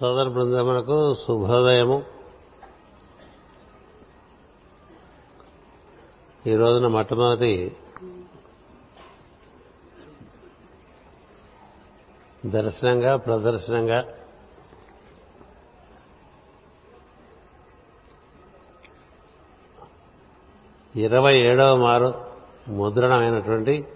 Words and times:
సోదర 0.00 0.28
బృందములకు 0.28 1.14
శుభోదయము. 1.14 2.02
ఈ 6.46 6.56
రోజున 6.56 6.86
మొట్టమొదటి 6.86 7.76
దర్శనంగా 12.46 13.16
ప్రదర్శనంగా 13.16 13.98
ఇరవై 20.96 21.34
ఏడవ 21.38 21.76
మారు 21.76 22.14
ముద్రణమైనటువంటి 22.68 23.86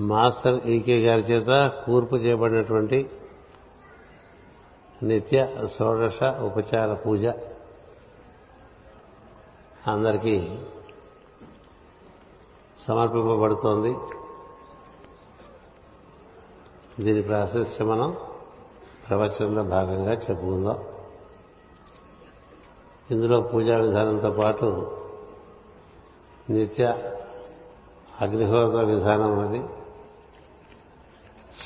మాస్టర్ 0.00 0.66
ఈకే 0.66 1.00
గారి 1.00 1.22
చేత 1.22 1.72
కూర్పు 1.86 2.16
చేయబడినటువంటి 2.16 3.10
నిత్య 5.02 5.48
షోడశ 5.78 6.22
ఉపచార 6.22 6.94
పూజ. 6.94 7.26
అందరికీ 9.86 10.58
సమర్పింపబడుతోంది. 12.88 13.96
దీని 17.04 17.22
ప్రాసెస్ 17.22 17.82
మనం 17.82 18.16
ప్రవచనంలో 19.08 19.62
భాగంగా 19.62 20.12
చెప్పుకుందాం. 20.12 20.84
ఇందులో 23.10 23.40
పూజా 23.40 23.78
విధానంతో 23.78 24.30
పాటు 24.30 24.98
నిత్య 26.50 26.84
అగ్నిహోత్ర 28.20 28.82
విధానం 28.82 29.38
ఉన్నది 29.38 29.66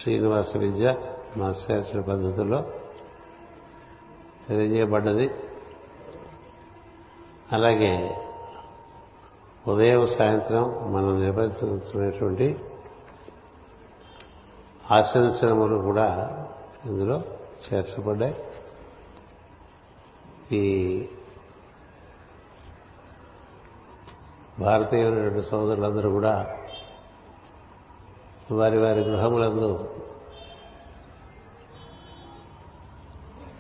శ్రీనివాస 0.03 0.57
విద్య 0.57 0.97
మాస్టర్ 1.37 2.09
పద్ధతిలో 2.09 2.61
తెలియజేయబడ్డది. 4.49 5.31
అలాగే 7.53 8.17
ఉదయం 9.69 10.07
సాయంత్రం 10.07 10.93
మనం 10.93 11.21
నిర్వహిస్తున్నటువంటి 11.21 12.61
ఆశీర్వచనములు 14.91 15.77
కూడా 15.79 16.07
ఇందులో 16.87 17.23
చేర్చబడ్డాయి. 17.67 18.35
ఈ 20.57 20.65
భారతీయులు 24.59 25.15
రెండు 25.15 25.41
సోదరులందరూ 25.41 26.11
కూడా 26.11 26.57
వారి 28.51 28.79
వారి 28.79 29.01
గృహములందు 29.01 29.89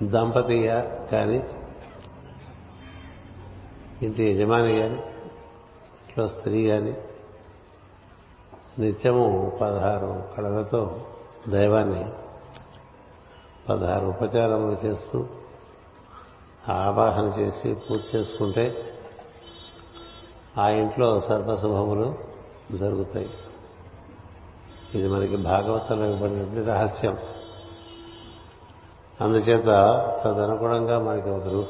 దంపతిగా 0.02 1.06
కానీ 1.12 1.42
ఇంటి 4.02 4.30
యజమాని 4.30 4.78
కానీ 4.78 4.98
ఇంట్లో 6.08 6.28
స్త్రీ 6.28 6.68
కానీ 6.68 6.94
నిత్యము 8.78 9.52
పదహారు 9.60 10.22
కళలతో 10.36 11.00
దైవాన్ని 11.48 12.04
పదహారు 13.68 14.06
ఉపచారములు 14.06 14.86
చేస్తూ 14.86 15.26
ఆవాహన 16.68 17.40
చేసి 17.40 17.74
పూజ 17.74 18.16
చేసుకుంటే 18.16 18.94
ఆ 20.58 20.68
ఇంట్లో 20.68 21.20
సర్వశుభములు 21.20 22.14
జరుగుతాయి. 22.76 23.30
ఇది 24.94 25.08
మనకి 25.08 25.36
భాగవతంలో 25.36 26.06
ఇవ్వబడినటువంటి 26.06 26.70
రహస్యం. 26.70 27.16
అందుచేత 29.20 29.66
తదనుగుణంగా 30.24 30.98
మనకి 30.98 31.30
ఒక 31.30 31.68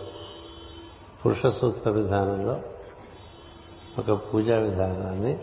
పురుష 1.27 1.47
సూక్త 1.47 1.89
విధానంలో 1.89 2.61
ఒక 3.99 4.34
పూజా 4.34 4.59
విధానాన్ని 4.59 5.39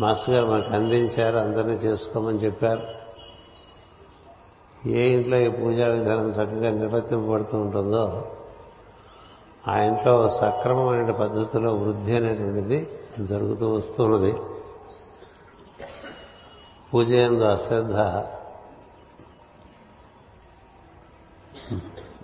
మాస్టర్ 0.00 0.34
గారు 0.34 0.46
మనకు 0.46 0.74
అందించారు 0.74 1.36
అందరినీ 1.36 1.72
చేసుకోమని 1.72 2.38
చెప్పారు. 2.38 2.82
ఏ 4.88 5.12
ఇంట్లో 5.12 5.36
ఈ 5.38 5.48
పూజా 5.48 5.88
విధానం 5.88 6.28
చక్కగా 6.30 6.70
నిర్వర్తింపబడుతూ 6.70 7.58
ఉంటుందో 7.58 8.32
ఆ 9.68 9.78
ఇంట్లో 9.78 10.28
సక్రమమైన 10.28 11.10
పద్ధతిలో 11.10 11.74
వృద్ధి 11.74 12.16
అనేటువంటిది 12.16 12.90
జరుగుతూ 13.20 13.72
వస్తున్నది. 13.72 14.34
పూజ 16.94 17.12
ఎందు 17.12 17.44
అశ్రద్ధ. 17.44 17.96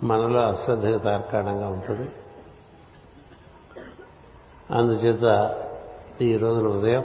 మనలో 0.03 0.39
అశ్రద్ధకు 0.39 0.97
తార్కాణంగా 0.97 1.67
ఉంటుంది. 1.67 2.11
అందుచేత 4.71 5.23
ఈ 6.21 6.37
రోజున 6.37 6.67
ఉదయం 6.67 7.03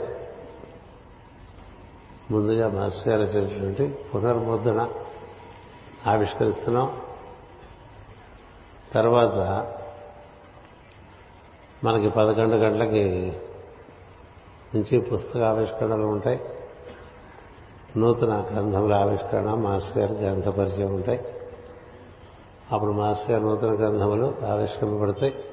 ముందుగా 2.31 2.69
మాస్టర్ 2.69 3.07
గారు 3.07 3.21
చేసినటువంటి 3.21 3.99
పునర్ముద్రణ 4.15 4.89
ఆవిష్కరిస్తున్నాం. 6.07 7.01
తర్వాత 8.91 9.75
మనకి 11.83 12.09
పదకొండు 12.09 12.55
గంటలకి 12.55 13.37
నుంచి 14.75 15.01
పుస్తక 15.01 15.41
ఆవిష్కరణలు 15.41 16.05
ఉంటాయి. 16.05 16.39
నూతన 17.97 18.45
గ్రంథముల 18.53 18.93
ఆవిష్కరణ 18.93 19.53
మాస్టర్ 19.53 19.97
గారి 19.97 20.13
గ్రంథ 20.13 20.47
పరిచయం 20.49 20.93
ఉంటాయి. 20.93 21.25
అప్పుడు 22.71 22.91
మాస్టర్ 22.91 23.31
గారు 23.31 23.43
నూతన 23.43 23.67
గ్రంథములు 23.67 24.35
ఆవిష్కరింపబడతాయి. 24.45 25.43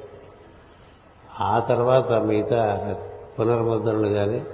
ఆ 1.40 1.58
తర్వాత 1.58 2.10
మిగతా 2.10 2.94
పునర్ముద్రణలు 3.40 4.08
కానీ 4.08 4.44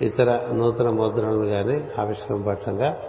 ఇతర 0.00 0.48
నూతన 0.52 0.90
ముద్రణలు 0.90 1.46
కానీ 1.46 1.88
ఆవిష్కరింపబట్టంగా 1.98 3.02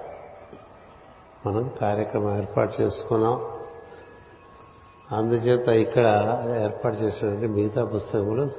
మనం 1.45 1.71
కార్యక్రమం 1.81 2.37
ఏర్పాటు 2.37 2.81
చేసుకున్నాం. 2.81 3.51
అందుచేత 5.11 5.67
ఇక్కడ 5.67 6.05
ఏర్పాటు 6.61 6.95
చేసినటువంటి 6.95 7.47
మిగతా 7.47 7.85
పుస్తకములు 7.85 8.49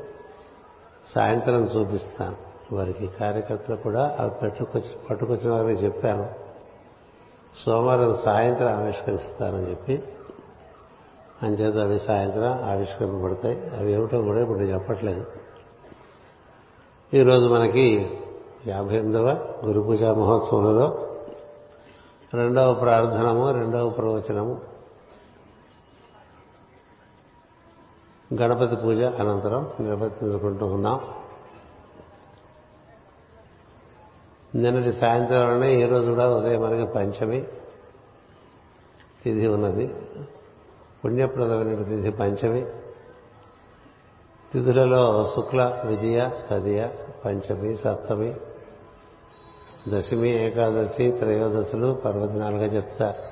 సాయంత్రం 1.14 1.64
చూపిస్తాను. 1.64 2.47
వారికి 2.72 3.06
కార్యకర్తలు 3.06 3.76
కూడా 3.76 4.16
అవి 4.20 4.30
పెట్టుకొచ్చి 4.30 4.90
పట్టుకొచ్చిన 5.10 5.52
వారికి 5.52 5.84
చెప్పాను. 5.84 6.30
సోమవారం 7.64 8.16
సాయంత్రం 8.24 8.68
ఆవిష్కరిస్తానని 8.68 9.70
చెప్పి. 9.70 10.02
అంచేత 11.42 11.76
అవి 11.76 12.00
సాయంత్రం 12.00 12.64
ఆవిష్కరింపబడతాయి. 12.64 13.76
అవి 13.76 13.92
ఏమిటో 13.92 14.22
కూడా 14.22 14.40
ఇప్పుడు 14.40 14.58
చెప్పట్లేదు. 14.58 15.26
ఈరోజు 17.14 17.48
మనకి 17.48 18.18
యాభై 18.66 18.96
ఎనిమిదవ 18.96 19.54
గురు 19.64 19.80
పూజా 19.80 20.14
మహోత్సవంలో 20.14 21.08
రెండవ 22.34 22.74
ప్రార్థనము 22.74 23.50
రెండవ 23.50 23.88
ప్రవచనము 23.88 24.60
గణపతి 28.40 28.76
పూజ 28.76 29.02
అనంతరం 29.02 29.70
నిర్వర్తించుకుంటూ 29.80 30.66
ఉన్నాం. 30.66 31.00
నిన్నటి 34.54 34.92
సాయంత్రంలోనే 34.92 35.82
ఈ 35.82 35.86
రోజు 35.86 36.10
కూడా 36.10 36.28
ఉదయం 36.28 36.62
మనకి 36.62 36.92
పంచమి 36.92 37.46
తిథి 39.24 39.46
ఉన్నది. 39.46 39.94
పుణ్యప్రదమైన 41.04 41.82
తిథి 41.82 42.10
పంచమి. 42.10 42.66
తిథులలో 44.52 45.32
శుక్ల 45.34 45.82
విజయ 45.84 46.30
తదియ 46.50 46.88
పంచమి 47.24 47.76
సప్తమి 47.76 48.34
దశమి 49.88 50.28
ఏకాదశి 50.28 51.10
త్రయోదశులు 51.10 51.92
పర్వదినాలుగా 51.92 52.64
చెప్తారు 52.64 53.28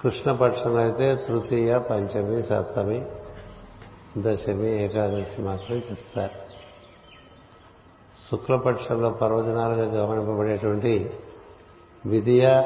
కృష్ణపక్షం 0.00 0.76
అయితే 0.76 1.14
తృతీయ 1.14 1.78
పంచమి 1.78 2.42
సప్తమి 2.42 3.02
దశమి 4.18 4.82
ఏకాదశి 4.82 5.42
మాత్రం 5.42 5.76
చెప్తారు 5.76 6.49
శుక్లపక్షంలో 8.30 9.10
పర్వదినాలుగా 9.10 10.04
గమనింపబడేటువంటి 10.04 11.14
విధియ 12.06 12.62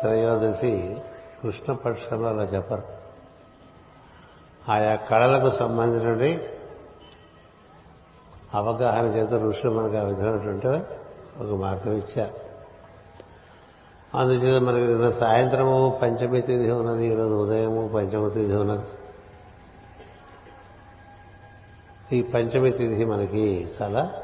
త్రయోదశి 0.00 0.96
కృష్ణపక్షంలో 1.42 2.28
అలా 2.28 2.42
చెప్పరు. 2.42 2.82
ఆయా 4.72 4.94
కళలకు 4.94 5.56
సంబంధించినటువంటి 5.56 6.42
అవగాహన 8.54 9.04
చేత 9.06 9.30
ఋషులు 9.30 9.70
మనకు 9.72 9.96
ఆ 9.96 10.02
విధమైనటువంటి 10.02 10.66
ఒక 11.42 11.60
మార్గం 11.60 11.92
ఇచ్చారు. 11.92 12.34
అందుచేత 14.16 14.62
మనకి 14.62 14.86
నిన్న 14.86 15.10
సాయంత్రము 15.10 15.98
పంచమి 16.02 16.40
తిథి 16.40 16.70
ఉన్నది 16.70 17.06
ఈరోజు 17.06 17.34
ఉదయము 17.34 17.88
పంచమ 17.94 18.28
తిథి 18.28 18.56
ఉన్నది. 18.56 18.84
ఈ 22.18 22.22
పంచమి 22.22 22.70
తిథి 22.70 23.04
మనకి 23.04 23.68
చాలా 23.82 24.20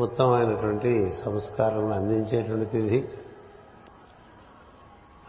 ఉత్తమమైనటువంటి 0.00 1.14
సంస్కారం 1.24 1.92
అందించేటువంటి 1.92 2.66
తిథి. 2.66 3.08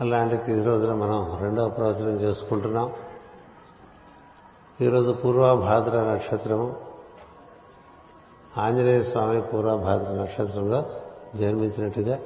అలాంటి 0.02 0.38
తిథి 0.38 0.64
రోజున 0.64 0.94
మనం 0.94 1.38
రెండవ 1.42 1.70
ప్రవచనం 1.70 2.10
చేసుకుంటున్నాం. 2.10 2.94
ఈరోజు 4.82 5.12
పూర్వభాద్ర 5.12 6.04
నక్షత్రము. 6.04 6.76
ఆంజనేయ 8.58 9.04
స్వామి 9.04 9.42
పూర్వభాద్ర 9.42 10.12
నక్షత్రంలో 10.12 10.86
జన్మించినట్టుగా 11.36 12.20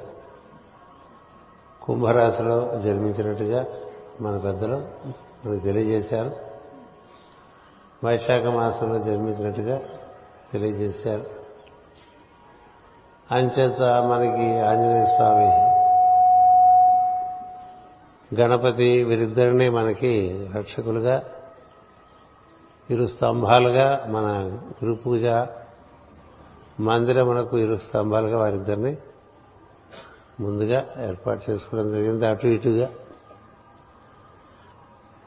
కుంభరాశిలో 1.82 2.80
జన్మించినట్టుగా 2.84 3.66
మన 4.20 4.36
పెద్దలు 4.36 4.88
మనకు 5.46 5.60
తెలియజేశారు. 5.60 6.36
వైశాఖ 8.04 8.42
మాసంలో 8.42 8.98
జన్మించినట్టుగా 8.98 9.82
తెలియజేశారు. 10.52 11.37
అంచేత 13.32 13.80
మనకి 13.82 14.60
ఆంజనేయ 14.60 15.04
స్వామి 15.04 15.50
గణపతి 18.40 19.04
వీరిద్దరిని 19.04 19.68
మనకి 19.68 20.44
రక్షకులుగా 20.56 21.22
ఇరు 22.90 23.06
స్తంభాలుగా 23.06 24.04
మన 24.08 24.26
గురు 24.70 24.94
పూజ 24.94 25.24
మందిరమునకు 26.80 27.58
ఇరు 27.58 27.76
స్తంభాలుగా 27.76 28.38
వారిద్దరిని 28.38 28.96
ముందుగా 30.40 30.86
ఏర్పాటు 30.98 31.50
చేసుకోవడం 31.50 31.90
జరిగింది 31.90 32.26
అటు 32.26 32.46
ఇటుగా. 32.46 32.88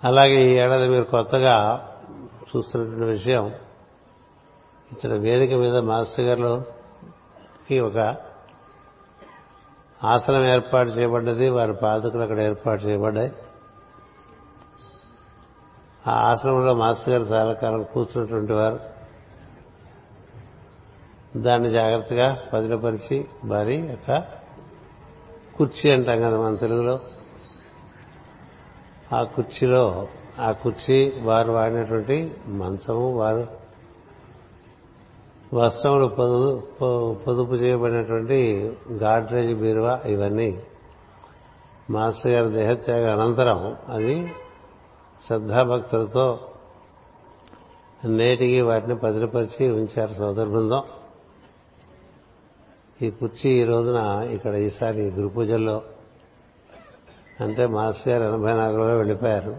అలాగే 0.03 0.41
ఈ 0.45 0.53
ఏడాది 0.55 0.89
మీరు 0.89 1.03
కొత్తగా 1.03 1.87
చూస్తున్నటువంటి 2.43 3.05
విషయం 3.05 3.47
ఇచ్చిన 4.91 5.13
వేదిక 5.13 5.53
మీద 5.53 5.77
మాస్టర్ 5.77 6.61
గారిలోకి 7.71 7.79
ఒక 7.79 8.15
ఆసనం 10.03 10.45
ఏర్పాటు 10.45 10.89
చేయబడ్డది 10.89 11.49
వారి 11.49 11.73
పాదకులు 11.73 12.21
అక్కడ 12.21 12.39
ఏర్పాటు 12.39 12.83
చేయబడ్డాయి. 12.83 13.31
ఆ 16.07 16.11
ఆశ్రమంలో 16.11 16.73
మాస్టర్ 16.73 17.09
గారు 17.09 17.23
చాలా 17.23 17.53
కాలం 17.53 17.83
కూర్చున్నటువంటి 17.83 18.53
వారు. 18.53 18.79
దాన్ని 21.37 21.69
జాగ్రత్తగా 21.69 22.37
భద్రపరిచి 22.53 23.27
వారి 23.45 23.75
యొక్క 23.75 24.23
కుర్చీ 25.57 25.91
అంటాం 25.91 26.21
కదా 26.21 26.37
మన 26.37 26.55
తెలుగులో. 26.55 26.99
ఆ 29.15 29.23
కుర్చీలో 29.23 30.07
ఆ 30.39 30.51
కుర్చీ 30.51 31.13
వారు 31.21 31.51
వాడినటువంటి 31.51 32.37
మంచము 32.47 33.17
వారు 33.17 33.60
వస్త్రములు 35.53 36.05
పొదుపు 36.05 37.13
పొదుపు 37.13 37.53
చేయబడినటువంటి 37.53 38.71
గాడ్రేజ్ 38.91 39.59
బీరువా 39.59 40.01
ఇవన్నీ. 40.05 40.59
మాస్టర్ 41.89 42.31
గారి 42.31 42.53
దేహత్యాగ 42.53 43.11
అనంతరం 43.11 43.75
అది 43.89 44.33
శ్రద్ధాభక్తులతో 45.27 46.39
నేటికి 48.05 48.61
వాటిని 48.61 48.95
భద్రపరిచి 48.95 49.69
ఉంచారు 49.71 50.13
సోదర 50.13 50.43
బృందం. 50.43 50.83
ఈ 53.01 53.09
కుర్చీ 53.09 53.49
ఈ 53.49 53.63
రోజున 53.63 54.29
ఇక్కడ 54.31 54.55
ఈసారి 54.55 55.09
గురు 55.09 55.27
పూజల్లో 55.27 55.81
అంటే 57.39 57.65
మాస్టర్ 57.67 58.13
గారు 58.13 58.33
ఎనభై 58.33 58.53
నాలుగులో 58.53 58.97
వెళ్ళిపోయారు. 58.97 59.55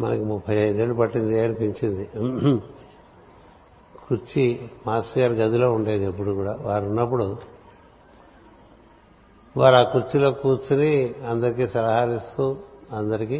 మనకి 0.00 0.24
ముప్పై 0.24 0.54
ఐదేళ్ళు 0.54 0.94
పట్టింది 0.94 1.40
అనిపించింది. 1.40 2.08
కుర్చీ 4.08 4.60
మాస్టర్ 4.86 5.22
గారి 5.22 5.34
గదిలో 5.34 5.72
ఉండేది 5.72 6.04
ఎప్పుడు 6.04 6.30
కూడా. 6.30 6.58
వారు 6.60 6.84
ఉన్నప్పుడు 6.84 7.36
వారు 9.56 9.74
ఆ 9.74 9.82
కుర్చీలో 9.82 10.30
కూర్చుని 10.30 11.14
అందరికీ 11.28 11.66
సలహాలు 11.66 12.12
ఇస్తూ 12.12 12.56
అందరికీ 12.92 13.38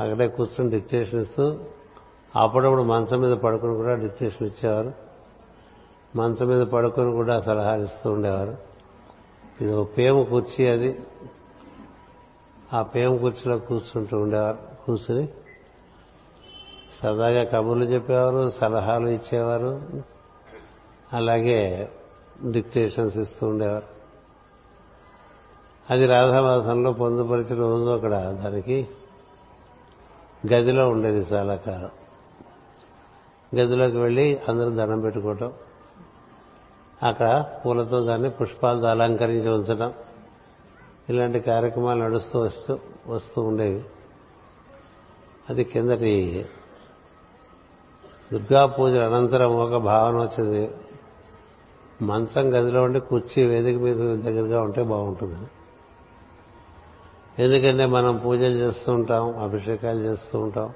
అక్కడే 0.00 0.28
కూర్చుని 0.28 0.70
డిక్టేషన్ 0.70 1.20
ఇస్తూ 1.20 1.58
అప్పుడప్పుడు 2.36 2.82
మంచం 2.82 3.20
మీద 3.20 3.36
పడుకుని 3.36 3.74
కూడా 3.74 3.94
డిక్టేషన్ 3.94 4.46
ఇచ్చేవారు. 4.46 4.92
మంచం 6.16 6.46
మీద 6.46 6.66
పడుకొని 6.66 7.12
కూడా 7.12 7.40
సలహాలు 7.40 7.82
ఇస్తూ 7.82 8.12
ఉండేవారు. 8.12 8.56
ఇది 9.60 9.72
ఒక 9.72 9.98
పేము 9.98 10.24
కుర్చీ 10.24 10.66
అది. 10.68 10.98
ఆ 12.72 12.82
పేము 12.82 13.18
కుర్చీలో 13.18 13.58
కూర్చుంటూ 13.58 14.18
ఉండేవారు. 14.18 14.58
కూర్చుని 14.86 15.28
సరదాగా 17.02 17.44
కబుర్లు 17.44 17.84
చెప్పేవారు 17.84 18.50
సలహాలు 18.50 19.08
ఇచ్చేవారు 19.08 19.80
అలాగే 21.12 21.90
డిక్టేషన్స్ 22.50 23.16
ఇస్తూ 23.16 23.46
ఉండేవారు. 23.46 23.94
అది 25.90 26.06
రాధావాసంలో 26.06 26.92
పొందుపరిచిన 26.92 27.58
రోజు 27.58 27.90
అక్కడ 27.90 28.10
దానికి 28.44 28.88
గదిలో 30.52 30.88
ఉండేది 30.88 31.34
చాలా 31.34 31.56
కాలం 31.56 31.90
గదిలోకి 33.58 33.96
వెళ్ళి 33.96 34.40
అందరూ 34.48 34.70
దండం 34.70 35.00
పెట్టుకోవటం 35.00 35.52
అక్కడ 37.02 37.46
పూలతో 37.66 38.04
దాన్ని 38.04 38.30
పుష్పాలతో 38.30 38.86
అలంకరించి 38.86 39.48
ఉంచడం 39.48 39.94
ఇలాంటి 41.08 41.40
కార్యక్రమాలు 41.40 42.04
నడుస్తూ 42.04 42.38
వస్తూ 42.40 42.78
వస్తూ 43.06 43.42
ఉండేవి. 43.42 43.84
అది 45.50 45.64
కిందటి 45.64 46.46
దుర్గా 48.32 48.66
పూజల 48.66 49.04
అనంతరం 49.04 49.56
ఒక 49.56 49.76
భావన 49.76 50.16
వచ్చింది. 50.16 50.70
మంచం 52.02 52.54
గదిలో 52.54 52.82
ఉండి 52.82 53.00
కుర్చీ 53.00 53.46
వేదిక 53.46 53.78
మీద 53.78 53.96
దగ్గరగా 53.96 54.62
ఉంటే 54.62 54.82
బాగుంటుంది. 54.82 55.36
ఎందుకంటే 57.42 57.86
మనం 57.86 58.16
పూజలు 58.18 58.54
చేస్తూ 58.54 58.92
ఉంటాం 58.92 59.38
అభిషేకాలు 59.38 59.98
చేస్తూ 59.98 60.38
ఉంటాం 60.38 60.72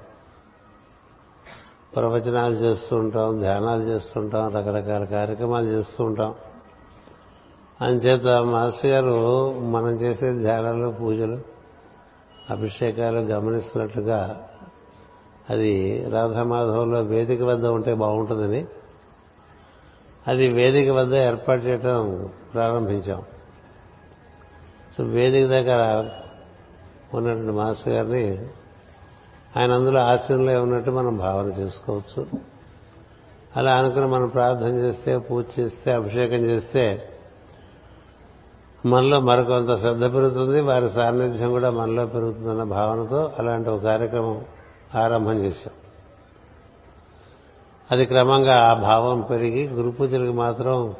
ప్రవచనాలు 1.95 2.53
చేస్తూ 2.53 2.95
ఉంటాం 2.95 3.39
ధ్యానాలు 3.39 3.81
చేస్తుంటాం 3.81 4.47
రకరకాల 4.47 5.03
కార్యక్రమాలు 5.03 5.65
చేస్తూ 5.65 6.03
ఉంటాం. 6.03 6.35
అంచేత 7.81 8.25
మాస్టర్ 8.25 8.91
గారు 8.91 9.59
మనం 9.59 9.89
చేసే 9.89 10.31
ధ్యానాలు 10.31 10.89
పూజలు 10.89 11.39
అభిషేకాలు 12.49 13.19
గమనిస్తున్నట్టుగా 13.19 14.48
అది 15.49 16.05
రాధామాధవంలో 16.09 17.01
వేదిక 17.01 17.41
వద్ద 17.41 17.65
ఉంటే 17.65 17.93
బాగుంటుందని. 17.93 18.65
అది 20.27 20.47
వేదిక 20.47 20.89
వద్ద 20.89 21.15
ఏర్పాటు 21.15 21.61
చేయడం 21.61 22.29
ప్రారంభించాం. 22.53 23.23
సో 24.97 25.03
వేదిక 25.03 25.47
దగ్గర 25.47 26.09
ఉన్నటువంటి 27.13 27.51
మాస్టర్ 27.51 27.93
గారిని 27.93 28.39
ఆయన 29.57 29.71
అందులో 29.71 29.99
ఆశ్రయంలో 29.99 30.63
ఉన్నట్టు 30.63 30.91
మనం 30.91 31.17
భావన 31.17 31.45
చేసుకోవచ్చు. 31.45 32.27
అలా 33.57 33.75
అనుకుని 33.75 34.07
మనం 34.07 34.27
ప్రార్థన 34.27 34.79
చేస్తే 34.79 35.17
పూజ 35.17 35.45
చేస్తే 35.59 35.91
అభిషేకం 35.91 36.37
చేస్తే 36.37 37.09
మనలో 38.85 39.19
మరికొంత 39.19 39.79
శ్రద్ధ 39.79 40.03
పెరుగుతుంది 40.03 40.61
వారి 40.61 40.89
సాన్నిధ్యం 40.89 41.49
కూడా 41.49 41.69
మనలో 41.69 42.05
పెరుగుతుందన్న 42.05 42.63
భావనతో 42.63 43.31
అలాంటి 43.39 43.69
ఒక 43.69 43.83
కార్యక్రమం 43.83 44.45
ఆరంభం 44.95 45.45
చేశాం. 45.45 45.73
అది 47.91 48.05
క్రమంగా 48.05 48.55
ఆ 48.57 48.73
భావం 48.73 49.21
పెరిగి 49.21 49.67
గురు 49.67 49.89
పూజలకు 49.89 50.31
మాత్రం 50.31 50.95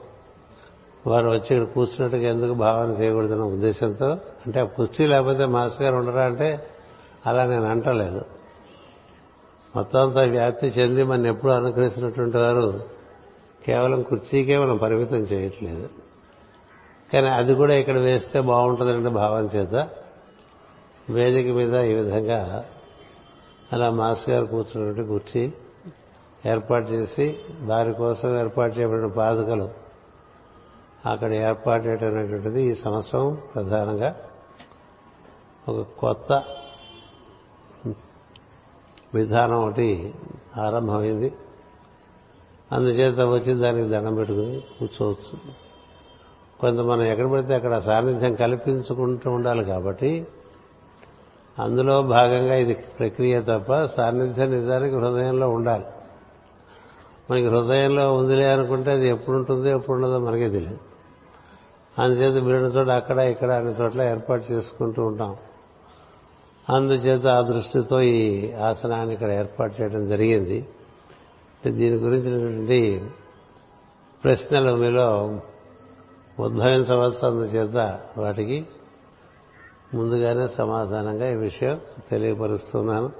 వారు 1.07 1.29
వచ్చి 1.29 1.55
ఇక్కడ 1.55 1.63
కూర్చున్నట్టుగా 1.63 2.29
ఎందుకు 2.29 2.53
భావన 2.53 2.89
చేయకూడదన్న 2.89 3.41
ఉద్దేశంతో 3.41 4.09
అంటే 4.45 4.59
ఆ 4.59 4.63
కుర్చీ 4.63 5.07
లేకపోతే 5.07 5.45
మాస్టర్ 5.45 5.83
గారు 5.83 5.95
ఉండరా 5.95 6.25
అంటే 6.25 6.67
అలా 7.25 7.45
నేను 7.45 7.65
అంటలేదు. 7.65 8.25
మొత్తం 9.75 10.01
అంతా 10.01 10.21
వ్యాప్తి 10.21 10.67
చెంది 10.67 11.03
మన 11.03 11.25
ఎప్పుడు 11.25 11.51
అనుకరిస్తున్నటువంటి 11.51 12.37
వారు 12.37 12.83
కేవలం 13.65 14.01
కుర్చీకే 14.01 14.57
మనం 14.57 14.77
పరిమితం 14.77 15.17
చేయట్లేదు. 15.17 15.89
కానీ 17.13 17.27
అది 17.27 17.53
కూడా 17.53 17.73
ఇక్కడ 17.73 17.97
వేస్తే 17.97 18.41
బాగుంటుందంటే 18.41 19.09
భావన 19.09 19.43
చేత 19.43 19.89
వేదిక 21.09 21.47
మీద 21.55 21.75
ఈ 21.75 21.93
విధంగా 21.93 22.65
అలా 23.73 23.89
మాస్టర్ 23.89 24.29
గారు 24.29 24.45
కూర్చున్నటువంటి 24.45 25.09
కుర్చీ 25.09 25.53
ఏర్పాటు 26.45 26.91
చేసి 26.91 27.39
వారి 27.61 27.93
కోసం 27.93 28.39
ఏర్పాటు 28.39 28.79
చేయబడిన 28.79 29.07
పాదుకలు 29.07 29.69
అక్కడ 31.05 31.33
ఏర్పాటు 31.33 31.87
చేయడం 31.87 32.57
ఈ 32.57 32.75
సంవత్సరం 32.75 33.37
ప్రధానంగా 33.55 34.15
ఒక 35.69 35.87
కొత్త 35.99 36.43
విధానం 39.13 39.67
ఒకటి 39.67 40.13
ఆరంభమైంది. 40.57 41.33
అందుచేత 42.71 43.19
వచ్చి 43.19 43.53
దానికి 43.53 43.89
దండం 43.89 44.15
పెట్టుకుని 44.15 44.59
కూర్చోవచ్చు. 44.79 45.39
కొంత 46.59 46.79
మనం 46.79 47.03
ఎక్కడ 47.03 47.31
పడితే 47.31 47.53
అక్కడ 47.53 47.77
సాన్నిధ్యం 47.77 48.35
కల్పించుకుంటూ 48.35 49.31
ఉండాలి 49.31 49.65
కాబట్టి 49.65 50.27
అందులో 51.59 52.01
భాగంగా 52.01 52.55
ఇది 52.55 52.73
ప్రక్రియ 52.73 53.41
తప్ప 53.41 53.85
సాన్నిధ్యం 53.85 54.49
నిజానికి 54.49 54.95
హృదయంలో 54.95 55.49
ఉండాలి. 55.49 55.85
మనకి 57.31 57.47
హృదయంలో 57.47 58.15
ఉందిలే 58.15 58.51
అనుకుంటే 58.51 58.91
అది 58.91 59.09
ఎప్పుడు 59.09 59.37
ఉంటుందో 59.37 59.65
ఎప్పుడు 59.65 59.95
ఉండదో 59.95 60.19
మనకే 60.19 60.49
తెలియదు. 60.49 60.77
అందుచేత 61.99 62.43
వీడిన 62.43 62.65
చోట 62.65 62.87
అక్కడ 62.87 63.17
ఇక్కడ 63.17 63.51
అనే 63.51 63.83
చోట్ల 63.83 64.01
ఏర్పాటు 64.01 64.51
చేసుకుంటూ 64.51 65.05
ఉంటాం. 65.05 65.35
అందుచేత 66.69 67.27
ఆ 67.27 67.41
దృష్టితో 67.41 68.01
ఈ 68.01 68.51
ఆసనాన్ని 68.51 69.13
ఇక్కడ 69.13 69.31
ఏర్పాటు 69.31 69.81
చేయడం 69.81 70.07
జరిగింది. 70.07 70.67
దీని 71.67 71.95
గురించినటువంటి 71.95 73.01
ప్రశ్నలు 74.23 74.75
మీలో 74.75 75.39
ఉద్భవించవచ్చు 76.39 77.27
అందుచేత 77.27 77.99
వాటికి 78.17 78.65
ముందుగానే 79.93 80.47
సమాధానంగా 80.47 81.31
ఈ 81.31 81.35
విషయం 81.35 81.81
తెలియపరుస్తున్నాను. 82.11 83.11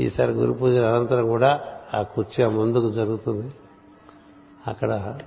ఈసారి 0.00 0.32
గురు 0.32 0.52
పూజల 0.52 0.94
అనంతరం 0.94 1.28
కూడా 1.28 1.60
ఆ 1.94 2.02
కుర్చీ 2.02 2.44
ముందుకు 2.46 2.90
జరుగుతుంది. 2.90 3.52
అక్కడ 4.66 5.18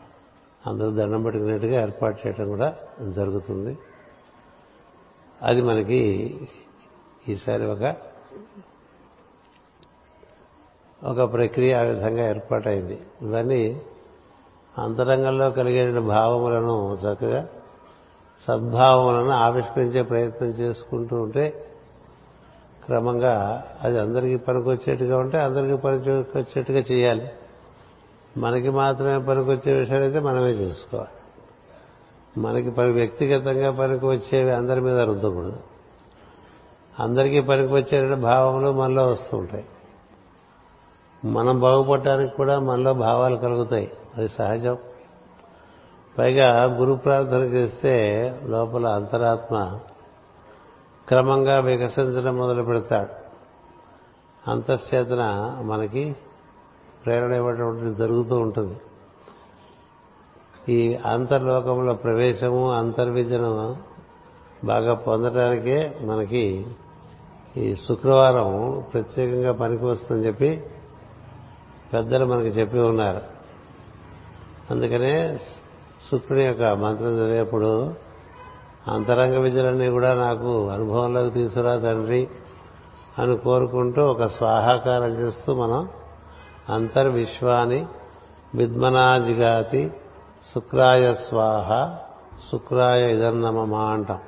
అందరూ 0.68 0.92
దండం 0.92 1.24
పెట్టుకునేట్టుగా 1.24 1.82
ఏర్పాటు 1.82 2.28
చేయడం 2.28 2.48
కూడా 2.48 2.76
జరుగుతుంది. 3.10 3.78
అది 5.42 5.62
మనకి 5.62 6.02
ఈసారి 7.30 7.66
ఒక 7.66 7.96
ఒక 11.04 11.34
ప్రక్రియ 11.34 11.74
ఆ 11.74 11.82
విధంగా 11.82 12.30
ఏర్పాటైంది. 12.30 13.00
ఇవన్నీ 13.22 13.82
అంతరంగంలో 14.78 15.52
కలిగే 15.52 16.00
భావములను 16.00 16.94
చక్కగా 16.94 17.48
సద్భావములను 18.42 19.32
ఆవిష్కరించే 19.32 20.02
ప్రయత్నం 20.02 20.50
చేసుకుంటూ 20.50 21.22
ఉంటే 21.22 21.66
క్రమంగా 22.86 23.64
అది 23.82 24.00
అందరికీ 24.00 24.36
పనికొచ్చేట్టుగా 24.36 25.18
ఉంటే 25.18 25.40
అందరికీ 25.40 25.76
పనికొచ్చేట్టుగా 25.76 26.80
చేయాలి. 26.80 27.30
మనకి 28.38 28.70
మాత్రమే 28.70 29.26
పనికొచ్చే 29.26 29.80
విషయాలైతే 29.80 30.20
మనమే 30.20 30.50
చేసుకోవాలి. 30.50 31.08
మనకి 32.42 32.72
పని 32.72 32.92
వ్యక్తిగతంగా 32.92 33.72
పనికి 33.72 34.06
వచ్చేవి 34.06 34.52
అందరి 34.52 34.82
మీద 34.82 35.00
రుద్దకూడదు. 35.00 35.60
అందరికీ 37.00 37.42
పనికి 37.42 37.74
వచ్చే 37.74 38.16
భావములు 38.16 38.72
మనలో 38.72 39.08
వస్తుంటాయి 39.08 39.66
మనం 41.26 41.60
బాగుపడటానికి 41.60 42.36
కూడా 42.36 42.60
మనలో 42.60 42.94
భావాలు 42.94 43.36
కలుగుతాయి. 43.36 43.92
అది 44.18 44.28
సహజం. 44.28 44.78
పైగా 46.20 46.64
గురు 46.64 46.94
ప్రార్థన 46.94 47.40
చేస్తే 47.40 47.94
లోపల 48.44 48.88
అంతరాత్మ 48.88 49.80
క్రమంగా 51.08 51.60
వికసించడం 51.60 52.38
మొదలు 52.38 52.64
పెడతాడు. 52.64 53.26
అంతశ్చేతన 54.52 55.54
మనకి 55.62 56.16
ప్రేరణ 57.06 57.34
ఇవ్వటం 57.34 57.96
జరుగుతూ 57.98 58.36
ఉంటుంది. 58.36 58.78
ఈ 60.70 60.96
అంతర్లోకంలో 60.96 61.94
ప్రవేశము 61.94 62.72
అంతర్విద్యను 62.72 63.78
బాగా 64.64 64.94
పొందడానికే 64.94 65.98
మనకి 66.02 66.68
ఈ 67.58 67.76
శుక్రవారం 67.76 68.84
ప్రత్యేకంగా 68.94 69.52
పనికి 69.52 69.86
వస్తుందని 69.86 70.26
చెప్పి 70.26 70.64
పెద్దలు 71.94 72.26
మనకి 72.26 72.48
చెప్పి 72.48 72.80
ఉన్నారు. 72.80 73.22
అందుకనే 74.72 75.38
శుక్రుని 76.12 76.44
యొక్క 76.44 76.64
మంత్రం 76.64 77.08
చదివేప్పుడు 77.08 77.94
అంతరంగ 78.88 79.38
విద్యలన్నీ 79.38 79.90
కూడా 79.90 80.14
నాకు 80.14 80.70
అనుభవంలోకి 80.70 81.30
తీసుకురా 81.30 81.78
తండ్రి 81.78 82.28
అని 83.20 83.38
కోరుకుంటూ 83.38 84.06
ఒక 84.06 84.26
స్వాహాకారం 84.26 85.12
చేస్తూ 85.12 85.54
మనం 85.54 85.90
అంతర్విశ్వాని 86.70 87.86
విద్మనాజిగాతి 88.56 89.94
శుక్రాయ 90.54 91.14
స్వాహ 91.14 91.98
శుక్రాయ 92.52 93.12
ఇదన్నమమా 93.12 93.84
అంటాం. 93.92 94.20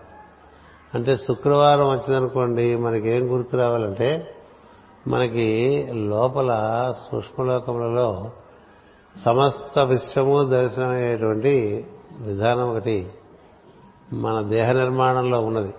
అంటే 0.94 1.16
శుక్రవారం 1.16 1.90
వచ్చిందనుకోండి 1.90 2.76
మనకి 2.76 3.10
ఏం 3.10 3.34
గుర్తు 3.34 3.58
రావాలంటే 3.58 4.36
మనకి 5.08 5.48
లోపల 5.94 6.52
సూక్ష్మలోకములలో 7.12 8.32
సమస్త 9.26 9.80
విశ్వము 9.80 10.44
దర్శనమయ్యేటువంటి 10.44 11.88
విధానం 12.20 12.72
ఒకటి 12.72 13.10
మన 14.14 14.42
దేహ 14.42 14.72
నిర్మాణంలో 14.72 15.42
ఉన్నది. 15.42 15.74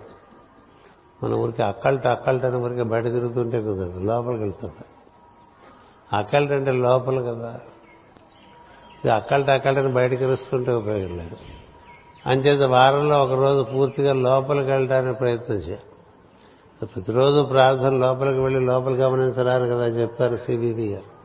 మన 1.23 1.33
ఊరికి 1.33 1.63
అక్కల్ట 1.63 2.07
అక్కల్ట 2.07 2.45
అని 2.45 2.57
ఊరికి 2.57 2.83
బయట 2.83 3.03
తిరుగుతుంటే 3.03 3.61
కుదరదు. 3.61 3.99
లోపలికి 3.99 4.43
వెళ్తుంటాయి 4.43 4.85
అక్కల్ట 6.13 6.51
అంటే 6.51 6.71
లోపల 6.71 7.21
కదా. 7.21 7.59
ఇది 9.03 9.09
అక్కల్ట 9.09 9.49
అని 9.49 9.93
బయటకు 9.93 10.25
వస్తుంటే 10.25 10.71
ఉపయోగం 10.71 11.17
లేదు. 11.17 11.37
అంచేత 12.25 12.61
వారంలో 12.61 13.23
ఒకరోజు 13.23 13.63
పూర్తిగా 13.63 14.13
లోపలికి 14.13 14.71
వెళ్ళడానికి 14.71 15.19
ప్రయత్నం 15.19 15.57
చేయాలి. 15.57 16.85
ప్రతిరోజు 16.85 17.43
ప్రార్థన 17.43 17.89
లోపలికి 17.89 18.39
వెళ్ళి 18.39 18.59
లోపల 18.59 18.93
గమనించరాని 18.93 19.69
కదా 19.69 19.85
చెప్పారు 19.85 20.35
సిబిబి 20.35 20.87
గారు. 20.87 21.18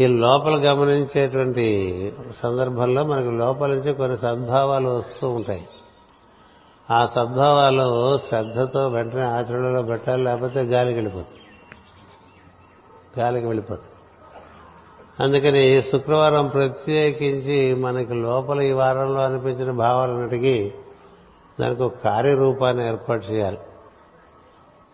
ఈ 0.00 0.06
లోపల 0.06 0.54
గమనించేటువంటి 0.56 1.66
సందర్భంలో 2.42 3.04
మనకు 3.04 3.30
లోపల 3.30 3.68
నుంచి 3.68 3.92
కొన్ని 3.92 4.16
సద్భావాలు 4.18 4.88
వస్తూ 4.88 5.30
ఉంటాయి. 5.30 5.68
ఆ 6.90 7.06
సద్భావాలు 7.06 8.18
శ్రద్ధతో 8.18 8.88
వెంటనే 8.88 9.22
ఆచరణలో 9.22 9.82
పెట్టాలి 9.82 10.24
లేకపోతే 10.24 10.60
గాలికి 10.62 10.94
వెళ్ళిపోతుంది 10.94 11.42
గాలికి 13.20 13.46
వెళ్ళిపోతుంది 13.46 13.90
అందుకని 15.22 15.82
శుక్రవారం 15.82 16.46
ప్రత్యేకించి 16.46 17.74
మనకి 17.74 18.14
లోపల 18.14 18.60
ఈ 18.60 18.72
వారంలో 18.72 19.20
అనిపించిన 19.20 19.70
భావాలన్నిటికీ 19.70 20.72
దానికి 21.60 21.82
ఒక 21.82 21.96
కార్యరూపాన్ని 22.04 22.88
ఏర్పాటు 22.88 23.24
చేయాలి. 23.26 23.58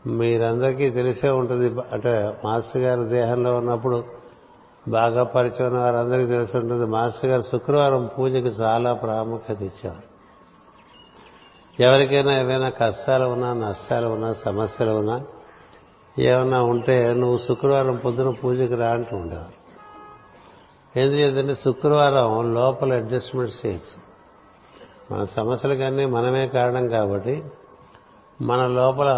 మీరందరికీ 0.06 0.90
తెలిసే 0.90 1.28
ఉంటుంది 1.30 1.80
అంటే 1.92 2.34
మాస్టర్ 2.44 2.82
గారి 2.82 3.10
దేహంలో 3.10 3.56
ఉన్నప్పుడు 3.56 4.21
బాగా 4.88 5.22
పరిచయం 5.22 5.66
ఉన్న 5.66 5.78
వారందరికీ 5.78 6.28
తెలిసి 6.28 6.58
ఉంటుంది 6.58 6.86
మాస్టర్ 6.86 7.30
గారు 7.30 7.42
శుక్రవారం 7.42 8.10
పూజకి 8.18 8.48
చాలా 8.48 8.92
ప్రాముఖ్యత 8.92 9.62
ఇచ్చేవారు 9.62 10.12
ఎవరికైనా 11.82 12.40
ఏవైనా 12.40 12.68
కష్టాలు 12.68 13.24
ఉన్నా 13.24 13.52
నష్టాలు 13.52 14.06
ఉన్నా 14.06 14.32
సమస్యలు 14.32 14.90
ఉన్నా 14.90 15.24
ఏమన్నా 16.18 16.62
ఉంటే 16.62 17.14
నువ్వు 17.14 17.38
శుక్రవారం 17.38 17.96
పొద్దున 17.96 18.30
పూజకి 18.30 18.74
రా 18.74 18.90
అంటూ 18.90 19.16
ఉండేవారు. 19.16 19.62
ఎందుకంటే 20.98 21.54
శుక్రవారం 21.54 22.54
లోపల 22.54 22.92
అడ్జస్ట్మెంట్ 22.92 23.66
చేయొచ్చు. 23.66 24.12
మన 25.14 25.24
సమస్యలకన్నీ 25.24 26.06
మనమే 26.06 26.48
కారణం 26.48 26.88
కాబట్టి 26.88 27.44
మన 28.40 28.66
లోపల 28.66 29.08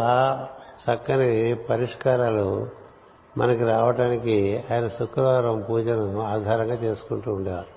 చక్కని 0.85 1.55
పరిష్కారాలు 1.55 2.69
మనకి 3.39 3.65
రావడానికి 3.65 4.65
ఆయన 4.73 4.89
శుక్రవారం 4.89 5.65
పూజను 5.71 6.23
ఆధారంగా 6.23 6.75
చేసుకుంటూ 6.75 7.33
ఉండేవారు. 7.33 7.75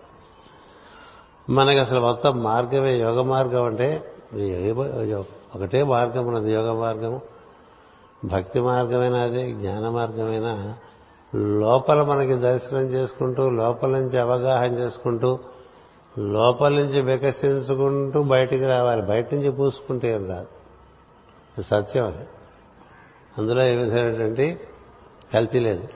మనకి 1.52 1.80
అసలు 1.80 2.00
మొత్తం 2.00 2.44
మార్గమే 2.44 3.00
యోగ 3.00 3.22
మార్గం 3.22 3.64
అంటే 3.64 4.14
ఒకటే 5.56 5.84
మార్గం 5.84 6.28
ఉన్నది 6.28 6.54
యోగ 6.54 6.80
మార్గము 6.80 7.22
భక్తి 8.26 8.60
మార్గమైనా 8.60 9.20
అదే 9.20 9.52
జ్ఞాన 9.52 9.90
మార్గమైనా. 9.90 10.76
లోపల 11.36 12.02
మనకి 12.02 12.34
దర్శనం 12.34 12.82
చేసుకుంటూ 12.82 13.50
లోపల 13.50 13.90
నుంచి 13.90 14.20
అవగాహన 14.20 14.74
చేసుకుంటూ 14.74 15.40
లోపల 16.20 16.74
నుంచి 16.74 17.02
వికసించుకుంటూ 17.02 18.24
బయటికి 18.24 18.66
రావాలి. 18.66 19.02
బయట 19.02 19.34
నుంచి 19.34 19.52
పూసుకుంటే 19.52 20.14
ఏం 20.14 20.30
రాదు. 20.30 20.48
సత్యం. 21.62 22.08
అది 22.08 22.28
అందులో 23.38 23.64
ఏ 23.64 23.76
విధమైనటువంటి 23.76 24.60
కల్తీ 25.34 25.60
లేదు. 25.60 25.88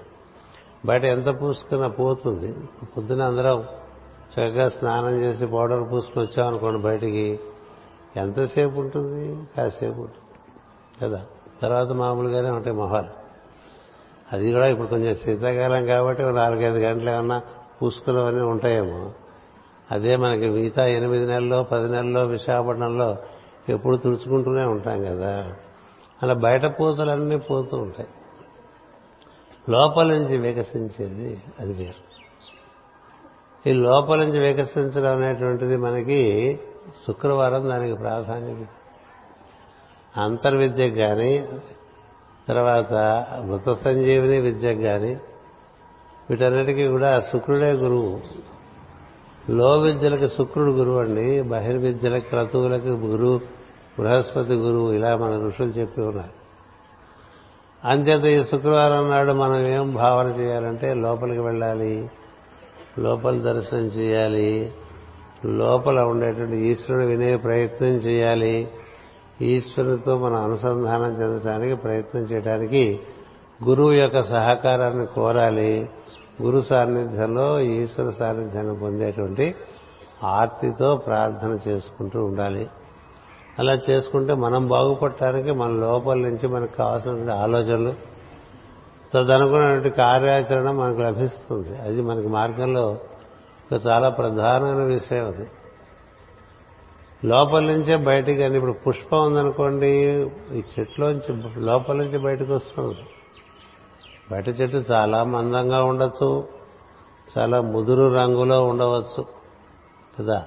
బయట 0.85 1.03
ఎంత 1.03 1.41
పూసుకున్నా 1.41 1.87
పోతుంది. 1.87 2.55
పొద్దున 2.97 3.21
అందరం 3.21 3.61
చక్కగా 4.31 4.69
స్నానం 4.69 5.21
చేసి 5.21 5.45
పౌడర్ 5.45 5.91
పూసుకుని 5.91 6.25
వచ్చామనుకోండి 6.25 6.81
బయటికి. 6.81 7.39
ఎంతసేపు 8.15 8.79
ఉంటుంది? 8.79 9.47
కాసేపు 9.57 10.01
ఉంటుంది. 10.01 10.17
కదా? 11.01 11.25
తర్వాత 11.61 11.87
మామూలుగానే 11.87 12.49
ఉంటాయి 12.49 12.75
మొహాలు. 12.75 13.07
అది 14.33 14.53
కూడా 14.53 14.67
ఇప్పుడు 14.67 14.87
కొంచెం 14.87 15.15
శీతాకాలం 15.15 15.85
కాబట్టి 15.85 16.23
నాలుగైదు 16.23 16.77
గంటలు 16.77 17.09
ఏమన్నా 17.09 17.41
పూసుకున్నవన్నీ 17.81 18.41
ఉంటాయేమో. 18.41 19.11
అదే 19.91 20.15
మనకి 20.15 20.49
మిగతా 20.49 20.85
ఎనిమిది 20.85 21.25
నెలల్లో 21.25 21.63
పది 21.63 21.91
నెలల్లో 21.91 22.25
విశాఖపట్నంలో 22.25 23.17
ఎప్పుడు 23.69 23.97
తుడుచుకుంటూనే 23.97 24.63
ఉంటాం 24.63 25.03
కదా. 25.03 25.53
అలా 26.23 26.33
బయట 26.33 26.65
పూతలన్నీ 26.65 27.37
పోతూ 27.37 27.77
ఉంటాయి. 27.77 28.09
లోపల 29.69 30.07
నుంచి 30.07 30.37
వికసించేది 30.37 31.43
అది 31.59 31.73
వేరు. 31.73 32.11
ఈ 33.69 33.73
లోపల 33.73 34.19
నుంచి 34.19 34.39
వికసించడం 34.39 35.17
అనేటువంటిది 35.17 35.77
మనకి 35.77 36.59
శుక్రవారం 37.07 37.69
దానికి 37.69 37.95
ప్రాధాన్యత 37.95 38.67
అంతర్విద్యకు 40.19 40.95
కానీ 40.95 41.49
తర్వాత 42.47 42.93
మృత 43.45 43.73
సంజీవిని 43.73 44.39
విద్యకు 44.39 44.79
కానీ 44.79 45.19
వీటన్నిటికీ 46.29 46.87
కూడా 46.87 47.19
శుక్రుడే 47.19 47.71
గురువు. 47.71 48.21
లో 49.49 49.77
విద్యలకు 49.77 50.27
శుక్రుడు 50.27 50.71
గురువు 50.71 50.99
అండి 50.99 51.41
బహిర్విద్యలకు 51.41 52.29
క్రతువులకు 52.29 52.87
గురువు 52.87 53.37
బృహస్పతి 53.99 54.53
గురువు 54.53 54.91
ఇలా 54.91 55.15
మన 55.15 55.47
ఋషులు 55.47 55.67
చెప్పి 55.67 56.01
ఉన్నారు. 56.01 56.40
అంచేత 57.85 58.23
ఈ 58.23 58.49
శుక్రవారం 58.51 59.11
నాడు 59.11 59.31
మనం 59.31 59.67
ఏం 59.67 59.93
భావన 59.93 60.27
చేయాలంటే 60.27 60.93
లోపలికి 60.93 61.41
వెళ్ళాలి 61.41 62.09
లోపల 62.99 63.39
దర్శనం 63.39 63.85
చేయాలి 63.85 64.71
లోపల 65.45 65.99
ఉండేటువంటి 65.99 66.57
ఈశ్వరుడు 66.57 67.05
వినే 67.05 67.35
ప్రయత్నం 67.35 67.89
చేయాలి. 67.89 68.71
ఈశ్వరునితో 69.41 70.17
మనం 70.17 70.43
అనుసంధానం 70.43 71.21
చెందడానికి 71.21 71.75
ప్రయత్నం 71.75 72.21
చేయడానికి 72.21 72.99
గురువు 73.63 73.91
యొక్క 73.91 74.21
సహకారాన్ని 74.21 75.05
కోరాలి. 75.05 75.89
గురు 76.41 76.61
సాన్నిధ్యంలో 76.61 77.59
ఈశ్వర 77.59 78.09
సాన్నిధ్యాన్ని 78.09 78.79
పొందేటువంటి 78.79 79.55
ఆర్తితో 80.23 80.95
ప్రార్థన 80.95 81.57
చేసుకుంటూ 81.67 82.25
ఉండాలి. 82.25 82.67
అలా 83.59 83.73
చేసుకుంటే 83.73 84.33
మనం 84.33 84.67
బాగుపడటానికి 84.67 85.51
మన 85.51 85.69
లోపల 85.69 86.17
నుంచి 86.17 86.47
మనకు 86.47 86.75
కావాల్సినటువంటి 86.75 87.31
ఆలోచనలు 87.31 87.93
తదనుకున్నటువంటి 89.13 89.89
కార్యాచరణ 89.89 90.71
మనకు 90.71 90.99
లభిస్తుంది. 90.99 91.81
అది 91.81 92.01
మనకి 92.01 92.27
మార్గంలో 92.27 92.97
ఒక 93.71 93.87
చాలా 93.87 94.09
ప్రధానమైన 94.09 94.83
విషయం 94.83 95.27
అది. 95.27 95.47
లోపల 97.27 97.59
నుంచే 97.59 97.95
బయటికి 97.95 98.43
అని 98.43 98.55
ఇప్పుడు 98.55 98.71
పుష్పం 98.71 99.25
ఉందనుకోండి 99.25 99.89
ఈ 100.53 100.63
చెట్లోంచి 100.79 101.61
లోపల 101.61 101.95
నుంచి 101.95 102.17
బయటకు 102.17 102.53
వస్తుంది. 102.53 102.97
బయట 104.31 104.47
చెట్టు 104.47 104.77
చాలా 104.77 105.23
మందంగా 105.23 105.83
ఉండొచ్చు 105.83 106.47
చాలా 107.37 107.61
ముదురు 107.61 108.15
రంగులో 108.15 108.65
ఉండవచ్చు 108.65 109.25
కదా? 110.19 110.45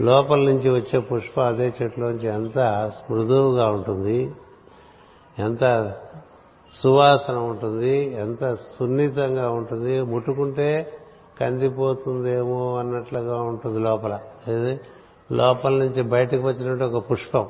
లోపల 0.00 0.38
నుంచి 0.38 0.70
వచ్చే 0.70 1.00
పుష్పం 1.00 1.44
అదే 1.44 1.74
చెట్టులోంచి 1.82 2.28
ఎంత 2.28 2.58
మృదువుగా 3.10 3.66
ఉంటుంది 3.68 4.32
ఎంత 5.38 5.92
సువాసన 6.74 7.36
ఉంటుంది 7.36 8.14
ఎంత 8.14 8.54
సున్నితంగా 8.54 9.50
ఉంటుంది. 9.50 10.02
ముట్టుకుంటే 10.02 10.92
కందిపోతుందేమో 11.40 12.76
అన్నట్లుగా 12.76 13.42
ఉంటుంది 13.42 13.78
లోపల. 13.78 14.18
లోపల 15.32 15.72
నుంచి 15.72 16.02
బయటకు 16.02 16.48
వచ్చినట్టు 16.48 16.84
ఒక 16.84 17.10
పుష్పం. 17.10 17.48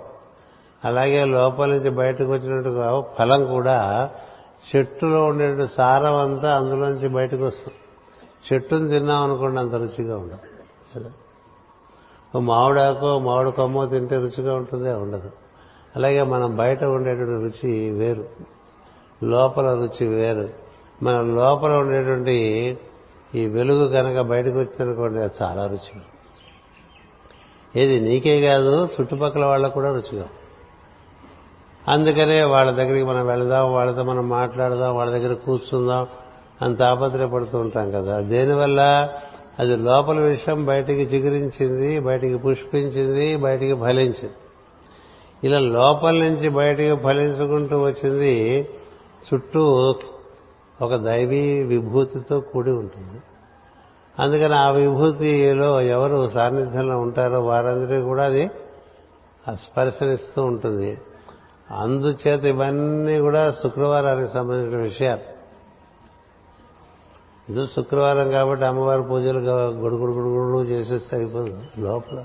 అలాగే 0.85 1.25
లోపల 1.25 1.71
నుంచి 1.71 1.91
బయటకు 1.91 2.33
వచ్చినట్టు 2.33 3.05
ఫలం 3.19 3.47
కూడా 3.47 4.11
చెట్టులో 4.77 5.25
ఉండే 5.25 5.67
సారం 5.67 6.15
అంతా 6.15 6.57
అందులోంచి 6.57 7.09
బయటకు 7.09 7.45
వస్తుంది. 7.45 7.79
చెట్టును 8.53 8.89
తిన్నాం 8.89 9.23
అనుకోండి 9.23 9.61
అంత 9.61 9.75
రుచిగా 9.75 10.17
ఉండదు. 10.19 11.11
ఓ 12.37 12.41
మామిడాకో 12.41 13.19
మామిడి 13.19 13.53
కొమ్మో 13.53 13.87
తింటే 13.87 14.17
రుచిగా 14.17 14.55
ఉంటుంది 14.55 14.91
ఉండదు. 14.91 15.31
అలాగే 15.97 16.23
మనం 16.23 16.57
బయట 16.57 16.85
ఉండేటువంటి 16.85 17.33
రుచి 17.33 17.91
వేరు. 17.91 18.25
లోపల 19.25 19.75
రుచి 19.75 20.07
వేరు. 20.07 20.49
మన 21.03 21.21
లోపల 21.21 21.73
ఉండేటువంటి 21.73 22.37
ఈ 23.35 23.47
వెలుగు 23.47 23.89
కనుక 23.89 24.21
బయటకు 24.21 24.59
వచ్చిందనుకోండి 24.59 25.21
అది 25.21 25.33
చాలా 25.43 25.67
రుచిగా 25.67 26.03
ఏది 27.77 28.01
నీకే 28.01 28.41
కాదు 28.41 28.89
చుట్టుపక్కల 29.01 29.45
వాళ్ళకు 29.45 29.75
కూడా 29.75 29.93
రుచిగా 29.93 30.29
అందుకనే 31.89 32.43
వాళ్ళ 32.43 32.71
దగ్గరికి 32.71 33.05
మనం 33.05 33.27
వెళదాం 33.27 33.73
వాళ్ళతో 33.73 34.03
మనం 34.03 34.29
మాట్లాడదాం 34.29 34.97
వాళ్ళ 34.97 35.13
దగ్గర 35.13 35.35
కూర్చుందాం 35.35 36.07
అని 36.63 36.77
తాపత్రయపడుతూ 36.77 37.59
ఉంటాం 37.59 37.91
కదా. 37.91 38.21
దేనివల్ల? 38.21 39.09
అది 39.59 39.77
లోపల 39.77 40.19
విషయం 40.21 40.65
బయటికి 40.65 41.17
చిగురించింది 41.17 42.01
బయటికి 42.01 42.37
పుష్పించింది 42.37 43.37
బయటికి 43.37 43.75
ఫలించింది. 43.75 44.33
ఇలా 45.45 45.59
లోపల 45.59 46.15
నుంచి 46.15 46.49
బయటికి 46.49 46.97
ఫలించుకుంటూ 46.97 47.83
వచ్చింది 47.83 48.69
చుట్టూ 49.35 49.95
ఒక 50.83 50.95
దైవీ 50.95 51.63
విభూతితో 51.63 52.41
కూడి 52.41 52.71
ఉంటుంది. 52.71 53.23
అందుకని 54.19 54.55
ఆ 54.55 54.71
విభూతిలో 54.71 55.81
ఎవరు 55.81 56.29
సాన్నిధ్యంలో 56.29 56.99
ఉంటారో 56.99 57.41
వారందరికీ 57.41 58.03
కూడా 58.03 58.25
అది 58.25 58.51
స్పర్శనిస్తూ 59.53 60.43
ఉంటుంది. 60.43 60.99
అందుచేత 61.71 62.45
ఇవన్నీ 62.45 63.19
కూడా 63.19 63.53
శుక్రవారానికి 63.53 64.33
సంబంధించిన 64.33 64.81
విషయాలు. 64.81 65.34
ఇది 67.49 67.67
శుక్రవారం 67.67 68.29
కాబట్టి 68.31 68.65
అమ్మవారి 68.65 69.03
పూజలు 69.03 69.41
గొడుగుడు 69.81 70.13
గుడుగుడు 70.13 70.61
చేసేస్తే 70.65 71.17
అయిపోదు 71.17 71.55
లోపల 71.79 72.19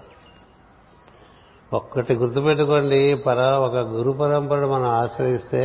ఒక్కటి 1.74 2.14
గుర్తుపెట్టుకోండి 2.14 3.00
పర 3.16 3.40
ఒక 3.60 3.78
గురు 3.88 4.12
పరంపరను 4.12 4.68
మనం 4.68 4.90
ఆశ్రయిస్తే 4.94 5.64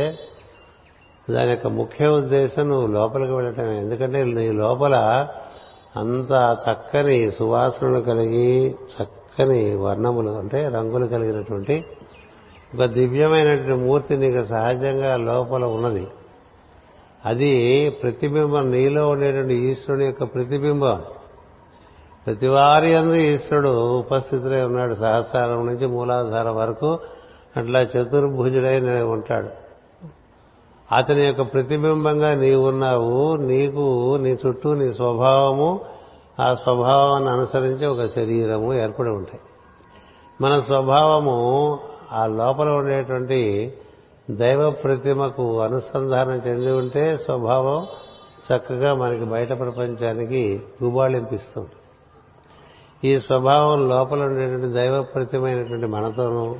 దాని 1.29 1.49
యొక్క 1.49 1.67
ముఖ్య 1.67 2.07
ఉద్దేశం 2.07 2.69
నువ్వు 2.69 2.87
లోపలికి 2.87 3.31
వెళ్ళటమే 3.31 3.75
ఎందుకంటే 3.77 4.19
నీ 4.23 4.45
లోపల 4.51 4.95
అంత 5.95 6.31
చక్కని 6.63 7.31
సువాసనలు 7.31 8.01
కలిగి 8.01 8.75
చక్కని 8.91 9.61
వర్ణములు 9.75 10.33
అంటే 10.37 10.59
రంగులు 10.67 11.05
కలిగినటువంటి 11.05 11.77
ఒక 12.73 12.85
దివ్యమైనటువంటి 12.91 13.79
మూర్తి 13.85 14.15
నీకు 14.17 14.43
సహజంగా 14.45 15.11
లోపల 15.17 15.63
ఉన్నది 15.67 16.05
అది 17.25 17.89
ప్రతిబింబం 17.89 18.71
నీలో 18.71 19.09
ఉండేటువంటి 19.09 19.53
ఈశ్వరుని 19.53 20.05
యొక్క 20.05 20.23
ప్రతిబింబం. 20.23 21.01
ప్రతివారి 22.25 22.95
అందు 22.95 23.13
ఈశ్వరుడు 23.13 23.99
ఉపస్థితులై 23.99 24.61
ఉన్నాడు. 24.61 24.93
సహస్రారం 24.93 25.65
నుంచి 25.65 25.87
మూలాధారం 25.87 26.55
వరకు 26.55 26.99
అట్లా 27.57 27.81
చతుర్భుజుడై 27.81 29.01
ఉంటాడు. 29.01 29.49
అతని 30.95 31.21
యొక్క 31.21 31.41
ప్రతిబింబంగా 31.41 32.35
నీవు 32.35 32.67
ఉన్నావు 32.67 33.35
నీకు 33.35 34.17
నీ 34.21 34.37
చుట్టూ 34.47 34.73
నీ 34.73 34.93
స్వభావము 34.93 35.79
ఆ 36.39 36.53
స్వభావాన్ని 36.53 37.29
అనుసరించి 37.29 37.85
ఒక 37.85 38.05
శరీరము 38.05 38.73
ఏర్పడి 38.73 39.09
ఉంటాయి. 39.09 39.39
మన 40.41 40.59
స్వభావము 40.59 41.79
ఆ 42.11 42.25
లోపల 42.25 42.69
ఉండేటువంటి 42.69 43.73
దైవ 44.29 44.69
ప్రతిమకు 44.69 45.61
అనుసంధానం 45.61 46.41
చెంది 46.47 46.71
ఉంటే 46.71 47.17
స్వభావం 47.17 47.87
చక్కగా 48.47 48.95
మనకి 48.95 49.23
బయట 49.23 49.49
ప్రపంచానికి 49.49 50.61
గుబాళింపిస్తుంది 50.83 51.69
ఈ 53.09 53.19
స్వభావం 53.19 53.89
లోపల 53.89 54.23
ఉండేటువంటి 54.23 54.73
దైవ 54.73 55.01
ప్రతిమైనటువంటి 55.01 55.85
మనతోనూ 55.85 56.55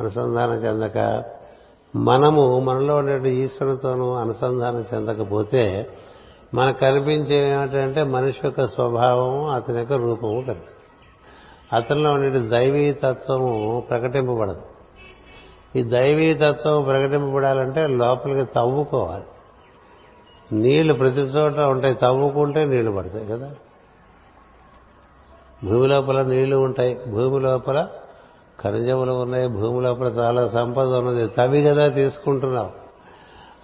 అనుసంధానం 0.00 0.54
చెందక 0.54 1.24
మనము 1.96 2.60
మనలో 2.60 2.96
ఉండేటువంటి 2.96 3.30
ఈశ్వరునితోనూ 3.30 4.12
అనుసంధానం 4.12 4.84
చెందకపోతే 4.94 5.90
మనకు 6.54 6.78
కనిపించే 6.78 7.50
ఏమిటంటే 7.50 8.02
మనిషి 8.02 8.40
యొక్క 8.44 8.66
స్వభావము 8.66 9.48
అతని 9.50 9.78
యొక్క 9.78 9.92
రూపము 9.92 10.44
కనిపిస్తుంది. 10.46 10.66
అతనిలో 11.72 12.10
ఉండే 12.10 12.40
దైవీ 12.40 12.92
తత్వము 12.92 13.82
ప్రకటింపబడదు. 13.90 14.73
ఈ 15.76 15.82
దైవీ 15.82 16.34
తత్వం 16.34 16.82
ప్రకటింపబడాలంటే 16.82 17.86
లోపలికి 17.86 18.44
తవ్వుకోవాలి. 18.44 19.24
నీళ్ళు 20.52 20.94
ప్రతి 20.94 21.20
చోట 21.20 21.58
ఉంటాయి. 21.58 21.94
తవ్వుకుంటే 21.94 22.64
నీళ్ళు 22.64 22.90
పడతాయి 22.90 23.26
కదా. 23.26 23.54
భూమి 25.64 25.86
లోపల 25.86 26.22
నీళ్ళు 26.22 26.56
ఉంటాయి. 26.56 26.98
భూమి 27.08 27.40
లోపల 27.40 27.88
ఖనిజములు 28.62 29.12
ఉన్నాయి. 29.12 29.48
భూమి 29.48 29.82
లోపల 29.82 30.06
చాలా 30.06 30.48
సంపద 30.48 30.94
ఉన్నది. 30.94 31.28
తవి 31.28 31.62
కదా 31.62 31.88
తీసుకుంటున్నాం. 31.88 32.70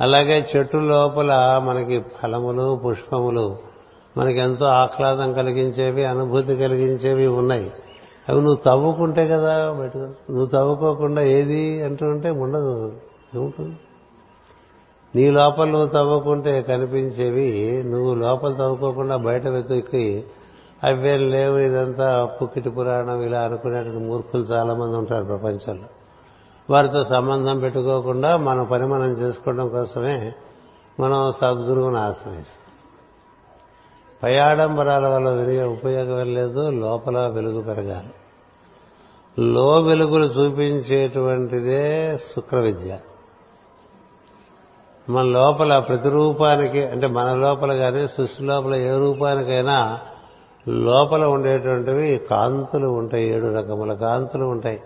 అలాగే 0.00 0.48
చెట్టు 0.56 0.76
లోపల 0.76 1.60
మనకి 1.64 2.00
ఫలములు 2.00 2.80
పుష్పములు 2.86 3.58
మనకి 4.16 4.38
ఎంతో 4.38 4.66
ఆహ్లాదం 4.66 5.32
కలిగించేవి 5.32 6.04
అనుభూతి 6.04 6.56
కలిగించేవి 6.56 7.26
ఉన్నాయి. 7.26 7.72
అవి 8.28 8.40
నువ్వు 8.40 8.56
తవ్వుకుంటే 8.56 9.28
కదా 9.28 9.72
బయటకు 9.72 9.98
నువ్వు 9.98 10.46
తవ్వుకోకుండా 10.46 11.22
ఏది 11.22 11.82
అంటూ 11.82 12.06
ఉంటే 12.06 12.30
ఉండదు 12.30 12.92
ఏముంటుంది? 13.34 13.76
నీ 15.14 15.30
లోపల 15.30 15.68
నువ్వు 15.68 15.86
తవ్వుకుంటే 15.86 16.62
కనిపించేవి 16.62 17.82
నువ్వు 17.86 18.14
లోపల 18.14 18.54
తవ్వుకోకుండా 18.54 19.16
బయట 19.16 19.46
వెతుక్కి 19.46 20.24
అవేం 20.84 21.30
లేవు 21.30 21.58
ఇదంతా 21.58 22.24
పుక్కిటి 22.24 22.70
పురాణం 22.70 23.22
ఇలా 23.22 23.40
అనుకునేటువంటి 23.40 24.04
మూర్ఖులు 24.04 24.42
చాలా 24.42 24.74
మంది 24.74 24.96
ఉంటారు 24.96 25.24
ప్రపంచంలో. 25.24 25.88
వారితో 26.70 27.04
సంబంధం 27.04 27.58
పెట్టుకోకుండా 27.58 28.36
మన 28.36 28.62
పని 28.62 28.86
మనం 28.86 29.04
చేసుకోవడం 29.04 29.68
కోసమే 29.68 30.32
మనం 31.00 31.32
సద్గురువుని 31.32 31.98
ఆశ్రయిస్తాం. 31.98 32.69
పై 34.22 34.38
ఆడంబరాల 34.38 35.06
వల్ల 35.06 35.28
వెలుగు 35.30 35.72
ఉపయోగం 35.72 36.34
లేదు 36.34 36.70
లోపల 36.70 37.26
వెలుగు 37.26 37.62
పెరగాలి. 37.62 38.12
లో 39.52 39.80
వెలుగులు 39.80 40.24
చూపించేటువంటిదే 40.24 42.18
శుక్ర 42.18 42.56
విద్య. 42.56 42.98
మన 45.10 45.24
లోపల 45.24 45.78
ప్రతిరూపానికి 45.78 46.86
అంటే 46.86 47.06
మన 47.06 47.34
లోపల 47.34 47.74
కానీ 47.74 48.08
సృష్టి 48.08 48.42
లోపల 48.42 48.74
ఏ 48.74 48.98
రూపానికైనా 48.98 49.98
లోపల 50.68 51.24
ఉండేటువంటివి 51.24 52.18
కాంతులు 52.30 52.86
ఉంటాయి 52.86 53.28
ఏడు 53.28 53.46
రకముల 53.46 53.92
కాంతులు 53.92 54.44
ఉంటాయి. 54.44 54.80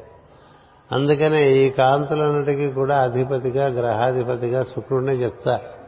అందుకనే 0.92 1.52
ఈ 1.52 1.70
కాంతులన్నిటికీ 1.70 2.70
కూడా 2.70 3.02
అధిపతిగా 3.02 3.66
గ్రహాధిపతిగా 3.66 4.62
శుక్రుడినే 4.62 5.12
చెప్తారు. 5.12 5.83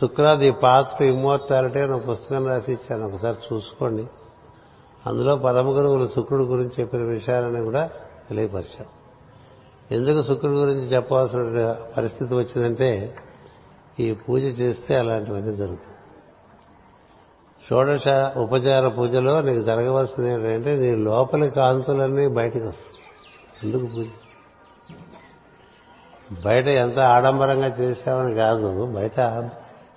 శుక్ర 0.00 0.34
ది 0.34 0.50
పాత్ 0.50 0.98
టు 0.98 1.04
ఇమ్మోర్టాలిటీ 1.04 1.80
అని 1.80 1.92
ఒక 1.92 2.08
పుస్తకం 2.10 2.46
రాసి 2.46 2.72
ఇచ్చాను 2.72 3.06
ఒకసారి 3.06 3.36
చూసుకోండి. 3.52 4.06
అందులో 5.06 5.36
పరమ 5.36 5.68
గురువులు 5.68 6.06
శుక్రుడు 6.06 6.42
గురించి 6.42 6.72
చెప్పిన 6.80 7.00
విషయాలని 7.00 7.64
కూడా 7.64 7.90
తెలియపరిచాం 8.28 8.86
ఎందుకు 9.92 10.22
శుక్రుడి 10.22 10.54
గురించి 10.54 10.86
చెప్పవలసిన 10.94 11.76
పరిస్థితి 11.96 12.34
వచ్చిందంటే 12.34 13.16
ఈ 14.00 14.14
పూజ 14.14 14.42
చేస్తే 14.60 14.94
అలాంటివన్నీ 14.94 15.56
జరుగుతుంది 15.56 15.90
షోడశ 17.68 18.08
ఉపచార 18.36 18.88
పూజలో 18.88 19.40
నీకు 19.40 19.60
జరగవలసింది 19.60 20.30
ఏంటంటే 20.30 20.76
నీ 20.76 20.94
లోపలి 20.94 21.50
కాంతులన్నీ 21.50 22.28
బయటకు 22.28 22.64
వస్తాయి. 22.64 23.02
ఎందుకు 23.64 23.86
పూజ? 23.86 24.06
బయట 26.44 26.66
ఎంత 26.66 26.98
ఆడంబరంగా 26.98 27.66
చేసామని 27.66 28.34
కాదు 28.34 28.86
బయట 28.86 29.20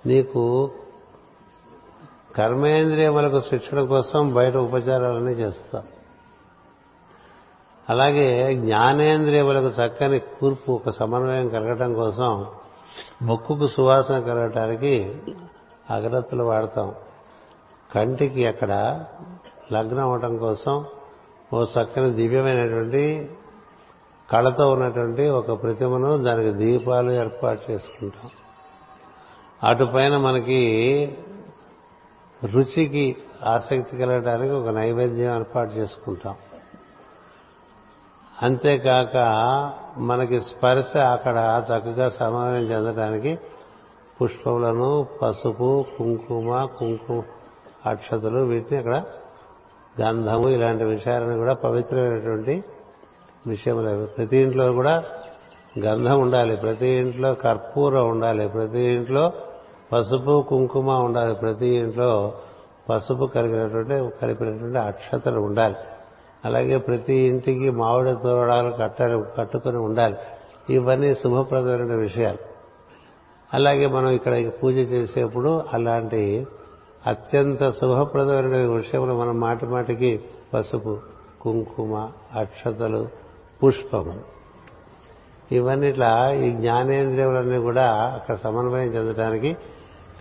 నీకు 0.08 0.42
కర్మేంద్రియములకు 2.36 3.40
శిక్షణ 3.40 3.78
కోసం 3.82 4.20
బయట 4.34 4.56
ఉపచారాలన్నీ 4.56 5.32
చేస్తాం. 5.32 5.84
అలాగే 7.88 8.26
జ్ఞానేంద్రియములకు 8.54 9.70
చక్కని 9.80 10.18
కూర్పు 10.18 10.70
ఒక 10.72 10.90
సమన్వయం 10.90 11.48
కలగటం 11.48 11.94
కోసం 11.94 12.32
ముక్కుకు 13.22 13.66
సువాసన 13.68 14.18
కలగటానికి 14.20 14.94
అగరత్తులు 15.90 16.44
వాడతాం. 16.44 16.88
కంటికి 17.94 18.42
అక్కడ 18.46 18.72
లగ్నం 19.72 20.04
అవటం 20.10 20.34
కోసం 20.36 20.74
ఓ 21.54 21.58
చక్కని 21.74 22.10
దివ్యమైనటువంటి 22.10 23.04
కళతో 24.30 24.64
ఉన్నటువంటి 24.72 25.24
ఒక 25.28 25.62
ప్రతిమను 25.62 26.10
దానికి 26.16 26.52
దీపాలు 26.52 27.10
ఏర్పాటు 27.10 27.62
చేసుకుంటాం. 27.70 28.30
అటుపైన 29.62 30.16
మనకి 30.16 30.60
రుచికి 32.54 33.16
ఆసక్తి 33.46 33.96
కలగడానికి 33.96 34.52
ఒక 34.52 34.68
నైవేద్యం 34.68 35.36
ఏర్పాటు 35.36 35.72
చేసుకుంటాం. 35.72 36.34
అంతేకాక 38.42 39.16
మనకి 39.98 40.40
స్పర్శ 40.40 40.96
అక్కడ 40.96 41.64
చక్కగా 41.64 42.08
సమన్వయం 42.08 42.62
చెందడానికి 42.62 43.38
పుష్పములను 44.22 45.06
పసుపు 45.22 45.84
కుంకుమ 45.98 46.64
కుంకుమ 46.64 47.22
అక్షతలు 47.86 48.38
వీటిని 48.38 48.78
అక్కడ 48.78 49.04
గంధము 50.00 50.48
ఇలాంటి 50.48 50.84
విషయాలను 50.84 51.36
కూడా 51.36 51.54
పవిత్రమైనటువంటి 51.54 52.64
విషయములు. 53.46 54.06
ప్రతి 54.06 54.36
ఇంట్లో 54.36 54.72
కూడా 54.72 55.04
గంధం 55.78 56.20
ఉండాలి 56.20 56.56
ప్రతి 56.56 56.86
ఇంట్లో 56.86 57.34
కర్పూరం 57.34 58.08
ఉండాలి 58.08 58.48
ప్రతి 58.48 58.80
ఇంట్లో 58.80 59.32
పసుపు 59.92 60.44
కుంకుమ 60.48 60.90
ఉండాలి. 60.90 61.34
ప్రతి 61.34 61.66
ఇంట్లో 61.66 62.32
పసుపు 62.90 63.24
కలిగినటువంటి 63.24 64.16
కలిపినటువంటి 64.22 64.78
అక్షతలు 64.78 65.40
ఉండాలి. 65.40 65.74
అలాగే 66.44 66.78
ప్రతి 66.78 67.14
ఇంటికి 67.14 67.70
మామిడి 67.70 68.16
తోడాలు 68.22 68.70
కట్ట 68.70 69.02
కట్టుకొని 69.38 69.76
ఉండాలి. 69.76 70.16
ఇవన్నీ 70.70 71.14
శుభప్రదమైన 71.14 71.94
విషయాలు. 71.94 72.38
అలాగే 73.54 73.86
మనం 73.86 74.08
ఇక్కడ 74.08 74.50
పూజ 74.62 74.74
చేసేప్పుడు 74.74 75.62
అలాంటి 75.72 76.46
అత్యంత 77.06 77.70
శుభప్రదమైన 77.70 78.56
విషయములు 78.66 79.14
మనం 79.14 79.40
మాటి 79.40 79.66
మాటికి 79.66 80.20
పసుపు 80.54 80.98
కుంకుమ 81.40 82.08
అక్షతలు 82.34 83.08
పుష్పములు 83.64 84.38
ఇవన్నిట్లా 85.52 86.30
ఈ 86.32 86.50
జ్ఞానేంద్రియములన్నీ 86.50 87.58
కూడా 87.58 87.86
అక్కడ 88.14 88.34
సమన్వయం 88.34 88.88
చెందడానికి 88.88 89.56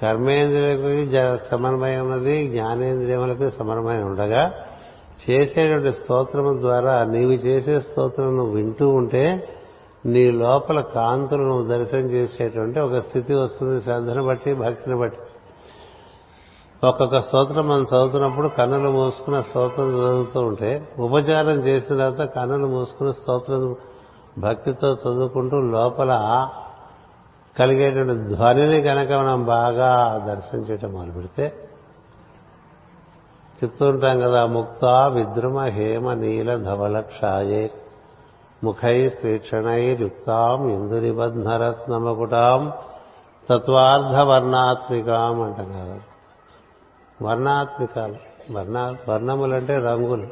కర్మేంద్రియులకి 0.01 1.11
సమన్వయం 1.51 2.01
ఉన్నది 2.01 2.47
జ్ఞానేంద్రియములకు 2.47 3.49
సమన్వయం 3.49 4.05
ఉండగా 4.05 4.53
చేసేటువంటి 5.29 5.91
స్తోత్రము 5.91 6.59
ద్వారా 6.59 7.05
నీవు 7.05 7.31
చేసే 7.31 7.81
స్తోత్రం 7.81 8.37
నువ్వు 8.37 8.53
వింటూ 8.53 8.89
ఉంటే 8.89 9.47
నీ 10.05 10.31
లోపల 10.31 10.81
కాంతులు 10.81 11.41
నువ్వు 11.43 11.67
దర్శనం 11.67 12.01
చేసేటువంటి 12.01 12.79
ఒక 12.79 12.97
స్థితి 12.97 13.33
వస్తుంది 13.33 13.81
శ్రద్ధను 13.81 14.25
బట్టి 14.25 14.53
భక్తిని 14.53 14.99
బట్టి. 14.99 15.17
ఒక్కొక్క 16.83 17.21
స్తోత్రం 17.21 17.67
మనం 17.67 17.83
చదువుతున్నప్పుడు 17.83 18.47
కన్నులు 18.47 18.89
మూసుకున్న 18.89 19.41
స్తోత్రం 19.41 19.89
చదువుతూ 19.89 20.39
ఉంటే 20.39 20.87
ఉపచారం 20.99 21.67
చేసిన 21.67 21.97
తర్వాత 21.97 22.21
కన్నులు 22.29 22.67
మూసుకున్న 22.67 23.11
స్తోత్రం 23.11 23.75
భక్తితో 24.39 24.87
చదువుకుంటూ 24.93 25.61
లోపల 25.61 26.11
కలిగేటువంటి 27.57 28.35
ధ్వనిని 28.35 28.81
కనుక 28.81 29.11
మనం 29.13 29.45
బాగా 29.45 29.91
దర్శనం 30.25 30.61
చేయటం 30.61 30.91
మొదలు 30.91 31.11
పెడితే 31.11 31.45
చెప్తుంటాం 33.63 34.19
కదా 34.19 34.45
ముక్త 34.45 34.85
విద్రుమ 35.13 35.59
హేమ 35.67 36.13
నీల 36.13 36.55
ధవలక్షాయే 36.63 37.63
ముఖై 38.63 39.09
శ్రీక్షణైర్యుక్తాం 39.09 40.59
ఇందునిబద్ధరత్నమకుటాం 40.69 42.61
తత్వార్థవర్ణాత్మికాం 43.49 45.41
అంటాం 45.41 45.69
కదా 45.71 45.97
వర్ణాత్మికాలు 47.21 48.19
వర్ణ 48.51 48.77
వర్ణములంటే 49.09 49.77
రంగులు 49.79 50.27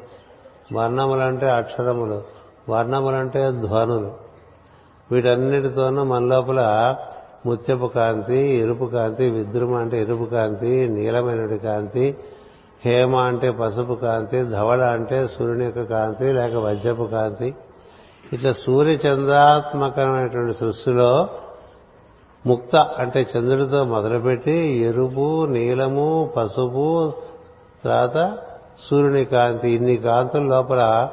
వర్ణములంటే 0.73 1.47
అక్షరములు 1.49 2.19
వర్ణములంటే 2.69 3.51
ధ్వనులు 3.51 4.11
వీటన్నిటితోనూ 5.11 6.03
మన 6.03 6.23
లోపల 6.23 6.61
ముత్యపు 7.45 7.85
కాంతి 7.85 8.39
ఎరుపు 8.39 8.85
కాంతి 8.85 9.29
విద్రుమ 9.29 9.75
అంటే 9.75 10.01
ఎరుపు 10.01 10.23
కాంతి 10.23 10.89
నీలమైనటి 10.89 11.57
కాంతి 11.57 12.17
హేమ 12.85 13.15
అంటే 13.15 13.51
పసుపు 13.51 13.93
కాంతి 13.93 14.43
ధవళ 14.43 14.81
అంటే 14.83 15.27
సూర్యుని 15.27 15.65
యొక్క 15.65 15.83
కాంతి 15.83 16.33
లేక 16.33 16.55
వజ్రపు 16.55 17.03
కాంతి. 17.03 17.55
ఇట్లా 18.33 18.51
సూర్య 18.51 18.91
చంద్రాత్మకమైనటువంటి 18.91 20.53
సృష్టిలో 20.53 21.29
ముక్త 22.45 22.75
అంటే 22.75 23.27
చంద్రుడితో 23.37 23.83
మొదలుపెట్టి 23.83 24.57
ఎరుపు 24.85 25.45
నీలము 25.45 26.33
పసుపు 26.37 27.13
తర్వాత 27.83 28.37
సూర్యుని 28.89 29.25
కాంతి. 29.25 29.69
ఇన్ని 29.69 29.95
కాంతుల 29.97 30.41
లోపల 30.41 31.09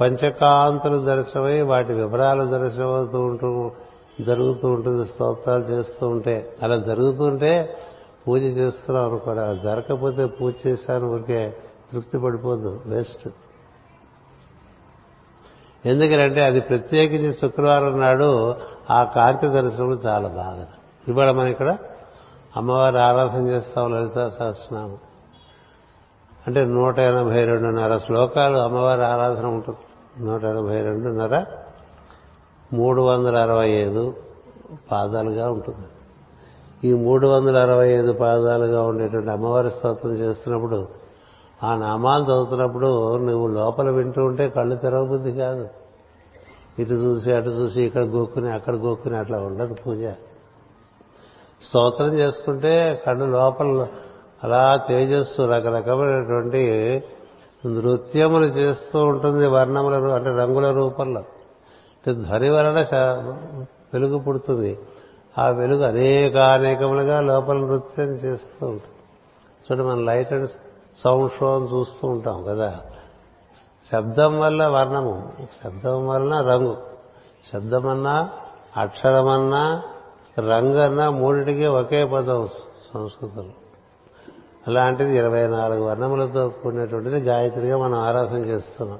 పంచకాంతులు 0.00 0.98
దర్శనమై 0.98 1.60
వాటి 1.60 1.92
వివరాలు 1.92 2.44
దర్శనమవుతూ 2.44 3.20
ఉంటూ 3.20 3.70
జరుగుతూ 4.20 4.68
ఉంటుంది 4.68 5.08
స్తోత్రాలు 5.08 5.62
చేస్తూ 5.62 6.08
ఉంటే. 6.08 6.56
అలా 6.62 6.76
జరుగుతుంటే 6.76 7.78
పూజ 8.28 8.42
చేస్తున్నాం 8.42 9.08
అనుకోండి 9.08 9.40
అలా 9.40 9.54
జరగకపోతే 9.54 10.26
పూజ 10.26 10.54
చేశాను 10.66 11.12
ఊరికే 11.12 11.56
తృప్తి 11.92 12.18
పడిపోద్దు 12.18 12.80
వేస్ట్. 12.86 13.28
ఎందుకంటే 15.86 16.44
అది 16.44 16.60
ప్రత్యేకించి 16.60 17.32
శుక్రవారం 17.32 18.00
నాడు 18.00 18.54
ఆ 18.90 19.04
కాంతి 19.04 19.48
దర్శనం 19.48 19.92
చాలా 19.92 20.28
బాగా. 20.28 20.68
ఇవాళ 21.08 21.30
మనం 21.30 21.46
ఇక్కడ 21.46 21.78
అమ్మవారి 22.56 22.98
ఆరాధన 22.98 23.48
చేస్తాం 23.48 23.94
లలితా 23.94 24.28
సహస్రనామం. 24.28 24.98
అంటే 26.46 26.64
నూట 26.64 26.98
ఎనభై 26.98 27.44
రెండున్నర 27.44 27.98
శ్లోకాలు 27.98 28.56
అమ్మవారి 28.56 29.04
ఆరాధన 29.04 29.46
ఉంటుంది. 29.46 29.78
నూట 30.24 30.44
ఎనభై 30.44 30.82
రెండున్నర 30.82 31.44
మూడు 32.72 33.02
వందల 33.02 33.36
అరవై 33.36 33.70
ఐదు 33.70 34.14
పాదాలుగా 34.92 35.50
ఉంటుంది. 35.50 35.88
ఈ 36.88 36.92
మూడు 36.94 37.26
వందల 37.26 37.58
అరవై 37.58 37.88
ఐదు 37.88 38.12
పాదాలుగా 38.12 38.82
ఉండేటువంటి 38.82 39.30
అమ్మవారి 39.30 39.70
స్తోత్రం 39.70 40.12
చేస్తున్నప్పుడు 40.12 40.88
ఆ 41.64 41.74
నామాలు 41.74 42.24
చదువుతున్నప్పుడు 42.24 43.16
నువ్వు 43.16 43.46
లోపల 43.46 43.90
వింటూ 43.90 44.24
ఉంటే 44.24 44.48
కళ్ళు 44.48 44.76
తెరవబుద్ధి 44.76 45.32
కాదు. 45.32 45.68
ఇటు 46.78 46.92
చూసి 46.92 47.32
అటు 47.32 47.48
చూసి 47.48 47.82
ఇక్కడ 47.82 48.02
గోక్కుని 48.02 48.52
అక్కడ 48.52 48.76
గోక్కుని 48.76 49.16
అట్లా 49.16 49.38
ఉండదు 49.38 49.74
పూజ. 49.74 50.04
స్తోత్రం 51.62 52.14
చేసుకుంటే 52.14 53.02
కళ్ళు 53.06 53.24
లోపల 53.24 53.86
అలా 54.44 54.76
తేజస్సు 54.76 55.42
రకరకమైనటువంటి 55.42 57.02
నృత్యములు 57.66 58.44
చేస్తూ 58.44 59.04
ఉంటుంది 59.04 59.46
వర్ణముల 59.46 59.94
అంటే 60.12 60.30
రంగుల 60.30 60.72
రూపంలో. 60.72 61.22
ధ్వని 62.10 62.48
వలన 62.50 62.86
వెలుగు 63.94 64.18
పుడుతుంది. 64.18 64.78
ఆ 65.38 65.48
వెలుగు 65.48 65.84
అనేక 65.84 66.36
అనేకములుగా 66.36 67.20
లోపల 67.20 67.56
నృత్యం 67.56 68.06
చేస్తూ 68.06 68.66
ఉంటుంది. 68.66 68.96
చూడండి 69.62 69.88
మనం 69.88 70.04
లైట్ 70.04 70.32
అండ్ 70.32 70.50
సౌండ్ 71.04 71.32
షో 71.38 71.56
అని 71.56 71.64
చూస్తూ 71.64 72.08
ఉంటాం 72.08 72.42
కదా. 72.42 72.80
శబ్దం 73.92 74.40
వల్ల 74.40 74.66
వర్ణము 74.66 75.32
శబ్దం 75.64 76.08
వలన 76.08 76.40
రంగు. 76.40 76.76
శబ్దమన్నా 77.52 78.30
అక్షరమన్నా 78.76 79.82
రంగు 80.38 80.78
అన్నా 80.78 81.10
మూడింటికి 81.10 81.66
ఒకే 81.66 82.04
పదం 82.04 82.48
సంస్కృతంలో. 82.94 83.52
అలాంటిది 84.66 85.16
ఇరవై 85.16 85.46
నాలుగు 85.46 85.84
వర్ణములతో 85.84 86.48
కూడినటువంటిది 86.48 87.20
గాయత్రిగా 87.20 87.78
మనం 87.78 87.98
ఆరాధన 87.98 88.36
చేస్తున్నాం. 88.36 88.98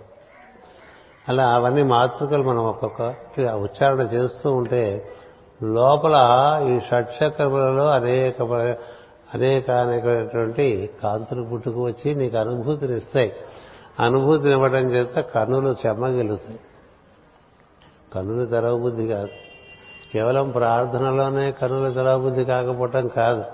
అలా 1.29 1.55
అవన్నీ 1.55 1.83
మాతృకలు 1.83 2.43
మనం 2.43 2.65
ఒక్కొక్క 2.65 3.03
ఉచ్చారణ 3.41 4.01
చేస్తూ 4.01 4.53
ఉంటే 4.53 5.13
లోపల 5.63 6.17
ఈ 6.69 6.81
షట్చక్రములలో 6.81 7.87
అనేక 7.87 8.43
అనేక 9.35 9.71
అనేకటువంటి 9.71 10.91
కాంతులు 11.03 11.43
పుట్టుకు 11.43 11.85
వచ్చి 11.85 12.15
నీకు 12.15 12.37
అనుభూతిని 12.37 12.97
ఇస్తాయి. 12.97 13.33
అనుభూతిని 14.01 14.51
ఇవ్వడం 14.51 14.91
చేత 14.91 15.15
కన్నులు 15.15 15.75
చెమ్మగిలుతాయి. 15.87 16.61
కన్నులు 18.15 18.47
తెరవబుద్ధి 18.47 19.07
కాదు. 19.09 19.29
కేవలం 20.13 20.51
ప్రార్థనలోనే 20.51 21.53
కన్నులు 21.53 21.93
తెరవబుద్ధి 21.93 22.45
కాకపోవటం 22.45 23.09
కాదు. 23.09 23.45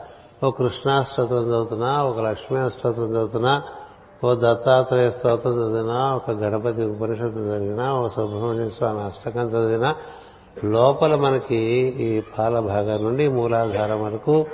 ఓ 0.47 0.51
కృష్ణాష్టోత్రం 0.51 1.43
చదువుతున్నా 1.43 2.05
ఒక 2.05 2.19
లక్ష్మీ 2.19 2.71
స్తోత్రం 2.71 3.05
చదువుతున్నా 3.05 3.63
ఓ 4.25 4.35
దత్తాత్రేయ 4.35 5.11
స్తోత్రం 5.11 5.53
చదివినా 5.53 6.15
ఒక 6.15 6.31
గణపతి 6.31 6.85
ఉపనిషత్తు 6.85 7.39
చదివినా 7.39 7.95
ఓ 7.95 8.09
సుబ్రహ్మణ్య 8.09 8.69
స్వామి 8.69 9.01
అష్టకం 9.01 9.41
చదివినా 9.41 9.97
లోపల 10.65 11.15
మనకి 11.15 11.57
ఈ 11.99 12.23
పాల 12.39 12.59
భాగం 12.59 13.05
నుండి 13.05 13.29
మూలాధారం 13.29 14.05
వరకు 14.05 14.47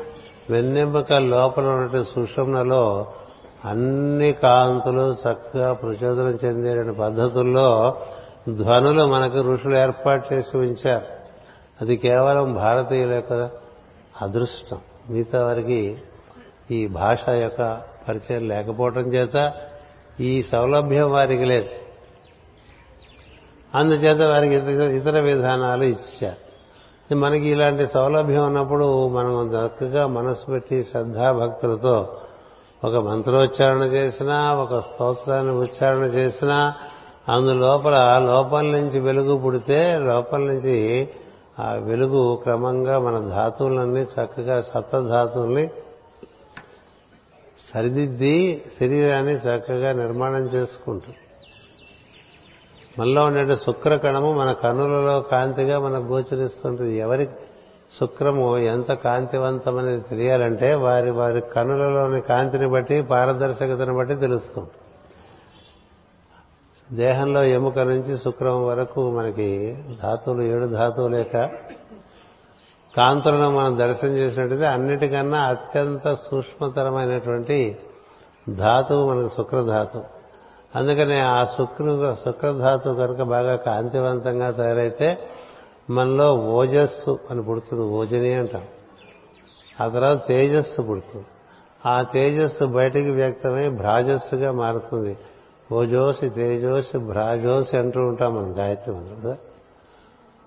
వెన్నెంబక 0.51 1.13
లోపల 1.13 1.67
ఉన్నటువంటి 1.67 2.11
సుషుమ్నలో 2.11 3.07
అన్ని 3.65 4.33
కాంతులు 4.33 5.13
చక్కగా 5.13 5.73
ప్రచోదనం 5.73 6.39
చెందే 6.45 6.93
పద్ధతుల్లో 6.93 7.97
ధ్వనులు 8.49 9.07
మనకు 9.07 9.39
ఋషులు 9.39 9.77
ఏర్పాటు 9.77 10.35
చేసి 10.35 10.57
ఉంచారు. 10.57 11.07
అది 11.81 11.97
కేవలం 11.97 12.55
భారతీయుల 12.55 13.15
యొక్క 13.15 13.51
అదృష్టం. 14.23 14.79
మిగతా 15.11 15.45
వారికి 15.45 15.99
ఈ 16.71 16.87
భాష 16.87 17.29
యొక్క 17.29 17.94
పరిచయం 18.09 18.49
లేకపోవటం 18.49 19.01
చేత 19.01 19.53
ఈ 20.21 20.43
సౌలభ్యం 20.43 21.13
వారికి 21.13 21.45
లేదు. 21.45 21.69
అందుచేత 23.75 24.21
వారికి 24.23 24.55
ఇతర 24.97 25.21
విధానాలు 25.21 25.85
ఇచ్చారు. 25.85 26.45
మనకి 27.15 27.49
ఇలాంటి 27.49 27.87
సౌలభ్యం 27.87 28.47
ఉన్నప్పుడు 28.47 29.09
మనం 29.09 29.53
చక్కగా 29.53 30.07
మనసు 30.07 30.51
పెట్టి 30.51 30.85
శ్రద్ధాభక్తులతో 30.85 32.17
ఒక 32.85 32.97
మంత్రోచ్చారణ 32.97 33.83
చేసినా 33.83 34.55
ఒక 34.55 34.81
స్తోత్రాన్ని 34.81 35.53
ఉచ్చారణ 35.53 36.03
చేసినా 36.03 36.75
అందులోపల 37.29 38.19
లోపల 38.19 38.61
నుంచి 38.61 39.01
వెలుగు 39.01 39.39
పుడితే 39.39 39.95
లోపల 39.99 40.39
నుంచి 40.39 41.09
ఆ 41.61 41.73
వెలుగు 41.73 42.41
క్రమంగా 42.43 42.99
మన 42.99 43.29
ధాతువులన్నీ 43.29 44.01
చక్కగా 44.01 44.61
సప్తధాతువుల్ని 44.61 45.71
సరిదిద్ది 47.75 48.65
శరీరాన్ని 48.81 49.33
చక్కగా 49.33 49.93
నిర్మాణం 49.93 50.45
చేసుకుంటుంది. 50.47 51.17
మనలో 52.99 53.25
ఉండే 53.25 53.57
శుక్రకణము 53.57 54.33
మన 54.33 54.53
కన్నులలో 54.53 55.21
కాంతిగా 55.21 55.79
మనకు 55.79 56.05
గోచరిస్తుంటుంది. 56.05 56.97
ఎవరి 56.97 57.29
శుక్రము 58.01 58.59
ఎంత 58.59 58.93
కాంతివంతమనేది 58.93 60.01
తెలియాలంటే 60.01 60.75
వారి 60.75 61.11
వారి 61.11 61.41
కన్నులలోని 61.41 62.21
కాంతిని 62.21 62.67
బట్టి 62.67 63.03
పారదర్శకతను 63.03 63.95
బట్టి 63.97 64.15
తెలుస్తుంది. 64.15 64.71
దేహంలో 66.93 67.45
ఎముక 67.45 67.79
నుంచి 67.79 68.19
శుక్రం 68.19 68.67
వరకు 68.67 69.11
మనకి 69.11 69.79
ధాతువులు 70.03 70.43
ఏడు 70.43 70.67
ధాతువుల 70.67 71.15
యొక్క 71.15 71.37
కాంతులను 72.97 73.51
మనం 73.51 73.79
దర్శనం 73.79 74.17
చేసినట్టయితే 74.17 74.67
అన్నిటికన్నా 74.67 75.39
అత్యంత 75.39 76.13
సూక్ష్మతరమైనటువంటి 76.13 77.77
ధాతువు 78.49 79.11
మనకు 79.11 79.29
శుక్రధాతువు 79.29 80.05
అందుకనే 80.79 81.21
ఆ 81.21 81.45
శుక్రు 81.45 82.15
శుక్రధాతు 82.15 82.91
కనుక 82.91 83.23
బాగా 83.23 83.57
కాంతివంతంగా 83.57 84.51
తయారైతే 84.51 85.19
మనలో 85.91 86.35
ఓజస్సు 86.35 87.19
అని 87.31 87.43
పుడుతుంది. 87.43 87.83
ఓజని 87.83 88.35
అంటాం. 88.35 88.63
ఆ 89.81 89.89
తర్వాత 89.89 90.27
తేజస్సు 90.27 90.83
పుడుతుంది. 90.83 91.27
ఆ 91.87 92.03
తేజస్సు 92.03 92.65
బయటికి 92.65 93.11
వ్యక్తమై 93.11 93.69
భ్రాజస్సుగా 93.69 94.53
మారుతుంది. 94.53 95.19
ఓజోసి 95.73 96.29
తేజోసి 96.29 96.99
భ్రాజోసి 96.99 97.77
అంటూ 97.77 98.01
ఉంటాం 98.01 98.37
మనం 98.37 98.59
గాయత్రి 98.59 98.95
మంత్రం. 98.95 99.21
కదా 99.23 99.37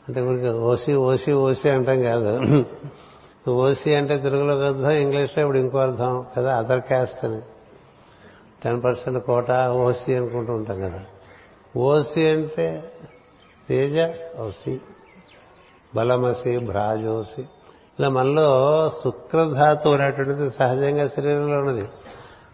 అంటే 0.08 0.22
ఊరికి 0.22 0.48
ఓసి 0.48 0.93
ఓసి 0.93 1.32
ఓసి 1.32 1.70
అంటాం 1.70 2.02
కాదు. 2.02 2.65
ఓసి 3.50 3.96
అంటే 3.96 4.17
తెలుగులో 4.17 4.60
అర్థం 4.60 4.91
ఇంగ్లీష్లో 4.91 5.43
ఇప్పుడు 5.43 5.58
ఇంకో 5.58 5.78
అర్థం 5.78 6.26
కదా 6.38 6.58
అదర్ 6.58 6.80
క్యాస్ట్ 6.80 7.26
అని. 7.26 7.41
టెన్ 8.63 8.84
పర్సెంట్ 8.84 9.26
కోట 9.26 9.52
ఓసి 9.52 10.15
అనుకుంటూ 10.15 10.54
ఉంటాం 10.54 10.82
కదా. 10.82 11.02
ఓసి 11.78 12.28
అంటే 12.28 12.91
తేజ 13.70 13.98
ఓసి. 14.39 14.80
బలమసి 15.96 16.58
భ్రాజోసి. 16.58 17.41
ఇలా 18.00 18.10
మనలో 18.10 18.48
శుక్రధాతు 19.04 19.89
అనేటువంటిది 19.89 20.52
సహజంగా 20.52 21.08
శరీరంలో 21.08 21.58
ఉన్నది. 21.58 21.88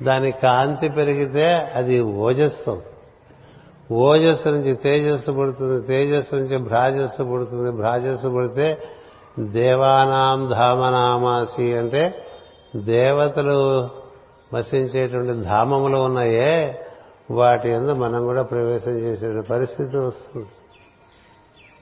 దాని 0.04 0.32
కాంతి 0.32 0.90
పెరిగితే 0.90 1.54
అది 1.54 2.00
ఓజస్సు. 2.00 2.93
ఓజస్సు 3.94 4.50
నుంచి 4.50 4.76
తేజస్సు 4.76 5.32
పుడుతుంది 5.32 5.88
తేజస్సు 5.88 6.36
నుంచి 6.36 6.58
భ్రాజస్సు 6.58 7.24
పుడుతుంది 7.24 7.72
భ్రాజస్సు 7.72 8.28
పుడితే 8.28 8.78
దేవానాం 9.40 10.50
ధామనామాసి 10.50 11.74
అంటే 11.74 12.16
దేవతలు 12.76 13.90
వసించేటువంటి 14.54 15.44
ధామములు 15.44 15.98
ఉన్నాయే 15.98 16.86
వాటి 17.32 17.70
ఎందు 17.70 17.92
మనం 17.92 18.26
కూడా 18.26 18.42
ప్రవేశం 18.42 18.92
చేసే 18.92 19.42
పరిస్థితి 19.42 19.98
వస్తుంది. 19.98 20.48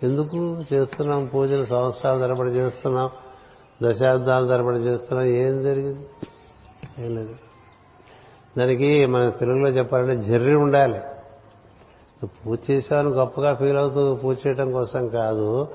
ఎందుకు 0.03 0.63
చేస్తున్నాం? 0.73 1.25
పూజలు 1.25 1.65
సంవత్సరాల 1.65 2.19
తరబడి 2.19 2.49
చేస్తున్నాం 2.49 3.09
దశాబ్దాల 3.83 4.47
తరబడి 4.47 4.77
చేస్తున్నాం 4.77 5.27
ఏం 5.27 5.63
జరిగింది? 5.63 6.07
ఏం 6.99 7.15
లేదు. 7.15 7.35
దానికి 8.57 9.05
మన 9.05 9.29
తెలుగులో 9.29 9.69
చెప్పాలంటే 9.69 10.23
జర్రి 10.23 10.55
ఉండాలి. 10.55 10.99
పూజ 12.25 12.59
చేసామని 12.71 13.09
గొప్పగా 13.09 13.53
ఫీల్ 13.53 13.77
అవుతూ 13.77 14.15
పూజ 14.15 14.37
చేయడం 14.47 14.71
కోసం 14.71 15.07
కాదు. 15.07 15.67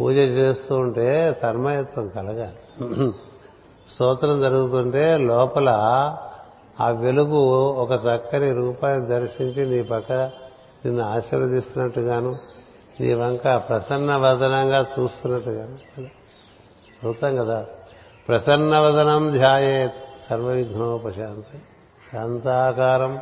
పూజ 0.00 0.14
చేస్తూ 0.14 0.76
ఉంటే 0.76 1.40
తన్మయత్వం 1.42 2.08
కలగాలి. 2.08 3.12
స్తోత్రం 3.94 4.40
జరుగుతుంటే 4.40 5.16
లోపల 5.18 5.68
ఆ 6.80 6.88
వెలుగు 6.90 7.36
ఒక 7.72 7.92
చక్కని 7.92 8.52
రూపాన్ని 8.52 9.06
దర్శించి 9.06 9.66
నీ 9.66 9.82
పక్క 9.82 10.12
నిన్ను 10.84 11.04
ఆశీర్వదిస్తున్నట్టుగాను 11.04 12.38
నీ 13.00 13.14
వంక 13.14 13.62
ప్రసన్న 13.68 14.16
వదనంగా 14.16 14.86
చూస్తున్నట్టుగాను. 15.00 16.00
చూస్తాం 17.06 17.36
కదా. 17.36 17.66
ప్రసన్న 18.28 18.78
వదనం 18.78 19.32
ధ్యాయే 19.32 19.92
సర్వవిఘ్నోపశాంతి. 20.30 21.58
శాంతాకారం 22.12 23.18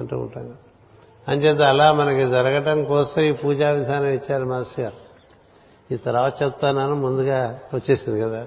అంటూ 0.00 0.18
ఉంటాం. 0.18 0.44
కదా 0.44 0.71
అంచేత 1.28 1.60
అలా 1.60 1.92
మనకి 1.92 2.20
జరగటం 2.20 2.84
కోసం 2.84 3.22
ఈ 3.22 3.32
పూజా 3.32 3.70
విధానం 3.70 4.06
ఇచ్చారు 4.06 4.44
మాస్టర్ 4.44 4.80
గారు. 4.80 5.12
ఈ 5.94 5.96
తర్వాత 5.96 6.42
చెప్తానని 6.42 6.94
ముందుగా 6.94 7.58
వచ్చేసింది 7.74 8.20
కదా. 8.20 8.46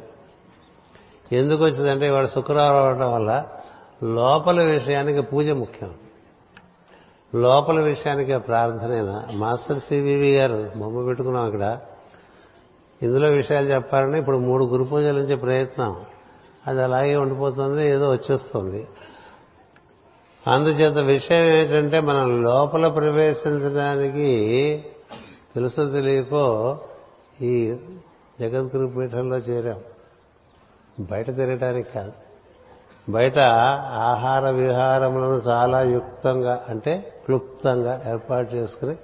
ఎందుకు 1.31 1.63
వచ్చిందంటే 1.63 2.07
ఇవాడు 2.07 2.27
శుక్రవారం 2.27 2.77
అవడం 2.77 3.13
వల్ల 3.13 3.45
లోపల 4.03 4.63
విషయానికి 4.63 5.21
పూజ 5.21 5.49
ముఖ్యం. 5.49 5.93
లోపల 7.35 7.79
విషయానికి 7.79 8.37
ప్రార్థనైనా? 8.37 9.27
మాస్టర్ 9.33 9.79
సివివి 9.79 10.35
గారు 10.35 10.71
బొమ్మ 10.77 11.05
పెట్టుకున్నాం 11.05 11.45
అక్కడ 11.45 11.79
ఇందులో 13.01 13.29
విషయాలు 13.29 13.67
చెప్పాలని 13.67 14.19
ఇప్పుడు 14.19 14.37
మూడు 14.37 14.65
గురు 14.65 14.83
పూజల 14.83 15.11
నుంచి 15.11 15.35
ప్రయత్నం. 15.35 16.01
అది 16.67 16.83
అలాగే 16.83 17.15
ఉండిపోతుంది 17.15 17.89
ఏదో 17.89 18.11
వచ్చేస్తుంది. 18.11 18.87
అందుచేత 20.47 20.97
విషయం 20.97 21.45
ఏంటంటే 21.45 21.99
మనం 21.99 22.43
లోపల 22.43 22.87
ప్రవేశించడానికి 22.87 24.83
తెలుసు 25.55 25.91
తెలియకో 25.91 26.77
ఈ 27.41 27.75
జగద్గురు 28.39 28.87
పీఠంలో 28.87 29.37
చేరాం. 29.37 29.79
బయట 30.99 31.35
తిరగటానికి 31.35 31.89
కాదు. 31.91 32.11
బయట 33.09 33.39
ఆహార 33.39 34.49
విహారములను 34.49 35.41
చాలా 35.47 35.81
యుక్తంగా 35.81 36.65
అంటే 36.69 37.13
క్లుప్తంగా 37.25 38.01
ఏర్పాటు 38.09 38.55
చేసుకుని 38.55 38.95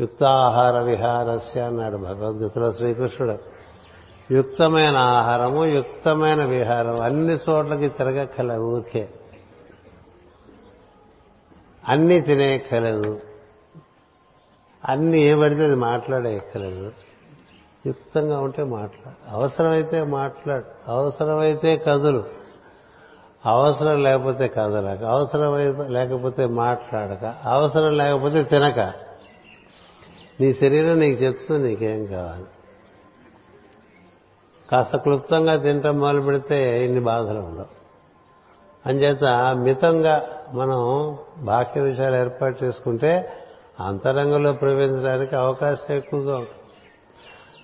యుక్తాహార 0.00 0.80
విహారస్య 0.80 1.60
అన్నాడు 1.60 1.96
భగవద్గీతలో 1.96 2.72
శ్రీకృష్ణుడు. 2.72 3.38
యుక్తమైన 4.34 4.96
ఆహారము 4.96 5.64
యుక్తమైన 5.64 6.44
విహారం 6.44 7.00
అన్ని 7.00 7.38
చోట్లకి 7.50 7.88
తిరగక్కల 7.88 8.52
ఊరికే. 8.52 9.08
అన్నీ 11.88 12.20
తినేయక్కలేదు 12.20 13.20
అన్ని 14.88 15.18
ఏ 15.18 15.34
పడితే 15.34 15.64
అది 15.64 15.74
మాట్లాడేయక్కలేదు 15.74 16.92
యుక్తంగా 17.86 18.40
ఉంటే 18.40 18.64
మాట్లాడు 18.64 19.34
అవసరమైతే 19.34 20.02
మాట్లాడు 20.02 20.90
అవసరమైతే 20.90 21.76
కదులు. 21.76 22.24
అవసరం 23.46 24.02
లేకపోతే 24.02 24.48
కదలక. 24.48 25.02
అవసరం 25.02 25.58
లేకపోతే 25.92 26.46
మాట్లాడక. 26.46 27.34
అవసరం 27.44 27.96
లేకపోతే 27.96 28.42
తినక. 28.42 28.78
నీ 30.40 30.52
శరీరం 30.52 30.98
నీకు 30.98 31.22
చెప్తుంది 31.22 31.68
నీకేం 31.68 32.06
కావాలి. 32.06 32.44
కాస్త 34.70 34.96
క్లుప్తంగా 34.96 35.56
తినటం 35.56 36.00
మొదలు 36.00 36.20
పెడితే 36.20 36.84
ఇన్ని 36.84 37.00
బాధలు 37.00 37.38
ఉండవు. 37.38 37.84
అంచేత 38.86 39.24
మితంగా 39.56 40.43
మనం 40.52 41.16
బాహ్య 41.38 41.80
విషయాలు 41.80 42.16
ఏర్పాటు 42.16 42.64
చేసుకుంటే 42.64 43.32
అంతరంగంలో 43.80 44.52
ప్రవేశించడానికి 44.52 45.36
అవకాశం 45.36 45.94
ఎక్కువగా 45.94 46.36
ఉంటుంది. 46.36 46.60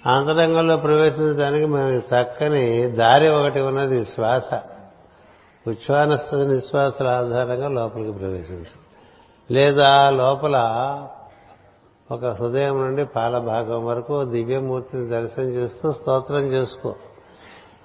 అంతరంగంలో 0.06 0.76
ప్రవేశించడానికి 0.76 1.66
మనకి 1.66 2.14
చక్కని 2.14 2.90
దారి 2.90 3.28
ఒకటి 3.28 3.60
ఉన్నది 3.60 4.04
శ్వాస. 4.04 4.54
ఉచ్ఛ్వాన 5.66 6.18
నిశ్వాసాల 6.34 7.08
ఆధారంగా 7.08 7.68
లోపలికి 7.68 8.12
ప్రవేశించాలి 8.12 8.80
లేదా 9.50 10.10
లోపల 10.10 10.56
ఒక 12.10 12.24
హృదయం 12.24 12.80
నుండి 12.80 13.04
పాల 13.04 13.38
భాగం 13.38 13.86
వరకు 13.86 14.24
దివ్యమూర్తిని 14.24 15.08
దర్శనం 15.08 15.46
చేస్తూ 15.46 15.92
స్తోత్రం 15.92 16.38
చేసుకో. 16.38 16.94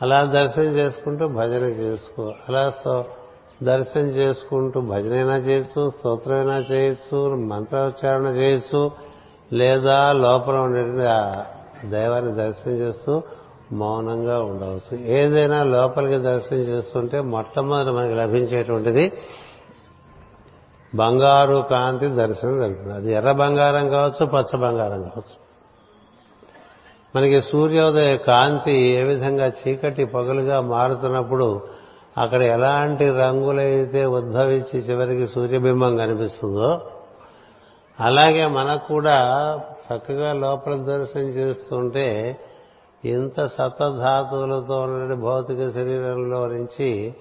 అలా 0.01 0.25
దర్శనం 0.25 0.65
చేసుకుంటూ 0.65 1.27
భజన 1.27 1.63
చేసుకో. 1.63 2.33
అలా 2.49 2.71
దర్శనం 3.63 4.03
చేసుకుంటూ 4.03 4.81
భజనైనా 4.81 5.37
చేయొచ్చు 5.37 5.89
స్తోత్రమైనా 5.89 6.57
చేయొచ్చు 6.57 7.35
మంత్రోచ్చారణ 7.35 8.25
చేయొచ్చు 8.25 8.91
లేదా 9.53 10.11
లోపల 10.11 10.55
ఉండే 10.55 10.83
దైవాన్ని 11.89 12.35
దర్శనం 12.35 12.73
చేస్తూ 12.73 13.21
మౌనంగా 13.71 14.41
ఉండవచ్చు. 14.41 14.97
ఏదైనా 14.97 15.63
లోపలికి 15.63 16.17
దర్శనం 16.17 16.59
చేస్తుంటే 16.59 17.21
మొట్టమొదటి 17.21 17.91
మనకి 17.91 18.13
లభించేటువంటిది 18.13 19.13
బంగారు 20.95 21.65
కాంతి 21.69 22.07
దర్శనం 22.07 22.59
జరుగుతుంది. 22.59 22.93
అది 22.93 23.11
ఎర్ర 23.11 23.31
బంగారం 23.31 23.89
కావచ్చు 23.89 24.25
పచ్చ 24.25 24.57
బంగారం 24.57 25.01
కావచ్చు. 25.01 25.45
మనకి 27.15 27.41
సూర్యోదయ 27.41 28.17
కాంతి 28.17 28.71
ఏ 28.71 29.03
విధంగా 29.03 29.47
చీకటి 29.47 30.05
పగలుగా 30.05 30.61
మారుతున్నప్పుడు 30.61 31.74
అక్కడ 32.17 32.41
ఎలాంటి 32.41 33.09
రంగులైతే 33.09 34.05
ఉద్భవించి 34.05 34.79
చివరికి 34.79 35.27
సూర్యబింబం 35.27 35.97
కనిపిస్తుందో 35.97 36.81
అలాగే 37.99 38.47
మనకు 38.47 38.87
కూడా 38.87 39.59
చక్కగా 39.61 40.33
లోపల 40.33 40.73
దర్శనం 40.73 41.23
చేస్తుంటే 41.23 42.37
ఇంత 43.05 43.45
సతధాతువులతో 43.45 44.79
ఉన్న 44.79 45.13
భౌతిక 45.13 45.69
శరీరంలో 45.69 46.47
నుంచి 46.47 47.15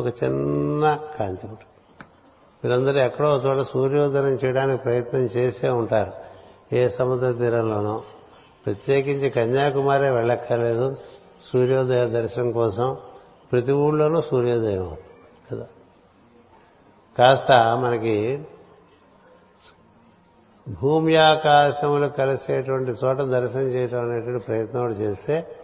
ఒక 0.00 0.06
చిన్న 0.06 0.98
కాంతి 1.18 1.46
ఉంటుంది. 1.46 1.64
మీరందరూ 2.64 3.04
ఎక్కడో 3.04 3.36
చోట 3.36 3.66
సూర్యోదయం 3.66 4.38
చేయడానికి 4.44 4.82
ప్రయత్నం 4.82 5.20
చేసే 5.20 5.68
ఉంటారు. 5.68 6.12
ఏ 6.74 6.88
సముద్ర 6.88 7.32
తీరంలోనో. 7.32 8.02
ప్రత్యేకించి 8.66 9.30
కన్యాకుమారి 9.30 10.10
వెళ్ళక్కర్లేదు. 10.10 10.96
సూర్యోదయ 11.52 12.06
దర్శనం 12.06 12.52
కోసం 12.52 12.96
ప్రతి 13.52 13.72
ఊళ్ళోనూ 13.72 14.20
సూర్యోదయం 14.20 14.82
అవుతుంది 14.82 15.06
కదా. 15.50 15.66
కాస్త 17.18 17.52
మనకి 17.76 18.42
భూమి 20.82 21.16
ఆకాశములు 21.16 22.06
కలిసేటువంటి 22.06 22.90
చోట 22.90 23.16
దర్శనం 23.16 23.62
చేయటం 23.62 24.10
అనేటువంటి 24.10 24.44
ప్రయత్నం 24.44 24.80
కూడా 24.80 24.94
చేస్తే 24.94 25.56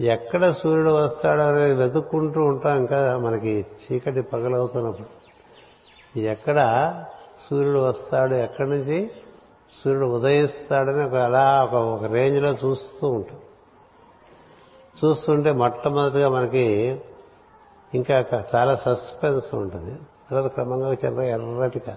ఎక్కడ 0.00 0.50
సూర్యుడు 0.50 0.90
వస్తాడో 0.90 1.42
అనేది 1.42 1.74
వెతుక్కుంటూ 1.74 2.44
ఉంటాం 2.44 2.76
ఇంకా 2.76 3.18
మనకి 3.18 3.66
చీకటి 3.84 4.22
పగలవుతున్నప్పుడు. 4.22 5.20
ఎక్కడ 6.18 6.58
సూర్యుడు 7.50 7.78
వస్తాడు 7.78 8.34
ఎక్కడి 8.34 8.70
నుంచి 8.70 9.10
సూర్యుడు 9.84 10.06
ఉదయిస్తాడని 10.06 11.04
ఒక 11.04 11.14
అలా 11.14 11.64
ఒక 11.64 11.74
ఒక 11.74 12.12
రేంజ్లో 12.12 12.50
చూస్తూ 12.50 13.08
ఉంటాం. 13.08 13.38
చూస్తుంటే 15.04 15.52
మొట్టమొదటిగా 15.52 16.28
మనకి 16.28 17.00
ఇంకా 17.94 18.24
చాలా 18.54 18.76
సస్పెన్స్ 18.76 19.54
ఉంటుంది. 19.54 19.98
తర్వాత 20.30 20.52
క్రమంగా 20.52 20.92
చిన్న 20.92 21.20
ఎర్రటిగా 21.20 21.96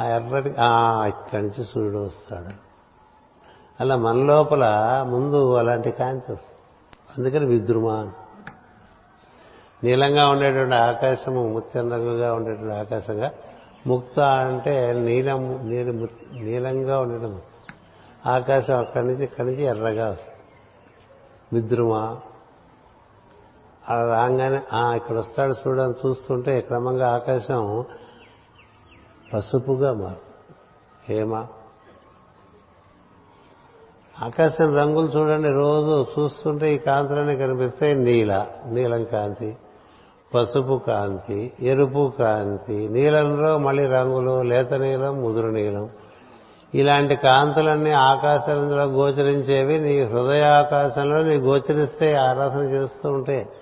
ఆ 0.00 0.04
ఎర్రటి 0.04 0.48
ఇక్కడి 1.08 1.42
నుంచి 1.42 1.64
సూర్యుడు 1.64 1.98
వస్తాడు. 1.98 2.72
అలా 3.80 3.96
మన 3.96 4.16
లోపల 4.16 4.64
ముందు 5.08 5.54
అలాంటి 5.54 5.90
కాంతి 5.90 6.32
వస్తుంది. 6.32 6.58
అందుకని 7.18 7.46
విద్రుమా 7.46 8.10
నీలంగా 9.84 10.30
ఉండేటువంటి 10.30 10.74
ఆకాశము 10.74 11.48
ముత్యం 11.48 11.92
రంగుగా 11.92 12.34
ఉండేటువంటి 12.34 12.74
ఆకాశంగా 12.74 13.30
ముక్త 13.86 14.20
అంటే 14.20 14.92
నీలం 14.92 15.68
నీలి 15.68 15.92
నీలంగా 16.44 17.00
ఉండేది 17.00 17.36
ఆకాశం 18.26 18.78
అక్కడి 18.78 19.06
నుంచి 19.06 19.24
ఇక్కడి 19.24 19.48
నుంచి 19.48 19.62
ఎర్రగా 19.62 20.10
వస్తుంది. 20.10 20.38
విద్రుమా 21.52 22.20
అలా 23.88 24.04
రాగానే 24.04 24.60
ఇక్కడ 24.74 25.18
వస్తాడు 25.18 25.54
చూడని 25.68 26.08
చూస్తుంటే 26.08 26.60
క్రమంగా 26.60 27.14
ఆకాశం 27.14 27.84
పసుపుగా 29.34 29.92
మారు. 29.94 30.32
హేమ. 31.08 31.34
ఆకాశం 34.22 34.76
రంగులు 34.76 35.06
చూడండి 35.06 35.50
రోజు 35.50 36.06
చూస్తుంటే 36.18 36.74
ఈ 36.74 36.78
కాంతులన్నీ 36.78 37.36
కనిపిస్తాయి. 37.36 37.94
నీల 37.94 38.46
నీలం 38.66 39.04
కాంతి 39.04 39.56
పసుపు 40.34 40.80
కాంతి 40.86 41.52
ఎరుపు 41.60 42.12
కాంతి 42.18 42.88
నీలంలో 42.88 43.58
మళ్ళీ 43.58 43.86
రంగులు 43.86 44.42
లేత 44.42 44.74
నీలం 44.74 45.22
ముదురు 45.22 45.48
నీలం. 45.48 45.88
ఇలాంటి 46.74 47.16
కాంతులన్నీ 47.16 47.90
ఆకాశంలో 47.90 48.84
గోచరించేవి. 48.84 49.78
నీ 49.78 50.02
హృదయాకాశంలో 50.02 51.22
నీ 51.22 51.36
గోచరిస్తే 51.36 52.14
ఆరాధన 52.14 52.60
చేస్తూ 52.60 53.08
ఉంటే 53.10 53.52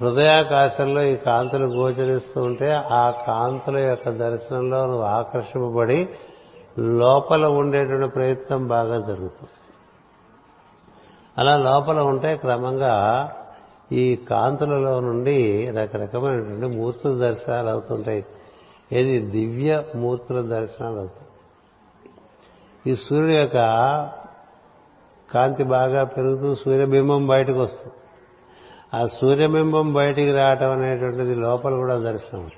హృదయాకాశంలో 0.00 1.02
ఈ 1.02 1.16
కాంతులు 1.16 1.66
గోచరిస్తూ 1.66 2.42
ఉంటే 2.42 2.72
ఆ 2.72 3.10
కాంతుల 3.10 3.76
యొక్క 3.78 4.10
దర్శనంలో 4.10 4.86
నువ్వు 4.86 5.02
ఆకర్షింపబడి 5.02 6.08
లోపల 6.78 7.46
ఉండేటువంటి 7.46 8.08
ప్రయత్నం 8.08 8.68
బాగా 8.68 8.98
జరుగుతుంది. 8.98 9.48
అలా 11.38 11.56
లోపల 11.56 12.00
ఉంటే 12.00 12.36
క్రమంగా 12.36 12.94
ఈ 13.92 14.16
కాంతులలో 14.16 15.00
నుండి 15.00 15.70
రకరకమైనటువంటి 15.70 16.76
మూర్తుల 16.76 17.18
దర్శనాలు 17.18 17.68
అవుతుంటాయి. 17.68 18.24
ఏది? 18.92 19.18
దివ్య 19.18 19.82
మూర్తుల 19.96 20.40
దర్శనాలు 20.40 20.96
అవుతాయి. 20.96 21.28
ఈ 22.92 22.96
సూర్యుడు 22.96 23.32
యొక్క 23.32 23.56
కాంతి 25.34 25.64
బాగా 25.64 26.04
పెరుగుతూ 26.04 26.54
సూర్యబింబం 26.54 27.26
బయటకు 27.26 27.62
వస్తుంది. 27.62 27.94
ఆ 28.94 29.06
సూర్యబింబం 29.06 29.92
బయటికి 29.92 30.32
రావటం 30.32 30.70
అనేటువంటిది 30.70 31.34
లోపల 31.34 31.74
కూడా 31.74 31.98
దర్శనం. 31.98 32.50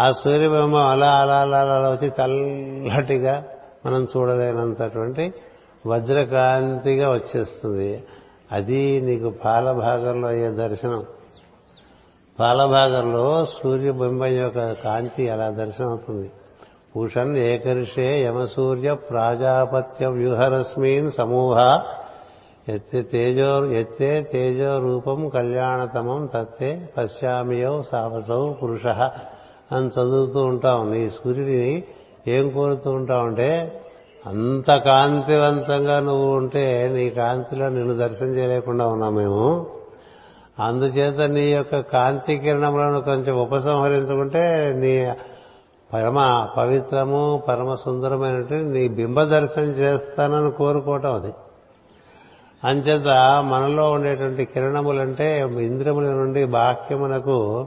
ఆ 0.00 0.10
సూర్యబింబం 0.10 0.86
అలా 0.86 1.10
అలా 1.10 1.40
అలా 1.40 1.58
అలా 1.58 1.90
వచ్చి 1.90 2.10
తల్లటిగా 2.10 3.44
మనం 3.86 4.04
చూడలేనంతటువంటి 4.04 5.32
వజ్రకాంతిగా 5.86 7.12
వచ్చేస్తుంది. 7.12 8.04
అది 8.52 9.00
నీకు 9.00 9.30
పాలభాగంలో 9.30 10.28
అయ్యే 10.28 10.50
దర్శనం. 10.50 11.04
పాలభాగంలో 12.40 13.46
సూర్యబింబం 13.46 14.26
యొక్క 14.26 14.72
కాంతి 14.72 15.28
అలా 15.28 15.50
దర్శనం 15.50 15.88
అవుతుంది. 15.88 16.30
పూషన్ 16.96 17.36
ఏకర్షే 17.36 18.22
యమసూర్య 18.22 18.94
ప్రాజాపత్య 18.94 20.06
వ్యూహరశ్మీన్ 20.06 21.12
సమూహ 21.12 21.56
ఎత్తే 22.68 23.02
తేజో 23.02 23.64
ఎత్తే 23.64 24.22
తేజో 24.32 24.78
రూపం 24.78 25.28
కళ్యాణతమం 25.28 26.28
తత్తే 26.34 26.88
పశ్చామియౌ 26.96 27.82
సాహసౌ 27.92 28.52
పురుష 28.52 28.86
అని 29.72 29.86
చదువుతూ 29.86 30.40
ఉంటాం. 30.40 30.92
నీ 30.92 31.10
సూర్యుడిని 31.10 31.82
ఏం 32.28 32.50
కోరుతూ 32.50 32.90
ఉంటావంటే 32.90 33.80
అంత 34.26 34.76
కాంతివంతంగా 34.76 36.00
నువ్వు 36.00 36.36
ఉంటే 36.36 36.90
నీ 36.94 37.10
కాంతిలో 37.10 37.68
నిన్ను 37.68 37.94
దర్శనం 37.94 38.36
చేయలేకుండా 38.36 38.86
ఉన్నాం 38.86 39.14
మేము. 39.14 39.66
అందుచేత 40.60 41.20
నీ 41.20 41.40
యొక్క 41.40 41.80
కాంతి 41.80 42.36
కిరణములను 42.36 43.00
కొంచెం 43.00 43.36
ఉపసంహరించుకుంటే 43.36 44.72
నీ 44.76 45.12
పరమ 45.94 46.48
పవిత్రము 46.56 47.42
పరమ 47.48 47.74
సుందరమైనటువంటి 47.74 48.78
నీ 48.78 48.88
బింబ 48.88 49.22
దర్శనం 49.22 49.64
చేస్తానని 49.64 50.50
కోరుకోవటం 50.50 51.14
అది. 51.14 51.32
అంచేత 52.64 53.06
మనలో 53.48 53.92
ఉండేటువంటి 53.92 54.44
కిరణములంటే 54.44 55.40
ఇంద్రియముల 55.40 56.04
నుండి 56.04 56.44
బాహ్యమునకు 56.44 57.66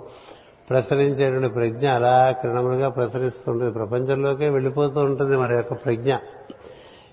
ప్రసరించేటువంటి 0.70 1.54
ప్రజ్ఞ 1.54 1.90
అలా 1.90 2.32
కిరణములుగా 2.32 2.90
ప్రసరిస్తుంటుంది. 2.90 3.74
ప్రపంచంలోకే 3.74 4.50
వెళ్ళిపోతూ 4.50 5.00
ఉంటుంది 5.00 5.38
మన 5.38 5.52
యొక్క 5.52 5.74
ప్రజ్ఞ. 5.74 6.16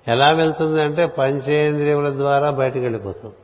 ఎలా 0.09 0.31
వెళ్తుంది 0.31 0.83
అంటే 0.83 1.07
పంచేంద్రియముల 1.07 2.11
ద్వారా 2.11 2.51
బయటకు 2.51 2.79
వెళ్ళిపోతుంది 2.79 3.35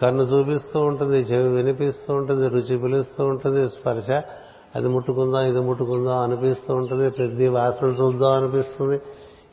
కన్ను 0.00 0.22
చూపిస్తూ 0.22 0.80
ఉంటుంది 0.80 1.16
చెవి 1.16 1.48
వినిపిస్తూ 1.48 2.14
ఉంటుంది 2.14 2.48
రుచి 2.48 2.78
పిలుస్తూ 2.78 3.24
ఉంటుంది 3.24 3.68
స్పర్శ. 3.68 4.10
అది 4.76 4.88
ముట్టుకుందాం 4.88 5.42
ఇది 5.42 5.60
ముట్టుకుందాం 5.60 6.18
అనిపిస్తూ 6.18 6.74
ఉంటుంది 6.74 7.10
ప్రతి 7.10 7.48
వాసన 7.48 7.86
చూద్దాం 7.86 8.32
అనిపిస్తుంది. 8.32 9.00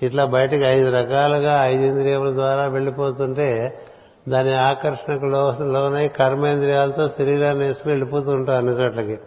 ఇట్లా 0.03 0.25
బయటకు 0.25 0.61
ఐదు 0.61 0.91
రకాలుగా 0.91 1.65
ఐదు 1.65 1.85
ఇంద్రియముల 1.85 2.33
ద్వారా 2.33 2.65
వెళ్ళిపోతుంటే 2.65 3.79
దాని 4.29 4.53
ఆకర్షణకు 4.53 5.25
లోనై 5.63 6.07
కర్మేంద్రియాలతో 6.07 7.07
శరీరాన్ని 7.07 7.65
వేసుకుని 7.65 7.91
వెళ్ళిపోతూ 7.91 8.31
ఉంటాం 8.31 8.55
అన్ని 8.55 8.71
చోట్లకి. 8.71 9.17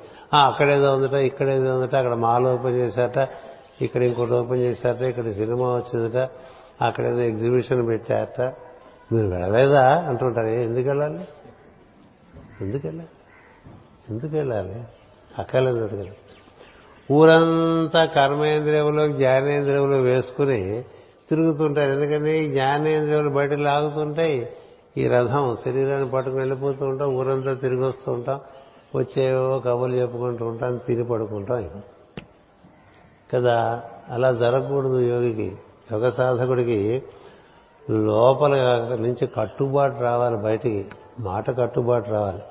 అక్కడేదో 0.46 0.94
ఉందట 0.94 1.12
ఇక్కడేదో 1.12 1.76
ఉందట 1.76 1.94
అక్కడ 1.96 2.14
మాల్ 2.14 2.46
ఓపెన్ 2.46 2.76
చేశాట 2.76 3.28
ఇక్కడ 3.82 4.02
ఇంకోటి 4.02 4.32
ఓపెన్ 4.32 4.60
చేశారట 4.60 5.02
ఇక్కడ 5.02 5.30
సినిమా 5.30 5.76
వచ్చిందట 5.76 6.30
అక్కడేదో 6.84 7.20
ఎగ్జిబిషన్ 7.20 7.86
పెట్టారట. 7.86 8.40
మీరు 9.12 9.26
వెళ్ళలేదా? 9.26 10.04
అంటుంటారు 10.08 10.46
ఎందుకు 10.46 10.88
వెళ్ళాలి? 10.88 11.28
ఎందుకు 12.60 12.86
వెళ్ళాలి? 12.86 13.08
ఎందుకు 14.10 14.36
వెళ్ళాలి? 14.36 14.84
అక్కర్లేదు 15.38 15.86
కదా 15.86 16.04
ఊరంతా 17.12 18.04
కర్మేంద్రియములు 18.04 19.12
జ్ఞానేంద్రియములు 19.12 19.96
వేసుకుని 19.96 20.84
తిరుగుతుంటారు. 21.30 22.00
ఎందుకని? 22.00 22.48
జ్ఞానేంద్రియములు 22.48 23.30
బయట 23.30 23.52
లాగుతుంటాయి 23.52 24.52
ఈ 24.96 25.06
రథం 25.06 25.56
శరీరాన్ని 25.64 26.10
పట్టుకుని 26.10 26.40
వెళ్ళిపోతూ 26.40 26.86
ఉంటాం 26.86 27.14
ఊరంతా 27.14 27.54
తిరిగి 27.54 27.84
వస్తూ 27.84 28.12
ఉంటాం. 28.12 28.40
వచ్చేవో 28.96 29.58
కబుర్లు 29.58 29.96
చెప్పుకుంటూ 29.96 30.46
ఉంటాం 30.46 30.76
తిరిగి 30.76 31.04
పడుకుంటాం 31.04 31.70
కదా? 33.34 33.82
అలా 34.08 34.32
జరగకూడదు 34.32 35.00
యోగికి. 35.00 35.56
యోగ 35.92 36.08
సాధకుడికి 36.08 37.02
లోపల 37.90 38.54
నుంచి 39.00 39.26
కట్టుబాటు 39.26 40.00
రావాలి 40.00 40.36
బయటికి. 40.36 40.86
మాట 41.20 41.58
కట్టుబాటు 41.58 42.10
రావాలి. 42.10 42.42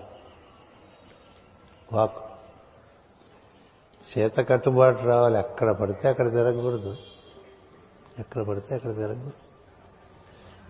వాక్. 1.93 2.30
చేత 4.17 4.49
కట్టుబాటు 4.49 5.05
రావాలి. 5.05 5.37
ఎక్కడ 5.39 5.71
పడితే 5.71 6.09
అక్కడ 6.09 6.31
తిరగకూడదు 6.31 6.95
ఎక్కడ 8.19 8.41
పడితే 8.41 8.75
అక్కడ 8.75 8.95
తిరగకూడదు 8.95 9.31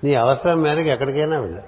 నీ 0.03 0.15
అవసరం 0.15 0.61
మేరకు 0.61 0.89
ఎక్కడికైనా 0.89 1.39
వెళ్ళు. 1.39 1.61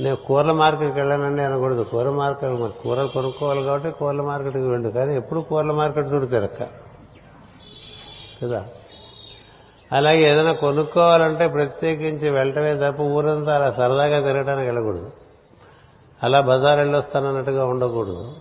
నేను 0.00 0.16
కూరల 0.16 0.52
మార్కెట్కి 0.52 0.98
వెళ్ళానండి 0.98 1.42
అనకూడదు. 1.42 1.82
కూర 1.82 2.10
మార్కెట్ 2.10 2.52
మరి 2.52 2.82
కూరలు 2.82 3.08
కొనుక్కోవాలి 3.08 3.62
కాబట్టి 3.62 3.90
కూరల 3.90 4.22
మార్కెట్కి 4.22 4.68
వెళ్ళు. 4.68 4.88
కానీ 4.88 5.16
ఎప్పుడు 5.16 5.40
కూరల 5.40 5.72
మార్కెట్ 5.72 6.12
చూడు 6.12 6.26
తిరక్క 6.26 6.62
కదా? 8.42 8.68
అలాగే 9.92 10.32
ఏదైనా 10.32 10.52
కొనుక్కోవాలంటే 10.52 11.48
ప్రత్యేకించి 11.48 12.30
వెళ్ళటమే 12.30 12.74
తప్ప 12.74 13.00
ఊరంతా 13.00 13.54
అలా 13.54 13.72
సరదాగా 13.72 14.20
తిరగడానికి 14.20 14.68
వెళ్ళకూడదు. 14.68 15.10
అలా 16.22 16.40
బజార్ 16.40 16.78
వెళ్ళొస్తానన్నట్టుగా 16.78 17.66
ఉండకూడదు. 17.66 18.34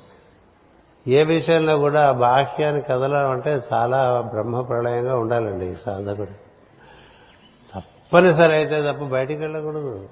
ఏ 1.07 1.23
విషయంలో 1.23 1.77
కూడా 1.77 2.11
బాహ్యాన్ని 2.11 2.81
కదలాలంటే 2.81 3.51
అంటే 3.51 3.67
చాలా 3.73 4.21
బ్రహ్మ 4.21 4.61
ప్రళయంగా 4.61 5.15
ఉండాలండి 5.15 5.65
ఈ 5.65 5.73
సాధకుడు 5.85 6.43
తప్పనిసరి 7.75 8.53
అయితే 8.53 8.81
తప్ప 8.91 9.03
బయటికి 9.03 9.41
వెళ్ళకూడదు. 9.41 10.09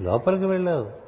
లోపలికి 0.00 0.44
వెళ్ళావు. 0.44 1.06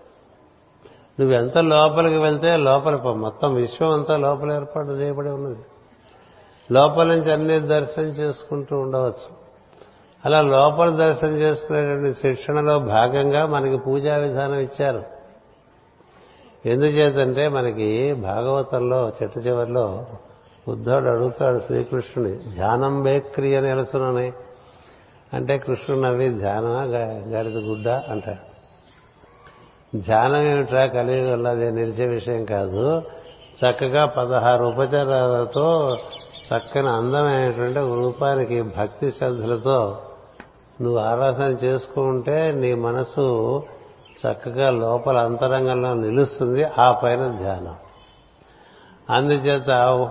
నువ్వు 1.20 1.32
ఎంత 1.32 1.58
లోపలికి 1.58 2.18
వెళ్తే 2.18 2.56
లోపల 2.56 2.96
మొత్తం 2.96 3.54
విశ్వం 3.54 3.90
అంతా 3.90 4.16
లోపల 4.16 4.52
ఏర్పాటు 4.52 4.86
చేయబడి 4.86 5.28
ఉన్నది. 5.28 5.64
లోపల 6.72 7.06
నుంచి 7.06 7.32
అన్ని 7.32 7.60
దర్శనం 7.60 8.04
చేసుకుంటూ 8.04 8.78
ఉండవచ్చు. 8.78 9.48
అలా 10.24 10.40
లోపల 10.40 10.90
దర్శనం 10.90 11.36
చేసుకునేటువంటి 11.36 12.14
శిక్షణలో 12.14 12.78
భాగంగా 12.78 13.46
మనకి 13.46 13.76
పూజా 13.76 14.16
విధానం 14.16 14.54
ఇచ్చారు. 14.54 15.17
ఎందుచేతంటే 16.68 17.48
మనకి 17.48 18.14
భాగవతంలో 18.14 19.12
చెట్టు 19.22 19.40
చివరిలో 19.40 20.06
బుద్ధుడు 20.68 21.08
అడుగుతాడు 21.08 21.58
శ్రీకృష్ణుని 21.58 22.36
ధ్యానం 22.36 23.02
బేక్రి 23.02 23.56
అని 23.56 23.68
ఎలుసునని 23.68 24.32
అంటే 25.32 25.58
కృష్ణుడు 25.58 26.00
నవ్వి 26.00 26.28
ధ్యాన 26.28 26.64
గడిద 27.28 27.56
గుడ్డ? 27.56 27.88
అంటాడు. 27.88 28.48
ధ్యానం 29.96 30.42
ఏమిట్రా 30.42 30.86
కలియుగంలో 30.86 31.50
అది 31.50 31.72
నిలిచే 31.72 32.06
విషయం 32.06 32.44
కాదు. 32.44 33.02
చక్కగా 33.58 34.06
పదహారు 34.06 34.64
ఉపచారాలతో 34.64 35.96
చక్కని 36.48 36.88
అందమైనటువంటి 36.88 37.78
రూపానికి 37.78 38.62
భక్తి 38.62 39.12
శ్రద్ధలతో 39.12 40.02
నువ్వు 40.80 41.00
ఆరాధన 41.00 41.56
చేసుకుంటే 41.64 42.52
నీ 42.52 42.74
మనసు 42.74 43.62
చక్కగా 44.26 44.70
లోపల 44.70 45.18
అంతరంగంలో 45.18 45.94
నిలుస్తుంది 45.94 46.64
ఆ 46.78 46.92
పైన 46.92 47.36
ధ్యానం. 47.36 47.74
అందుచేత 49.10 50.08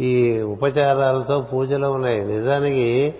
ఈ 0.00 0.42
ఉపచారాలతో 0.42 1.40
పూజలు 1.40 1.86
ఉన్నాయి. 1.86 2.24
నిజానికి 2.24 3.14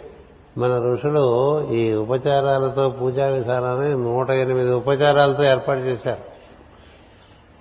మన 0.58 0.78
ఋషులు 0.78 1.60
ఈ 1.70 1.92
ఉపచారాలతో 1.92 2.88
పూజా 2.88 3.26
విధానాన్ని 3.26 3.92
నూట 3.92 4.30
ఎనిమిది 4.30 4.70
ఉపచారాలతో 4.70 5.44
ఏర్పాటు 5.44 5.80
చేశారు. 5.80 6.36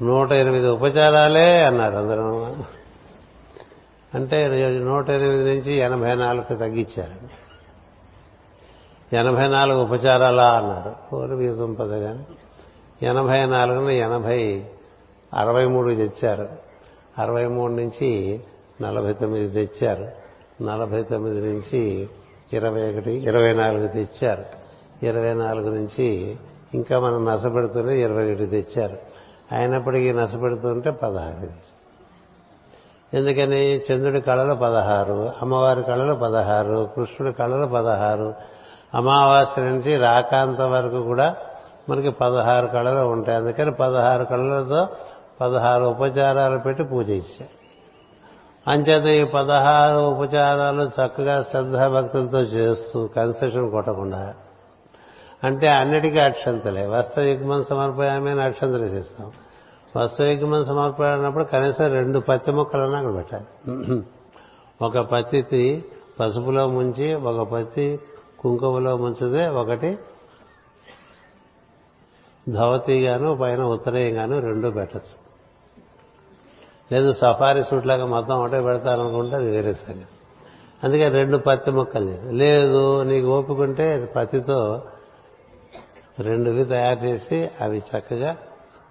నూట 0.03 0.31
ఎనిమిది 0.31 0.67
ఉపచారాలే 0.67 1.63
అన్నారు 1.63 1.95
అందరూ. 1.95 2.55
అంటే 4.13 4.47
నూట 4.79 5.09
ఎనిమిది 5.09 5.43
నుంచి 5.43 5.73
ఎనభై 5.73 6.15
నాలుగు 6.15 6.55
తగ్గించారు. 6.55 7.44
ఎనభై 9.15 9.47
నాలుగు 9.47 9.81
ఉపచారాలా 9.81 10.51
అన్నారు. 10.51 10.95
కోరి 11.09 11.35
వీతం 11.35 11.73
పదగాని 11.73 12.23
ఎనభై 13.05 13.45
నాలుగున 13.45 13.89
ఎనభై 13.89 14.65
అరవై 15.33 15.65
మూడు 15.65 15.95
తెచ్చారు. 15.95 16.47
అరవై 17.17 17.47
మూడు 17.47 17.73
నుంచి 17.73 18.41
నలభై 18.81 19.13
తొమ్మిది 19.13 19.49
తెచ్చారు. 19.49 20.07
నలభై 20.63 21.03
తొమ్మిది 21.03 21.53
నుంచి 21.53 22.09
ఇరవై 22.53 22.93
ఒకటి 22.93 23.11
ఇరవై 23.11 23.53
నాలుగు 23.53 23.87
తెచ్చారు. 23.87 24.45
ఇరవై 25.05 25.33
నాలుగు 25.33 25.69
నుంచి 25.69 26.37
ఇంకా 26.73 26.99
మనం 26.99 27.25
నశపెడుతూనే 27.25 27.99
ఇరవై 27.99 28.33
ఒకటి 28.33 28.45
తెచ్చారు. 28.45 28.97
అయినప్పటికీ 29.51 30.13
నశపెడుతుంటే 30.13 30.91
పదహారు 30.91 31.75
ఎందుకని? 33.15 33.77
చంద్రుడి 33.77 34.21
కళలు 34.21 34.53
పదహారు 34.53 35.31
అమ్మవారి 35.41 35.83
కళలు 35.83 36.13
పదహారు 36.13 36.89
కృష్ణుడి 36.95 37.33
కళలు 37.33 37.65
పదహారు 37.65 38.33
అమావాస్య 38.93 39.61
నుంచి 39.61 39.97
రాకాంత 39.97 40.61
వరకు 40.61 40.99
కూడా 41.03 41.35
మనకి 41.89 42.09
పదహారు 42.09 42.67
కళలు 42.67 43.03
ఉంటాయి. 43.07 43.37
అందుకని 43.37 43.71
పదహారు 43.71 44.23
కళలతో 44.23 44.81
పదహారు 45.41 45.85
ఉపచారాలు 45.85 46.57
పెట్టి 46.57 46.83
పూజ 46.83 47.09
ఇచ్చాయి 47.09 47.49
అంచేత 48.67 49.05
ఈ 49.21 49.23
పదహారు 49.31 49.99
ఉపచారాలు 50.05 50.83
చక్కగా 50.83 51.43
శ్రద్ధాభక్తులతో 51.43 52.39
చేస్తూ 52.39 53.07
కన్సెషన్ 53.07 53.71
కొట్టకుండా 53.71 54.33
అంటే 55.43 55.67
అన్నిటికీ 55.67 56.19
అక్షంతలే. 56.19 56.85
వస్త్రయుగ్మం 56.85 57.63
సమర్పయామే 57.63 58.31
అని 58.31 58.43
అక్షంతలు 58.43 58.81
వేసేస్తాం 58.81 59.31
వస్త్రయుగ్మం 59.97 60.65
సమర్పణప్పుడు 60.65 61.43
కనీసం 61.43 61.85
రెండు 61.87 62.19
పత్తి 62.19 62.51
ముక్కలన్నా 62.51 62.97
అక్కడ 62.97 63.15
పెట్టాలి. 63.15 63.47
ఒక 64.81 64.97
పత్తి 65.11 65.85
పసుపులో 66.19 66.67
ముంచి 66.67 67.13
ఒక 67.13 67.39
పత్తి 67.47 67.99
కుంకుమలో 68.45 68.97
ముంచదే 68.97 69.47
ఒకటి 69.47 69.97
ధవతిగాను 72.49 73.35
పైన 73.35 73.61
ఉత్తరేయంగాను 73.63 74.39
రెండు 74.39 74.69
పెట్టచ్చు. 74.69 75.15
లేదు 76.91 77.13
సఫారీ 77.13 77.63
సూట్ 77.63 77.87
లాగా 77.87 78.05
మొత్తం 78.05 78.35
ఒకటే 78.39 78.61
పెడతారనుకుంటే 78.61 79.35
అది 79.35 79.49
వేరే 79.51 79.73
సంగతి. 79.73 80.05
అందుకే 80.83 81.09
రెండు 81.09 81.37
పత్తి 81.37 81.71
మొక్కలు 81.71 82.17
లేదు 82.31 83.03
నీకు 83.03 83.27
ఓపుకుంటే 83.27 83.87
పత్తితో 84.15 84.59
రెండువి 86.19 86.65
తయారు 86.65 86.99
చేసి 87.05 87.49
అవి 87.61 87.83
చక్కగా 87.91 88.37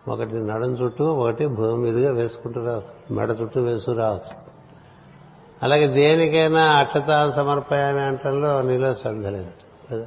ఒకటి 0.08 0.34
నడుం 0.34 0.72
చుట్టూ 0.72 1.04
ఒకటి 1.04 1.46
భూమి 1.46 1.76
మీదుగా 1.82 2.12
వేసుకుంటూ 2.12 2.60
రావచ్చు. 2.66 3.14
మెడ 3.14 3.30
చుట్టూ 3.42 3.60
వేస్తూ 3.60 3.92
రావచ్చు. 3.92 4.43
అలాగే 5.64 5.86
దేనికైనా 5.86 6.60
అక్షతాలు 6.60 7.32
సమర్పయామి 7.32 8.00
అంటంలో 8.00 8.62
నీలో 8.62 8.94
శ్రద్ధ 8.94 9.26
కదా 9.92 10.06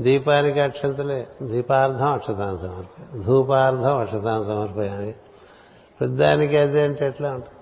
దీపానికి 0.00 0.60
అక్షంతలే 0.60 1.26
దీపార్థం 1.42 2.12
అక్షతాన్ని 2.12 2.58
సమర్పయ 2.58 3.22
ధూపార్థం 3.22 3.98
అక్షతాన్ని 3.98 4.44
సమర్పయామి. 4.44 5.14
పెద్దానికి 6.00 6.56
అదే 6.56 6.82
అంటే 6.82 7.06
ఎట్లా 7.06 7.30
ఉంటుంది? 7.30 7.54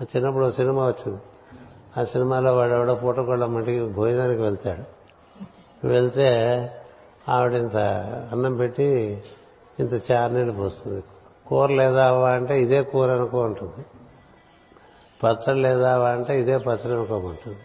మా 0.00 0.06
చిన్నప్పుడు 0.16 0.50
సినిమా 0.50 0.86
వచ్చింది. 0.86 1.20
ఆ 2.00 2.04
సినిమాలో 2.04 2.56
వాడు 2.56 2.72
ఎవడో 2.72 2.94
పూటకొళ్ళ 2.94 3.44
మట్టికి 3.44 3.92
భోజనానికి 3.92 4.42
వెళ్తాడు. 4.42 4.82
వెళ్తే 5.86 6.28
ఆవిడ 7.28 7.52
ఇంత 7.52 7.76
అన్నం 8.32 8.56
పెట్టి 8.56 9.22
ఇంత 9.80 10.12
చార్నీళ్ళు 10.12 10.52
పోస్తుంది. 10.52 11.02
కూర 11.46 11.70
లేదా 11.70 12.06
అంటే 12.28 12.62
ఇదే 12.62 12.82
కూర 12.82 13.10
అనుకో 13.10 13.38
ఉంటుంది 13.40 13.84
పచ్చడి 15.24 15.62
లేదా 15.62 15.98
అంటే 15.98 16.40
ఇదే 16.40 16.58
పచ్చడి 16.58 16.92
అనుకోమంటుంది 16.92 17.58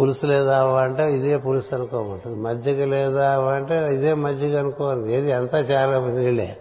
పులుసు 0.00 0.26
లేదా 0.26 0.64
అంటే 0.64 1.12
ఇదే 1.12 1.36
పులుసు 1.36 1.74
అనుకోమంటుంది 1.74 2.36
మజ్జిగ 2.36 2.84
లేదా 2.84 3.40
అంటే 3.40 3.94
ఇదే 3.94 4.14
మజ్జిగ 4.14 4.58
అనుకోవాలి 4.58 5.14
ఏది 5.14 5.32
అంతా 5.32 5.58
చార 5.58 6.00
నీళ్ళే. 6.00 6.56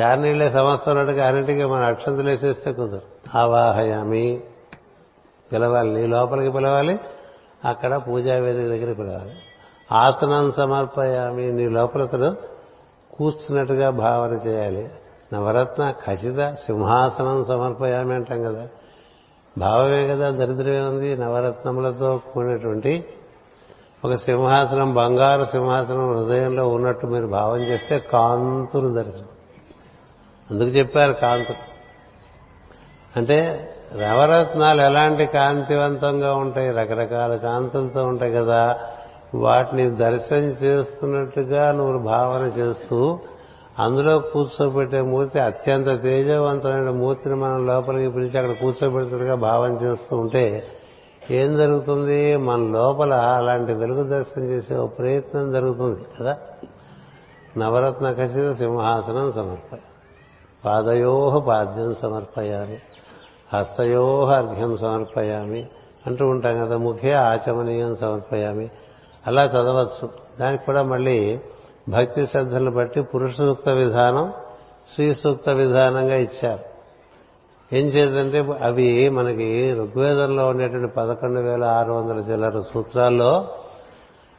చార 0.00 0.14
నీళ్ళే 0.14 0.50
సంవత్సరానికి 0.50 1.20
అన్నింటికి 1.20 1.64
మన 1.64 1.82
అక్షంతలు 1.82 2.28
వేసేస్తే 2.28 2.72
కుదరు 2.72 3.38
ఆవాహయామి 3.38 4.40
పిలవాలి. 5.52 5.92
నీ 5.92 6.06
లోపలికి 6.06 6.52
పిలవాలి. 6.52 7.00
అక్కడ 7.64 7.96
పూజా 7.96 8.34
వేదిక 8.34 8.68
దగ్గర 8.68 8.92
పిలవాలి. 8.92 9.32
ఆసనం 9.92 10.52
సమర్పయామి. 10.52 11.52
నీ 11.52 11.68
లోపలతను 11.68 12.36
కూర్చున్నట్టుగా 13.14 13.90
భావన 13.90 14.30
చేయాలి. 14.30 14.90
నవరత్న 15.34 15.90
ఖచ్చిత 15.90 16.54
సింహాసనం 16.54 17.44
సమర్పయామి 17.44 18.14
అంటాం 18.14 18.42
కదా. 18.42 18.68
భావమే 19.58 20.08
కదా 20.08 20.30
దరిద్రమే 20.30 20.80
ఉంది 20.80 21.16
నవరత్నములతో 21.16 22.20
కూడినటువంటి 22.32 23.04
ఒక 24.04 24.14
సింహాసనం 24.14 24.94
బంగారు 24.94 25.42
సింహాసనం 25.42 26.16
హృదయంలో 26.16 26.68
ఉన్నట్టు 26.68 27.06
మీరు 27.06 27.26
భావం 27.26 27.60
చేస్తే 27.60 27.98
కాంతులు 27.98 28.88
దర్శనం. 28.94 29.24
అందుకు 30.50 30.68
చెప్పారు 30.68 31.12
కాంతులు. 31.12 31.56
అంటే 33.16 33.68
నవరత్నాలు 33.96 34.82
ఎలాంటి 34.82 35.26
కాంతివంతంగా 35.26 36.34
ఉంటాయి? 36.34 36.70
రకరకాల 36.70 37.36
కాంతులతో 37.36 38.04
ఉంటాయి 38.04 38.32
కదా. 38.32 38.78
వాటిని 39.34 39.90
దర్శనం 39.90 40.38
చేస్తున్నట్టుగా 40.38 41.72
నువ్వు 41.72 41.98
భావన 41.98 42.40
చేస్తూ 42.40 43.18
అందులో 43.78 44.18
కూర్చోబెట్టే 44.18 45.00
మూర్తి 45.00 45.38
అత్యంత 45.38 46.02
తేజవంతమైన 46.02 46.90
మూర్తిని 46.90 47.34
మనం 47.34 47.66
లోపలికి 47.66 48.10
పిలిచి 48.10 48.38
అక్కడ 48.38 48.62
కూర్చోబెడుతున్నట్టుగా 48.62 49.34
భావం 49.34 49.74
చేస్తూ 49.74 50.16
ఉంటే 50.16 50.66
ఏం 51.30 51.56
జరుగుతుంది? 51.56 52.36
మన 52.36 52.56
లోపల 52.56 53.14
అలాంటి 53.14 53.72
వెలుగు 53.72 54.02
దర్శనం 54.02 54.44
చేసే 54.44 54.76
ఒక 54.76 54.98
ప్రయత్నం 54.98 55.52
జరుగుతుంది 55.52 56.00
కదా? 56.20 56.38
నవరత్న 57.58 58.12
ఖచ్చిత 58.12 58.56
సింహాసనం 58.56 59.32
సమర్పయ 59.32 59.78
పాదయోహ 60.64 61.38
పాద్యం 61.38 61.94
సమర్పయాలి 61.94 62.82
హస్తయోహ 63.54 64.32
అర్ఘ్యం 64.34 64.76
సమర్పయామి 64.76 65.66
అంటూ 66.06 66.26
ఉంటాం 66.26 66.66
కదా 66.66 66.76
ముఖే 66.76 67.12
ఆచమనీయం 67.12 67.96
సమర్పయామి. 67.96 68.70
అలా 69.26 69.44
చదవచ్చు. 69.44 70.08
దానికి 70.40 70.66
కూడా 70.66 70.82
మళ్ళీ 70.82 71.40
భక్తి 71.88 72.26
శ్రద్ధలను 72.26 72.70
బట్టి 72.70 73.02
పురుష 73.02 73.36
సూక్త 73.36 73.68
విధానం 73.68 74.32
స్త్రీ 74.90 75.14
సూక్త 75.14 75.48
విధానంగా 75.48 76.14
ఇచ్చారు. 76.14 76.74
ఏం 77.76 77.86
చేద్దంటే 77.86 78.58
అవి 78.62 79.08
మనకి 79.08 79.74
ఋగ్వేదంలో 79.74 80.48
ఉండేటువంటి 80.48 80.94
పదకొండు 80.96 81.40
వేల 81.40 81.64
ఆరు 81.64 81.92
వందల 81.92 82.18
చిల్లర 82.18 82.60
సూత్రాల్లో 82.60 83.48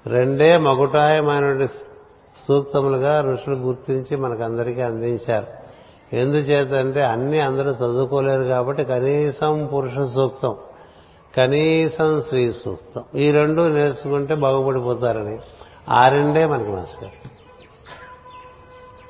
రెండే 0.08 0.58
మగుటాయమైనటువంటి 0.58 1.74
సూక్తములుగా 2.48 3.22
ఋషులు 3.22 3.56
గుర్తించి 3.56 4.18
మనకందరికీ 4.18 4.82
అందించారు. 4.82 5.48
ఎందుచేతంటే 6.16 7.02
అన్ని 7.02 7.40
అందరూ 7.40 7.72
చదువుకోలేరు 7.72 8.44
కాబట్టి 8.44 8.84
కనీసం 8.84 9.70
పురుష 9.74 10.16
సూక్తం 10.16 10.56
కనీసం 11.38 12.22
స్త్రీ 12.22 12.52
సూక్తం 12.52 13.04
ఈ 13.16 13.32
రెండు 13.32 13.62
నేర్చుకుంటే 13.62 14.36
బాగుపడిపోతారని. 14.36 15.40
ఆ 15.90 16.08
రెండే 16.08 16.46
మనకి 16.46 16.70
మాస్టర్ 16.70 17.28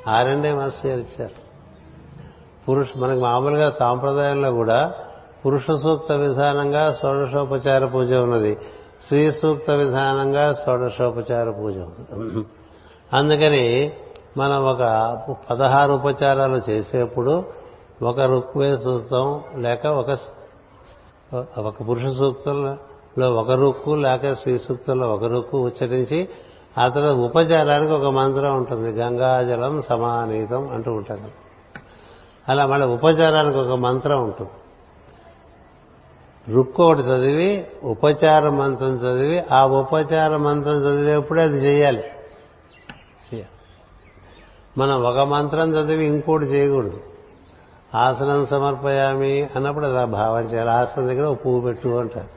ఆ 0.07 0.23
రెండే 0.23 0.53
మాస్టర్ 0.53 0.99
ఇచ్చారు. 0.99 1.45
పురుష 2.69 2.87
మనకి 2.97 3.21
మామూలుగా 3.21 3.71
సాంప్రదాయంలో 3.71 4.51
కూడా 4.51 4.93
పురుష 5.45 5.71
సూక్త 5.81 6.11
విధానంగా 6.11 6.93
షోడశోపచార 6.93 7.85
పూజ 7.85 8.13
ఉన్నది. 8.13 8.57
స్త్రీ 9.03 9.31
సూక్త 9.31 9.71
విధానంగా 9.71 10.53
షోడశోపచార 10.53 11.49
పూజ 11.51 11.77
ఉన్నది. 11.77 12.45
అందుకని 13.13 13.93
మనం 14.37 14.65
ఒక 14.65 14.83
పదహారు 15.49 15.93
ఉపచారాలు 15.93 16.61
చేసేప్పుడు 16.69 17.43
ఒక 18.01 18.19
రుక్వే 18.19 18.77
సూక్తం 18.77 19.43
లేక 19.57 19.87
ఒక 19.87 20.17
ఒక 21.57 21.75
పురుష 21.89 22.17
సూక్తంలో 22.17 23.31
ఒక 23.31 23.51
రుక్కు 23.51 23.91
లేక 23.91 24.33
స్త్రీ 24.33 24.57
సూక్తంలో 24.57 25.13
ఒక 25.13 25.23
రుక్కు 25.23 25.57
ఉచ్చరించి 25.57 26.29
ఆ 26.77 26.87
తర్వాత 26.87 27.15
ఉపచారానికి 27.15 27.91
ఒక 27.91 28.05
మంత్రం 28.05 28.57
ఉంటుంది 28.57 28.91
గంగాజలం 28.91 29.81
సమానీతం 29.81 30.69
అంటూ 30.73 30.93
ఉంటారు. 30.93 31.21
అలా 32.49 32.65
మళ్ళీ 32.65 32.87
ఉపచారానికి 32.87 33.57
ఒక 33.57 33.79
మంత్రం 33.79 34.23
ఉంటుంది. 34.23 34.49
రుక్కోటి 36.53 37.01
చదివి 37.01 37.67
ఉపచార 37.83 38.49
మంత్రం 38.49 38.95
చదివి 38.95 39.43
ఆ 39.51 39.65
ఉపచార 39.65 40.37
మంత్రం 40.37 40.73
చదివేప్పుడే 40.73 41.41
అది 41.41 41.57
చేయాలి. 41.57 42.03
మనం 44.77 45.03
ఒక 45.03 45.19
మంత్రం 45.19 45.71
చదివి 45.71 46.05
ఇంకోటి 46.05 46.45
చేయకూడదు. 46.45 46.99
ఆసనం 47.95 48.45
సమర్పయామి 48.45 49.49
అన్నప్పుడు 49.55 49.85
అలా 49.85 50.05
భావం 50.05 50.43
చేయాలి. 50.43 50.69
ఆసనం 50.69 51.07
దగ్గర 51.07 51.23
ఒక 51.23 51.45
పువ్వు 51.45 51.61
పెట్టు 51.61 51.87
అంటారు. 51.87 52.27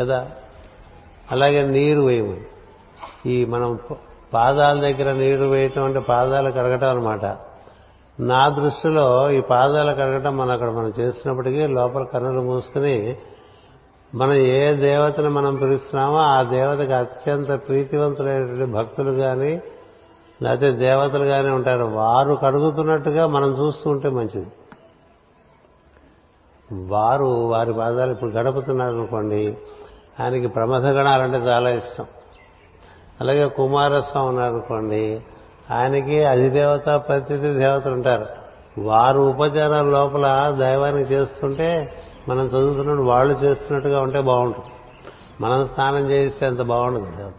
కదా? 0.00 0.30
అలాగే 1.30 1.62
నీరు 1.62 2.00
వేయమని. 2.00 2.40
ఈ 3.26 3.44
మనం 3.44 3.78
పాదాల 4.34 4.80
దగ్గర 4.80 5.12
నీరు 5.12 5.44
వేయటం 5.44 5.84
అంటే 5.84 5.98
పాదాలు 5.98 6.50
కడగటం 6.50 6.88
అనమాట 6.88 7.36
నా 8.20 8.48
దృష్టిలో 8.48 9.30
ఈ 9.30 9.40
పాదాలు 9.40 9.92
కడగటం 9.92 10.36
మనం 10.36 10.50
అక్కడ 10.50 10.70
మనం 10.70 10.92
చేస్తున్నప్పటికీ 11.00 11.66
లోపల 11.66 12.04
కన్నులు 12.04 12.40
మూసుకుని 12.40 13.16
మనం 14.14 14.32
ఏ 14.32 14.72
దేవతను 14.72 15.30
మనం 15.30 15.56
పిలుస్తున్నామో 15.56 16.16
ఆ 16.16 16.42
దేవతకు 16.42 16.92
అత్యంత 16.92 17.68
ప్రీతివంతులైనటువంటి 17.68 18.72
భక్తులు 18.72 19.10
కానీ 19.10 19.62
లేకపోతే 20.42 20.72
దేవతలు 20.72 21.24
కానీ 21.24 21.48
ఉంటారు. 21.48 21.84
వారు 21.84 22.34
కడుగుతున్నట్టుగా 22.34 23.26
మనం 23.26 23.58
చూస్తూ 23.60 23.90
ఉంటే 23.90 24.08
మంచిది. 24.08 24.46
వారు 26.72 27.24
వారి 27.24 27.72
పాదాలు 27.72 28.12
ఇప్పుడు 28.12 28.30
గడుపుతున్నారు 28.30 28.94
అనుకోండి. 28.94 29.56
ఆయనకి 30.20 30.46
ప్రమథ 30.46 30.84
గణాలంటే 30.84 31.36
చాలా 31.36 31.70
ఇష్టం. 31.70 32.06
అలాగే 33.20 33.48
కుమారస్వామి 33.48 34.28
ఉన్నారనుకోండి 34.28 35.22
ఆయనకి 35.70 36.24
అధిదేవత 36.24 36.86
ప్రతిథి 36.86 37.54
దేవతలు 37.54 37.92
ఉంటారు. 37.92 38.26
వారు 38.78 39.20
ఉపచారాల 39.20 39.86
లోపల 39.86 40.56
దైవానికి 40.58 41.14
చేస్తుంటే 41.14 41.92
మనం 42.28 42.46
చదువుతున్నట్టు 42.46 43.02
వాళ్ళు 43.02 43.34
చేస్తున్నట్టుగా 43.34 44.00
ఉంటే 44.00 44.20
బాగుంటుంది. 44.20 44.66
మనం 45.40 45.66
స్నానం 45.66 46.10
చేయిస్తే 46.10 46.46
అంత 46.46 46.62
బాగుండదు 46.62 47.16
దేవత 47.16 47.34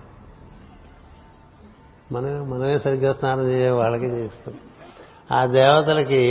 మనమే 2.11 2.33
మనమే 2.33 2.79
సరిగ్గా 2.79 3.13
స్నానం 3.13 3.49
చేయ 3.49 3.69
వాళ్ళకి 3.69 4.05
చేస్తాం 4.05 4.55
ఆ 5.37 5.45
దేవతలకి 5.45 6.23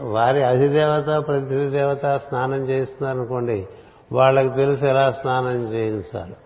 వారి 0.00 0.42
అధిదేవత 0.42 1.26
ప్రతిథి 1.26 1.68
దేవత 1.70 2.06
స్నానం 2.28 2.68
చేస్తున్నారు 2.68 3.18
అనుకోండి 3.18 3.66
వాళ్ళకి 4.12 4.54
తెలుసు 4.54 4.84
ఎలా 4.84 5.12
స్నానం 5.12 5.72
చేయించాలి. 5.72 6.36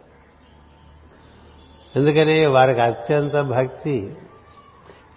ఎందుకని 1.97 2.47
వారికి 2.47 2.81
అత్యంత 2.81 3.37
భక్తి. 3.41 4.17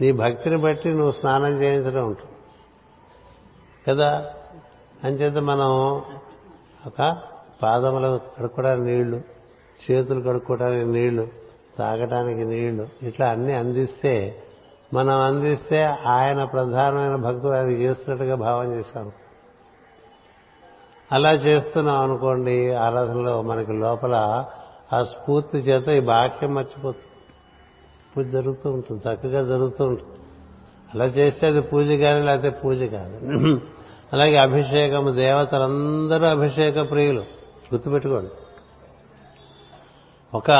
నీ 0.02 0.12
భక్తిని 0.12 0.58
బట్టి 0.58 0.94
నువ్వు 0.94 1.12
స్నానం 1.12 1.62
చేయించడం 1.62 2.08
ఉంటుంది. 2.08 2.32
కదా? 3.88 4.26
అంచేత 5.04 5.38
మనం 5.38 6.02
ఒక 6.88 7.18
పాదములు 7.64 8.20
కడుక్కోవడానికి 8.40 8.86
నీళ్ళు 8.86 9.22
చేతులు 9.92 10.22
కడుక్కోవడానికి 10.22 10.92
నీళ్ళు 10.92 11.28
తాగటానికి 11.80 12.46
నీళ్ళు 12.46 12.88
ఇట్లా 13.04 13.28
అన్ని 13.28 13.54
అందిస్తే 13.54 14.44
మనం 14.94 15.22
అందిస్తే 15.22 15.84
ఆయన 15.86 16.44
ప్రధానమైన 16.44 17.16
భక్తులు 17.16 17.52
అది 17.52 17.74
చేస్తున్నట్టుగా 17.74 18.36
భావం 18.36 18.74
చేశాను 18.74 19.12
అలా 21.12 21.32
చేస్తున్నాం 21.32 21.98
అనుకోండి 21.98 22.74
ఆరాధనలో 22.74 23.42
మనకి 23.42 23.74
లోపల 23.74 24.46
ఆ 24.96 25.04
స్ఫూర్తి 25.04 25.58
చేత 25.58 25.88
ఈ 25.88 26.00
బాక్యం 26.00 26.54
మర్చిపోతుంది. 26.54 27.06
పూజ 28.18 28.34
జరుగుతూ 28.34 28.72
ఉంటుంది 28.72 29.02
చక్కగా 29.10 29.44
జరుగుతూ 29.44 29.86
ఉంటుంది. 29.86 30.20
అలా 30.94 31.06
చేస్తే 31.06 31.48
అది 31.48 31.62
పూజ 31.62 31.88
కానీ 31.88 32.26
లేకపోతే 32.26 32.50
పూజ 32.50 32.84
కాదు. 32.84 33.16
అలాగే 34.14 34.38
అభిషేకము 34.38 35.12
దేవతలందరూ 35.12 36.26
అభిషేక 36.26 36.92
ప్రియులు. 36.92 37.20
గుర్తుపెట్టుకోండి. 37.74 38.32
ఒక 40.34 40.52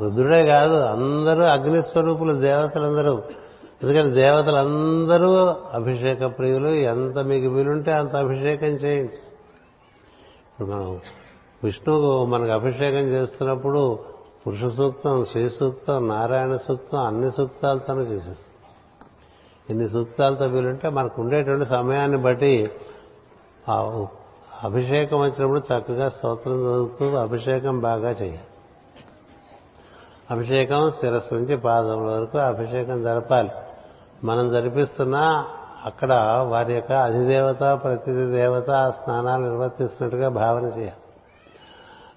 రుద్రుడే 0.00 0.46
కాదు 0.46 0.74
అందరూ 0.74 1.42
అగ్నిస్వరూపులు 1.42 2.32
దేవతలందరూ. 2.32 3.22
ఎందుకంటే 3.82 4.14
దేవతలందరూ 4.14 5.30
అభిషేక 5.72 6.38
ప్రియులు. 6.38 6.68
ఎంత 6.68 7.18
మీకు 7.18 7.46
వీలుంటే 7.46 7.92
అంత 7.92 8.16
అభిషేకం 8.16 8.66
చేయండి. 8.66 9.12
ఇప్పుడు 9.12 10.68
మనం 10.68 11.00
విష్ణువు 11.66 12.24
మనకు 12.24 12.52
అభిషేకం 12.52 13.06
చేస్తున్నప్పుడు 13.08 13.98
పురుష 14.46 14.74
సూక్తం 14.76 15.24
శ్రీ 15.24 15.48
సూక్తం 15.48 16.08
నారాయణ 16.08 16.56
సూక్తం 16.56 16.98
అన్ని 16.98 17.30
సూక్తాలతోనూ 17.30 18.02
చేసేస్తాం. 18.02 18.52
ఇన్ని 19.70 19.88
సూక్తాలతో 19.88 20.44
వీలుంటే 20.44 20.88
మనకు 20.88 21.22
ఉండేటువంటి 21.22 21.66
సమయాన్ని 21.66 22.18
బట్టి 22.18 22.70
అభిషేకం 24.64 25.18
వచ్చినప్పుడు 25.20 25.58
చక్కగా 25.58 26.08
స్తోత్రం 26.08 26.60
చదువుతూ 26.60 27.14
అభిషేకం 27.16 27.80
బాగా 27.80 28.10
చేయాలి. 28.10 28.48
అభిషేకం 30.30 30.90
శిరస్సు 30.90 31.34
నుంచి 31.34 31.56
పాదముల 31.56 32.10
వరకు 32.10 32.38
అభిషేకం 32.38 33.02
జరపాలి. 33.02 33.50
మనం 34.24 34.52
జరిపిస్తున్నా 34.52 35.46
అక్కడ 35.84 36.12
వారి 36.48 36.74
యొక్క 36.74 36.92
అధిదేవత 36.92 37.80
ప్రతిదేవత 37.82 38.70
ఆ 38.70 38.90
స్నానాలు 38.90 39.42
నిర్వర్తిస్తున్నట్టుగా 39.42 40.28
భావన 40.28 40.64
చేయాలి. 40.64 41.05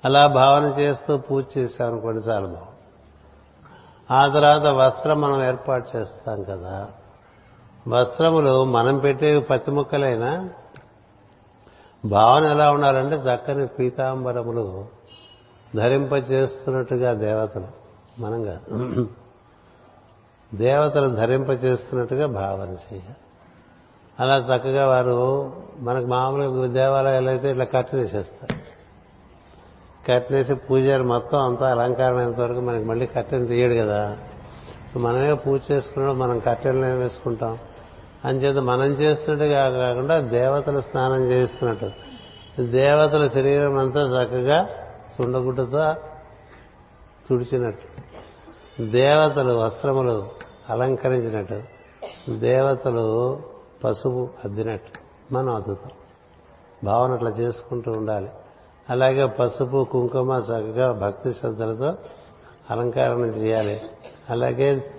అలా 0.06 0.28
భావన 0.28 0.76
చేస్తూ 0.80 1.18
పూజ 1.18 1.45
చేశామనుకోండి 1.58 2.20
చాలా 2.20 2.47
బాగుంది 2.47 2.66
ఆ 4.14 4.28
తర్వాత 4.28 4.66
వస్త్రం 4.66 5.22
మనం 5.22 5.43
ఏర్పాటు 5.43 5.97
చేస్తాం 5.97 6.43
కదా. 6.43 6.88
వస్త్రములు 7.88 8.64
మనం 8.64 8.97
పెట్టే 8.97 9.39
పత్తి 9.39 9.72
ముక్కలైనా 9.72 10.50
భావన 12.06 12.43
ఎలా 12.43 12.72
ఉండాలంటే 12.72 13.16
చక్కని 13.16 13.68
పీతాంబరములు 13.68 14.86
ధరింప 15.76 16.14
చేస్తున్నట్టుగా 16.14 17.14
దేవతలు 17.14 17.68
మనం 18.22 18.43
కాదు. 18.43 19.10
దేవతలు 20.54 21.08
ధరింపచేస్తున్నట్టుగా 21.08 22.28
భావన 22.28 22.68
చేయాలి. 22.70 23.16
అలా 24.20 24.38
చక్కగా 24.38 24.88
వారు 24.88 25.18
మనకు 25.80 26.06
మామూలుగా 26.06 26.68
దేవాలయాలు 26.68 27.30
అయితే 27.30 27.52
ఇట్లా 27.52 27.66
కట్టనేసేస్తారు 30.10 30.68
పూజారి 30.68 31.03
మొత్తం 31.03 31.39
అంతా 31.39 31.72
అలంకారం 31.72 32.18
అయినంత 32.18 32.39
వరకు 32.39 32.60
మనకి 32.60 32.86
మళ్ళీ 32.86 33.05
కట్టెను 33.05 33.45
తీయడు 33.45 33.74
కదా. 33.74 34.18
మనమే 34.97 35.34
పూజ 35.34 35.62
చేసుకున్నాడు 35.72 36.16
మనం 36.16 36.39
కట్టెలనే 36.39 36.91
వేసుకుంటాం? 36.91 37.57
అంచేత 38.26 38.55
మనం 38.55 38.86
చేస్తున్నట్టుగా 38.86 39.70
కాకుండా 39.70 40.20
దేవతలు 40.20 40.82
స్నానం 40.82 41.32
చేస్తున్నట్టు. 41.32 41.89
దేవతల 42.62 43.28
శరీరం 43.28 43.78
అంతా 43.78 44.01
చక్కగా 44.01 44.68
తుండగుడ్డతో 45.20 45.93
తుడిచినట్టు. 47.30 47.88
దేవతలు 48.84 49.53
వస్త్రములు 49.53 50.28
అలంకరించినట్టు. 50.70 51.62
దేవతలు 52.30 53.39
పసుపు 53.84 54.30
అద్దినట్టు. 54.45 54.99
మనం 55.34 55.55
అద్దుతాం. 55.55 55.91
భావన 56.84 57.12
అట్లా 57.12 57.30
చేసుకుంటూ 57.30 57.91
ఉండాలి. 57.91 58.30
అలాగే 58.90 59.26
పసుపు 59.26 59.88
కుంకుమ 59.92 60.32
చక్కగా 60.32 60.92
భక్తి 60.92 61.34
శ్రద్ధలతో 61.34 61.94
అలంకరణ 62.72 63.20
చేయాలి. 63.20 63.82
అలాగే 64.30 64.94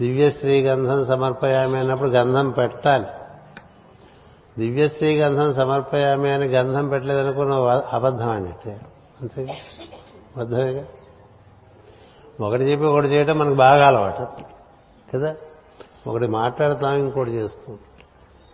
దివ్యశ్రీ 0.00 0.62
గంధం 0.62 1.06
సమర్పయామి 1.06 1.78
అన్నప్పుడు 1.78 2.10
గంధం 2.10 2.50
పెట్టాలి. 2.50 3.06
దివ్యశ్రీ 4.58 5.20
గంధం 5.20 5.54
సమర్పయామి 5.54 6.30
అని 6.30 6.46
గంధం 6.46 6.88
పెట్టలేదనుకున్న 6.88 7.54
అబద్ధం 7.92 8.28
అన్నట్టే 8.28 8.80
అంతే 9.20 9.42
అబద్ధమేగా 10.36 10.84
ఒకటి 12.40 12.62
చెప్పి 12.62 12.86
ఒకటి 12.86 13.06
చేయడం 13.08 13.38
మనకు 13.38 13.54
బాగా 13.54 13.86
అలవాటు. 13.86 14.26
కదా? 15.14 15.36
ఒకటి 16.06 16.26
మాట్లాడతాం 16.26 16.94
ఇంకోటి 16.94 17.30
చేస్తాం. 17.30 17.78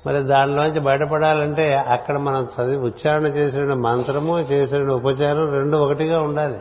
మరి 0.07 0.22
దానిలోంచి 0.22 0.80
బయటపడాలంటే 0.80 1.76
అక్కడ 1.76 2.16
మనం 2.16 2.42
చదివి 2.42 2.76
ఉచ్చారణ 2.76 3.26
చేసిన 3.26 3.74
మంత్రము 3.74 4.38
చేసిన 4.38 4.88
ఉపచారం 4.88 5.52
రెండు 5.52 5.76
ఒకటిగా 5.76 6.20
ఉండాలి. 6.20 6.59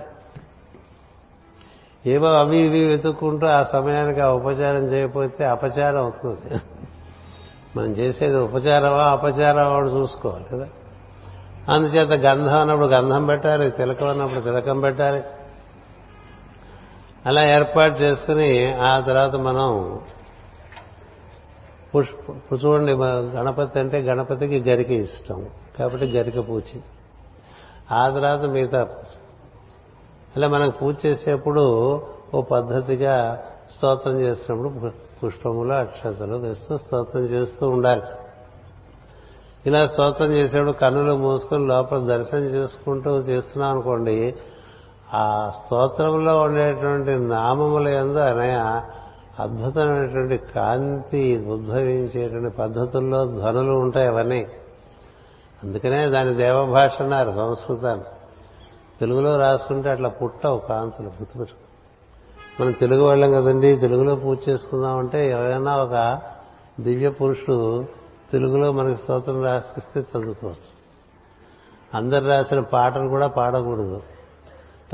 ఏవో 2.05 2.27
అవి 2.27 2.57
ఇవి 2.57 2.85
వెతుక్కుంటూ 2.85 3.47
ఆ 3.47 3.63
సమయానికి 3.63 4.21
ఆ 4.21 4.27
ఉపచారం 4.27 4.85
చేయకపోతే 4.85 5.45
అపచారం 5.45 5.97
అవుతుంది. 5.97 6.61
మనం 7.77 7.91
చేసేది 7.91 8.37
ఉపచారమా 8.37 9.03
అపచారమా 9.03 9.77
అని 9.77 9.89
చూసుకోవాలి 9.89 10.45
కదా? 10.53 10.67
అందుచేత 11.69 12.19
గంధం 12.19 12.59
అన్నప్పుడు 12.59 12.87
గంధం 12.87 13.25
పెట్టాలి 13.25 13.69
తిలకం 13.69 14.07
అన్నప్పుడు 14.07 14.39
తిలకం 14.39 14.79
పెట్టాలి. 14.79 15.23
అలా 17.25 17.45
ఏర్పాటు 17.45 18.01
చేసుకుని 18.01 18.73
ఆ 18.73 18.99
తర్వాత 18.99 19.35
మనం 19.35 19.99
పుష్ప 21.95 22.65
చూడండి 22.65 22.91
గణపతి 22.93 23.79
అంటే 23.79 23.99
గణపతికి 23.99 24.69
గరిక 24.69 24.91
ఇష్టం. 24.91 25.45
కాబట్టి 25.79 26.05
గరిక 26.05 26.49
పూజ. 26.49 26.63
ఆ 27.91 28.09
తర్వాత 28.09 28.43
మిగతా 28.43 28.81
అలా 30.35 30.47
మనం 30.47 30.69
పూజ 30.69 30.95
చేసేప్పుడు 31.05 31.63
ఓ 32.33 32.41
పద్ధతిగా 32.41 33.43
స్తోత్రం 33.77 34.19
చేసినప్పుడు 34.19 34.91
పుష్పములు 35.23 35.73
అక్షతలు 35.73 36.35
వేస్తూ 36.35 36.77
స్తోత్రం 36.77 37.23
చేస్తూ 37.23 37.69
ఉండాలి. 37.69 38.01
ఇలా 39.65 39.87
స్తోత్రం 39.87 40.31
చేసేప్పుడు 40.31 40.71
కన్నులు 40.71 41.13
మూసుకొని 41.13 41.67
లోపల 41.67 41.97
దర్శనం 41.97 42.41
చేసుకుంటూ 42.41 43.11
చేస్తున్నాం 43.19 43.71
అనుకోండి 43.71 44.35
ఆ 45.13 45.51
స్తోత్రంలో 45.55 46.41
ఉండేటువంటి 46.41 47.15
నామముల 47.15 47.87
ఎందు 47.87 48.17
అనయ 48.17 48.81
అద్భుతమైనటువంటి 49.39 50.37
కాంతి 50.37 51.45
ఉద్భవించేటువంటి 51.45 52.57
పద్ధతుల్లో 52.57 53.25
ధ్వనులు 53.25 53.71
ఉంటాయి 53.71 54.07
అవన్నీ. 54.07 54.47
అందుకనే 55.63 56.07
దాని 56.07 56.35
దేవభాష 56.35 57.01
అన్నారు 57.01 57.31
సంస్కృతాన్ని. 57.31 58.05
తెలుగులో 58.99 59.37
రాసుకుంటే 59.37 59.89
అట్లా 59.89 60.09
పుట్టవు 60.09 60.57
కాంతులు 60.57 61.07
గుర్తుపెట్టు 61.07 61.55
మనం 62.61 62.71
తెలుగు 62.71 63.03
వాళ్ళం 63.03 63.31
కదండి 63.31 63.75
తెలుగులో 63.75 64.15
పూజ 64.15 64.37
చేసుకుందామంటే 64.49 65.31
ఎవరైనా 65.31 65.77
ఒక 65.77 66.21
దివ్య 66.79 67.09
పురుషుడు 67.09 67.85
తెలుగులో 68.31 68.71
మనకి 68.71 68.97
స్తోత్రం 68.97 69.43
రాసిస్తే 69.43 69.99
చదువుకోవచ్చు. 69.99 70.73
అందరు 71.93 72.25
రాసిన 72.25 72.59
పాటలు 72.59 73.07
కూడా 73.07 73.27
పాడకూడదు. 73.27 74.01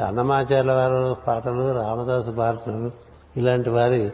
అన్నమాచార్య 0.07 0.71
వారు 0.71 1.15
పాటలు 1.27 1.71
రామదాసు 1.71 2.31
భారతులు 2.31 2.91
ఇలాంటి 3.37 3.69
వారి 3.69 4.11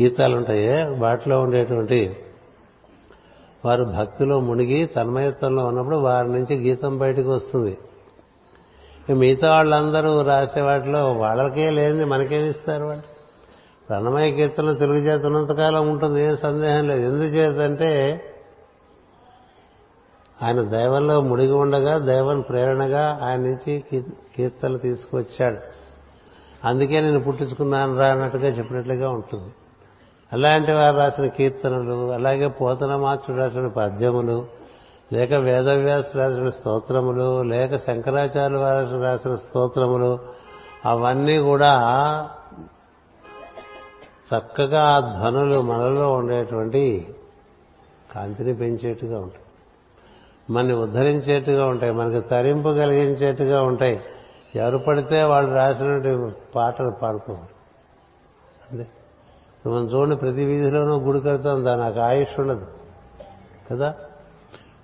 గీతాలు 0.00 0.36
ఉంటాయే 0.36 0.84
వాటిలో 0.98 1.40
ఉండేటువంటి 1.40 2.16
వారు 3.64 3.84
భక్తిలో 3.84 4.40
మునిగి 4.40 4.86
తన్మయత్వంలో 4.86 5.64
ఉన్నప్పుడు 5.64 5.96
వారి 5.96 6.28
నుంచి 6.28 6.54
గీతం 6.56 6.98
బయటకు 6.98 7.30
వస్తుంది. 7.32 7.78
మిగతా 9.10 9.50
వాళ్ళందరూ 9.50 10.22
రాసే 10.22 10.60
వాటిలో 10.60 11.12
వాళ్ళకే 11.12 11.70
లేని 11.70 12.04
మనకేమిస్తారు 12.04 12.84
వాళ్ళు? 12.84 13.02
ప్రణమయ 13.88 14.30
కీర్తన 14.30 14.72
తెలుగు 14.72 14.98
చేత 14.98 15.26
ఉన్నంతకాలం 15.26 15.90
ఉంటుంది 15.90 16.22
ఏం 16.22 16.36
సందేహం 16.36 16.88
లేదు. 16.88 17.00
ఎందుచేతంటే 17.00 17.90
ఆయన 20.42 20.62
దైవంలో 20.62 21.20
ముడిగి 21.20 21.52
ఉండగా 21.52 21.98
దైవం 21.98 22.40
ప్రేరణగా 22.40 23.18
ఆయన 23.22 23.40
నుంచి 23.40 23.84
కీర్తనలు 24.36 24.78
తీసుకొచ్చాడు. 24.78 25.56
అందుకే 26.64 27.00
నేను 27.00 27.20
పుట్టించుకున్నాను 27.20 27.98
రా 27.98 28.06
అన్నట్టుగా 28.06 28.48
చెప్పినట్లుగా 28.48 29.10
ఉంటుంది. 29.10 29.50
అలాంటి 30.32 30.72
వారు 30.72 30.96
రాసిన 30.96 31.26
కీర్తనలు 31.26 32.12
అలాగే 32.12 32.48
పోతన 32.48 33.18
రాసిన 33.36 33.66
పద్యములు 33.66 34.46
లేక 35.12 35.34
వేదవ్యాసు 35.34 36.18
రాసిన 36.18 36.50
స్తోత్రములు 36.50 37.42
లేక 37.42 37.76
శంకరాచార్య 37.76 38.56
వారు 38.56 39.02
రాసిన 39.02 39.34
స్తోత్రములు 39.34 40.18
అవన్నీ 40.86 41.38
కూడా 41.38 41.74
చక్కగా 44.36 44.82
ఆ 44.82 45.00
ధ్వనులు 45.00 45.62
మనలో 45.62 46.12
ఉండేటువంటి 46.12 47.14
కాంతిని 48.14 48.54
పెంచేట్టుగా 48.54 49.18
ఉంటాయి. 49.18 49.44
మనని 50.50 50.72
ఉద్ధరించేట్టుగా 50.72 51.66
ఉంటాయి 51.66 51.92
మనకి 51.92 52.28
తరింపు 52.28 52.68
కలిగించేట్టుగా 52.68 53.62
ఉంటాయి. 53.62 54.00
ఎవరు 54.56 54.78
పడితే 54.78 55.22
వాళ్ళు 55.22 55.54
రాసినటువంటి 55.54 56.36
పాటలు 56.54 56.90
పాడుతూ 56.90 57.32
అంతే. 58.72 58.86
మనం 59.66 59.84
చూడండి 59.84 60.16
ప్రతి 60.16 60.44
వీధిలోనూ 60.44 60.98
గుడి 60.98 61.20
కడతాం 61.20 61.64
దానికి 61.64 62.00
ఆయుష్ 62.00 62.40
ఉండదు. 62.40 62.66
కదా? 63.70 63.94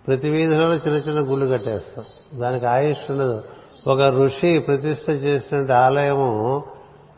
ప్రతి 0.06 0.30
వీధిలోనూ 0.30 0.74
చిన్న 0.74 0.96
చిన్న 0.96 1.32
గుళ్ళు 1.32 1.46
కట్టేస్తాం. 1.46 2.04
దానికి 2.40 2.66
ఆయుష్ 2.66 3.10
ఉండదు. 3.10 3.42
ఒక 3.86 4.00
ఋషి 4.00 4.58
ప్రతిష్ట 4.58 5.10
చేసినటువంటి 5.10 5.72
ఆలయము 5.72 6.64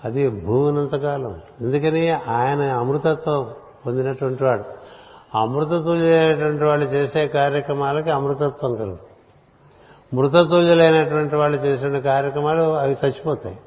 అది 0.04 0.28
భూమినంతకాలం. 0.28 1.40
ఎందుకని? 1.60 2.10
ఆయన 2.10 2.62
అమృతత్వం 2.62 3.50
పొందినటువంటి 3.86 4.44
వాడు. 4.44 4.64
అమృతతుల్యమైనటువంటి 5.34 6.64
వాళ్ళు 6.64 6.86
చేసే 6.86 7.26
కార్యక్రమాలకి 7.26 8.10
అమృతత్వం 8.10 8.74
కలుగుతుంది 8.74 9.10
మృతతుల్యులైనటువంటి 10.14 11.36
వాళ్ళు 11.36 11.58
చేసిన 11.58 11.98
కార్యక్రమాలు 11.98 12.62
అవి 12.62 12.96
చచ్చిపోతాయి. 13.04 13.58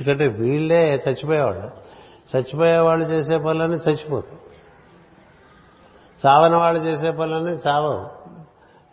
ఎందుకంటే 0.00 0.28
వీళ్ళే 0.28 1.02
చచ్చిపోయేవాళ్ళు. 1.08 1.85
చచ్చిపోయే 2.36 2.78
వాళ్ళు 2.78 3.04
చేసే 3.04 3.38
పనులన్నీ 3.38 3.76
చచ్చిపోతాయి. 3.76 4.38
చావని 6.26 6.56
వాళ్ళు 6.56 6.80
చేసే 6.80 7.10
పనులన్నీ 7.10 7.52
చావవు. 7.52 8.26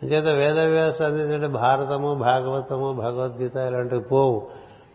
అంచేత 0.02 0.24
వేదవ్యాస 0.24 1.02
అందించే 1.02 1.46
భారతము 1.46 2.14
భాగవతము 2.14 2.92
భగవద్గీత 2.92 3.56
ఇలాంటివి 3.56 4.00
పోవు. 4.00 4.46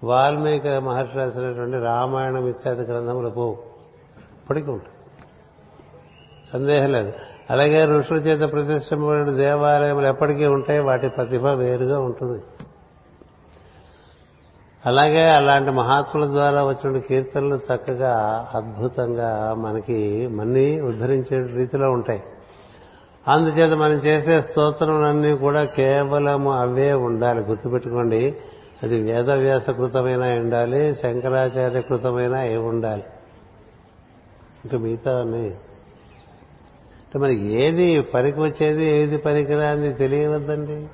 వాల్మీకి 0.03 0.79
మహర్షి 0.79 1.17
రాసినటువంటి 1.17 1.77
రామాయణం 1.77 2.47
ఇత్యాది 2.47 2.81
గ్రంథములు 2.81 3.29
పోవు. 3.29 3.57
ఇప్పటికీ 4.41 4.71
ఉంటాయి. 4.71 4.91
సందేహం 6.53 6.91
లేదు. 6.91 7.13
అలాగే 7.49 7.85
ఋషుల 7.85 8.17
చేత 8.17 8.51
ప్రతిష్ఠింపబడిన 8.51 9.29
దేవాలయములు 9.29 10.07
ఎప్పటికీ 10.07 10.45
ఉంటాయి. 10.45 10.79
వాటి 10.79 11.09
ప్రతిభ 11.09 11.47
వేరుగా 11.47 11.99
ఉంటుంది. 11.99 12.43
అలాగే 14.89 15.29
అలాంటి 15.29 15.71
మహాత్ముల 15.71 16.25
ద్వారా 16.25 16.63
వచ్చిన 16.63 16.97
కీర్తనలు 16.97 17.55
చక్కగా 17.55 18.13
అద్భుతంగా 18.55 19.53
మనకి 19.57 20.27
మన్ని 20.27 20.81
ఉద్ధరించే 20.81 21.55
రీతిలో 21.55 21.91
ఉంటాయి. 21.91 22.23
అందుచేత 23.27 23.73
మనం 23.73 23.93
చేసే 23.93 24.41
స్తోత్రములన్నీ 24.41 25.37
కూడా 25.37 25.63
కేవలము 25.63 26.51
అవే 26.51 26.93
ఉండాలి. 26.93 27.39
గుర్తుపెట్టుకోండి 27.39 28.35
అది 28.83 28.97
వేదవ్యాసకృతమైన 28.99 30.23
ఉండాలి 30.39 30.95
శంకరాచార్య 30.95 31.81
కృతమైన 31.81 32.35
అయి 32.35 32.57
ఉండాలి. 32.57 33.03
ఇంకా 34.65 34.77
మిగతా 34.77 35.11
అంటే 37.09 37.19
మనకి 37.19 37.63
ఏది 37.63 38.01
పనికి 38.01 38.39
వచ్చేది 38.39 38.85
ఏది 38.85 39.17
పనికిరాని 39.17 39.93
తెలియవద్దండి. 39.93 40.87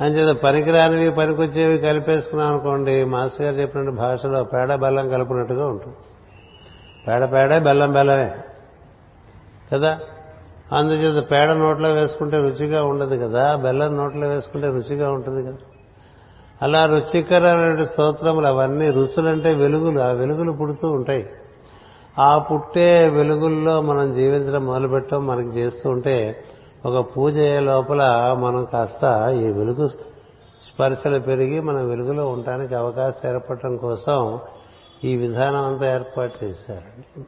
అంచేత 0.00 0.36
పనికిరానివి 0.36 1.10
పనికొచ్చేవి 1.10 1.78
కలిపేసుకున్నాం 1.78 2.48
అనుకోండి 2.48 3.04
మాస్టర్ 3.04 3.46
గారు 3.46 3.56
చెప్పినట్టు 3.56 3.92
భాషలో 3.92 4.44
పేడ 4.44 4.74
బెల్లం 4.74 5.08
కలుపునట్టుగా 5.08 5.66
ఉంటుంది. 5.66 5.96
పేడ 7.08 7.32
పేడే 7.32 7.58
బెల్లం 7.58 7.92
బెల్లమే. 7.92 8.34
కదా? 9.72 10.00
అందుచేత 10.72 11.30
పేడ 11.30 11.50
నోట్లో 11.50 11.92
వేసుకుంటే 11.92 12.36
రుచిగా 12.36 12.84
ఉండదు 12.84 13.28
కదా? 13.28 13.56
బెల్లం 13.56 13.96
నోట్లో 13.96 14.28
వేసుకుంటే 14.28 14.66
రుచిగా 14.66 15.10
ఉంటుంది 15.10 15.42
కదా? 15.42 15.56
అలా 16.62 16.86
రుచికరమైన 16.86 17.84
స్తోత్రములు 17.84 18.46
అవన్నీ 18.46 18.90
రుచులంటే 18.90 19.54
వెలుగులు. 19.54 20.00
ఆ 20.00 20.06
వెలుగులు 20.06 20.52
పుడుతూ 20.52 20.90
ఉంటాయి. 20.90 21.30
ఆ 22.18 22.38
పుట్టే 22.38 23.08
వెలుగుల్లో 23.08 23.80
మనం 23.80 24.14
జీవించడం 24.14 24.66
మొదలుపెట్టడం 24.66 25.26
మనకి 25.26 25.48
చేస్తూ 25.48 25.90
ఉంటే 25.90 26.44
ఒక 26.86 27.16
పూజ 27.16 27.36
అయ్యే 27.36 27.60
లోపల 27.60 28.32
మనం 28.38 28.64
కాస్త 28.64 29.28
ఈ 29.30 29.52
వెలుగు 29.52 29.88
స్పర్శలు 30.66 31.18
పెరిగి 31.18 31.60
మన 31.60 31.82
వెలుగులో 31.82 32.28
ఉండటానికి 32.28 32.74
అవకాశం 32.74 33.30
ఏర్పడటం 33.30 33.76
కోసం 33.76 34.38
ఈ 35.04 35.16
విధానం 35.16 35.64
అంతా 35.64 35.94
ఏర్పాటు 35.94 36.44
చేశారు. 36.44 37.22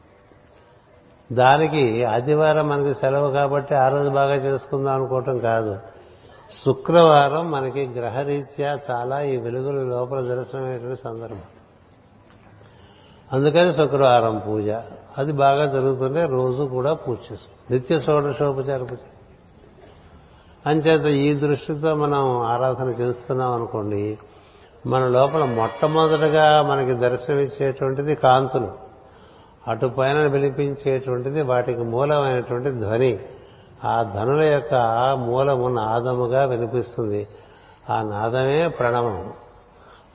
దానికి 1.34 2.04
ఆదివారం 2.04 2.68
మనకి 2.68 2.94
సెలవు 2.94 3.30
కాబట్టి 3.30 3.74
ఆ 3.74 3.88
రోజు 3.88 4.08
బాగా 4.08 4.34
చేసుకుందాం 4.34 4.94
అనుకోవటం 4.94 5.38
కాదు. 5.38 5.78
శుక్రవారం 6.64 7.50
మనకి 7.50 7.86
గ్రహరీత్యా 7.86 8.78
చాలా 8.90 9.22
ఈ 9.22 9.36
వెలుగుల 9.36 9.74
లోపల 9.74 10.20
దర్శనమైనటువంటి 10.20 11.00
సందర్భం. 11.00 11.42
అందుకని 13.32 13.74
శుక్రవారం 13.74 14.42
పూజ. 14.48 14.70
అది 15.18 15.32
బాగా 15.32 15.66
జరుగుతుంటే 15.66 16.26
రోజు 16.26 16.62
కూడా 16.62 16.94
పూజ 16.94 17.18
చేస్తుంది 17.32 17.74
నిత్య 17.74 18.00
షోడశోపచార 18.00 18.82
పూజ. 18.82 18.98
అంచేత 20.66 21.06
ఈ 21.06 21.34
దృష్టితో 21.34 21.94
మనం 21.94 22.40
ఆరాధన 22.40 22.88
చేస్తున్నాం 22.88 23.52
అనుకోండి 23.52 24.18
మన 24.86 25.06
లోపల 25.06 25.44
మొట్టమొదటగా 25.44 26.62
మనకి 26.62 26.92
దర్శనమిచ్చేటువంటిది 26.92 28.14
కాంతులు. 28.14 28.70
అటుపైన 29.68 30.26
వినిపించేటువంటిది 30.26 31.42
వాటికి 31.42 31.80
మూలమైనటువంటి 31.80 32.70
ధ్వని. 32.70 33.18
ఆ 33.84 34.02
ధనుల 34.02 34.40
యొక్క 34.40 34.74
మూలము 35.18 35.68
నాదముగా 35.68 36.44
వినిపిస్తుంది. 36.44 37.28
ఆ 37.90 38.02
నాదమే 38.02 38.68
ప్రణవం 38.68 39.32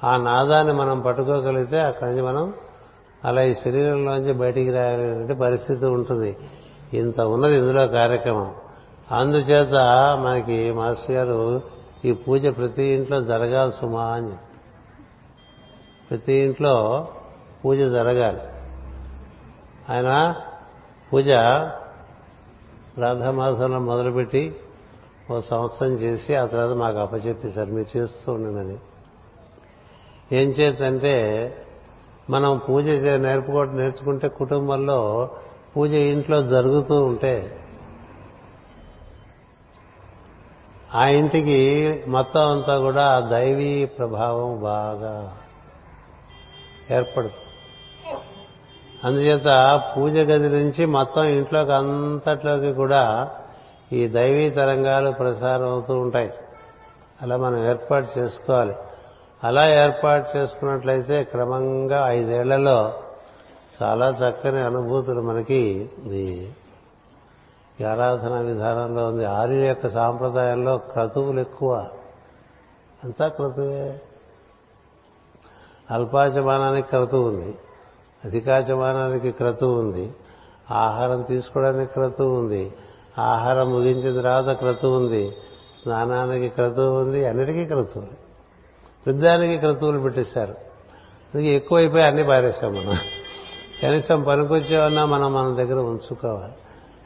ఆ 0.04 0.18
నాదాన్ని 0.18 0.74
మనం 0.74 1.00
పట్టుకోగలిగితే 1.00 1.82
అక్కడి 1.82 2.10
నుంచి 2.10 2.24
మనం 2.24 2.54
అలా 3.26 3.42
ఈ 3.42 3.54
శరీరంలోంచి 3.54 4.34
బయటికి 4.34 4.72
రాగలిగినటువంటి 4.72 5.34
పరిస్థితి 5.34 5.86
ఉంటుంది. 5.86 6.38
ఇంత 6.94 7.22
ఉన్నది 7.22 7.56
ఇందులో 7.56 7.88
కార్యక్రమం. 7.88 8.56
అందుచేత 9.12 9.74
మనకి 10.26 10.72
మాస్టర్ 10.72 11.12
గారు 11.12 11.64
ఈ 12.06 12.12
పూజ 12.12 12.48
ప్రతి 12.48 12.84
ఇంట్లో 12.84 13.22
జరగాలి 13.22 13.72
సుమా 13.72 14.04
అని 14.04 14.34
ప్రతి 16.12 16.34
ఇంట్లో 16.34 17.08
పూజ 17.66 17.78
జరగాలి. 17.78 18.40
ఆయన 19.90 20.36
పూజ 21.14 21.30
రాధామాసంలో 22.98 23.80
మొదలుపెట్టి 23.80 24.56
ఓ 25.32 25.40
సంవత్సరం 25.40 25.92
చేసి 25.92 26.36
ఆ 26.36 26.46
తర్వాత 26.46 26.78
మాకు 26.78 26.98
అప్పచెప్పేశారు 26.98 27.72
మీరు 27.72 27.98
చేస్తూ 27.98 28.32
ఉండండి 28.32 28.78
ఏం 30.36 30.50
చేతంటే 30.50 31.16
మనం 32.30 32.62
పూజ 32.70 32.86
నేర్పుకో 33.06 33.64
నేర్చుకుంటే 33.64 34.28
కుటుంబంలో 34.28 35.30
పూజ 35.78 35.92
ఇంట్లో 35.92 36.42
జరుగుతూ 36.42 37.06
ఉంటే 37.06 37.62
ఆ 40.96 41.08
ఇంటికి 41.08 41.60
మొత్తం 42.08 42.52
అంతా 42.52 42.78
కూడా 42.78 43.20
దైవీ 43.20 43.86
ప్రభావం 43.86 44.62
బాగా 44.62 45.38
ఏర్పడుతుంది. 46.92 47.42
అందుచేత 49.04 49.82
పూజ 49.98 50.12
గది 50.12 50.50
నుంచి 50.50 50.86
మొత్తం 50.86 51.24
ఇంట్లోకి 51.24 51.72
అంతట్లోకి 51.72 52.74
కూడా 52.74 53.30
ఈ 53.94 54.08
దైవీ 54.08 54.50
తరంగాలు 54.50 55.12
ప్రసారం 55.12 55.70
అవుతూ 55.70 56.00
ఉంటాయి. 56.00 56.34
అలా 57.22 57.38
మనం 57.38 57.66
ఏర్పాటు 57.66 58.20
చేసుకోవాలి. 58.20 58.76
అలా 59.44 59.86
ఏర్పాటు 59.86 60.38
చేసుకున్నట్లయితే 60.38 61.24
క్రమంగా 61.24 62.08
ఐదేళ్ళలో 62.10 62.94
చాలా 63.82 64.10
చక్కని 64.10 64.60
అనుభూతులు 64.60 65.22
మనకి 65.22 65.86
ఈ 67.82 67.84
ఆరాధన 67.84 68.34
విధానంలో 68.34 69.08
ఉంది. 69.08 69.26
ఆర్య 69.26 69.68
యొక్క 69.68 69.90
సాంప్రదాయంలో 69.90 70.78
క్రతువులు 70.78 71.40
ఎక్కువ. 71.40 71.88
అంతా 73.04 73.28
క్రతువే. 73.28 74.02
అల్పాచమానానికి 75.92 76.88
క్రతువు 76.88 77.28
ఉంది. 77.28 77.58
అధికాచమానానికి 78.26 79.32
క్రతువు 79.32 79.80
ఉంది. 79.80 80.14
ఆహారం 80.72 81.22
తీసుకోవడానికి 81.22 81.94
క్రతువు 81.94 82.40
ఉంది. 82.40 82.74
ఆహారం 83.20 83.70
ముగించిన 83.70 84.16
తర్వాత 84.16 84.58
క్రతువు 84.58 84.98
ఉంది. 84.98 85.32
స్నానానికి 85.82 86.50
క్రతువు 86.50 87.02
ఉంది. 87.02 87.26
అన్నిటికీ 87.26 87.66
క్రతువు 87.66 88.04
వృద్ధానికి 89.08 89.58
క్రతువులు 89.58 90.00
పెట్టేశారు. 90.00 90.52
అందుకే 91.36 91.48
ఎక్కువైపోయి 91.48 92.04
అన్ని 92.04 92.24
పారేశాం 92.24 92.74
మనం. 92.74 92.98
కనీసం 93.84 94.24
పనికొచ్చేవన్నా 94.24 95.06
మనం 95.06 95.34
మన 95.34 95.56
దగ్గర 95.56 95.80
ఉంచుకోవాలి. 95.80 96.54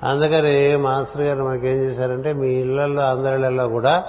అందుకని 0.03 0.75
మాస్టర్ 0.75 1.21
గారు 1.21 1.43
మనకి 1.43 1.67
ఏం 1.67 1.73
చేశారంటే 1.73 2.33
మీ 2.33 2.47
ఇళ్ళలో 2.47 3.03
అందరిలో 3.03 3.67
కూడా 3.67 4.03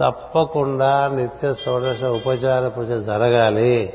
తప్పకుండా 0.00 1.08
నిత్య 1.08 1.54
షోడశ 1.54 2.04
ఉపచార 2.04 2.68
పూజ 2.68 2.88
జరగాలి. 2.88 3.92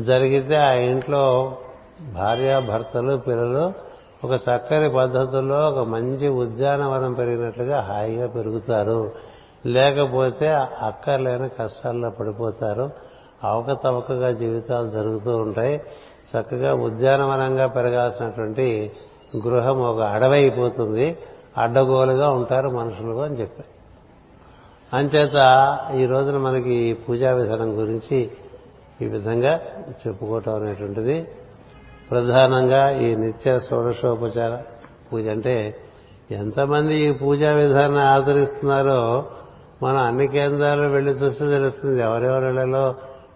జరిగితే 0.00 0.56
ఆ 0.56 0.72
ఇంట్లో 0.72 1.56
భార్య 2.14 2.60
భర్తలు 2.68 3.16
పిల్లలు 3.16 3.72
ఒక 4.24 4.32
చక్కని 4.32 4.90
పద్ధతుల్లో 4.90 5.68
ఒక 5.68 5.78
మంచి 5.78 6.28
ఉద్యానవనం 6.28 7.12
పెరిగినట్లుగా 7.12 7.80
హాయిగా 7.80 8.26
పెరుగుతారు. 8.26 9.10
లేకపోతే 9.66 10.48
అక్కర్లేని 10.82 11.48
కష్టాల్లో 11.48 12.10
పడిపోతారు. 12.10 12.90
అవకతవకగా 13.44 14.30
జీవితాలు 14.30 14.90
జరుగుతూ 14.90 15.36
ఉంటాయి. 15.36 15.80
చక్కగా 16.36 16.74
ఉద్యానవనంగా 16.74 17.66
పెరగాల్సినటువంటి 17.66 18.92
గృహం 19.36 19.80
ఒక 19.80 20.00
అడవైపోతుంది. 20.00 21.18
అడ్డగోలుగా 21.58 22.30
ఉంటారు 22.30 22.68
మనుషులు 22.68 23.20
అని 23.20 23.40
చెప్పారు. 23.40 23.72
అంచేత 24.96 25.36
ఈ 25.94 26.06
రోజున 26.06 26.36
మనకి 26.36 26.74
ఈ 26.74 26.92
పూజా 26.92 27.32
విధానం 27.32 27.78
గురించి 27.78 28.30
ఈ 29.02 29.04
విధంగా 29.04 29.60
చెప్పుకోవటం 30.06 30.54
అనేటువంటిది. 30.54 31.28
ప్రధానంగా 32.10 32.90
ఈ 32.90 33.16
నిత్య 33.16 33.58
షోడశోపచార 33.58 34.58
పూజ 35.12 35.28
అంటే 35.28 35.76
ఎంతమంది 36.30 36.94
ఈ 36.94 37.12
పూజా 37.12 37.52
విధానాన్ని 37.52 38.00
ఆదరిస్తున్నారో 38.00 39.26
మనం 39.82 39.96
అన్ని 39.96 40.26
కేంద్రాలు 40.28 40.82
వెళ్ళి 40.82 41.12
చూస్తే 41.12 41.44
తెలుస్తుంది. 41.44 42.02
ఎవరెవరిలో 42.02 42.94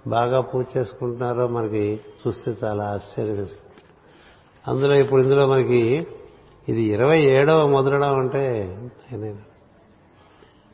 బాగా 0.09 0.41
పూజ 0.41 0.65
చేసుకుంటున్నారో 0.77 1.47
మనకి 1.47 2.01
చూస్తే 2.27 2.55
చాలా 2.65 2.85
ఆశ్చర్యం 2.85 3.47
అందులో 4.69 4.95
ఇప్పుడు 4.95 5.23
ఇందులో 5.23 5.47
మనకి 5.47 6.07
ఇది 6.69 6.83
ఇరవై 6.83 7.21
ఏడవ 7.21 7.67
మొదలడం 7.67 8.19
అంటే 8.19 8.77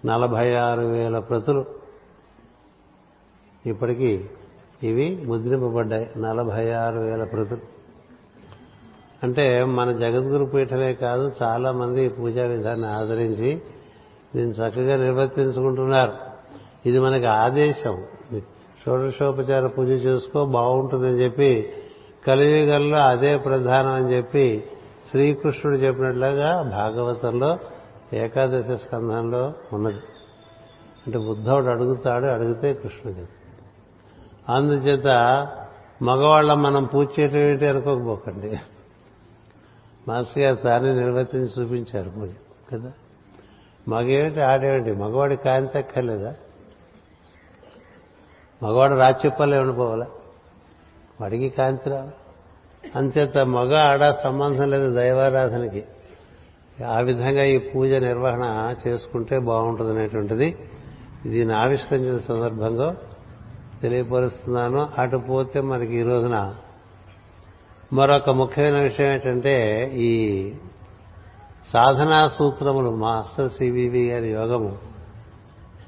నలభై 0.05 0.55
ఆరు 0.55 0.80
వేల 0.80 1.18
ప్రతులు. 1.18 1.64
ఇప్పటికీ 3.66 4.24
ఇవి 4.82 5.22
ముద్రింపబడ్డాయి. 5.26 6.11
నలభై 6.16 6.70
ఆరు 6.70 6.99
వేల 6.99 7.24
ప్రతులు. 7.24 7.61
అంటే 9.22 9.64
మన 9.64 9.93
జగద్గురు 9.93 10.45
పీఠమే 10.45 10.95
కాదు 10.95 11.32
చాలా 11.43 11.72
మంది 11.72 12.09
పూజా 12.09 12.45
విధాన్ని 12.45 12.86
ఆదరించి 12.86 13.62
దీన్ని 14.36 14.55
చక్కగా 14.55 14.97
నిర్వర్తించుకుంటున్నారు. 14.97 16.12
ఇది 16.86 16.99
మనకి 16.99 17.26
ఆదేశం. 17.26 18.05
షోడశోపచార 18.86 19.66
పూజ 19.66 19.88
చేసుకో 19.88 20.45
బాగుంటుందని 20.45 21.18
చెప్పి 21.24 21.72
కలియుగంలో 22.26 22.98
అదే 22.98 23.36
ప్రధానం 23.36 23.88
అని 23.88 24.16
చెప్పి 24.16 24.64
శ్రీకృష్ణుడు 25.10 25.78
చెప్పినట్లుగా 25.78 26.62
భాగవతంలో 26.62 27.58
ఏకాదశ 28.12 28.70
స్కంధంలో 28.70 29.52
ఉన్నది. 29.72 30.00
అంటే 31.06 31.18
బుద్ధవుడు 31.18 31.66
అడుగుతాడు 31.66 32.24
అడిగితే 32.24 32.74
కృష్ణుడు 32.74 33.18
చెప్తాడు. 33.18 33.52
అందుచేత 34.52 35.06
మగవాళ్ళ 36.02 36.52
మనం 36.52 36.84
పూజ 36.84 37.08
చేయటం 37.20 37.36
ఏంటి 37.36 37.66
అనుకోకపోకండి. 37.66 38.58
మాస్టర్ 40.08 40.42
గారు 40.42 40.56
తానే 40.56 40.92
నిర్వర్తించి 40.92 41.62
చూపించారు 41.62 42.10
పూజ 42.10 42.30
కదా? 42.72 42.92
మగేమిటి 43.88 44.40
ఆడేమిటి? 44.40 44.92
మగవాడి 44.92 45.36
కాంతి 45.36 45.78
ఎక్కర్లేదా 45.78 46.34
మగవాడు 48.62 48.94
రాచెప్పాలే 48.94 49.72
పోవాలా 49.72 50.06
వాడికి 51.20 51.48
కాంతి 51.48 51.90
రావు 51.90 52.10
అంతేత 52.96 53.38
మగ 53.38 53.74
ఆడ 53.76 54.04
సంబంధం 54.22 54.70
లేదు 54.70 54.94
దైవారాధనకి. 54.94 55.84
ఆ 56.86 56.98
విధంగా 56.98 57.44
ఈ 57.44 57.58
పూజ 57.58 57.92
నిర్వహణ 57.92 58.44
చేసుకుంటే 58.86 59.38
బాగుంటుంది 59.38 59.90
అనేటువంటిది 59.90 60.56
దీన్ని 61.26 61.54
ఆవిష్కరించిన 61.54 62.18
సందర్భంగా 62.18 62.96
తెలియపరుస్తున్నాను. 63.82 64.88
అటు 64.98 65.16
పోతే 65.16 65.60
మనకి 65.60 65.94
ఈ 65.96 66.02
రోజున 66.02 66.54
మరొక 67.92 68.30
ముఖ్యమైన 68.30 68.78
విషయం 68.82 69.12
ఏంటంటే 69.12 69.54
ఈ 69.96 70.10
సాధనా 71.66 72.28
సూత్రములు 72.28 72.90
మాస్టర్ 72.90 73.50
సివివి 73.50 74.10
గారి 74.10 74.28
యోగము 74.28 74.78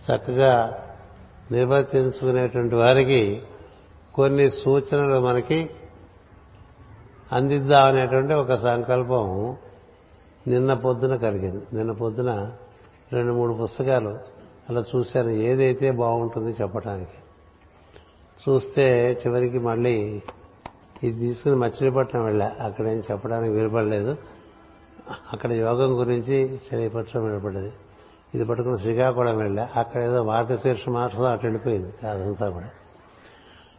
చక్కగా 0.07 0.81
నిర్వర్తించుకునేటువంటి 1.51 2.75
వారికి 2.75 3.43
కొన్ని 4.15 4.51
సూచనలు 4.51 5.21
మనకి 5.21 5.71
అందిద్దామనేటువంటి 7.33 8.35
ఒక 8.35 8.55
సంకల్పం 8.55 9.57
నిన్న 10.47 10.75
పొద్దున 10.75 11.17
కలిగింది. 11.17 11.65
నిన్న 11.73 11.93
పొద్దున 11.93 12.53
రెండు 13.13 13.33
మూడు 13.33 13.53
పుస్తకాలు 13.53 14.19
అలా 14.71 14.85
చూశాను. 14.97 15.29
ఏదైతే 15.29 15.91
బాగుంటుంది 15.91 16.57
చెప్పడానికి 16.63 17.11
చూస్తే 18.49 19.19
చివరికి 19.27 19.59
మళ్ళీ 19.59 20.23
ఇది 21.03 21.19
తీసుకుని 21.19 21.57
మచిలీపట్నం 21.57 22.25
వెళ్ళా. 22.25 22.53
అక్కడేం 22.61 23.03
చెప్పడానికి 23.11 23.55
వీలుపడలేదు. 23.55 24.17
అక్కడ 25.33 25.53
యోగం 25.53 25.99
గురించి 25.99 26.59
తెలియపరచడం 26.71 27.25
వినపడ్డది 27.25 27.73
ఇది 28.35 28.45
పట్టుకుని 28.45 28.79
శ్రీకాకుళం 28.79 29.37
వెళ్ళా. 29.37 29.69
అక్కడ 29.77 30.03
ఏదో 30.03 30.25
మార్గశీర్ష 30.25 30.89
మాసం 30.89 31.25
అటు 31.25 31.43
వెళ్ళిపోయింది. 31.43 32.07
అదంతా 32.07 32.51
కూడా. 32.51 32.71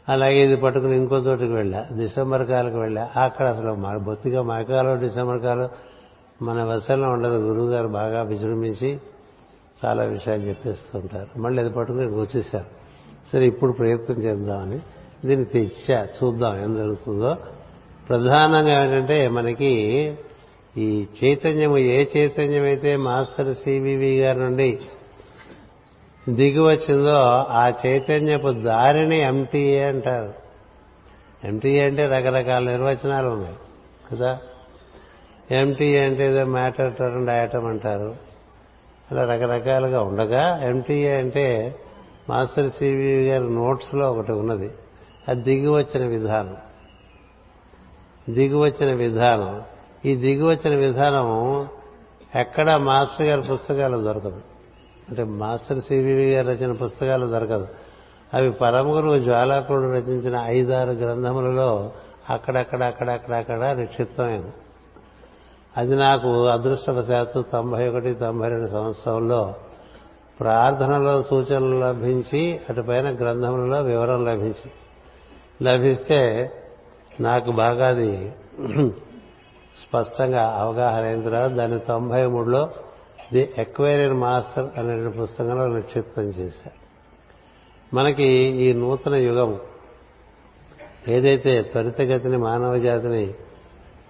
అలాగే 0.10 0.44
ఇది 0.44 0.56
పట్టుకుని 0.56 0.98
ఇంకో 0.98 1.18
చోటుకి 1.18 1.52
వెళ్ళా. 1.52 1.86
డిసెంబర్ 1.98 2.48
కాలకు 2.48 2.78
వెళ్ళా. 2.78 3.12
అక్కడ 3.22 3.46
అసలు 3.46 3.74
మా 3.74 3.98
బొత్తిగా 3.98 4.42
మకాలం 4.42 5.00
డిసెంబర్ 5.00 5.42
కాలం 5.42 5.70
మన 6.42 6.64
వశంలో 6.64 7.10
ఉండదు. 7.10 7.36
గురువు 7.36 7.70
గారు 7.70 7.88
బాగా 7.88 8.22
విజృంభించి 8.22 9.00
చాలా 9.86 10.04
విషయాలు 10.04 10.42
చెప్పేస్తుంటారు. 10.42 11.40
మళ్ళీ 11.40 11.64
అది 11.64 11.72
పట్టుకుని 11.72 12.06
వచ్చేసారు. 12.06 12.66
సరే 13.34 13.48
ఇప్పుడు 13.48 13.72
ప్రయత్నం 13.72 14.18
చేద్దామని 14.18 14.80
దీన్ని 15.28 15.46
తెచ్చా. 15.46 16.08
చూద్దాం 16.24 16.64
ఏం 16.64 16.76
జరుగుతుందో. 16.76 17.36
ప్రధానంగా 18.10 18.84
ఏంటంటే 18.84 19.28
మనకి 19.28 20.16
ఈ 20.78 21.06
చైతన్యము 21.24 21.78
ఏ 21.78 22.06
చైతన్యం 22.18 22.64
అయితే 22.64 22.96
మాస్టర్ 22.96 23.56
సివివి 23.56 24.20
గారి 24.20 24.40
నుండి 24.40 24.80
దిగి 26.30 26.60
వచ్చిందో 26.60 27.14
ఆ 27.50 27.72
చైతన్యపు 27.86 28.48
దారిని 28.48 29.18
ఎంటీఏ 29.18 29.84
అంటారు. 29.84 30.34
ఎంటీఏ 31.44 31.86
అంటే 31.86 32.06
రకరకాల 32.06 32.64
నిర్వచనాలు 32.64 33.28
ఉన్నాయి 33.28 33.56
కదా? 34.12 34.40
ఎంటీఏ 35.52 36.00
అంటే 36.00 36.26
ఏదో 36.26 36.46
మ్యాటర్ 36.46 36.96
టర్న్ 36.96 37.28
డయటం 37.28 37.66
అంటారు. 37.66 38.16
అలా 39.12 39.22
రకరకాలుగా 39.34 40.02
ఉండగా 40.02 40.64
ఎంటీఏ 40.64 41.16
అంటే 41.16 41.76
మాస్టర్ 42.30 42.72
సివి 42.72 43.30
గారి 43.30 43.54
నోట్స్లో 43.54 44.12
ఒకటి 44.12 44.32
ఉన్నది. 44.32 44.72
అది 45.28 45.42
దిగి 45.42 45.68
వచ్చిన 45.68 46.06
విధానం. 46.06 46.58
దిగి 48.30 48.56
వచ్చిన 48.56 48.94
విధానం. 48.94 49.62
ఈ 50.06 50.16
దిగి 50.16 50.44
వచ్చిన 50.44 50.76
విధానం 50.76 51.68
ఎక్కడ 52.36 52.72
మాస్టర్ 52.72 53.28
గారి 53.28 53.42
పుస్తకాలు 53.42 53.98
దొరకదు. 53.98 54.55
అంటే 55.10 55.24
మాస్టర్ 55.24 55.82
సివివి 55.82 56.30
గారు 56.30 56.48
రచన 56.48 56.72
పుస్తకాలు 56.72 57.28
దొరకదు. 57.28 57.68
అవి 58.34 58.52
పరమగురు 58.52 59.20
జ్వాలాకుడు 59.20 59.92
రచించిన 59.92 60.36
ఐదారు 60.46 60.90
గ్రంథములలో 60.90 61.92
అక్కడక్కడ 62.30 62.84
అక్కడక్కడక్కడ 62.84 63.64
నిక్షిప్తమైంది 63.66 64.54
అది 65.78 65.96
నాకు 65.96 66.46
అదృష్టవశాత్తు 66.46 67.42
తొంభై 67.42 67.88
ఒకటి 67.88 68.14
తొంభై 68.14 68.50
రెండు 68.50 68.68
సంవత్సరంలో 68.68 69.54
ప్రార్థనలో 70.40 71.22
సూచనలు 71.22 71.80
లభించి 71.80 72.60
అటుపైన 72.70 73.16
గ్రంథములలో 73.16 73.82
వివరం 73.82 74.26
లభించి. 74.26 74.72
లభిస్తే 75.64 76.52
నాకు 77.20 77.52
బాగా 77.52 77.88
అది 77.88 78.34
స్పష్టంగా 79.84 80.58
అవగాహన 80.60 81.04
అయిన 81.04 81.22
తర్వాత 81.22 81.52
దాన్ని 81.52 81.80
తొంభై 81.80 82.26
మూడులో 82.26 82.70
ది 83.34 83.54
ఎక్వైరియన్ 83.58 84.14
మాస్టర్ 84.14 84.80
అనే 84.80 85.10
పుస్తకంలో 85.10 85.68
నిక్షిప్తం 85.68 86.24
చేశారు 86.24 86.86
మనకి 87.96 88.24
ఈ 88.38 88.74
నూతన 88.74 89.16
యుగం 89.16 89.60
ఏదైతే 91.08 91.62
త్వరితగతిని 91.62 92.38
మానవ 92.38 92.78
జాతిని 92.78 93.34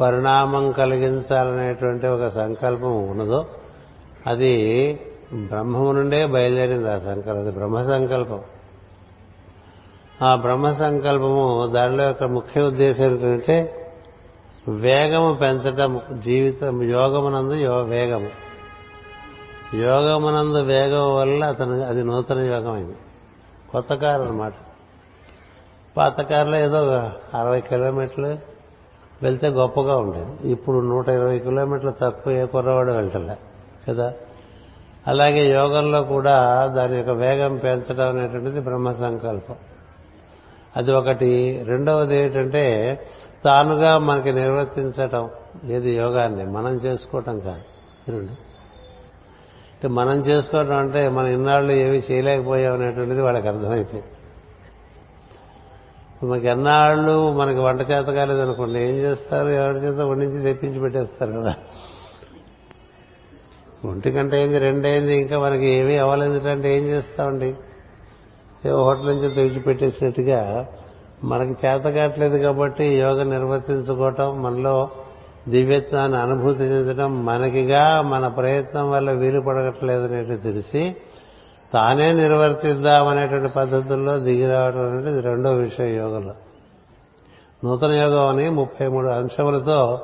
పరిణామం 0.01 0.71
కలిగించాలనేటువంటి 0.71 2.07
ఒక 2.07 2.27
సంకల్పం 2.27 3.09
ఉన్నదో 3.09 3.45
అది 4.27 4.93
బ్రహ్మము 5.33 5.91
నుండే 5.91 6.25
బయలుదేరింది 6.25 6.91
ఆ 6.91 6.97
సంకల్పం. 6.97 7.39
అది 7.39 7.51
బ్రహ్మ 7.51 7.83
సంకల్పం. 7.83 8.41
ఆ 10.21 10.35
బ్రహ్మ 10.35 10.71
సంకల్పము 10.71 11.71
దానిలో 11.73 12.03
యొక్క 12.03 12.23
ముఖ్య 12.23 12.61
ఉద్దేశం 12.61 13.05
ఏంటంటే 13.05 13.87
వేగము 14.67 15.33
పెంచటం 15.33 16.01
జీవితం 16.17 16.83
యోగమునందు 16.83 17.83
వేగము. 17.83 18.44
యోగమునందు 19.73 20.57
వేగం 20.57 21.15
వల్ల 21.15 21.45
అతను 21.45 21.85
అది 21.85 22.03
నూతన 22.03 22.39
యోగమైంది. 22.39 22.95
కొత్త 23.71 23.93
కారు 23.93 24.21
అనమాట 24.21 24.53
పాత 25.97 26.21
కారులో 26.21 26.57
ఏదో 26.57 26.77
అరవై 27.33 27.61
కిలోమీటర్లు 27.61 28.37
వెళ్తే 29.21 29.47
గొప్పగా 29.47 29.97
ఉండేది. 29.97 30.51
ఇప్పుడు 30.51 30.79
నూట 30.79 31.09
ఇరవై 31.09 31.39
కిలోమీటర్లు 31.39 31.93
తక్కువ 32.01 32.33
ఏ 32.33 32.45
కుర్రవాడు 32.45 32.91
వెళ్తలే 32.91 33.37
కదా? 33.89 34.13
అలాగే 35.07 35.51
యోగంలో 35.51 36.03
కూడా 36.03 36.67
దాని 36.67 36.95
యొక్క 36.97 37.09
వేగం 37.09 37.55
పెంచడం 37.57 38.07
అనేటువంటిది 38.07 38.59
బ్రహ్మ 38.59 38.91
సంకల్పం. 38.91 39.55
అది 40.77 40.91
ఒకటి. 40.91 41.63
రెండవది 41.67 42.17
ఏంటంటే 42.17 42.99
తానుగా 43.45 43.97
మనకి 43.97 44.31
నిర్వర్తించటం 44.31 45.29
ఏది 45.65 45.95
యోగాన్ని 45.95 46.45
మనం 46.45 46.73
చేసుకోవటం 46.73 47.39
కాదు. 47.39 47.63
రెండు 48.11 48.44
అంటే 49.75 49.87
మనం 49.87 50.19
చేసుకోవటం 50.19 50.75
అంటే 50.75 51.09
మన 51.09 51.25
ఇన్నాళ్ళు 51.25 51.71
ఏమీ 51.71 52.01
చేయలేకపోయాం 52.11 52.73
అనేటువంటిది 52.73 53.21
వాళ్ళకి 53.21 53.47
అర్థమైపోయింది. 53.47 54.03
మనకి 56.25 56.47
ఎన్నాళ్ళు 56.47 57.31
మనకి 57.31 57.59
వంట 57.59 57.81
చేత 57.81 58.05
కాలేదనుకోండి 58.05 58.79
ఏం 58.79 58.95
చేస్తారు? 58.95 59.47
ఎవరి 59.47 59.77
చేత? 59.77 59.99
వండించి 59.99 60.43
తెప్పించి 60.43 60.79
పెట్టేస్తారు 60.79 61.31
కదా. 61.31 61.55
ఒంటి 63.85 64.09
గంట 64.09 64.33
అయింది 64.33 64.59
రెండైంది 64.59 65.15
ఇంకా 65.15 65.39
మనకి 65.39 65.65
ఏమీ 65.65 65.97
అవ్వలేదు 65.97 66.47
అంటే 66.47 66.77
ఏం 66.77 66.83
చేస్తామండి? 66.83 67.55
ఏ 68.65 68.69
హోటల్ 68.69 69.07
నుంచి 69.07 69.35
తెచ్చి 69.35 69.59
పెట్టేసినట్టుగా 69.59 70.67
మనకి 71.23 71.67
చేత 71.67 71.83
కావట్లేదు 71.83 72.37
కాబట్టి 72.37 72.85
యోగ 72.85 73.23
నిర్వర్తించుకోవటం 73.23 74.43
మనలో 74.43 74.89
దివ్యత్వాన్ని 75.49 76.17
అనుభూతి 76.17 76.63
చెందడం 76.63 77.25
మనకిగా 77.25 78.01
మన 78.01 78.27
ప్రయత్నం 78.27 78.91
వల్ల 78.91 79.11
వీలు 79.11 79.41
పడగట్లేదనేది 79.41 80.37
తెలిసి 80.37 80.95
తానే 81.73 82.13
నిర్వర్తిద్దామనేటువంటి 82.13 83.53
పద్ధతుల్లో 83.53 84.19
దిగి 84.19 84.47
రావడం 84.47 84.97
అనేది 84.97 85.21
రెండో 85.21 85.51
విషయం 85.51 85.87
యోగంలో. 85.87 86.33
నూతన 87.63 87.91
యోగం 87.91 88.27
అని 88.27 88.49
ముప్పై 88.49 88.87
మూడు 88.87 89.07
అంశములతో 89.07 90.01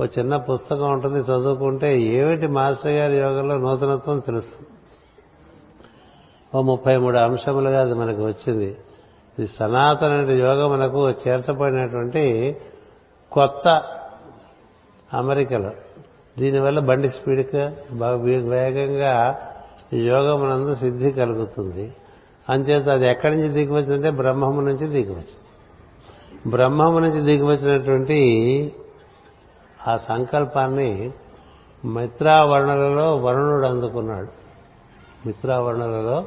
ఓ 0.00 0.04
చిన్న 0.04 0.36
పుస్తకం 0.36 0.92
ఉంటుంది 0.92 1.18
చదువుకుంటే 1.18 2.00
ఏమిటి 2.00 2.46
మాస్టర్ 2.46 2.92
గారి 2.92 3.16
యోగంలో 3.16 3.58
నూతనత్వం 3.58 4.18
తెలుస్తుంది. 4.18 4.68
ఓ 6.54 6.62
ముప్పై 6.62 6.96
మూడు 6.96 7.16
అంశములుగా 7.16 7.80
అది 7.80 7.94
మనకు 7.94 8.26
వచ్చింది. 8.26 8.76
ఇది 9.38 9.46
సనాతన 9.46 10.30
యోగం 10.30 10.70
మనకు 10.72 11.10
చేర్చబడినటువంటి 11.10 12.56
కొత్త 13.32 13.82
అమెరికాలో. 15.14 15.70
దీనివల్ల 16.38 16.78
బండి 16.78 17.08
స్పీడ్గా 17.08 17.76
వేగంగా 18.46 19.38
యోగమునందు 19.94 20.74
సిద్ధి 20.74 21.10
కలుగుతుంది. 21.10 21.92
అంచేత 22.48 22.88
అది 22.88 23.08
ఎక్కడి 23.08 23.36
నుంచి 23.36 23.48
దిగివచ్చిందంటే 23.48 24.10
బ్రహ్మము 24.10 24.60
నుంచి 24.60 24.88
దిగివచ్చింది 24.88 25.38
బ్రహ్మము 26.50 26.98
నుంచి 26.98 27.20
దిగివచ్చినటువంటి 27.20 28.20
ఆ 29.88 29.96
సంకల్పాన్ని 29.96 31.12
మిత్రావర్ణులలో 31.84 33.16
వరుణుడు 33.16 33.66
అందుకున్నాడు. 33.66 34.28
మిత్రావర్ణులలో 35.26 36.26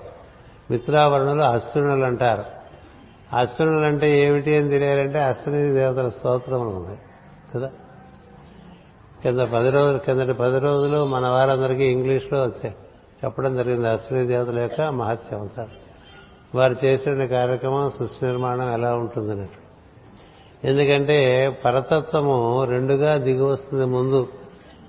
మిత్రావర్ణులు 0.72 1.42
అశ్వినులు 1.42 2.06
అంటారు. 2.06 2.44
అశ్వినులు 3.38 3.86
అంటే 3.86 4.20
ఏమిటి 4.20 4.56
అని 4.56 4.70
తెలియాలంటే 4.70 5.20
అశ్విని 5.20 5.74
దేవతల 5.74 6.10
స్తోత్రములు 6.10 6.70
ఉన్నాయి 6.70 7.00
కదా? 7.56 7.72
కింద 9.26 9.40
పది 9.40 9.70
రోజులు 9.70 9.98
కిందటి 9.98 10.34
పది 10.34 10.60
రోజులు 10.60 11.06
మన 11.06 11.28
వారందరికీ 11.28 11.84
ఇంగ్లీష్లో 11.84 12.48
చెప్పడం 13.24 13.56
జరిగింది 13.56 13.90
అశ్విని 13.90 14.28
దేవతల 14.28 14.60
యొక్క 14.60 14.82
మహత్యం 14.82 15.42
అంతా. 15.42 15.68
వారు 16.56 16.76
చేసిన 16.86 17.26
కార్యక్రమం 17.26 17.90
సుస్నిర్మాణం 17.90 18.74
ఎలా 18.74 18.96
ఉంటుందన్నట్టు 18.96 19.66
ఎందుకంటే 20.68 21.50
పరతత్వము 21.66 22.64
రెండుగా 22.64 23.18
దిగి 23.18 23.44
వస్తుంది 23.44 23.86
ముందు. 23.86 24.28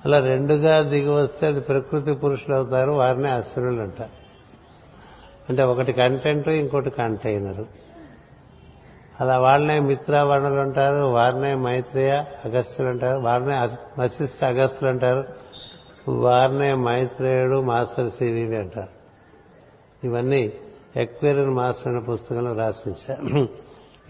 అలా 0.05 0.19
రెండుగా 0.19 0.83
దిగి 0.83 1.11
వస్తే 1.11 1.47
అది 1.47 1.61
ప్రకృతి 1.61 2.13
పురుషులు 2.13 2.55
అవుతారు 2.55 2.91
వారినే 2.91 3.29
అశ్వినులు 3.29 3.83
అంటారు. 3.83 4.11
అంటే 5.49 5.63
ఒకటి 5.63 5.93
కంటెంట్ 5.93 6.49
ఇంకోటి 6.49 6.91
కంటైనరు 6.91 7.86
అలా 9.21 9.39
వాళ్ళనే 9.39 9.81
మిత్రావర్ణులు 9.81 10.61
అంటారు 10.61 11.07
వారినే 11.07 11.55
మైత్రేయ 11.55 12.25
అగస్త్యులు 12.45 12.91
అంటారు 12.91 13.21
వారినే 13.21 13.69
వశిష్ఠ 14.03 14.45
అగస్త్యులు 14.45 14.91
అంటారు 14.91 15.25
వారినే 16.09 16.75
మైత్రేయుడు 16.75 17.61
మాస్టర్ 17.61 18.11
సివివి 18.11 18.57
అంటారు. 18.57 18.97
ఇవన్నీ 20.07 20.53
ఎక్వేరియన్ 20.97 21.51
మాస్టర్ 21.51 21.89
అనే 21.89 22.01
పుస్తకంలో 22.01 22.53
రాసి 22.53 22.91
ఉంచారు 22.91 23.49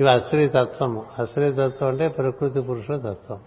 ఇవి 0.00 0.10
అశ్రీ 0.10 0.48
తత్వము. 0.48 1.04
అశ్రీ 1.18 1.52
తత్వం 1.52 1.88
అంటే 1.88 2.08
ప్రకృతి 2.08 2.60
పురుషుల 2.60 2.96
తత్వం. 2.96 3.40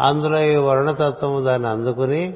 అందులో 0.00 0.38
ఈ 0.38 0.56
వరుణతత్వము 0.56 1.40
దాన్ని 1.40 1.68
అందుకుని 1.68 2.34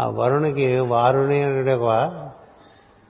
ఆ 0.00 0.08
వరుణికి 0.08 0.78
వారుణి 0.78 1.42
అనే 1.42 1.74
ఒక 1.74 2.28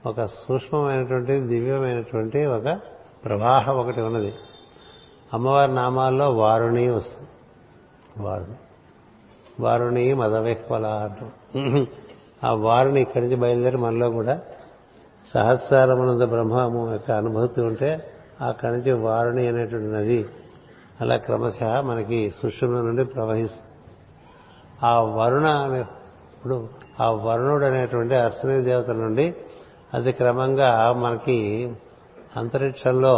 ఒక 0.05 0.25
సూక్ష్మమైనటువంటి 0.25 1.39
దివ్యమైనటువంటి 1.39 2.45
ఒక 2.45 2.79
ప్రవాహం 3.25 3.75
ఒకటి 3.75 4.01
ఉన్నది. 4.01 4.33
అమ్మవారి 5.33 5.73
నామాల్లో 5.73 6.29
వారుణి 6.29 6.89
వస్తుంది. 6.89 7.29
వారుణి. 8.23 8.55
వారుణి 9.59 10.13
మదవెక్వల 10.13 10.87
అంటాం. 10.87 11.31
ఆ 12.43 12.53
వారుని 12.53 13.01
ఇక్కడి 13.01 13.23
నుంచి 13.23 13.35
బయలుదేరి 13.35 13.77
మనలో 13.77 14.09
కూడా 14.09 14.41
సహస్రారమునంద 15.33 16.21
బ్రహ్మము 16.21 16.91
యొక్క 16.91 17.11
అనుభూతి 17.11 17.61
ఉంటే 17.61 18.11
అక్కడి 18.41 18.71
నుంచి 18.73 18.91
వారుణి 18.91 19.47
అనేటువంటి 19.47 19.87
నది 19.87 20.25
అలా 21.01 21.17
క్రమశ 21.17 21.63
మనకి 21.63 22.31
సుషుమ్న 22.31 22.81
నుండి 22.81 23.05
ప్రవహిస్తుంది. 23.05 23.67
ఆ 24.85 25.01
వరుణ 25.01 25.47
అనే 25.47 25.79
ఇప్పుడు 25.79 26.69
ఆ 27.01 27.11
వరుణుడు 27.11 27.65
అనేటువంటి 27.65 28.15
అశ్విని 28.15 28.63
దేవత 28.63 28.89
నుండి 28.89 29.35
అది 29.93 30.11
క్రమంగా 30.11 30.93
మనకి 30.93 31.71
అంతరిక్షంలో 32.37 33.15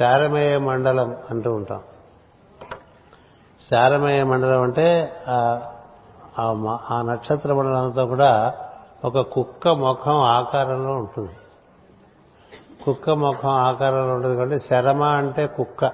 శారమేయ 0.00 0.58
మండలం 0.58 1.16
అంటూ 1.30 1.50
ఉంటాం. 1.54 1.82
శారమేయ 3.70 4.22
మండలం 4.24 4.62
అంటే 4.62 4.86
ఆ 6.38 7.02
నక్షత్ర 7.06 7.52
మండలం 7.52 7.84
అంతా 7.84 8.04
కూడా 8.04 8.32
ఒక 9.04 9.20
కుక్క 9.20 9.68
ముఖం 9.68 10.18
ఆకారంలో 10.36 10.92
ఉంటుంది. 10.92 11.34
కుక్క 12.84 13.10
ముఖం 13.10 13.50
ఆకారంలో 13.50 14.14
ఉంటుంది 14.14 14.36
కాబట్టి 14.36 14.58
శరమ 14.66 15.02
అంటే 15.02 15.46
కుక్క. 15.46 15.84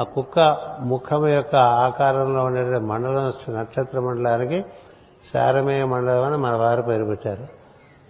ఆ 0.00 0.02
కుక్క 0.14 0.38
ముఖం 0.80 1.28
యొక్క 1.28 1.56
ఆకారంలో 1.56 2.44
ఉండే 2.44 2.78
మండలం 2.78 3.32
నక్షత్ర 3.58 4.00
మండలానికి 4.00 4.64
శారమేయ 5.32 5.84
మండలం 5.84 6.22
అని 6.24 6.36
మన 6.36 6.54
వారు 6.56 6.82
పేరు 6.82 7.04
పెట్టారు. 7.04 7.44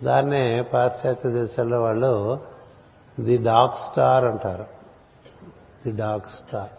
దాన్నే 0.04 0.62
పాశ్చాత్య 0.62 1.30
దేశాల్లో 1.30 1.82
వాళ్ళు 1.82 2.12
ది 3.20 3.36
డాక్ 3.36 3.76
స్టార్ 3.76 4.24
అంటారు. 4.24 4.66
The 5.86 5.90
dog 5.90 6.20
star. 6.20 6.70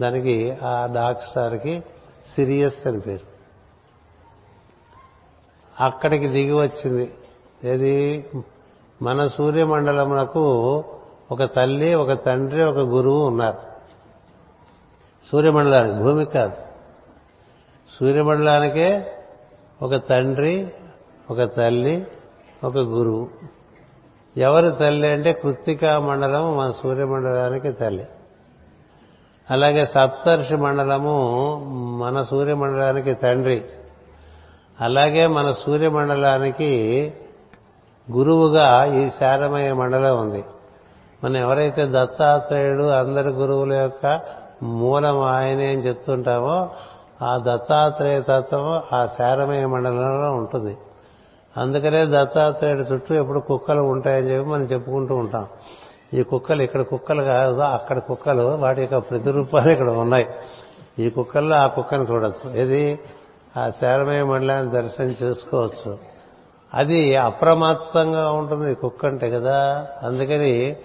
దానికి 0.00 0.56
ఆ 0.62 0.86
డాక్ 0.86 1.22
స్టార్కి 1.22 1.84
సిరియస్ 2.34 2.86
అని 2.86 3.00
పేరు. 3.00 3.38
అక్కడికి 5.84 6.28
దిగి 6.28 6.52
వచ్చింది. 6.52 7.14
ఏది? 7.64 8.30
మన 9.02 9.28
సూర్యమండలమునకు 9.28 10.84
ఒక 11.30 11.44
తల్లి 11.44 11.94
ఒక 11.94 12.24
తండ్రి 12.26 12.64
ఒక 12.64 12.78
గురువు 12.78 13.26
ఉన్నారు. 13.26 13.58
సూర్యమండలానికి 15.32 15.98
భూమి 15.98 16.24
కాదు. 16.24 16.56
సూర్యమండలానికే 18.00 19.12
ఒక 19.82 20.08
తండ్రి 20.08 20.72
ఒక 21.30 21.42
తల్లి 21.42 22.06
ఒక 22.64 22.76
గురువు. 22.76 23.30
ఎవరు 24.36 24.70
తల్లి 24.70 25.08
అంటే 25.08 25.32
కృత్తికా 25.32 25.98
మండలం 25.98 26.56
మన 26.56 26.70
సూర్యమండలానికి 26.70 27.72
తల్లి. 27.72 28.06
అలాగే 29.50 29.86
సప్తర్షి 29.86 30.56
మండలము 30.56 31.16
మన 32.00 32.22
సూర్యమండలానికి 32.22 33.14
తండ్రి. 33.14 33.64
అలాగే 34.80 35.26
మన 35.26 35.52
సూర్యమండలానికి 35.52 36.72
గురువుగా 38.12 38.84
ఈ 38.84 39.10
శారమయ 39.10 39.72
మండలం 39.72 40.20
ఉంది. 40.20 40.44
మనం 41.24 41.36
ఎవరైతే 41.36 41.86
దత్తాత్రేయుడు 41.86 42.84
అందరి 42.84 43.28
గురువుల 43.28 43.72
యొక్క 43.72 44.20
మూలం 44.62 45.20
ఆయనే 45.20 45.66
అని 45.66 45.80
చెప్తుంటామో 45.80 46.68
ఆ 47.22 47.38
దత్తాత్రేయ 47.38 48.20
తత్వం 48.20 48.82
ఆ 48.92 49.06
శారమయ 49.06 49.66
మండలంలో 49.66 50.32
ఉంటుంది. 50.32 50.76
అందుకనే 51.56 52.06
దత్తాత్రేయుడు 52.06 52.82
చుట్టూ 52.82 53.14
ఎప్పుడు 53.14 53.40
కుక్కలు 53.40 53.80
ఉంటాయని 53.80 54.30
చెప్పి 54.30 54.50
మనం 54.50 54.62
చెప్పుకుంటూ 54.62 55.16
ఉంటాం. 55.16 55.46
ఈ 56.14 56.22
కుక్కలు 56.22 56.62
ఇక్కడ 56.62 56.82
కుక్కలు 56.82 57.22
కాదు 57.22 57.60
అక్కడ 57.60 57.98
కుక్కలు 57.98 58.42
వాటి 58.42 58.80
యొక్క 58.80 58.96
ప్రతిరూపాలు 58.96 59.70
ఇక్కడ 59.70 59.90
ఉన్నాయి. 59.90 60.26
ఈ 60.98 61.10
కుక్కల్లో 61.10 61.56
ఆ 61.56 61.66
కుక్కను 61.66 62.06
చూడొచ్చు. 62.10 62.50
ఇది 62.50 62.98
ఆ 63.56 63.70
శారమయ 63.80 64.22
మండలాన్ని 64.22 64.72
దర్శనం 64.72 65.14
చేసుకోవచ్చు. 65.22 65.98
అది 66.74 67.16
అప్రమత్తంగా 67.16 68.30
ఉంటుంది 68.30 68.74
కుక్క 68.74 69.06
అంటే 69.06 69.30
కదా. 69.30 69.86
అందుకని 70.02 70.76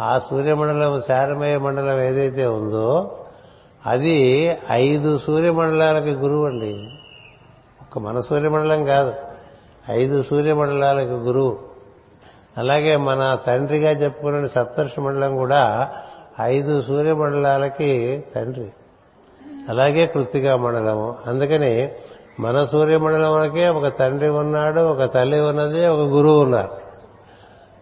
ఆ 0.00 0.18
సూర్యమండలం 0.18 1.02
శారమయ 1.02 1.58
మండలం 1.58 2.00
ఏదైతే 2.00 2.46
ఉందో 2.46 3.18
అది 3.86 4.56
ఐదు 4.70 5.18
సూర్యమండలాలకి 5.18 6.10
గురువు 6.10 6.46
అండి 6.46 6.88
ఒక 7.82 7.98
మన 7.98 8.20
సూర్యమండలం 8.20 8.84
కాదు. 8.84 9.12
ఐదు 9.90 10.22
సూర్యమండలాలకు 10.22 11.10
గురువు. 11.10 11.58
అలాగే 12.58 12.96
మన 12.96 13.38
తండ్రిగా 13.46 13.90
చెప్పుకునే 13.90 14.48
సప్తర్షి 14.48 15.00
మండలం 15.00 15.36
కూడా 15.36 15.90
ఐదు 16.40 16.82
సూర్యమండలాలకి 16.82 18.24
తండ్రి. 18.34 18.72
అలాగే 19.68 20.06
కృత్తికా 20.06 20.56
మండలము. 20.56 21.14
అందుకని 21.26 21.92
మన 22.40 22.64
సూర్యమండలంకే 22.64 23.68
ఒక 23.68 23.98
తండ్రి 23.98 24.28
ఉన్నాడు 24.28 24.80
ఒక 24.80 25.14
తల్లి 25.14 25.40
ఉన్నది 25.40 25.86
ఒక 25.86 26.00
గురువు 26.00 26.42
ఉన్నారు. 26.42 26.88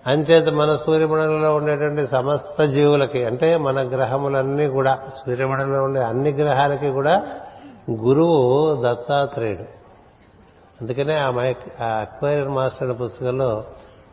అంచేత 0.06 0.48
మన 0.48 0.78
సూర్యమండలంలో 0.86 1.54
ఉండేటువంటి 1.54 2.06
సమస్త 2.06 2.62
జీవులకి 2.62 3.24
అంటే 3.24 3.56
మన 3.56 3.88
గ్రహములన్నీ 3.88 4.66
కూడా 4.66 4.98
సూర్యమండలంలో 5.26 5.82
ఉండే 5.82 6.02
అన్ని 6.02 6.30
గ్రహాలకి 6.30 6.90
కూడా 6.90 7.26
గురువు 7.90 8.82
దత్తాత్రేయుడు. 8.86 9.76
అందుకనే 10.80 11.16
ఆ 11.18 11.30
మై 11.30 11.54
ఆ 11.80 11.84
అక్వైరియన్ 11.84 12.48
మాస్టర్ 12.48 13.00
పుస్తకంలో 13.02 13.64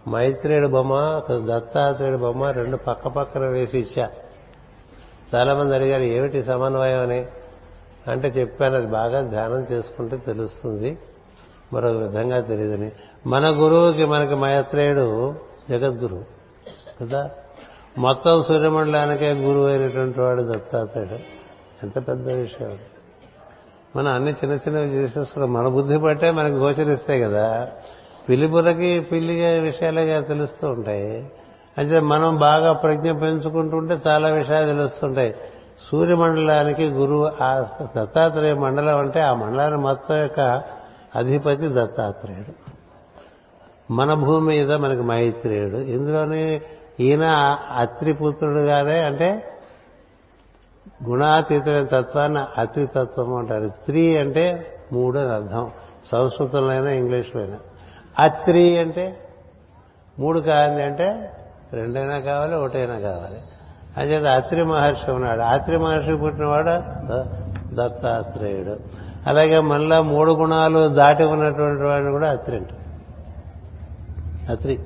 మైత్రేయుడు 0.09 0.67
బొమ్మ 0.67 1.21
దత్తాత్రేయుడు 1.45 2.17
బొమ్మ 2.17 2.49
రెండు 2.49 2.77
పక్క 2.77 3.07
పక్కన 3.07 3.41
వేసి 3.41 3.79
ఇచ్చా. 3.79 4.09
చాలా 5.35 5.55
మంది 5.55 5.75
అడిగారు 5.75 6.01
ఏమిటి 6.01 6.43
సమన్వయం 6.43 7.01
అని? 7.01 7.25
అంటే 8.07 8.27
చెప్పాను 8.27 8.75
అది 8.75 8.87
బాగా 8.87 9.21
ధ్యానం 9.21 9.67
చేసుకుంటే 9.71 10.17
తెలుస్తుంది. 10.17 10.97
మరొక 11.73 11.95
విధంగా 11.95 12.39
తెలియదని. 12.39 12.91
మన 13.27 13.49
గురువుకి 13.49 14.05
మనకి 14.05 14.35
మైత్రేయుడు 14.35 15.35
జగద్గురు 15.69 16.25
కదా? 17.01 17.31
మొత్తం 17.97 18.43
సూర్యమండలానికే 18.43 19.31
గురువు 19.31 19.67
అయినటువంటి 19.67 20.21
వాడు 20.21 20.41
దత్తాత్రేయుడు. 20.41 21.15
ఎంత 21.83 22.07
పెద్ద 22.07 22.27
విషయం 22.29 22.77
మనం 23.95 24.13
అన్ని 24.13 24.31
చిన్న 24.31 24.53
చిన్నవి 24.53 24.87
చేసేసుకున్నాం. 24.87 25.53
మన 25.53 25.67
బుద్ధి 25.67 25.99
పట్టే 25.99 26.31
మనకి 26.31 26.55
గోచరిస్తాయి 26.55 27.21
కదా. 27.21 27.67
పిల్లిబుర్రకి 28.29 28.99
పిల్లి 28.99 29.59
విషయాలుగా 29.59 30.21
తెలుస్తూ 30.21 30.67
ఉంటాయి. 30.67 31.31
అయితే 31.77 31.99
మనం 31.99 32.35
బాగా 32.35 32.73
ప్రజ్ఞ 32.73 33.11
పెంచుకుంటుంటే 33.11 33.97
చాలా 34.07 34.29
విషయాలు 34.29 34.65
తెలుస్తుంటాయి. 34.65 35.35
సూర్యమండలానికి 35.91 36.87
గురువు 36.87 37.31
ఆ 37.41 37.65
దత్తాత్రేయ 37.97 38.53
మండలం 38.53 38.97
అంటే 38.97 39.19
ఆ 39.19 39.33
మండలాన్ని 39.33 39.79
మొత్తం 39.79 40.15
యొక్క 40.15 40.63
అధిపతి 41.15 41.67
దత్తాత్రేయుడు. 41.67 42.73
మన 43.93 44.13
భూమి 44.13 44.47
మీద 44.47 44.71
మనకి 44.71 45.01
మైత్రేయుడు. 45.01 45.77
ఇందులోని 45.77 46.61
ఈయన 46.99 47.23
అత్రిపుత్రుడుగానే 47.77 48.99
అంటే 48.99 49.52
గుణాతీతమైన 51.09 51.85
తత్వాన్ని 51.85 52.61
అతితత్వం 52.61 53.35
అంటారు. 53.35 53.69
త్రీ 53.69 54.17
అంటే 54.17 54.75
మూడు 54.93 55.19
అని 55.19 55.29
అర్థం. 55.29 55.71
సంస్కృతంలో 56.11 56.69
అయినా 56.69 56.91
ఇంగ్లీష్లో 56.91 57.41
అయినా 57.41 57.57
అత్రి 58.19 58.79
అంటే 58.79 59.17
మూడు 60.19 60.39
కావాలి 60.39 60.83
అంటే 60.83 61.31
రెండైనా 61.73 62.19
కావాలి 62.19 62.55
ఒకటైనా 62.55 62.99
కావాలి. 62.99 63.41
అంచేత 63.97 64.23
అత్రి 64.23 64.63
మహర్షి 64.63 65.11
ఉన్నాడు. 65.11 65.41
అత్రి 65.41 65.77
మహర్షి 65.77 66.15
పుట్టినవాడు 66.15 66.69
దత్తాత్రేయుడు. 67.75 68.79
అలాగే 69.27 69.59
మళ్ళా 69.59 70.01
మూడు 70.01 70.31
గుణాలు 70.31 70.87
దాటి 70.87 71.23
ఉన్నటువంటి 71.23 71.83
వాడిని 71.83 72.11
కూడా 72.11 72.31
అత్రి 72.31 72.57
అంటారు. 72.57 72.83
అత్రి. 74.51 74.79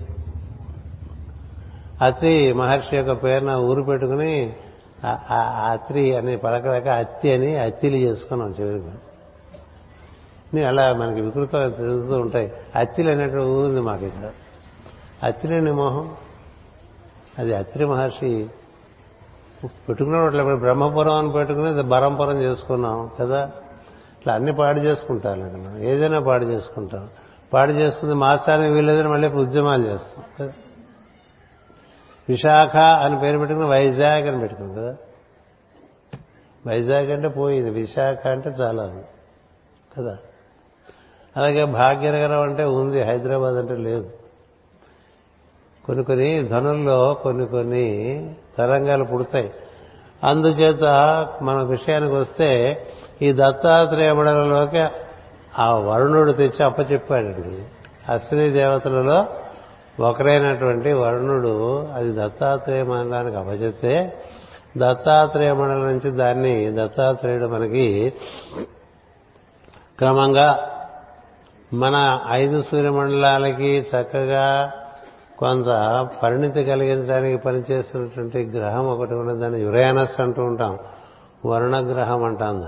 అత్రి 2.02 2.54
మహర్షి 2.54 2.98
యొక్క 2.98 3.24
పేరున 3.24 3.52
ఊరు 3.52 3.84
పెట్టుకుని 3.84 4.54
అత్రి 5.72 6.16
అని 6.16 6.38
పలకలేక 6.38 6.88
అత్తి 6.88 7.34
అని 7.34 7.56
అత్తిలు 7.56 7.96
చేసుకున్నాం 7.96 8.50
చివరికి 8.50 8.86
నేను 10.54 10.68
అలా 10.68 10.94
మనకి 10.94 11.22
వికృతం 11.22 11.70
తిరుగుతూ 11.70 12.20
ఉంటాయి. 12.20 12.52
అత్తిలు 12.76 13.12
అనేటువంటి 13.12 13.50
ఊరుంది 13.50 13.82
మాకు 13.82 14.06
ఇక్కడ. 14.06 14.30
అత్తిలేని 15.24 15.72
మోహం? 15.72 16.16
అది 17.40 17.54
అత్రి 17.54 17.86
మహర్షి 17.86 18.50
పెట్టుకున్నట్లు 19.64 20.40
ఇప్పుడు 20.40 20.56
బ్రహ్మపురం 20.56 21.16
అని 21.16 21.32
పెట్టుకుని 21.32 21.84
బరంపురం 21.84 22.42
చేసుకున్నాం 22.42 23.10
కదా. 23.20 23.52
ఇట్లా 24.20 24.34
అన్ని 24.34 24.54
పాడు 24.54 24.80
చేసుకుంటారు 24.80 25.40
మనం 25.40 25.78
ఏదైనా 25.78 26.20
పాడు 26.20 26.46
చేసుకుంటాం. 26.46 27.08
పాడు 27.54 27.72
చేసుకుంది 27.72 28.14
మాసానికి 28.14 28.74
వీలేదని 28.74 29.08
మళ్ళీ 29.08 29.28
ఉద్యమాలు 29.28 29.84
చేస్తాం. 29.84 30.24
కదా 30.40 30.54
విశాఖ 32.30 32.78
అని 32.78 33.20
పేరు 33.20 33.38
పెట్టుకుని 33.38 33.66
వైజాగ్ 33.66 34.28
అని 34.28 34.40
పెట్టుకుంది 34.40 34.80
కదా. 34.80 34.96
వైజాగ్ 36.68 37.12
అంటే 37.12 37.28
పోయింది 37.28 37.70
విశాఖ 37.70 38.28
అంటే 38.28 38.50
చాలా 38.50 39.02
కదా. 39.98 40.18
అలాగే 41.38 41.66
భాగ్యనగరం 41.66 42.42
అంటే 42.42 42.64
ఉంది 42.64 43.02
హైదరాబాద్ 43.02 43.56
అంటే 43.56 43.76
లేదు. 43.76 44.10
కొన్ని 45.86 46.04
కొన్ని 46.04 46.44
ధనుల్లో 46.44 47.14
కొన్ని 47.14 47.46
కొన్ని 47.46 48.30
తరంగాలు 48.58 49.04
పుడతాయి. 49.04 49.52
అందుచేత 50.24 50.84
మన 51.42 51.62
విషయానికి 51.62 52.14
వస్తే 52.14 52.82
ఈ 53.22 53.34
దత్తాత్రేయ 53.34 54.14
మండలంలోకి 54.14 54.88
ఆ 55.60 55.72
వరుణుడు 55.72 56.32
తెచ్చి 56.32 56.66
అప్పచెప్పాడు 56.66 57.28
అశ్విని 58.12 58.50
దేవతలలో 58.50 59.26
ఒకరైనటువంటి 60.00 60.94
వరుణుడు 60.94 61.88
అది 61.94 62.14
దత్తాత్రేయ 62.14 62.84
మండలానికి 62.84 63.38
అప్పచెప్తే 63.38 64.18
దత్తాత్రేయ 64.78 65.54
మండలం 65.54 65.86
నుంచి 65.86 66.12
దాన్ని 66.12 66.72
దత్తాత్రేయుడు 66.72 67.46
మనకి 67.46 68.14
క్రమంగా 69.98 70.72
మన 71.74 72.22
ఐదు 72.30 72.62
సూర్యమండలాలకి 72.62 73.88
చక్కగా 73.96 74.72
కొంత 75.40 75.66
పరిణితి 76.24 76.64
కలిగించడానికి 76.64 77.38
పనిచేస్తున్నటువంటి 77.38 78.46
గ్రహం 78.46 78.88
ఒకటి 78.88 79.14
ఉన్నది 79.14 79.40
దాన్ని 79.40 79.62
యురేనస్ 79.62 80.20
అంటూ 80.20 80.44
ఉంటాం. 80.44 80.80
వరుణ 81.46 81.96
గ్రహం 81.96 82.24
అంటాం. 82.24 82.66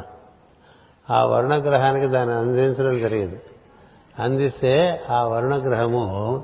ఆ 1.09 1.25
వరుణగ్రహానికి 1.25 2.07
దాన్ని 2.07 2.35
అందించడం 2.35 2.99
జరిగింది. 2.99 3.41
అందిస్తే 4.19 5.01
ఆ 5.09 5.23
వరుణగ్రహము 5.23 6.43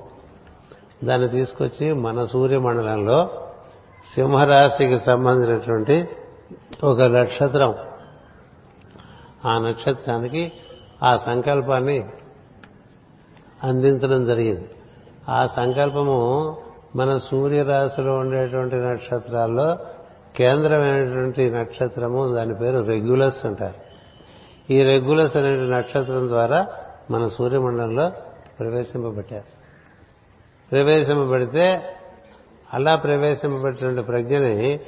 దాన్ని 1.03 1.29
తీసుకొచ్చి 1.29 1.93
మన 1.93 2.25
సూర్యమండలంలో 2.25 3.29
సింహరాశికి 4.15 4.99
సంబంధించినటువంటి 4.99 6.09
ఒక 6.83 7.01
నక్షత్రం. 7.01 7.75
ఆ 9.45 9.57
నక్షత్రానికి 9.57 10.51
ఆ 11.03 11.17
సంకల్పాన్ని 11.17 12.05
అందించడం 13.63 14.25
జరిగింది. 14.25 14.69
ఆ 15.29 15.47
సంకల్పము 15.47 16.57
మన 16.95 17.17
సూర్యరాశిలో 17.17 18.13
ఉండేటువంటి 18.13 18.75
నక్షత్రాల్లో 18.75 19.77
కేంద్రమైనటువంటి 20.35 21.51
నక్షత్రము 21.51 22.33
దాని 22.35 22.55
పేరు 22.55 22.83
రెగ్యులస్ 22.83 23.45
అంటారు. 23.45 23.85
ఈ 24.73 24.83
రెగ్యులస్ 24.83 25.37
అనే 25.37 25.55
నక్షత్రం 25.55 26.27
ద్వారా 26.27 26.67
మన 27.11 27.27
సూర్యమండలంలో 27.27 28.11
ప్రవేశింపబట్టారు 28.59 29.54
ప్రవేశింపబడితే 30.71 31.81
అలా 32.73 32.95
ప్రవేశింపబెట్టినటువంటి 32.95 34.07
ప్రజ్ఞని 34.07 34.79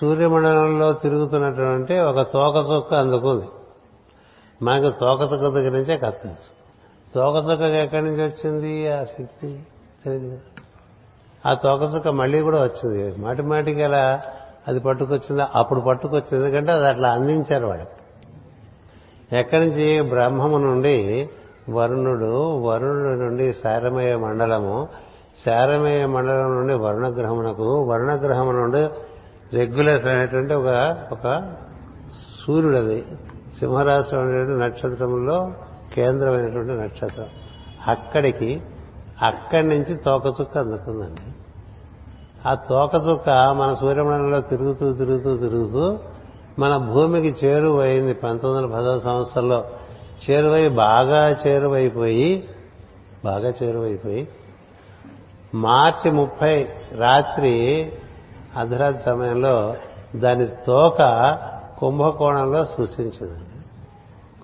సూర్యమండలంలో 0.00 0.92
తిరుగుతున్నటువంటి 0.92 1.98
ఒక 1.98 2.22
తోకచుక్క 2.22 2.94
అందుకుంది. 2.94 3.46
మనకు 4.64 4.98
తోకతుక్క 5.00 5.46
దగ్గర 5.46 5.72
నుంచే 5.72 5.96
కథ 5.96 6.12
తోకతుక్క 7.14 7.62
ఎక్కడి 7.62 8.02
నుంచి 8.02 8.26
వచ్చింది? 8.26 8.92
ఆ 8.92 9.04
శక్తి 9.04 9.60
తెలియదు. 10.04 10.38
ఆ 11.46 11.54
తోకచుక్క 11.54 12.08
మళ్ళీ 12.08 12.40
కూడా 12.40 12.62
వచ్చింది. 12.62 13.20
మాటి 13.20 13.42
మాటికి 13.42 13.82
అలా 13.82 14.22
అది 14.68 14.80
పట్టుకొచ్చింది? 14.80 15.42
అప్పుడు 15.54 15.80
పట్టుకొచ్చింది. 15.80 16.46
ఎందుకంటే 16.46 16.72
అది 16.72 16.86
అట్లా 16.86 17.12
అందించారు 17.12 17.66
వాళ్ళకి. 17.66 17.90
ఎక్కడి 19.36 19.66
నుంచి? 19.66 20.00
బ్రహ్మము 20.00 20.58
నుండి 20.58 21.28
వరుణుడు 21.70 22.60
వరుణుడు 22.62 23.24
నుండి 23.24 23.52
సారమయ్యే 23.52 24.16
మండలము 24.16 24.88
శారమేయ 25.46 26.06
మండలం 26.06 26.56
నుండి 26.56 26.74
వర్ణగ్రహమునకు 26.74 27.84
వర్ణగ్రహము 27.84 28.52
నుండి 28.52 28.88
రెగ్యులర్స్ 29.56 30.06
అనేటువంటి 30.06 30.54
ఒక 30.54 30.96
ఒక 31.12 31.54
సూర్యుడు 32.46 32.76
అది 32.76 33.04
సింహరాశిలో 33.58 34.20
ఉండేటువంటి 34.20 34.60
నక్షత్రంలో 34.64 35.52
కేంద్రమైనటువంటి 35.94 36.72
నక్షత్రం. 36.72 37.26
అక్కడికి 37.86 38.62
అక్కడి 39.22 39.66
నుంచి 39.66 39.94
తోకచుక్క 39.94 40.58
అందుతుందండి. 40.58 41.32
ఆ 42.48 42.54
తోకచుక్క 42.54 43.30
మన 43.30 43.76
సూర్యమండలంలో 43.80 44.40
తిరుగుతూ 44.40 44.92
తిరుగుతూ 44.92 45.36
తిరుగుతూ 45.36 45.98
మన 46.58 46.76
భూమికి 46.76 47.46
చేరువైంది 47.46 48.14
పంతొమ్మిది 48.14 48.66
వందల 48.66 48.76
పదవ 48.76 48.98
సంవత్సరంలో. 48.98 49.64
చేరువై 50.30 50.68
బాగా 50.68 51.36
చేరువైపోయి 51.46 52.48
బాగా 53.24 53.52
చేరువైపోయి 53.62 54.28
మార్చి 55.54 56.10
ముప్పై 56.10 56.68
రాత్రి 56.96 57.86
అర్ధరాత్రి 58.56 59.02
సమయంలో 59.02 59.74
దాని 60.16 60.46
తోక 60.46 60.98
కుంభకోణంలో 61.78 62.64
స్పృశించింది 62.64 63.38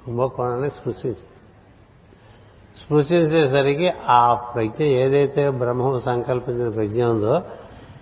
కుంభకోణాన్ని 0.06 0.70
స్పృశించింది. 0.70 1.20
స్పృశించేసరికి 2.84 3.92
ఆ 4.08 4.34
ప్రజ్ఞ 4.34 4.82
ఏదైతే 4.82 5.50
బ్రహ్మం 5.50 6.00
సంకల్పించిన 6.00 6.68
ప్రజ్ఞ 6.68 7.04
ఉందో 7.04 7.42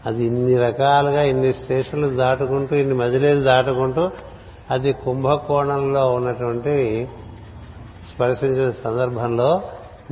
అది 0.06 0.24
ఇన్ని 0.24 0.56
రకాలుగా 0.56 1.22
ఇన్ని 1.22 1.52
స్టేషన్లు 1.52 2.16
దాటుకుంటూ 2.16 2.76
ఇన్ని 2.76 2.94
మదిలేలు 2.94 3.44
దాటుకుంటూ 3.44 4.10
అది 4.70 4.92
కుంభకోణంలో 4.92 6.12
ఉన్నటువంటి 6.12 7.08
స్పర్శించిన 8.14 8.70
సందర్భంలో 8.84 9.62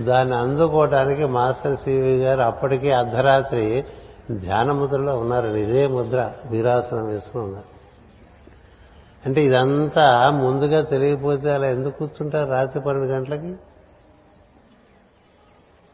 దాన్ని 0.01 0.37
అందుకోవటానికి 0.37 1.25
మాస్టర్ 1.25 1.77
సివి 1.77 2.17
గారు 2.17 2.41
అప్పటికే 2.41 2.93
అర్ధరాత్రి 2.93 3.85
ధ్యాన 4.33 4.73
ముద్రలో 4.73 5.19
ఉన్నారు. 5.19 5.49
ఇదే 5.49 5.87
ముద్ర 5.87 6.33
వీరాసనం 6.51 7.07
వేసుకుని 7.07 7.45
ఉన్నారు. 7.45 7.73
అంటే 9.27 9.45
ఇదంతా 9.45 10.31
ముందుగా 10.31 10.81
తెలియకపోతే 10.81 11.53
అలా 11.53 11.67
ఎందుకు 11.67 11.99
కూర్చుంటారు 11.99 12.51
రాత్రి 12.51 12.81
పన్నెండు 12.81 13.13
గంటలకి? 13.13 13.55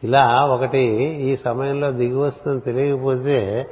ఇలా 0.02 0.44
ఒకటి 0.44 0.82
ఈ 1.04 1.36
సమయంలో 1.36 1.90
దిగి 1.90 2.14
వస్తుందని 2.14 2.60
తెలియకపోతే 2.60 3.66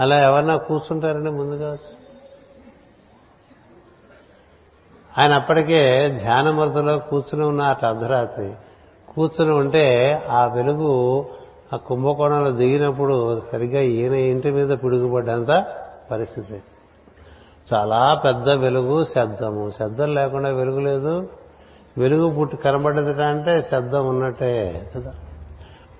అలా 0.00 0.20
ఎవరన్నా 0.20 0.56
కూర్చుంటారని 0.56 1.30
ముందుగా 1.30 1.68
వచ్చి? 1.68 1.96
ఆయన 5.18 5.32
అప్పటికే 5.32 6.08
ధ్యానమృతలో 6.08 6.98
కూర్చుని 6.98 7.46
ఉన్న 7.46 7.62
అటు 7.62 7.86
అర్ధరాత్రి. 7.86 8.52
కూర్చుని 9.16 9.50
ఉంటే 9.50 10.14
ఆ 10.30 10.46
వెలుగు 10.46 11.24
ఆ 11.72 11.76
కుంభకోణంలో 11.76 12.50
దిగినప్పుడు 12.50 13.42
సరిగ్గా 13.52 13.80
ఈయన 13.80 14.14
ఇంటి 14.14 14.50
మీద 14.50 14.68
పిడుగుపడ్డంత 14.68 15.66
పరిస్థితి. 16.10 16.62
చాలా 17.74 18.14
పెద్ద 18.14 18.50
వెలుగు 18.50 19.04
శబ్దము. 19.04 19.70
శబ్దం 19.70 20.14
లేకుండా 20.14 20.48
వెలుగు 20.48 20.80
లేదు. 20.80 21.28
వెలుగు 21.98 22.30
పుట్టి 22.30 22.56
కనబడ్డది 22.56 23.22
అంటే 23.22 23.68
శబ్దం 23.70 24.08
ఉన్నట్టే 24.08 24.90
కదా. 24.96 25.12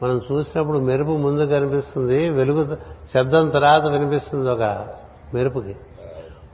మనం 0.02 0.20
చూసినప్పుడు 0.32 0.78
మెరుపు 0.78 1.10
ముందు 1.10 1.44
కనిపిస్తుంది 1.44 2.28
వెలుగు 2.28 2.76
శబ్దం 3.14 3.48
తర్వాత 3.48 3.86
వినిపిస్తుంది 3.86 4.50
ఒక 4.50 4.86
మెరుపుకి. 5.34 5.76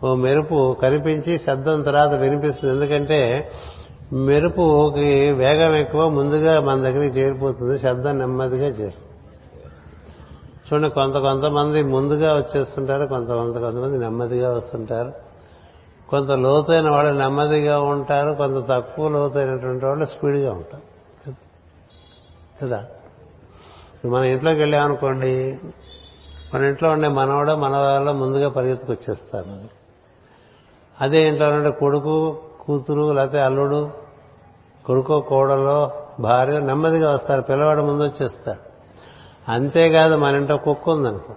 ఓ 0.05 0.15
మెరుపు 0.15 0.77
కనిపించి 0.83 1.39
శబ్దం 1.39 1.83
తర్వాత 1.83 2.11
వినిపిస్తుంది. 2.13 2.75
ఎందుకంటే 2.75 3.51
మెరుపుకి 4.13 5.33
వేగం 5.33 5.75
ఎక్కువ 5.75 6.09
ముందుగా 6.09 6.61
మన 6.61 6.83
దగ్గరికి 6.83 7.21
చేరిపోతుంది 7.21 7.79
శబ్దం 7.79 8.19
నెమ్మదిగా 8.19 8.67
చేరు 8.67 9.11
చూడండి 10.69 10.91
కొంత 10.91 11.15
కొంతమంది 11.15 11.83
ముందుగా 11.83 12.35
వచ్చేస్తుంటారు 12.35 13.07
కొంతమంది 13.07 13.61
కొంతమంది 13.61 13.99
నెమ్మదిగా 13.99 14.53
వస్తుంటారు. 14.53 15.13
కొంత 16.09 16.31
లోతైన 16.31 16.91
వాళ్ళు 16.91 17.19
నెమ్మదిగా 17.19 17.81
ఉంటారు 17.81 18.33
కొంత 18.33 18.69
తక్కువ 18.69 19.09
లోతైనటువంటి 19.09 19.87
వాళ్ళు 19.87 20.07
స్పీడ్గా 20.07 20.53
ఉంటారు. 20.53 20.83
కదా? 22.63 22.87
మన 24.05 24.25
ఇంట్లోకి 24.25 24.59
వెళ్ళామనుకోండి 24.59 25.59
మన 26.55 26.65
ఇంట్లో 26.65 26.91
ఉండే 26.91 27.09
మనవాడ 27.09 27.51
మనవాళ్ళ 27.51 28.11
ముందుగా 28.11 28.49
పరిగెత్తుకు 28.49 28.93
వచ్చేస్తారు 28.93 29.47
అదే 31.01 31.29
ఇంట్లో 31.29 31.51
ఉండే 31.51 31.71
కొడుకు 31.71 32.39
కూతురు 32.71 33.13
లేకపోతే 33.13 33.41
అల్లుడు 33.41 33.91
కొడుకో 34.87 35.21
కోడలో 35.21 35.91
భార్య 36.21 36.61
నెమ్మదిగా 36.61 37.11
వస్తారు. 37.11 37.43
పిల్లవాడు 37.43 37.83
ముందు 37.83 38.03
వచ్చేస్తాడు 38.03 38.71
అంతేకాదు 39.51 40.15
మన 40.15 40.37
ఇంట్లో 40.37 40.57
కుక్క 40.57 40.91
ఉందనుకో. 40.91 41.35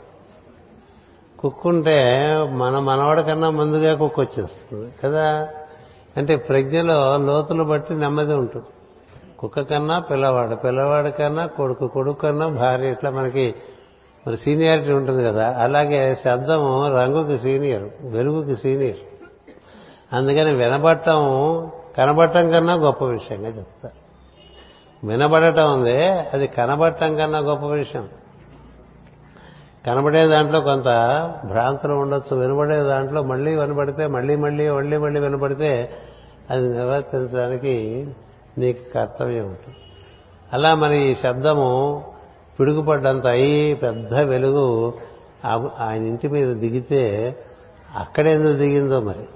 కుక్క 1.40 1.68
ఉంటే 1.68 2.04
మన 2.52 2.80
మనవాడి 2.80 3.24
కన్నా 3.24 3.50
ముందుగా 3.50 3.96
కుక్క 3.96 4.20
వచ్చేస్తుంది 4.20 4.94
కదా. 5.04 5.50
అంటే 6.18 6.36
ప్రజ్ఞలో 6.36 7.18
లోతులు 7.18 7.64
బట్టి 7.64 7.94
నెమ్మది 7.94 8.34
ఉంటుంది. 8.34 8.66
కుక్క 9.40 9.62
కన్నా 9.62 10.00
పిల్లవాడు 10.00 10.56
పిల్లవాడి 10.56 11.12
కన్నా 11.12 11.46
కొడుకు 11.46 11.88
కొడుకు 11.88 12.20
కన్నా 12.20 12.48
భార్య. 12.48 12.92
ఇట్లా 12.92 13.12
మనకి 13.12 13.56
మరి 14.28 14.38
సీనియారిటీ 14.38 14.92
ఉంటుంది 14.92 15.24
కదా. 15.24 15.56
అలాగే 15.60 16.16
శబ్దము 16.16 16.90
రంగుకి 16.90 17.40
సీనియర్ 17.40 17.84
వెలుగుకి 18.02 18.56
సీనియర్. 18.56 18.98
అందుకని 20.14 20.53
వినబట్టం 20.53 21.19
కనబడటం 21.98 22.49
కన్నా 22.49 22.73
గొప్ప 22.73 23.06
విషయంగా 23.06 23.48
చెప్తారు. 23.48 24.03
వినబడటం 25.07 25.73
ఉంది 25.73 26.07
అది 26.07 26.48
కనబడటం 26.48 27.15
కన్నా 27.15 27.40
గొప్ప 27.40 27.65
విషయం. 27.65 28.10
కనబడే 29.85 30.27
దాంట్లో 30.27 30.61
కొంత 30.61 30.84
భ్రాంతులు 31.45 31.94
ఉండొచ్చు 31.94 32.35
వినబడే 32.38 32.84
దాంట్లో 32.84 33.23
మళ్ళీ 33.23 33.56
వినబడితే 33.56 34.07
మళ్ళీ 34.07 34.35
మళ్ళీ 34.35 34.69
మళ్ళీ 34.69 34.98
మళ్ళీ 34.98 35.19
వినబడితే 35.19 35.90
అది 36.49 36.68
నిర్వర్తించడానికి 36.68 38.07
నీకు 38.57 38.94
కర్తవ్యం 38.94 39.45
ఉంటుంది. 39.45 39.76
అలా 40.53 40.76
మరి 40.76 41.11
ఈ 41.11 41.15
శబ్దము 41.15 42.03
పిడుగుపడ్డంత 42.60 43.27
అయి 43.27 43.73
పెద్ద 43.73 44.14
వెలుగు 44.14 44.94
ఆయన 45.80 46.07
ఇంటి 46.07 46.27
మీద 46.27 46.56
దిగితే 46.56 47.35
అక్కడెందుకు 47.95 48.57
దిగిందో 48.57 49.02
మరి? 49.02 49.27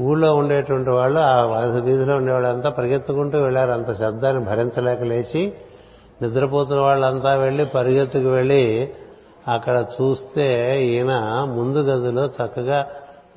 ఊళ్ళో 0.00 0.34
ఉండేటువంటి 0.34 0.90
వాళ్ళు 0.90 1.20
ఆ 1.20 1.60
వీధిలో 1.60 2.16
ఉండేవాళ్ళంతా 2.16 2.70
పరిగెత్తుకుంటూ 2.70 3.38
వెళ్ళారు. 3.40 3.70
అంత 3.70 3.92
శబ్దాన్ని 3.92 4.44
భరించలేక 4.44 5.02
లేచి 5.02 5.52
నిద్రపోతున్న 6.22 6.80
వాళ్ళంతా 6.80 7.34
వెళ్ళి 7.34 7.64
పరిగెత్తుకు 7.64 8.28
వెళ్ళి 8.28 8.90
అక్కడ 9.48 9.84
చూస్తే 10.00 10.46
ఈయన 10.86 11.12
ముందు 11.56 11.78
గదిలో 11.78 12.26
చక్కగా 12.26 12.86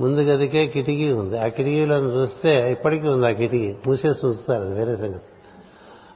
ముందు 0.02 0.22
గదికే 0.22 0.68
కిటికీ 0.68 1.11
ఉంది. 1.11 1.38
ఆ 1.38 1.48
కిటికీలో 1.48 1.95
చూస్తే 1.95 2.72
ఇప్పటికీ 2.72 3.07
ఉంది 3.07 3.27
ఆ 3.27 3.31
కిటికీ. 3.31 3.76
మూసేసి 3.88 4.27
చూస్తారు 4.27 4.61
అది 4.61 4.73
వేరే 4.73 4.95
సంగతి. 4.95 5.22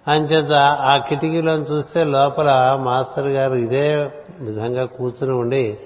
అంచేత 0.08 0.52
ఆ 0.92 0.98
కిటికీలో 0.98 1.54
చూస్తే 1.54 2.04
లోపల 2.04 2.80
మాస్టర్ 2.82 3.28
గారు 3.28 3.54
ఇదే 3.54 4.12
విధంగా 4.42 4.86
కూర్చుని 4.86 5.34
ఉండి 5.34 5.78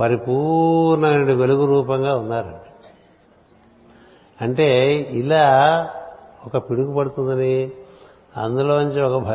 పరిపూర్ణమైన 0.00 1.32
వెలుగు 1.32 1.66
రూపంగా 1.66 2.16
ఉన్నారండి. 2.16 2.67
అంటే 4.42 4.90
ఇలా 5.10 5.44
ఒక 6.46 6.70
పిడుగు 6.70 6.94
పడుతుందని 6.94 7.70
అందులోంచి 8.36 9.02
ఒక 9.02 9.28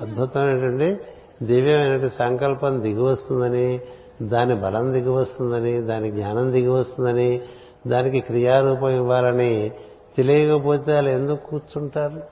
అద్భుతమైనటువంటి 0.00 0.98
దివ్యమైనటువంటి 1.42 2.14
సంకల్పం 2.14 2.82
దిగి 2.82 3.02
వస్తుందని 3.02 3.80
దాని 4.22 4.54
బలం 4.54 4.92
దిగి 4.92 5.08
వస్తుందని 5.08 5.82
దాని 5.82 6.10
జ్ఞానం 6.10 6.52
దిగి 6.52 6.68
వస్తుందని 6.68 7.40
దానికి 7.86 8.20
క్రియారూపం 8.20 8.88
ఇవ్వాలని 8.88 9.70
తెలియకపోతే 10.16 10.94
వాళ్ళు 10.94 11.10
ఎందుకు 11.10 11.46
కూర్చుంటారు? 11.46 12.22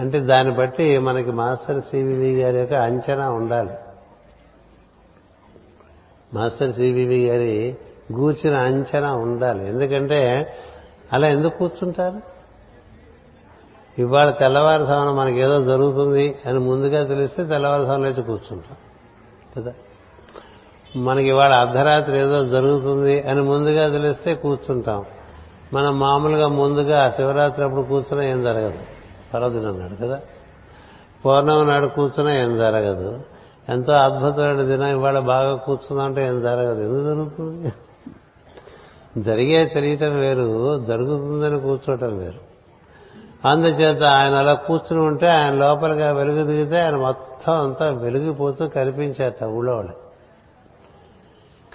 అంటే 0.00 0.20
దాన్ని 0.20 0.54
బట్టి 0.54 0.98
మనకి 0.98 1.30
మాస్టర్ 1.30 1.82
సివివి 1.82 2.40
గారి 2.40 2.58
యొక్క 2.58 2.74
అంచనా 2.74 3.30
ఉండాలి. 3.30 3.70
మాస్టర్ 6.34 6.72
సివివి 6.72 7.26
గారి 7.28 7.76
గూర్చిన 8.12 8.54
అంచనా 8.54 9.14
ఉండాలి. 9.14 9.68
ఎందుకంటే 9.68 10.52
అలా 11.12 11.28
ఎందుకు 11.28 11.58
కూర్చుంటారు? 11.58 12.40
ఇవాళ 13.98 14.30
తెల్లవారుసామన 14.30 15.12
మనకి 15.12 15.40
ఏదో 15.40 15.64
జరుగుతుంది 15.64 16.38
అని 16.46 16.58
ముందుగా 16.58 17.04
తెలిస్తే 17.04 17.44
తెల్లవారుసామన 17.44 18.00
లేచి 18.00 18.22
కూర్చుంటాం. 18.22 18.76
కదా? 19.56 19.72
మనకి 20.96 21.28
ఇవాళ 21.28 21.52
అర్ధరాత్రి 21.52 22.18
ఏదో 22.18 22.44
జరుగుతుంది 22.44 23.22
అని 23.22 23.42
ముందుగా 23.42 23.88
తెలిస్తే 23.88 24.34
కూర్చుంటాం. 24.34 25.04
మనం 25.74 25.98
మామూలుగా 25.98 26.48
ముందుగా 26.48 27.10
శివరాత్రి 27.10 27.64
అప్పుడు 27.64 27.82
కూర్చున్నా 27.82 28.26
ఏం 28.26 28.42
జరగదు. 28.42 28.78
పర్వదిన 29.34 29.70
నాడు 29.70 30.06
కదా? 30.06 30.20
పౌర్ణమి 31.24 31.66
నాడు 31.66 31.86
కూర్చున్నా 31.86 32.34
ఏం 32.34 32.56
జరగదు. 32.56 33.20
ఎంతో 33.68 33.92
అద్భుతమైన 33.92 34.62
దినం 34.62 34.86
ఇవాళ 34.86 35.18
బాగా 35.18 35.54
కూర్చుందంటే 35.54 36.26
ఏం 36.26 36.40
జరగదు. 36.40 36.80
ఎందుకు 36.80 37.04
జరుగుతుంది? 37.04 37.72
జరిగే 39.18 39.66
తెలియటం 39.66 40.20
వేరు 40.20 40.84
జరుగుతుందని 40.84 41.60
కూర్చోటం 41.60 42.18
వేరు. 42.18 42.50
అందుచేత 43.48 44.02
ఆయన 44.02 44.34
అలా 44.34 44.54
కూర్చుని 44.54 45.02
ఉంటే 45.02 45.26
ఆయన 45.26 45.54
లోపలిగా 45.54 46.12
వెలుగు 46.12 46.46
దిగితే 46.46 46.80
ఆయన 46.80 46.96
మొత్తం 46.96 47.60
అంతా 47.60 47.90
వెలిగిపోతూ 47.90 48.68
కనిపించేట 48.68 49.44
ఊళ్ళో 49.44 49.74
వాళ్ళు. 49.74 49.92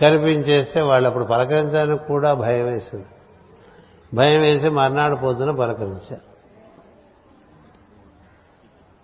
కనిపించేస్తే 0.02 0.82
వాళ్ళు 0.82 1.08
అప్పుడు 1.08 1.24
పలకరించడానికి 1.24 2.08
కూడా 2.08 2.34
భయం 2.34 2.66
వేసింది. 2.66 3.06
భయం 4.14 4.42
వేసి 4.42 4.70
మర్నాడు 4.70 5.16
పొద్దున 5.16 5.52
పలకరించారు. 5.52 6.36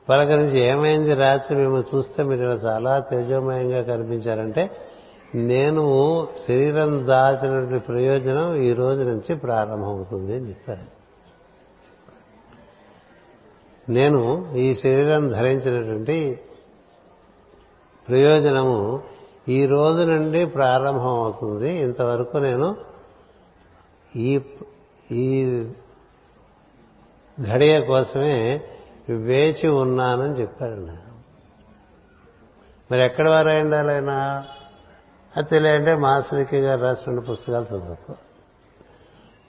పలకరించి 0.10 0.60
ఏమైంది 0.60 1.14
రాత్రి 1.14 1.58
మేము 1.58 1.84
చూస్తే 1.96 2.24
మీరు 2.24 2.42
ఇలా 2.42 2.54
చాలా 2.54 3.00
తేజోమయంగా 3.00 3.82
కనిపించారంటే 3.82 4.72
నేను 5.36 6.28
శరీరం 6.48 7.08
దాచినటువంటి 7.08 7.86
ప్రయోజనం 7.86 8.56
ఈ 8.56 8.74
రోజు 8.74 9.04
నుంచి 9.04 9.36
ప్రారంభమవుతుంది 9.36 10.36
అని 10.36 10.50
చెప్పారు. 10.50 11.02
నేను 13.92 14.54
ఈ 14.56 14.76
శరీరం 14.76 15.30
ధరించినటువంటి 15.30 16.40
ప్రయోజనము 18.10 19.04
ఈ 19.50 19.66
రోజు 19.66 20.04
నుండి 20.04 20.46
ప్రారంభం 20.46 21.20
అవుతుంది 21.20 21.72
ఇంతవరకు 21.72 22.38
నేను 22.38 22.76
ఈ 24.16 24.42
ఈ 25.12 25.64
ఘడియ 27.42 27.82
కోసమే 27.82 28.62
వేచి 29.10 29.68
ఉన్నానని 29.70 30.42
చెప్పాడు 30.42 30.88
మరి 32.92 33.02
ఎక్కడ 33.02 33.30
వారు 33.30 33.50
అయిండాలైనా 33.50 34.46
అది 35.38 35.50
తెలియంటే 35.50 35.96
మాస్టర్కి 35.96 36.58
గారు 36.58 36.82
రాసిన 36.82 37.20
పుస్తకాలు 37.20 37.66
చదువుకో 37.66 38.14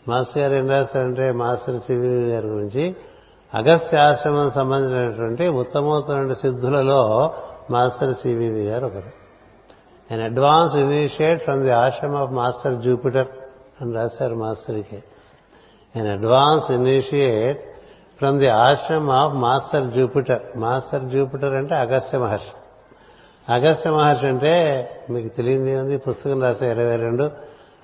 మాస్టర్ 0.08 0.42
గారు 0.42 0.54
ఏం 0.54 0.70
రాస్తారంటే 0.70 1.32
మాస్టర్ 1.32 1.80
సివి 1.80 2.30
గారి 2.30 2.46
గురించి 2.46 2.96
అగస్త్య 3.54 3.98
ఆశ్రమం 3.98 4.50
సంబంధించినటువంటి 4.50 5.48
ఉత్తమోత్తమైన 5.48 6.32
సిద్ధులలో 6.32 7.34
మాస్టర్ 7.70 8.14
సివివి 8.14 8.64
గారు 8.64 8.86
ఒకరు. 8.86 9.22
And 10.10 10.22
advance 10.24 10.76
initiate 10.76 11.42
from 11.42 11.62
the 11.62 11.70
ashram 11.70 12.14
of 12.14 12.30
master 12.30 12.74
Jupiter 12.74 13.26
అని 13.80 13.94
రాశారు 13.94 14.34
మాస్టర్కి. 14.34 15.02
And 15.96 16.08
advance 16.08 16.70
initiate 16.70 17.60
from 18.18 18.38
the 18.38 18.48
ashram 18.48 19.10
of 19.10 19.34
master 19.34 19.92
Jupiter. 19.92 20.42
Master 20.56 21.02
Jupiter 21.02 21.54
అంటే 21.54 21.74
అగస్త్య 21.74 22.18
మహర్షి. 22.18 22.61
అగస్త్య 23.48 23.90
మహర్షి 23.90 24.26
అంటే 24.26 24.88
మీకు 25.10 25.36
తెలియంది 25.36 25.76
ఉంది 25.76 25.98
పుస్తకం 25.98 26.42
రాసే 26.42 26.70
ఇరవై 26.70 26.96
రెండు 26.96 27.30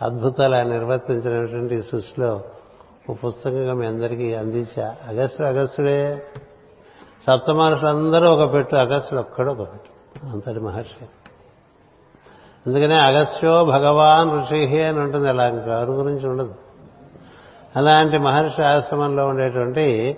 అద్భుతాలు 0.03 0.55
ఆయన 0.55 0.67
నిర్వర్తించినటువంటి 0.67 1.83
సృష్టిలో 1.83 2.41
ఓ 3.11 3.15
పుస్తకంగా 3.15 3.75
మీ 3.75 3.87
అందరికీ 3.87 4.35
అందించా. 4.35 4.97
అగస్టుడు 5.09 5.47
అగస్టుడే 5.47 6.23
సప్త 7.27 7.51
మహర్షులందరూ 7.51 8.31
ఒక 8.31 8.53
పెట్టు 8.53 8.77
అగస్టుడు 8.77 9.21
ఒక్కడు 9.21 9.51
ఒక 9.51 9.59
పెట్టు. 9.59 10.27
అంతటి 10.27 10.61
మహర్షి. 10.61 11.05
అందుకనే 12.67 12.95
అగస్త్యో 12.95 13.65
భగవాన్ 13.65 14.41
ఋషి 14.41 14.83
అని 14.83 15.01
ఉంటుంది. 15.01 15.29
అలా 15.29 15.47
ఎవరి 15.47 15.91
గురించి 15.91 16.29
ఉండదు. 16.29 16.55
అలాంటి 17.77 18.19
మహర్షి 18.19 18.63
ఆశ్రమంలో 18.63 19.27
ఉండేటువంటి 19.27 20.17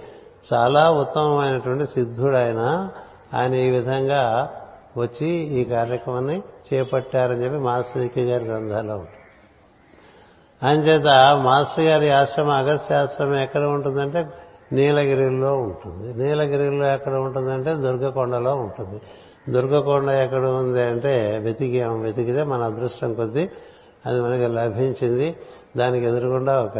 చాలా 0.54 0.90
ఉత్తమమైనటువంటి 0.90 1.86
సిద్ధుడు 1.86 2.36
ఆయన. 2.36 2.88
ఆయన 3.34 3.54
ఈ 3.54 3.70
విధంగా 3.70 4.50
వచ్చి 4.96 5.28
ఈ 5.28 5.64
కార్యక్రమాన్ని 5.64 6.42
చేపట్టారని 6.74 7.44
చెప్పి 7.44 7.58
మాస్టర్కి 7.58 8.22
గారి 8.22 8.44
గ్రంథాల్లో 8.44 8.94
ఉంటుంది. 8.94 9.16
అంచేత 10.62 11.36
మాస్టర్ 11.42 11.84
గారి 11.84 12.10
ఆశ్రమం 12.10 12.50
అగస్త్యాశ్రమం 12.50 13.36
ఎక్కడ 13.36 13.62
ఉంటుందంటే 13.62 14.26
నీలగిరిలో 14.72 15.54
ఉంటుంది. 15.54 16.24
నీలగిరిలో 16.24 16.86
ఎక్కడ 16.86 17.14
ఉంటుందంటే 17.14 17.74
దుర్గకొండలో 17.74 18.54
ఉంటుంది. 18.54 19.00
దుర్గకొండ 19.52 20.08
ఎక్కడ 20.08 20.46
ఉంది 20.46 20.82
అంటే 20.82 21.38
వెతికాం 21.42 22.02
వెతికితే 22.02 22.42
మన 22.42 22.62
అదృష్టం 22.62 23.14
కొద్దీ 23.14 23.48
అది 24.06 24.20
మనకి 24.20 24.46
లభించింది. 24.46 25.36
దానికి 25.76 26.06
ఎదురుగుండా 26.06 26.62
ఒక 26.62 26.76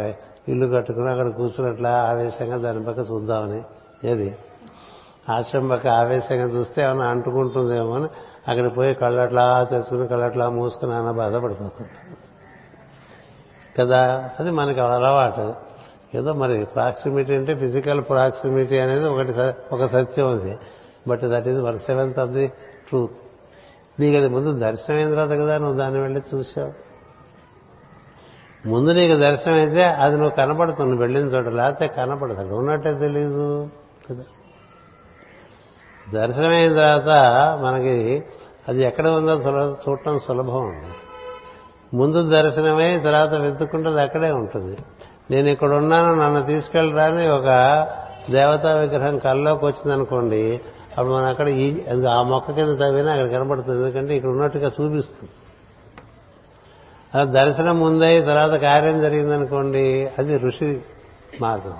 ఇల్లు 0.49 0.67
కట్టుకుని 0.67 1.09
అక్కడ 1.09 1.27
కూర్చున్నట్లా 1.27 1.89
ఆవేశంగా 1.89 2.57
దాని 2.57 2.83
పక్క 2.83 2.99
చూద్దామని. 2.99 3.61
ఏది? 4.07 4.35
ఆశ్రమం 5.31 5.89
ఆవేశంగా 5.89 6.43
చూస్తే 6.43 6.81
ఏమైనా 6.81 7.07
అంటుకుంటుందేమో 7.07 7.93
అని 7.93 8.07
అక్కడ 8.47 8.77
పోయి 8.77 8.93
కళ్ళట్లా 8.93 9.63
తెచ్చుకుని 9.63 10.07
కళ్ళట్లా 10.07 10.49
మూసుకుని 10.49 10.93
అన్న 10.93 11.11
బాధపడిపోతుంది 11.11 11.89
కదా? 13.79 14.31
అది 14.39 14.51
మనకి 14.51 14.79
అలవాటు. 14.79 15.53
ఏదో 16.17 16.33
మరి 16.33 16.65
ప్రాక్సిమిటీ 16.65 17.35
అంటే 17.35 17.55
ఫిజికల్ 17.55 18.01
ప్రాక్సిమిటీ 18.09 18.77
అనేది 18.79 19.07
ఒకటి 19.07 19.33
స- 19.33 19.53
ఒక 19.71 19.85
సత్యం 19.85 20.31
ఉంది 20.31 20.57
but 21.07 21.21
that 21.23 21.47
is 21.47 21.59
one 21.59 21.79
seventh 21.79 22.19
of 22.19 22.29
the 22.29 22.47
truth 22.89 23.11
నీకు 23.99 24.17
అది 24.17 24.29
ముందు 24.29 24.59
దర్శనమైన 24.59 25.13
తర్వాత 25.13 25.29
కదా 25.29 25.57
నువ్వు 25.57 25.77
దాన్ని 25.77 25.99
వెళ్ళి 25.99 26.21
చూసావు 26.35 26.73
ముందు 28.67 28.91
నీకు 28.91 29.19
దర్శనం 29.19 29.53
అయితే 29.53 29.83
అది 29.83 30.15
నువ్వు 30.15 30.29
కనపడుతుంది 30.29 30.95
వెళ్ళిన 30.95 31.25
చోట. 31.25 31.47
లేకపోతే 31.47 31.87
కనపడతాడు 31.87 32.55
ఉన్నట్టే 32.55 32.93
తెలీదు 32.93 33.69
కదా? 34.09 34.23
దర్శనం 36.13 36.49
అయిన 36.49 36.73
తర్వాత 36.75 37.09
మనకి 37.61 38.23
అది 38.67 38.83
ఎక్కడ 38.83 39.07
ఉందో 39.07 39.33
చూడటం 39.89 40.19
సులభం 40.19 40.67
ఉంది 40.67 40.91
ముందు 41.97 42.29
దర్శనమై 42.29 42.99
తర్వాత 42.99 43.33
వెతుక్కుంటే 43.33 43.89
అది 43.89 44.01
అక్కడే 44.01 44.31
ఉంటుంది. 44.31 44.77
నేను 45.31 45.47
ఇక్కడ 45.49 45.73
ఉన్నాను 45.73 46.15
నన్ను 46.15 46.41
తీసుకెళ్ళరా 46.45 47.03
అని 47.03 47.29
ఒక 47.29 47.49
దేవతా 48.31 48.75
విగ్రహం 48.75 49.19
కల్లోకి 49.19 49.65
వచ్చిందనుకోండి 49.65 50.61
అప్పుడు 50.97 51.13
మనం 51.13 51.25
అక్కడ 51.25 51.47
ఈ 51.47 51.83
అది 51.89 52.09
ఆ 52.09 52.21
మొక్క 52.21 52.51
కింద 52.51 52.77
తవ్వినా 52.77 53.11
అక్కడ 53.11 53.27
కనబడుతుంది 53.31 53.83
ఎందుకంటే 53.83 54.15
ఇక్కడ 54.15 54.29
ఉన్నట్టుగా 54.29 54.67
చూపిస్తుంది. 54.67 55.31
అలా 57.13 57.43
దర్శనం 57.43 57.79
ముందై 57.79 58.21
తర్వాత 58.21 58.51
కార్యం 58.51 59.01
జరిగిందనుకోండి 59.01 60.11
అది 60.19 60.37
ఋషి 60.37 60.81
మార్గం. 61.41 61.77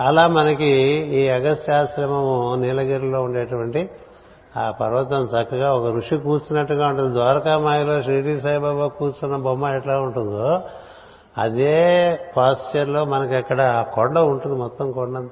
అలా 0.00 0.26
మనకి 0.26 0.66
ఈ 1.16 1.28
అగస్త్యాశ్రమము 1.28 2.54
నీలగిరిలో 2.54 3.22
ఉండేటువంటి 3.22 3.90
ఆ 4.56 4.70
పర్వతం 4.70 5.24
చక్కగా 5.24 5.74
ఒక 5.74 5.94
ఋషి 5.94 6.16
కూర్చున్నట్టుగా 6.16 6.88
ఉంటుంది. 6.88 7.12
ద్వారకామాయలో 7.12 8.02
షిరిడి 8.02 8.40
సాయిబాబా 8.40 8.86
కూర్చున్న 8.86 9.36
బొమ్మ 9.36 9.66
ఎట్లా 9.66 10.00
ఉంటుందో 10.00 10.60
అదే 11.38 12.18
పాశ్చర్లో 12.36 13.04
మనకి 13.04 13.34
అక్కడ 13.34 13.84
కొండ 13.94 14.18
ఉంటుంది 14.18 14.56
మొత్తం 14.56 14.92
కొండ. 14.92 15.28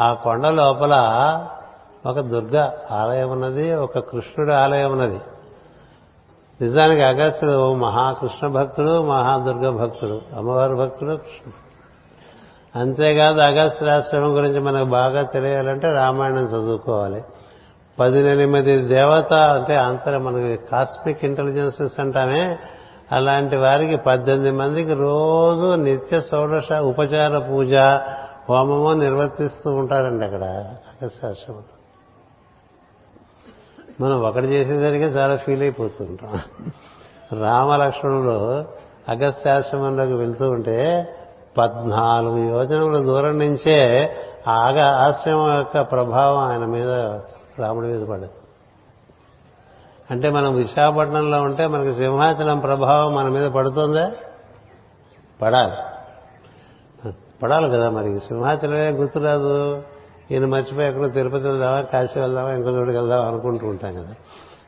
ఆ 0.00 0.14
కొండ 0.14 0.46
లోపల 0.46 0.94
ఒక 2.06 2.20
దుర్గ 2.20 2.70
ఆలయం 2.90 3.30
ఉన్నది 3.30 3.74
ఒక 3.74 3.98
కృష్ణుడి 3.98 4.52
ఆలయం 4.52 4.92
ఉన్నది. 4.92 5.20
నిజానికి 6.60 7.02
అగస్త్యుడు 7.02 7.74
మహాకృష్ణ 7.74 8.46
భక్తుడు 8.46 9.02
మహాదుర్గ 9.02 9.70
భక్తుడు 9.70 10.20
అమ్మవారి 10.36 10.74
భక్తుడు 10.74 11.10
కృష్ణుడు. 11.10 11.63
అంతేకాదు 12.76 13.40
అగస్త్యాశ్రమం 13.40 14.36
గురించి 14.36 14.60
మనకు 14.60 14.84
బాగా 14.84 15.22
తెలియాలంటే 15.22 15.92
రామాయణం 15.92 16.44
చదువుకోవాలి. 16.44 17.24
పదినెనిమిది 18.00 18.78
దేవత 18.78 19.32
అంటే 19.32 19.76
అంతరం 19.76 20.24
మనకి 20.24 20.56
కాస్మిక్ 20.72 21.24
ఇంటెలిజెన్సెస్ 21.24 22.00
అంటామే. 22.00 22.58
అలాంటి 23.12 23.56
వారికి 23.56 23.96
పద్దెనిమిది 23.96 24.50
మందికి 24.50 24.94
రోజు 24.94 25.74
నిత్య 25.74 26.20
షోడశ 26.20 26.72
ఉపచార 26.72 27.38
పూజ 27.38 27.74
హోమము 28.50 28.92
నిర్వర్తిస్తూ 28.92 29.70
ఉంటారండి 29.70 30.24
అక్కడ 30.24 30.44
అగస్త్యాశ్రమం 30.92 31.62
మనం 34.00 34.22
ఒకటి 34.22 34.46
చేసేసరికి 34.46 35.04
చాలా 35.04 35.36
ఫీల్ 35.36 35.62
అయిపోతుంటాం. 35.62 36.40
రామలక్ష్మణులు 37.40 38.64
అగస్త్యాశ్రమంలోకి 39.08 40.12
వెళ్తూ 40.12 40.50
ఉంటే 40.50 41.08
పద్నాలుగు 41.58 42.38
యోజనముల 42.38 42.98
దూరం 42.98 43.38
నుంచే 43.38 44.10
ఆగ 44.48 44.80
ఆశ్రమం 44.80 45.56
యొక్క 45.56 45.80
ప్రభావం 45.80 46.38
ఆయన 46.38 46.64
మీద 46.64 46.90
రాముడి 47.58 47.86
మీద 47.86 48.06
పడింది. 48.06 48.30
అంటే 50.10 50.30
మనం 50.30 50.54
విశాఖపట్నంలో 50.54 51.42
ఉంటే 51.42 51.66
మనకి 51.66 51.94
సింహాచలం 51.94 52.58
ప్రభావం 52.58 53.14
మన 53.14 53.28
మీద 53.28 53.50
పడుతుందా? 53.50 54.12
పడాలి. 55.42 55.72
పడాలి 57.42 57.70
కదా 57.70 57.90
మరి. 57.90 58.18
సింహాచలమే 58.18 58.90
గుర్తురాదు. 58.90 59.82
ఈయన 60.30 60.46
మర్చిపోయి 60.46 60.88
ఎక్కడో 60.88 61.08
తిరుపతి 61.08 61.44
వెళ్దామా 61.44 61.80
కాశీ 61.80 62.20
వెళ్దామా 62.20 62.50
ఇంకో 62.50 62.70
చోటుకి 62.70 62.96
వెళ్దామా 62.96 63.28
అనుకుంటూ 63.28 63.66
ఉంటాం 63.66 63.94
కదా. 63.94 64.14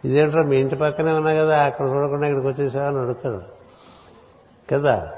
ఇదేంటో 0.04 0.42
మీ 0.42 0.56
ఇంటి 0.56 0.76
పక్కనే 0.76 1.12
ఉన్నా 1.12 1.32
కదా 1.32 1.62
అక్కడ 1.62 1.86
చూడకుండా 1.86 2.26
ఇక్కడికి 2.26 2.60
వచ్చేసావా 2.60 2.86
అని 2.86 2.98
అడుగుతాడు. 2.98 3.40
కదా? 4.72 5.12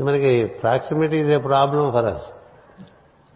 మనకి 0.00 0.46
ప్రాక్సిమిటీ 0.46 1.16
ఇదే 1.16 1.38
ప్రాబ్లం 1.38 1.92
ఫర్ 1.92 2.04
అస్ 2.04 2.30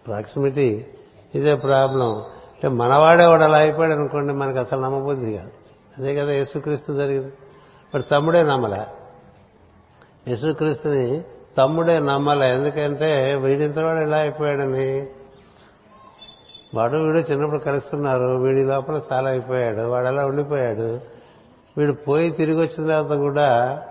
ప్రాక్సిమిటీ 0.07 0.87
ఇదే 1.35 1.55
ప్రాబ్లం 1.55 2.17
అంటే 2.19 2.69
మనవాడే 2.69 3.27
వాడు 3.27 3.43
అలా 3.43 3.59
అయిపోయాడు 3.59 3.93
అనుకోండి 3.93 4.33
మనకు 4.33 4.59
అసలు 4.59 4.81
నమ్మబుద్ధి 4.81 5.37
కాదు. 5.37 5.51
అదే 5.99 6.15
కదా 6.15 6.33
యేసుక్రీస్తు 6.33 6.93
జరిగింది. 6.93 7.27
వాడు 7.95 8.03
తమ్ముడే 8.03 8.43
నమ్మలే. 8.43 8.87
యేసుక్రీస్తుని 10.29 11.23
తమ్ముడే 11.59 11.99
నమ్మలే. 11.99 12.51
ఎందుకంటే 12.51 13.35
వీడింతవాడు 13.35 13.99
ఇలా 13.99 14.17
అయిపోయాడని? 14.17 15.07
వాడు 16.75 16.97
వీడు 16.97 17.19
చిన్నప్పుడు 17.19 17.59
కలుస్తున్నారు. 17.59 18.27
వీడి 18.27 18.65
లోపల 18.65 19.01
చాలా 19.13 19.31
అయిపోయాడు. 19.31 19.81
వాడు 19.81 20.07
అలా 20.07 20.27
ఉండిపోయాడు. 20.27 21.01
వీడు 21.79 21.93
పోయి 21.93 22.31
తిరిగి 22.31 22.59
వచ్చిన 22.59 22.89
తర్వాత 22.89 23.19
కూడా 23.19 23.83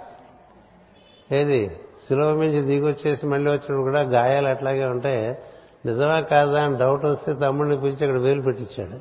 ఏది? 1.31 1.79
సులభ 2.09 2.27
మించి 2.27 2.61
దిగొచ్చేసి 2.61 3.25
మళ్ళీ 3.25 3.51
వచ్చినప్పుడు 3.51 3.81
కూడా 3.81 4.01
గాయాలు 4.01 4.47
అట్లాగే 4.47 4.85
ఉంటే 4.85 5.43
నిజమా 5.85 6.19
కాదా 6.19 6.63
అని 6.63 6.77
డౌట్ 6.77 7.05
వస్తే 7.05 7.33
తమ్ముడిని 7.33 7.79
పిలిచి 7.79 8.05
అక్కడ 8.05 8.21
వేలు 8.21 8.41
పెట్టించాడు. 8.41 8.99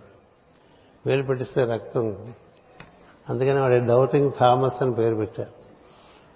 వేలు 1.06 1.22
పెట్టిస్తే 1.22 1.64
రక్తం 1.64 2.35
అందుకని 3.28 3.60
వాడు 3.60 3.86
డౌటింగ్ 3.86 4.32
థామస్ 4.40 4.82
అని 4.82 4.94
పేరు 4.94 5.14
పెట్టారు 5.14 5.48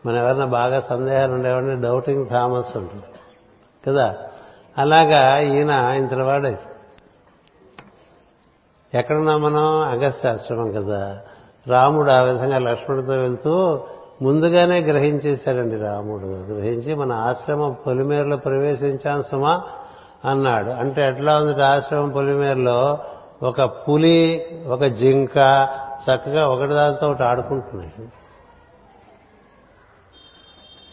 మన 0.08 0.16
ఎవరైనా 0.16 0.44
బాగా 0.44 0.80
సందేహాలు 0.80 1.32
ఉండేవాడిని 1.32 1.82
డౌటింగ్ 1.82 2.26
థామస్ 2.30 2.76
ఉంటుంది 2.76 3.02
కదా? 3.86 4.16
అలాగా 4.78 5.38
ఈయన 5.38 5.70
ఇంతటి 5.70 6.22
వాడే 6.22 6.58
ఎక్కడున్నా 8.94 9.36
మనం? 9.36 9.64
అగస్త్యాశ్రమం 9.80 10.72
కదా. 10.72 11.20
రాముడు 11.68 12.10
ఆ 12.10 12.20
విధంగా 12.20 12.58
లక్ష్మణుడితో 12.58 13.12
వెళ్తూ 13.12 13.84
ముందుగానే 14.22 14.80
గ్రహించేశాడండి 14.80 15.76
రాముడు. 15.76 16.26
గ్రహించి 16.26 16.94
మన 16.94 17.12
ఆశ్రమం 17.12 17.76
పొలిమేరలో 17.86 18.36
ప్రవేశించాం 18.36 19.22
సుమా 19.22 19.62
అన్నాడు. 20.24 20.70
అంటే 20.70 21.08
ఎట్లా 21.08 21.36
ఉంది 21.36 21.64
ఆశ్రమం 21.64 22.10
పొలిమేరలో? 22.10 22.98
ఒక 23.42 23.62
పులి 23.62 24.46
ఒక 24.66 24.84
జింక 24.84 25.68
చక్కగా 26.02 26.48
ఒకటి 26.48 26.72
దానితో 26.72 27.08
ఒకటి 27.10 27.22
ఆడుకుంటున్నాయి. 27.22 27.92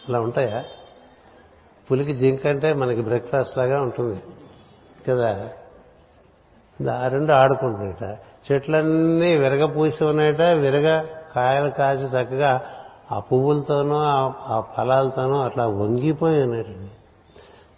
అలా 0.08 0.20
ఉంటాయా? 0.20 0.64
పులికి 1.90 2.12
జింక 2.12 2.46
అంటే 2.46 2.72
మనకి 2.72 3.00
బ్రేక్ఫాస్ట్ 3.00 3.58
లాగా 3.58 3.80
ఉంటుంది. 3.82 4.22
కదా? 5.08 5.48
ఆ 6.94 7.08
రెండు 7.08 7.32
ఆడుకుంటున్నాయట. 7.32 8.18
చెట్లన్నీ 8.52 9.36
విరగ 9.36 9.66
పూసి 9.66 10.04
ఉన్నాయట. 10.04 10.42
విరగ 10.42 11.04
కాయలు 11.36 11.70
కాచి 11.70 12.04
చక్కగా 12.04 12.60
ఆ 13.12 13.18
పువ్వులతోనో 13.18 13.98
ఆ 14.48 14.62
ఫలాలతోనో 14.76 15.40
అట్లా 15.40 15.66
వంగిపోయి 15.66 16.42
ఉన్నాయండి 16.42 16.88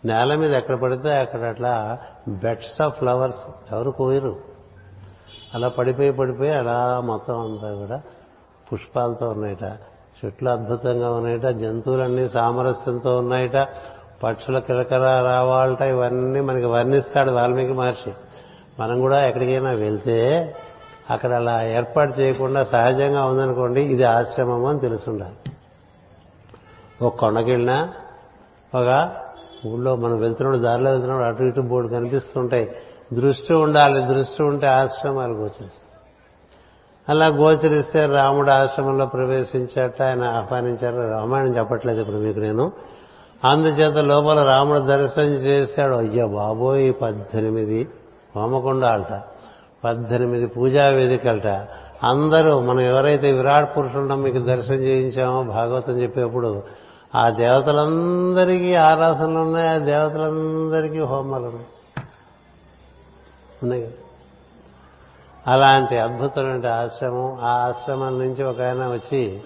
నేల 0.08 0.34
మీద 0.34 0.54
ఎక్కడ 0.54 0.74
పడితే 0.74 1.18
అక్కడ 1.18 1.40
అట్లా 1.40 1.98
బెడ్స్ 2.28 2.82
ఆఫ్ 2.82 2.98
ఫ్లవర్స్ 2.98 3.72
ఎవరు 3.72 3.90
కోయరు 3.90 4.52
అలా 5.54 5.68
పడిపోయి 5.68 6.12
పడిపోయి 6.12 6.50
అలా 6.50 7.00
మొత్తం 7.00 7.40
అంతా 7.40 7.74
కూడా 7.74 8.02
పుష్పాలతో 8.72 9.28
ఉన్నాయట. 9.28 9.64
చెట్లు 10.24 10.48
అద్భుతంగా 10.50 11.12
ఉన్నాయట. 11.12 11.46
జంతువులన్నీ 11.46 12.28
సామరస్యంతో 12.28 13.18
ఉన్నాయట. 13.18 13.68
పక్షుల 14.22 14.58
కిలకల 14.58 15.22
రావాలట. 15.22 15.82
ఇవన్నీ 15.82 16.40
మనకి 16.40 16.64
వర్ణిస్తాడు 16.64 17.30
వాల్మీకి 17.30 17.72
మహర్షి. 17.72 18.12
మనం 18.80 19.00
కూడా 19.00 19.26
ఎక్కడికైనా 19.26 19.70
వెళ్తే 19.70 20.54
అక్కడ 21.10 21.32
అలా 21.32 21.66
ఏర్పాటు 21.66 22.20
చేయకుండా 22.20 22.64
సహజంగా 22.64 23.24
ఉందనుకోండి 23.24 23.80
ఇది 23.80 24.04
ఆశ్రమము 24.04 24.68
అని 24.68 24.80
తెలుసుండాలి. 24.80 25.52
ఒక 27.02 27.16
కొండకెళ్ళినా 27.16 27.88
ఒక 28.74 29.10
ఊళ్ళో 29.66 29.96
మనం 29.96 30.20
వెళ్తున్నాడు 30.20 30.56
దారిలో 30.56 30.90
వెళ్తున్నాడు 30.90 31.22
అటు 31.22 31.42
ఇటు 31.42 31.60
బోర్డు 31.60 31.88
కనిపిస్తుంటాయి. 31.88 32.76
దృష్టి 33.12 33.54
ఉండాలి 33.54 34.14
దృష్టి 34.14 34.42
ఉంటే 34.42 34.66
ఆశ్రమాలు 34.66 35.32
గోచరిస్తాయి. 35.32 35.82
అలా 37.08 37.26
గోచరిస్తే 37.26 38.06
రాముడు 38.06 38.50
ఆశ్రమంలో 38.50 39.06
ప్రవేశించట 39.06 40.02
ఆయన 40.02 40.24
ఆహ్వానించారు. 40.24 40.96
రామాయణం 40.96 41.56
చెప్పట్లేదు 41.56 42.00
ఇప్పుడు 42.00 42.16
మీకు 42.16 42.38
నేను. 42.38 42.72
అందుచేత 43.44 43.94
లోపల 43.94 44.44
రాముడు 44.44 44.78
దర్శనం 44.78 45.24
చేశాడు. 45.24 45.94
అయ్యా 45.94 46.26
బాబోయ్ 46.26 46.92
పద్దెనిమిది 47.02 47.88
హోమకుండాలట. 48.36 49.22
పద్దెనిమిది 49.84 50.46
పూజా 50.46 50.84
వేదికలట. 50.88 51.46
అందరూ 52.04 52.60
మనం 52.60 52.80
ఎవరైతే 52.80 53.32
విరాట్ 53.32 53.76
పురుషులను 53.76 54.16
మీకు 54.16 54.38
దర్శనం 54.38 54.76
చేయించామో 54.76 55.42
భాగవతం 55.42 55.92
చెప్పేప్పుడు 55.92 56.62
ఆ 57.14 57.30
దేవతలందరికీ 57.30 58.74
ఆరాధనలు 58.74 59.38
ఉన్నాయి 59.38 59.68
ఆ 59.68 59.78
దేవతలందరికీ 59.78 60.98
హోమాలు 60.98 61.44
ఉన్నాయి. 61.44 61.66
ఉన్నాయి 63.62 63.94
అలాంటి 65.46 65.98
అద్భుతమైన 65.98 66.66
ఆశ్రమం 66.66 67.38
ఆ 67.40 67.48
ఆశ్రమం 67.48 68.18
నుంచి 68.18 68.42
ఒక 68.42 68.60
ఆయన 68.60 68.86
వచ్చి 68.86 69.40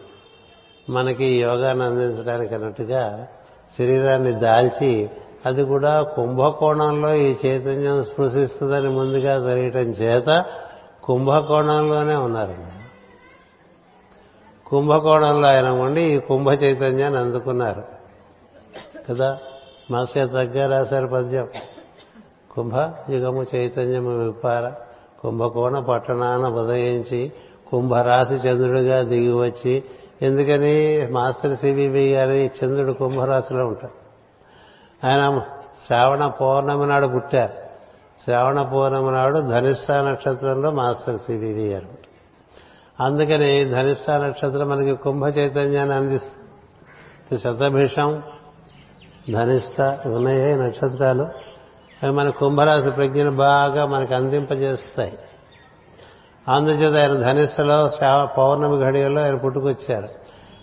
మనకి 0.91 1.25
యోగాన్ని 1.25 1.85
అందించడానికి 1.85 2.55
అన్నట్టుగా 2.55 3.27
శరీరాన్ని 3.79 4.33
దాల్చి 4.33 5.11
అది 5.47 5.65
కూడా 5.65 6.03
కుంభకోణంలో 6.03 7.15
ఈ 7.15 7.35
చైతన్యం 7.47 8.05
స్పృశిస్తుందని 8.05 8.89
ముందుగా 8.89 9.49
తెలియటం 9.49 9.81
చేత 9.81 10.45
కుంభకోణంలోనే 11.05 12.15
ఉన్నారండి. 12.15 12.73
కుంభకోణంలో 14.67 15.49
ఆయన 15.49 15.69
ఉండి 15.69 16.01
ఈ 16.01 16.19
కుంభ 16.19 16.49
చైతన్యాన్ని 16.51 17.21
అందుకున్నారు. 17.21 17.85
కదా? 19.11 19.39
మాస్టర్ 19.91 20.31
తగ్గా 20.31 20.79
రాశారు 20.79 21.07
పద్యం. 21.07 21.49
కుంభ 22.55 22.75
యుగము 23.11 23.45
చైతన్యము 23.55 24.25
విప్పార. 24.25 24.73
కుంభకోణ 25.23 25.79
పట్టణాన 25.79 26.47
ఉదయించి 26.47 27.33
కుంభరాశి 27.71 28.35
చంద్రుడిగా 28.35 29.03
దిగి 29.03 29.33
వచ్చి 29.33 29.83
ఎందుకని 30.23 31.07
మాస్టర్ 31.11 31.57
సిబిబి 31.57 32.13
గారి 32.13 32.51
చంద్రుడు 32.65 32.93
కుంభరాశిలో 32.93 33.67
ఉంటారు. 33.67 34.06
ఆయన 35.05 35.43
శ్రావణ 35.87 36.27
పౌర్ణమి 36.27 36.87
నాడు 36.87 37.07
పుట్టారు 37.07 37.53
శ్రావణ 38.25 38.63
పౌర్ణమి 38.63 39.13
నాడు 39.13 39.39
ధనిష్ట 39.39 39.93
నక్షత్రంలో 39.93 40.71
మాస్టర్ 40.71 41.19
సిబిబి 41.19 41.69
గారు. 41.69 41.87
అందుకని 43.01 43.65
ధనిష్ట 43.65 44.11
నక్షత్రం 44.11 44.69
మనకి 44.69 44.95
కుంభ 44.95 45.27
చైతన్యాన్ని 45.27 45.95
అందిస్తుంది. 45.95 47.39
శతభిషం 47.39 48.23
ధనిష్ట 49.33 49.81
ఉన్నాయే 50.07 50.55
నక్షత్రాలు? 50.55 51.23
అవి 52.03 52.11
మన 52.11 52.31
కుంభరాశి 52.31 52.91
ప్రజ్ఞను 52.91 53.31
బాగా 53.31 53.87
మనకు 53.87 54.15
అందింపజేస్తాయి. 54.15 55.19
అందుచేత 56.49 56.97
ఆయన 56.97 57.21
ధనిష్టలో 57.21 57.91
పౌర్ణమి 58.39 58.81
ఘడియల్లో 58.81 59.23
ఆయన 59.23 59.37
పుట్టుకొచ్చారు. 59.37 60.09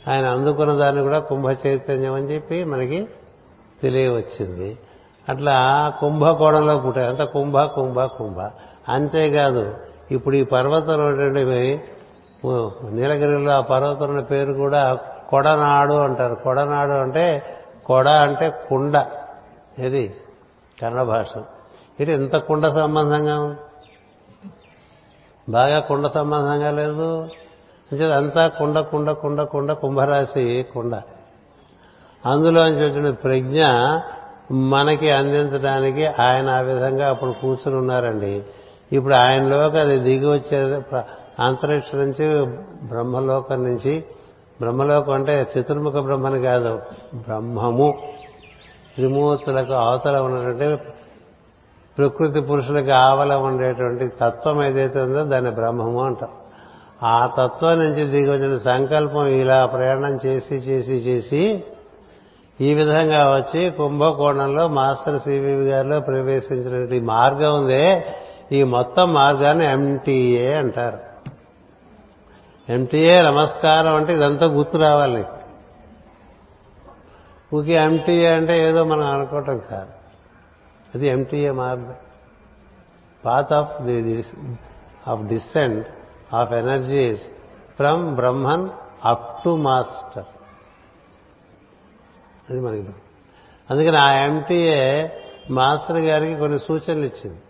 ఆయన 0.10 0.26
అందుకున్న 0.26 0.72
దాన్ని 0.72 1.01
కూడా 1.01 1.19
కుంభ 1.19 1.45
చైతన్యం 1.68 2.14
అని 2.14 2.26
చెప్పి 2.26 2.64
మనకి 2.64 3.07
తెలియవచ్చింది. 3.84 4.77
అట్లా 5.30 5.55
కుంభకోణంలో 5.99 6.77
పుట్టారు. 6.77 7.10
అంత 7.10 7.23
కుంభ 7.23 7.57
కుంభ 7.60 7.99
కుంభ. 8.18 8.39
అంతేకాదు 8.89 9.64
ఇప్పుడు 10.11 10.35
ఈ 10.35 10.43
పర్వతం 10.43 10.97
ఉన్నటువంటి 11.05 11.81
నీలగిరిలో 12.95 13.51
ఆ 13.51 13.61
పర్వతం 13.61 14.23
పేరు 14.31 14.53
కూడా 14.53 14.81
కొడనాడు 15.30 15.93
అంటారు. 15.93 16.35
కొడనాడు 16.35 16.91
అంటే 16.91 17.26
కొడ 17.85 18.07
అంటే 18.07 18.49
కుండ. 18.69 18.95
ఇది 19.80 20.15
కన్నడ 20.81 21.03
భాష. 21.03 21.27
ఇది 21.99 22.11
ఎంత 22.14 22.35
కుండ 22.38 22.68
సంబంధంగా? 22.69 23.35
ఉంది 23.39 23.57
బాగా 25.49 25.80
కుండ 25.80 26.07
సంబంధంగా 26.07 26.72
లేదు? 26.72 27.07
అంతా 28.18 28.47
కుండ 28.47 28.80
కుండ 28.80 29.11
కుండ 29.11 29.41
కుండ 29.41 29.72
కుంభరాశి 29.72 30.65
కుండ. 30.73 30.93
అందులోంచి 32.25 32.83
వచ్చిన 32.85 33.09
ప్రజ్ఞ 33.09 33.61
మనకి 34.51 35.11
అందించడానికి 35.11 36.05
ఆయన 36.05 36.49
ఆ 36.49 36.59
విధంగా 36.59 37.09
అప్పుడు 37.09 37.31
కూర్చుని 37.31 37.75
ఉన్నారండి. 37.75 38.43
ఇప్పుడు 38.91 39.13
ఆయనలోకి 39.13 39.77
అది 39.77 39.99
దిగి 39.99 40.25
వచ్చే 40.25 40.81
అంతరిక్ష 41.39 41.95
నుంచి 41.95 42.45
బ్రహ్మలోకం 42.87 43.63
నుంచి 43.63 44.03
బ్రహ్మలోకం 44.61 45.13
అంటే 45.13 45.47
చతుర్ముఖ 45.57 45.93
బ్రహ్మని 45.93 46.41
కాదు 46.41 46.79
బ్రహ్మము. 47.15 47.93
త్రిమూర్తులకు 48.95 49.73
అవతల 49.73 50.17
ఉన్నటువంటి 50.17 50.83
ప్రకృతి 51.97 52.41
పురుషులకు 52.41 52.91
ఆవల 52.91 53.33
ఉండేటువంటి 53.33 54.07
తత్వం 54.07 54.63
ఏదైతే 54.63 55.01
ఉందో 55.01 55.23
దాన్ని 55.23 55.51
బ్రహ్మము 55.51 56.03
అంటాం. 56.03 56.29
ఆ 57.03 57.27
తత్వం 57.27 57.79
నుంచి 57.79 58.05
దిగి 58.05 58.31
వచ్చిన 58.31 58.57
సంకల్పం 58.57 59.27
ఇలా 59.27 59.65
ప్రయాణం 59.65 60.19
చేసి 60.25 60.55
చేసి 60.55 60.93
చేసి 60.93 61.63
ఈ 62.61 62.73
విధంగా 62.73 63.35
వచ్చి 63.35 63.69
కుంభకోణంలో 63.69 64.67
మాస్టర్ 64.67 65.19
సివివి 65.19 65.65
గారిలో 65.65 65.99
ప్రవేశించినటువంటి 65.99 66.99
మార్గం 66.99 67.55
ఉందే. 67.55 68.05
ఈ 68.51 68.63
మొత్తం 68.63 69.13
మార్గాన్ని 69.13 69.65
ఎంటీఏ 69.65 70.53
అంటారు. 70.53 70.97
ఎంటీఏ 72.69 73.21
నమస్కారం 73.21 73.95
అంటే 73.95 74.13
ఇదంతా 74.13 74.45
గుర్తు 74.45 74.77
రావాలి. 74.77 75.25
ఊకే 77.55 77.73
ఎంటీఏ 77.73 78.27
అంటే 78.27 78.69
ఏదో 78.69 78.84
మనం 78.84 79.11
అనుకోవటం 79.11 79.61
కాదు. 79.71 79.91
అది 80.95 81.07
ఎంటీఏ 81.07 81.51
మార్గం. 81.51 81.95
Path 83.25 83.53
of 83.53 83.81
the 83.81 84.25
of 85.07 85.21
descent 85.21 85.88
of 86.35 86.53
energies 86.53 87.21
from 87.77 88.15
Brahman 88.15 88.69
up 89.05 89.43
to 89.43 89.49
master 89.49 90.23
అది 92.49 92.59
మనకి 92.59 92.83
అందుకని 93.69 93.97
ఆ 93.97 94.11
ఎంటీఏ 94.11 95.07
మాస్టర్ 95.51 95.99
గారికి 95.99 96.35
కొన్ని 96.35 96.59
సూచనలు 96.59 97.05
ఇచ్చింది. 97.05 97.41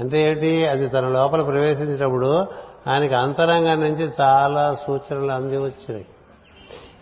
అంటే 0.00 0.30
ఏంటి 0.30 0.66
అది 0.66 0.88
తన 0.88 1.08
లోపల 1.08 1.42
ప్రవేశించినప్పుడు 1.42 2.46
ఆయనకి 2.88 3.14
అంతరంగం 3.14 3.80
నుంచి 3.80 4.10
చాలా 4.20 4.76
సూచనలు 4.86 5.32
అంది 5.32 5.58
వచ్చినాయి 5.58 6.06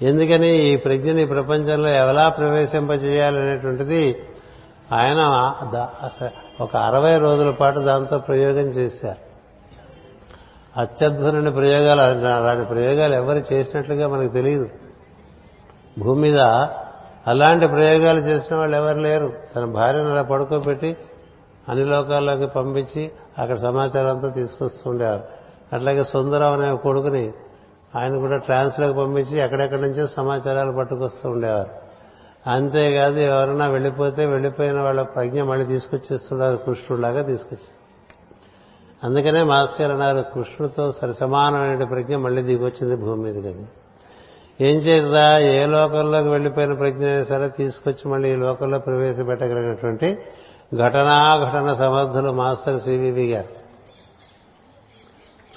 ఎందుకని? 0.03 0.49
ఈ 0.49 0.77
ప్రజ్ఞని 0.77 1.27
ప్రపంచంలో 1.27 1.89
ఎలా 1.89 2.29
ప్రవేశింపజేయాలనేటువంటిది 2.29 4.23
ఆయన 4.93 5.21
ఒక 6.61 6.77
అరవై 6.77 7.19
రోజుల 7.19 7.51
పాటు 7.51 7.79
దాంతో 7.79 8.19
ప్రయోగం 8.19 8.69
చేశారు. 8.79 9.27
అత్యద్భుతమైన 10.81 11.49
ప్రయోగాలు 11.49 12.01
అలాంటి 12.01 12.69
ప్రయోగాలు 12.69 13.15
ఎవరు 13.15 13.55
చేసినట్లుగా 13.55 14.09
మనకు 14.09 14.33
తెలియదు. 14.33 14.69
భూమి 15.99 16.21
మీద 16.21 16.39
అలాంటి 17.27 17.67
ప్రయోగాలు 17.67 18.19
చేసిన 18.19 18.57
వాళ్ళు 18.57 18.77
ఎవరు 18.77 18.99
లేరు. 18.99 19.33
తన 19.57 19.65
భార్యను 19.65 20.11
అలా 20.11 20.23
పడుకోబెట్టి 20.23 20.97
అన్ని 21.69 21.85
లోకాల్లోకి 21.85 22.47
పంపించి 22.47 23.11
అక్కడ 23.39 23.57
సమాచారం 23.57 24.11
అంతా 24.11 24.29
తీసుకొస్తుండేవారు. 24.29 25.25
అట్లాగే 25.73 26.05
సుందరం 26.05 26.53
అనే 26.53 26.77
కొడుకుని 26.77 27.33
ఆయన 27.97 28.19
కూడా 28.19 28.37
ట్రాన్స్లోకి 28.37 28.95
పంపించి 28.95 29.39
ఎక్కడెక్కడి 29.39 29.83
నుంచో 29.83 30.07
సమాచారాలు 30.07 30.73
పట్టుకొస్తూ 30.73 31.31
ఉండేవారు. 31.31 31.87
అంతేకాదు 32.51 33.19
ఎవరైనా 33.19 33.67
వెళ్ళిపోతే 33.67 34.27
వెళ్ళిపోయిన 34.27 34.81
వాళ్ళ 34.81 35.03
ప్రజ్ఞ 35.03 35.43
మళ్ళీ 35.43 35.67
తీసుకొచ్చేస్తున్నారు 35.67 36.57
కృష్ణుడిలాగా 36.57 37.23
తీసుకొచ్చి 37.23 37.73
అందుకనే 39.05 39.43
మాస్టర్ 39.43 39.91
అన్నారు 39.91 40.25
కృష్ణుడితో 40.35 40.93
సరిసమానమైన 40.93 41.85
ప్రజ్ఞ 41.85 42.17
మళ్ళీ 42.17 42.43
దిగొచ్చింది 42.43 42.97
భూమి 42.97 43.23
మీద 43.23 43.43
కానీ 43.43 43.69
ఏం 44.61 44.77
చేద్దా? 44.77 45.39
ఏ 45.39 45.67
లోకంలోకి 45.67 46.29
వెళ్ళిపోయిన 46.29 46.73
ప్రజ్ఞ 46.73 47.23
సరే 47.23 47.49
తీసుకొచ్చి 47.49 48.11
మళ్ళీ 48.11 48.33
ఈ 48.33 48.37
లోకంలో 48.37 48.79
ప్రవేశపెట్టగలిగినటువంటి 48.79 50.19
ఘటనాఘటన 50.75 51.75
సమర్థులు 51.75 52.31
మాస్టర్ 52.33 52.81
సివివి 52.81 53.33
గారు. 53.33 53.49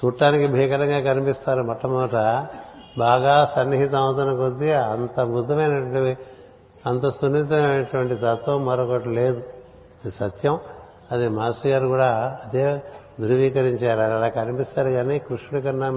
చూడటానికి 0.04 0.46
భీకరంగా 0.46 1.00
కనిపిస్తారు 1.00 1.62
మొట్టమొదట. 1.62 2.46
బాగా 2.98 3.52
సన్నిహితం 3.56 3.98
అవుతున్న 3.98 4.34
కొద్దీ 4.34 4.70
అంత 4.70 5.22
బుద్ధమైనటువంటి 5.22 6.22
అంత 6.86 7.08
సున్నితమైనటువంటి 7.08 8.14
తత్వం 8.14 8.66
మరొకటి 8.66 9.08
లేదు. 9.08 9.42
సత్యం. 10.20 10.58
అది 11.12 11.28
మాస్టర్ 11.28 11.72
గారు 11.72 11.86
కూడా 11.86 12.38
అదే 12.44 12.82
ధృవీకరించారు. 13.20 14.00
అలా 14.00 14.28
కనిపిస్తారు 14.28 14.90
కానీ 14.90 15.18
కృష్ణుడి 15.18 15.66
కన్నా 15.66 15.90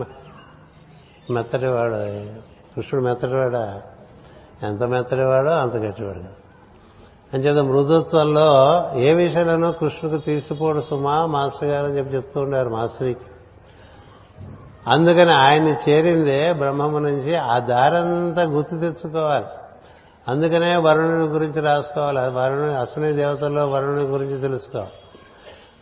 మెత్తటి 1.32 1.66
వాడు 1.66 2.53
కృష్ణుడు 2.76 3.06
మెత్తటివాడా? 3.06 3.82
ఎంత 4.64 4.84
మెత్తటివాడో 4.84 5.50
అంత 5.50 5.76
గట్టివాడు. 5.76 6.44
అంచేత 7.34 7.64
మృదుత్వంలో 7.64 8.90
ఏ 8.96 9.14
విషయంలోనూ 9.14 9.72
కృష్ణుడికి 9.72 10.26
తీసిపోడు 10.26 10.82
సుమా? 10.82 11.26
మాస్టర్ 11.26 11.70
గారు 11.70 11.86
అని 11.86 11.98
చెప్పి 11.98 12.16
చెప్తూ 12.16 12.42
ఉండారు 12.42 12.70
మాస్టర్కి. 12.70 13.18
అందుకని 14.88 15.32
ఆయన్ని 15.32 15.76
చేరిందే 15.90 16.54
బ్రహ్మము 16.54 17.00
నుంచి 17.00 17.36
ఆ 17.36 17.60
దారంతా 17.60 18.42
గుర్తు 18.44 18.76
తెచ్చుకోవాలి. 18.76 19.46
అందుకనే 20.28 20.76
వరుణుని 20.76 21.26
గురించి 21.26 21.62
రాసుకోవాలి. 21.62 22.20
వరుణు 22.20 22.82
అశ్విని 22.82 23.14
దేవతల్లో 23.14 23.68
వరుణుని 23.68 24.04
గురించి 24.04 24.42
తెలుసుకోవాలి. 24.42 24.92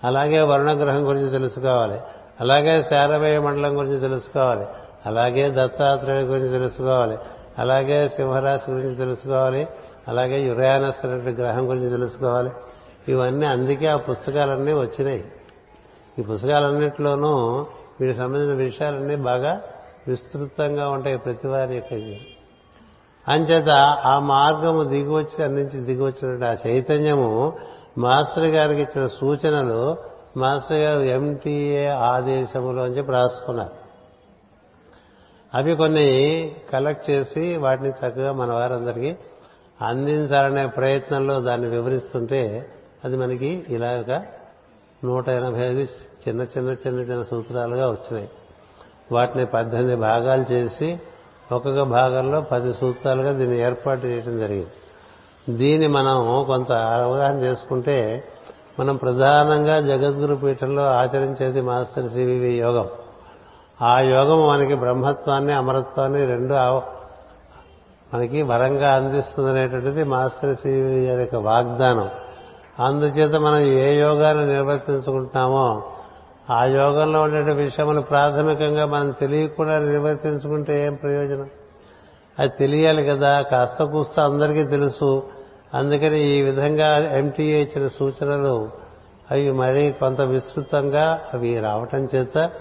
అలాగే 0.03 0.41
వరుణగ్రహం 0.41 1.07
గురించి 1.07 1.29
తెలుసుకోవాలి. 1.29 1.99
అలాగే 2.41 2.83
శారవేయ 2.83 3.39
మండలం 3.39 3.77
గురించి 3.77 3.99
తెలుసుకోవాలి. 3.99 4.65
అలాగే 5.05 5.49
దత్తాత్రేయుడి 5.49 6.25
గురించి 6.25 6.49
తెలుసుకోవాలి. 6.49 7.17
అలాగే 7.59 8.07
సింహరాశి 8.07 8.71
గురించి 8.71 8.95
తెలుసుకోవాలి. 8.95 9.67
అలాగే 10.07 10.41
యురానస్ 10.41 11.05
అనే 11.05 11.31
గ్రహం 11.31 11.69
గురించి 11.69 11.89
తెలుసుకోవాలి. 11.89 12.49
ఇవన్నీ 13.07 13.45
అందుకే 13.45 13.87
ఆ 13.87 13.97
పుస్తకాలన్నీ 13.97 14.73
వచ్చినాయి. 14.73 15.25
ఈ 16.19 16.21
పుస్తకాలన్నింటిలోనూ 16.21 17.65
వీటికి 18.01 18.19
సంబంధించిన 18.19 18.55
విషయాలన్నీ 18.55 19.15
బాగా 19.15 19.61
విస్తృతంగా 20.07 20.89
ఉంటాయి 20.89 21.17
ప్రతి 21.17 21.47
వారి 21.47 21.75
యొక్క 21.75 21.93
అంచేత 23.27 23.69
ఆ 24.05 24.19
మార్గము 24.19 24.83
దిగివచ్చి 24.83 25.43
అందించి 25.43 25.79
దిగివచ్చినటువంటి 25.79 26.45
ఆ 26.45 26.53
చైతన్యము 26.67 27.53
మాస్టర్ 27.97 28.45
గారికి 28.45 28.81
ఇచ్చిన 28.81 29.07
సూచనలు 29.07 29.97
మాస్టర్ 30.37 30.77
గారు 30.77 30.99
ఎంటీఏ 30.99 31.87
ఆదేశములు 31.87 32.81
అని 32.81 32.97
చెప్పి 32.97 33.11
రాసుకున్నారు. 33.11 33.80
అవి 35.55 35.75
కొన్ని 35.75 36.07
కలెక్ట్ 36.73 37.09
చేసి 37.09 37.57
వాటిని 37.57 37.89
చక్కగా 37.89 38.31
మన 38.31 38.53
వారందరికీ 38.53 39.15
అందించాలనే 39.81 40.67
ప్రయత్నంలో 40.67 41.41
దాన్ని 41.41 41.69
వివరిస్తుంటే 41.69 42.69
అది 43.05 43.17
మనకి 43.17 43.65
ఇలాగ 43.69 44.21
నూట 45.03 45.29
ఎనభై 45.29 45.61
ఐదు 45.61 45.87
చిన్న 46.27 46.41
చిన్న 46.41 46.69
చిన్న 46.69 46.99
చిన్న 46.99 47.23
సూత్రాలుగా 47.23 47.89
వచ్చినాయి. 47.89 48.29
వాటిని 49.11 49.45
పద్దెనిమిది 49.45 49.95
భాగాలు 49.95 50.51
చేసి 50.51 50.99
ఒక్కొక్క 51.51 51.81
భాగంలో 51.81 52.41
పది 52.41 52.73
సూత్రాలుగా 52.73 53.31
దీన్ని 53.31 53.59
ఏర్పాటు 53.59 54.05
చేయడం 54.05 54.39
జరిగింది. 54.39 54.67
దీన్ని 55.57 55.87
మనం 55.87 56.43
కొంత 56.47 56.71
అవగాహన 56.71 57.39
చేసుకుంటే 57.39 58.23
మనం 58.79 58.95
ప్రధానంగా 58.95 59.79
జగద్గురు 59.79 60.35
పీఠంలో 60.35 60.83
ఆచరించేది 60.83 61.61
మాస్టర్ 61.61 62.09
సివివి 62.09 62.53
యోగం. 62.53 62.89
ఆ 63.81 63.99
యోగం 63.99 64.47
మనకి 64.47 64.75
బ్రహ్మత్వాన్ని 64.75 65.53
అమరత్వాన్ని 65.53 66.25
రెండు 66.25 66.53
మనకి 68.13 68.41
వరంగా 68.41 68.95
అందిస్తుందనేటువంటిది 68.95 70.03
మాస్టర్ 70.03 70.55
సివివి 70.55 71.05
గారి 71.05 71.21
యొక్క 71.21 71.35
వాగ్దానం. 71.35 72.09
అందుచేత 72.79 73.35
మనం 73.35 73.57
ఏ 73.57 73.99
యోగాన్ని 73.99 74.47
నిర్వర్తించుకుంటున్నామో 74.47 75.83
ఆ 76.49 76.65
యోగంలో 76.65 77.21
ఉండే 77.21 77.53
విషయములు 77.53 78.01
ప్రాథమికంగా 78.01 78.85
మనం 78.85 79.11
తెలియకుండా 79.11 79.79
నిర్వర్తించుకుంటే 79.79 80.85
ఏం 80.85 80.95
ప్రయోజనం? 80.95 81.49
అది 82.39 82.51
తెలియాలి 82.59 83.05
కదా 83.05 83.41
కాస్త 83.41 83.83
కూస్త 83.83 84.19
అందరికీ 84.19 84.63
తెలుసు. 84.63 85.23
అందుకని 85.73 86.19
ఈ 86.19 86.41
విధంగా 86.41 86.97
ఎంటీఏ 86.97 87.63
ఇచ్చిన 87.63 87.87
సూచనలు 87.87 88.69
అవి 89.31 89.51
మరీ 89.51 89.91
కొంత 89.91 90.21
విస్తృతంగా 90.21 91.19
అవి 91.33 91.59
రావటం 91.59 92.07
చేత 92.15 92.51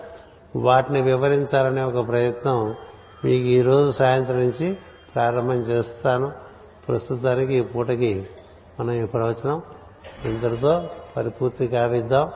వాటిని 0.56 1.02
వివరించాలనే 1.02 1.82
ఒక 1.82 2.08
ప్రయత్నం 2.08 2.74
మీకు 3.24 3.44
ఈరోజు 3.44 3.90
సాయంత్రం 3.90 4.36
నుంచి 4.36 4.78
ప్రారంభం 5.14 5.54
చేస్తాను. 5.54 6.32
ప్రస్తుతానికి 6.88 7.54
ఈ 7.54 7.60
పూటకి 7.60 8.26
మనం 8.80 8.92
ఈ 8.92 9.06
ప్రవచనం 9.06 9.62
ఇంతటితో 10.24 10.88
పరిపూర్తి 11.16 11.66
కావిద్దాం. 11.66 12.32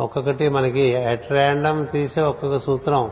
ఒక్కొక్కటి 0.00 0.48
మనకి 0.48 0.96
అట్ 0.96 1.32
ర్యాండమ్ 1.32 1.86
తీసే 1.86 2.22
ఒక్కొక్క 2.22 2.58
సూత్రం 2.58 3.10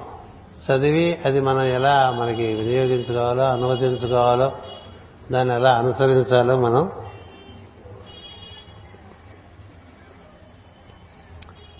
చదివి 0.66 1.18
అది 1.24 1.40
మనం 1.40 1.62
ఎలా 1.62 2.10
మనకి 2.10 2.54
వినియోగించుకోవాలో 2.54 3.44
అనువదించుకోవాలో 3.44 4.52
దాన్ని 5.32 5.54
ఎలా 5.54 5.72
అనుసరించాలో 5.72 6.56
మనం 6.56 6.90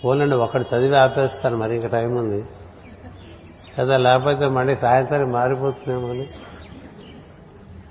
ఓన్లండి 0.05 0.35
ఒకటి 0.35 0.75
చదివి 0.75 0.97
ఆపేస్తాను 0.97 1.57
మరి 1.57 1.75
ఇంకా 1.75 1.87
టైం 1.87 2.15
ఉంది. 2.15 2.45
కదా 3.79 3.97
లేకపోతే 3.97 4.47
మళ్ళీ 4.47 4.75
సాయంత్రం 4.75 5.31
మారిపోతుందేమో 5.31 6.07
అని 6.07 6.27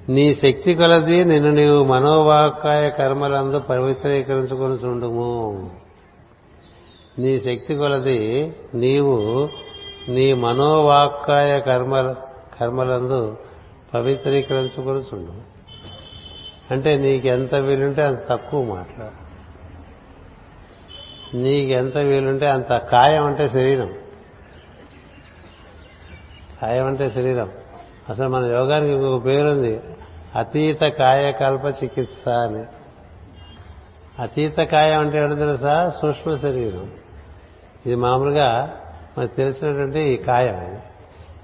నీ 0.08 0.34
శక్తి 0.34 0.74
కొలది 0.74 1.24
నిన్ను 1.24 1.50
నీవు 1.50 1.84
మనోవాకాయ 1.84 2.90
కర్మలందు 2.90 3.58
పవిత్రీకరించుకొని 3.58 4.74
చుండుము 4.74 5.70
నీ 7.18 7.38
శక్తి 7.38 7.74
కొలది 7.74 8.52
నీవు 8.74 9.48
నీ 10.08 10.32
మనోవాకాయ 10.32 11.60
కర్మ 11.60 12.14
కర్మలందు 12.60 13.36
పవిత్రీకరించుకొని 13.94 14.98
చూడు 14.98 15.56
అంటే 16.70 16.96
నీకెంత 16.96 17.54
వీలుంటే 17.54 18.02
అంత 18.02 18.28
తక్కువ 18.28 18.64
మాట్లాడు. 18.74 19.26
నీకెంత 21.36 21.96
వీలుంటే 21.96 22.46
అంత 22.46 22.76
కాయం 22.76 23.26
అంటే 23.26 23.48
శరీరం. 23.48 23.94
కాయం 26.62 26.86
అంటే 26.86 27.10
శరీరం. 27.10 27.50
అసలు 28.10 28.28
మన 28.28 28.44
యోగానికి 28.44 28.92
ఇంకొక 28.92 29.24
పేరుంది. 29.24 29.80
అతీత 30.36 30.80
కాయకల్ప 30.80 31.82
చికిత్స 31.84 32.28
అని. 32.28 32.64
అతీత 34.22 34.56
కాయం 34.58 35.00
అంటే 35.00 35.18
ఏంటో 35.18 35.34
తెలుసా? 35.34 35.92
సూక్ష్మ 36.02 36.36
శరీరం. 36.36 36.90
ఇది 37.86 37.94
మామూలుగా 37.94 38.74
మనకు 39.18 39.36
తెలిసినటువంటి 39.36 40.00
ఈ 40.00 40.16
కాయం 40.16 40.78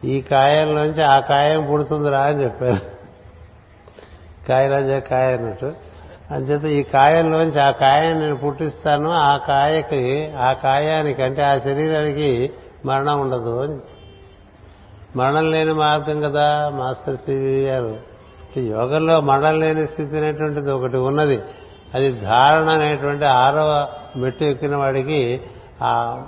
ఈ 0.05 0.21
కాయంలోంచి 0.21 1.03
ఆ 1.03 1.21
కాయం 1.21 1.67
పుడుతుందిరా 1.73 2.21
అని 2.21 2.45
చెప్పారు. 2.45 2.81
కాయరాజా 4.49 4.99
కాయ 4.99 5.37
అన్నట్టు. 5.37 5.73
అంచేత 6.31 6.65
ఈ 6.65 6.83
కాయంలోంచి 6.83 7.61
ఆ 7.61 7.71
కాయం 7.71 8.21
నేను 8.21 8.37
పుట్టిస్తాను. 8.37 9.11
ఆ 9.11 9.37
కాయకి 9.37 10.33
ఆ 10.33 10.53
కాయానికి 10.53 11.23
అంటే 11.23 11.43
ఆ 11.43 11.59
శరీరానికి 11.59 12.53
మరణం 12.87 13.21
ఉండదు 13.21 13.63
అని 13.63 13.81
మరణం 15.17 15.51
లేని 15.51 15.73
మార్గం 15.73 16.21
కదా 16.21 16.69
మాస్టర్ 16.69 17.17
సివి 17.17 17.65
గారు. 17.65 17.99
యోగంలో 18.57 19.21
మరణం 19.21 19.61
లేని 19.61 19.87
స్థితి 19.87 20.17
అనేటువంటిది 20.17 20.71
ఒకటి 20.71 20.97
ఉన్నది. 20.97 21.41
అది 21.95 22.21
ధారణ 22.21 22.69
అనేటువంటి 22.69 23.25
ఆరవ 23.25 23.89
మెట్టు 24.17 24.45
ఎక్కిన 24.45 24.77
వాడికి 24.77 25.41
ఆ 25.83 26.23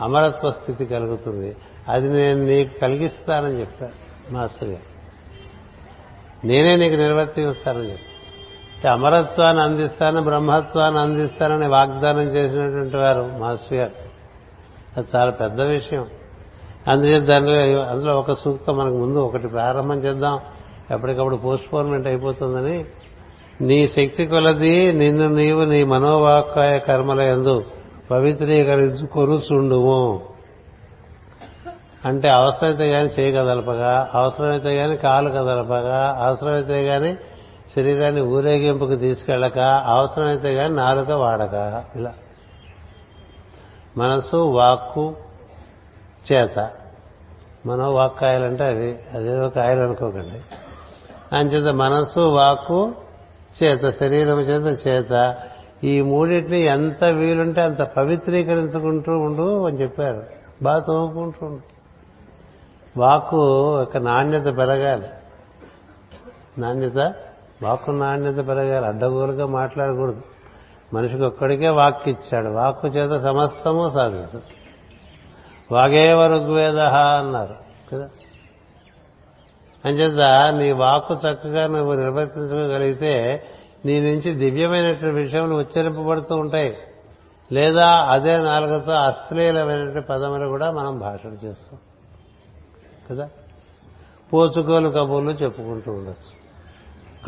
అమరత్వ 0.00 0.50
స్థితి 0.50 0.84
కలుగుతుంది. 0.84 1.56
అది 1.88 2.08
నేను 2.08 2.44
నీకు 2.44 2.78
కలిగిస్తానని 2.78 3.60
చెప్పాను 3.60 3.92
మాస్టర్ 4.32 4.68
గారు. 4.68 4.92
నేనే 6.46 6.76
నీకు 6.76 6.94
నిర్వర్తిస్తానని 6.94 7.90
చెప్పాను 7.90 8.12
అమరత్వాన్ని 8.92 9.62
అందిస్తాను 9.62 10.22
బ్రహ్మత్వాన్ని 10.22 11.00
అందిస్తానని 11.00 11.66
వాగ్దానం 11.66 12.22
చేసినటువంటి 12.22 12.96
వారు 12.96 13.30
మాస్టర్ 13.38 13.78
గారు. 13.78 13.92
అది 14.96 15.06
చాలా 15.16 15.30
పెద్ద 15.30 15.60
విషయం. 15.60 16.06
అందుచేత 16.88 17.22
దానిలో 17.22 17.82
అందులో 17.82 18.18
ఒక 18.18 18.32
సూక్తం 18.32 18.76
మనకు 18.76 18.96
ముందు 18.96 19.18
ఒకటి 19.18 19.48
ప్రారంభం 19.48 19.98
చేద్దాం. 19.98 20.40
ఎప్పటికప్పుడు 20.90 21.36
పోస్ట్ 21.36 21.72
పోన్మెంట్ 21.72 22.06
అయిపోతుందని. 22.06 22.84
నీ 23.60 23.88
శక్తి 23.88 24.26
కొలది 24.26 24.92
నిన్ను 24.92 25.28
నీవు 25.28 25.64
నీ 25.64 25.84
మనోవాకాయ 25.84 26.78
కర్మల 26.78 27.20
ఎందు 27.20 27.64
పవిత్రీకరించు 28.10 29.06
కొరుచుండుము 29.06 30.22
అంటే 32.04 32.28
అవసరమైతే 32.28 32.92
కానీ 32.92 33.10
చేయి 33.20 33.32
కదలపగా 33.32 34.08
అవసరమైతే 34.14 34.76
కానీ 34.76 34.96
కాలు 34.96 35.28
కదలపగా 35.28 36.16
అవసరమైతే 36.18 36.84
కానీ 36.84 37.16
శరీరాన్ని 37.76 38.20
ఊరేగింపుకు 38.20 38.96
తీసుకెళ్ళక 38.96 39.58
అవసరమైతే 39.86 40.54
కానీ 40.54 40.74
నాలుక 40.74 41.10
వాడక. 41.10 41.84
ఇలా. 41.96 42.12
మనసు 43.96 44.36
వాక్కు 44.36 45.14
చేత. 46.32 46.70
మనోవాక్కాయలంటే 47.66 48.64
అవి 48.64 48.98
అదేదో 49.14 49.48
కాయలు 49.48 49.80
అనుకోకండి. 49.80 50.40
అంచేత 51.36 51.74
మనస్సు 51.74 52.20
వాక్కు 52.20 52.92
చేత 53.62 53.90
శరీరం 53.90 54.40
చేత 54.40 54.86
చేత. 54.88 55.36
ఈ 55.84 56.02
మూడింటిని 56.02 56.60
ఎంత 56.60 57.04
వీలుంటే 57.04 57.60
అంత 57.60 57.82
పవిత్రీకరించుకుంటూ 57.82 59.18
ఉండు 59.18 59.66
అని 59.66 59.76
చెప్పారు. 59.76 60.22
బాగా 60.62 60.78
తోముకుంటూ 60.78 61.46
ఉండు. 61.46 61.62
వాక్కు 63.00 63.78
యొక్క 63.78 63.96
నాణ్యత 63.96 64.44
పెరగాలి. 64.44 65.06
నాణ్యత 66.58 67.14
వాక్కు 67.62 67.90
నాణ్యత 67.90 68.48
పెరగాలి. 68.48 68.86
అడ్డగోలుగా 68.86 69.46
మాట్లాడకూడదు. 69.46 70.22
మనిషికి 70.94 71.22
ఒక్కడికే 71.22 71.68
వాక్కు 71.68 72.10
ఇచ్చాడు 72.10 72.48
వాక్కు 72.48 72.88
చేత 72.88 73.22
సమస్తము 73.22 73.90
సాధించదు. 73.90 74.61
వాగేవ 75.72 76.26
ఋగ్వేద 76.26 76.78
అన్నారు. 76.78 77.54
కదా? 77.92 78.08
అంచేత 79.84 80.52
నీ 80.52 80.72
వాక్కు 80.72 81.14
చక్కగా 81.14 81.66
నువ్వు 81.66 81.92
నిర్వర్తించగలిగితే 81.94 83.42
నీ 83.84 84.00
నుంచి 84.00 84.34
దివ్యమైనటువంటి 84.34 85.22
విషయములు 85.22 85.54
ఉచ్చరింపబడుతూ 85.54 86.36
ఉంటాయి. 86.36 86.76
లేదా 87.52 87.88
అదే 87.88 88.38
నాలుగుతో 88.38 88.92
అశ్లీలమైనటువంటి 88.92 90.00
పదములు 90.00 90.46
కూడా 90.46 90.70
మనం 90.70 90.98
భాషలు 90.98 91.46
చేస్తాం. 91.46 91.78
కదా? 93.10 93.28
పోచుకోలు 94.32 94.88
కబుర్లు 94.88 95.30
చెప్పుకుంటూ 95.30 95.92
ఉండొచ్చు. 95.92 96.42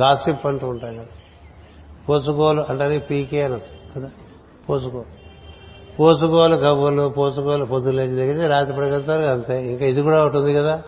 గాసిప్ 0.03 0.47
అంటూ 0.47 0.69
ఉంటాం 0.69 0.97
కదా? 0.97 1.07
పోచుకోలు 2.09 2.65
అంటే 2.69 2.99
పీకే 2.99 3.43
అనొచ్చు. 3.43 3.99
కదా? 3.99 4.11
పోచుకోలు 4.69 5.24
పోసుకోలు 6.01 6.57
కవ్వలు 6.57 7.09
పోసుకోలు 7.09 7.65
పొద్దులు 7.65 7.97
లేచి 7.97 8.17
దగ్గర 8.17 8.51
రాత్రి 8.51 8.77
పడగలుగుతారు 8.77 9.23
అంతే. 9.23 9.67
ఇంకా 9.67 9.85
ఇది 9.85 10.03
కూడా 10.03 10.23
ఒకటి 10.23 10.37
ఉంది 10.37 10.55
కదా. 10.55 10.83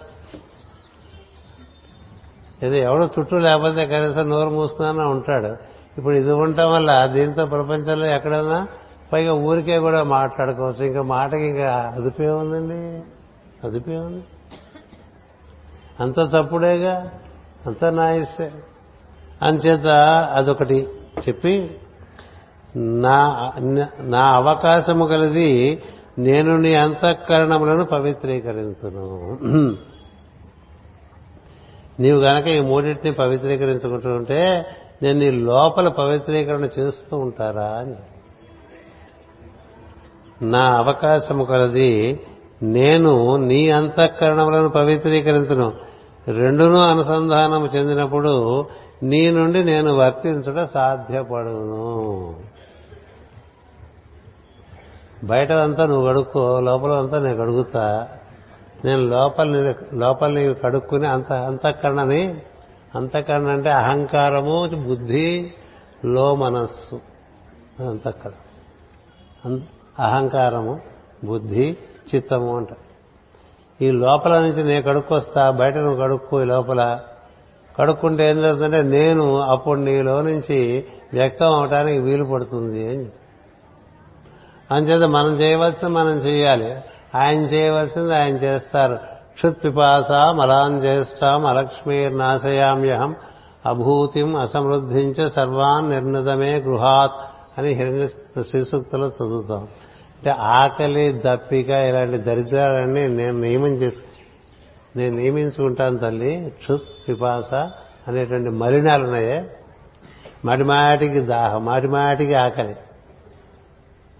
ఏదో 2.63 2.75
ఎవడో 2.75 3.11
చుట్టూ 3.19 3.39
లేకపోతే 3.39 3.87
కనీసం 3.87 4.31
నోరు 4.31 4.51
మూసుకున్నా 4.51 5.07
ఉంటాడు. 5.07 5.49
ఇప్పుడు 5.99 6.15
ఇది 6.15 6.33
ఉండటం 6.33 6.73
వల్ల 6.73 7.07
దీంతో 7.07 7.47
ప్రపంచంలో 7.47 8.07
ఎక్కడైనా 8.07 8.69
పైగా 9.13 9.33
ఊరికే 9.33 9.79
కూడా 9.79 10.03
మాట్లాడుకోవచ్చు. 10.03 10.85
ఇంకా 10.85 11.03
మాటకి 11.03 11.47
ఇంకా 11.47 11.93
అదుపే 11.97 12.29
ఉందండి. 12.29 13.03
అదుపే 13.67 13.97
ఉంది. 13.97 14.25
అంత 16.01 16.19
చప్పుడేగా 16.19 17.11
అంత 17.67 17.85
నా 17.85 18.05
అంచేత 19.43 19.87
అదొకటి 20.35 20.89
చెప్పి 21.29 21.81
నా 22.77 23.53
నా 24.01 24.21
అవకాశము 24.21 25.07
కలిది 25.07 25.83
నేను 26.19 26.57
నీ 26.57 26.75
అంతఃకరణములను 26.75 27.85
పవిత్రీకరించును. 27.85 29.37
నీవు 32.01 32.21
గనక 32.21 32.47
ఈ 32.47 32.61
మూడింటిని 32.61 33.13
పవిత్రీకరించుకుంటూ 33.13 34.09
ఉంటే 34.09 34.67
నేను 35.03 35.19
నీ 35.19 35.31
లోపల 35.31 35.89
పవిత్రీకరణ 35.89 36.69
చేస్తూ 36.79 37.19
ఉంటారా 37.19 37.67
అని. 37.67 37.95
నా 40.49 40.61
అవకాశము 40.61 41.45
కలది 41.45 42.21
నేను 42.63 43.37
నీ 43.37 43.71
అంతఃకరణములను 43.71 44.69
పవిత్రీకరించును. 44.69 45.73
రెండును 46.29 46.79
అనుసంధానము 46.79 47.67
చెందినప్పుడు 47.67 48.67
నీ 49.03 49.31
నుండి 49.31 49.65
నేను 49.65 49.95
వర్తించడం 49.95 50.69
సాధ్యపడును. 50.75 52.37
బయట 55.25 55.53
అంతా 55.53 55.87
నువ్వు 55.87 56.09
కడుక్కో 56.09 56.61
లోపల 56.61 56.93
అంతా 56.93 57.19
నేను 57.19 57.37
కడుగుతా. 57.37 58.09
నేను 58.85 59.03
లోపల 59.03 59.75
లోపల 59.95 60.31
నీవు 60.31 60.55
కడుక్కుని 60.55 61.07
అంత 61.07 61.33
అంతఃకరణని 61.33 62.41
అంతఃకరణ 62.95 63.47
అంటే 63.47 63.71
అహంకారము 63.71 64.71
బుద్ధి 64.89 65.53
లో 66.05 66.35
మనస్సు 66.35 67.01
అంతఃకరణ 67.83 69.59
అహంకారము 69.99 70.81
బుద్ధి 71.25 71.77
చిత్తము 72.15 72.57
అంట. 72.57 72.69
ఈ 73.83 73.91
లోపల 73.91 74.41
నుంచి 74.41 74.65
నేను 74.65 74.83
కడుక్కొస్తా 74.83 75.51
బయట 75.51 75.77
నువ్వు 75.77 76.03
కడుక్కో 76.03 76.43
ఈ 76.43 76.45
లోపల. 76.45 77.01
కడుక్కుంటే 77.79 78.31
ఏం 78.31 78.43
జరుగుతుందంటే 78.43 78.83
నేను 78.83 79.41
అప్పుడు 79.41 79.81
నీలో 79.81 80.23
నుంచి 80.23 80.85
వ్యక్తం 81.13 81.47
అవటానికి 81.47 81.99
వీలు 81.99 82.25
పడుతుంది 82.25 82.89
అని 82.89 83.07
అంచేత 84.71 85.03
మనం 85.03 85.41
చేయవలసింది 85.41 85.95
మనం 85.95 86.19
చేయాలి. 86.19 86.77
ఆయన 87.15 87.41
చేయవలసింది 87.41 88.17
ఆయన 88.17 88.37
చేస్తారు. 88.37 88.99
క్షుత్ 89.35 89.65
పిపాస 89.65 90.13
మలాం 90.13 90.81
జ్యేష్ఠాం 90.81 91.47
అలక్ష్మీర్నాశయామ్యహం 91.47 93.17
అభూతిం 93.67 94.37
అసమృద్ధించ 94.37 95.29
సర్వాన్ 95.29 95.91
నిర్ణతమే 95.91 96.57
గృహాత్ 96.57 97.13
అని 97.59 97.69
హిరణ్య 97.69 98.07
శ్రీసూక్తులు 98.43 99.07
చదువుతాం. 99.07 99.59
అంటే 99.59 100.31
ఆకలి 100.31 101.23
దప్పిక 101.27 101.69
ఇలాంటి 101.69 102.19
దరిద్రాలన్నీ 102.19 103.09
నేను 103.09 103.39
నియమం 103.39 103.69
చేసి 103.69 104.03
నేను 104.97 105.17
నియమించుకుంటాను 105.17 105.99
తల్లి. 105.99 106.53
క్షుత్ 106.59 107.09
పిపాస 107.09 107.55
అనేటువంటి 108.09 108.51
మలినాలు 108.51 109.05
ఉన్నాయే 109.05 109.51
మాటిమాటికి 110.45 111.21
దాహం 111.21 111.65
మాటిమాటికి 111.65 112.35
ఆకలి. 112.35 112.77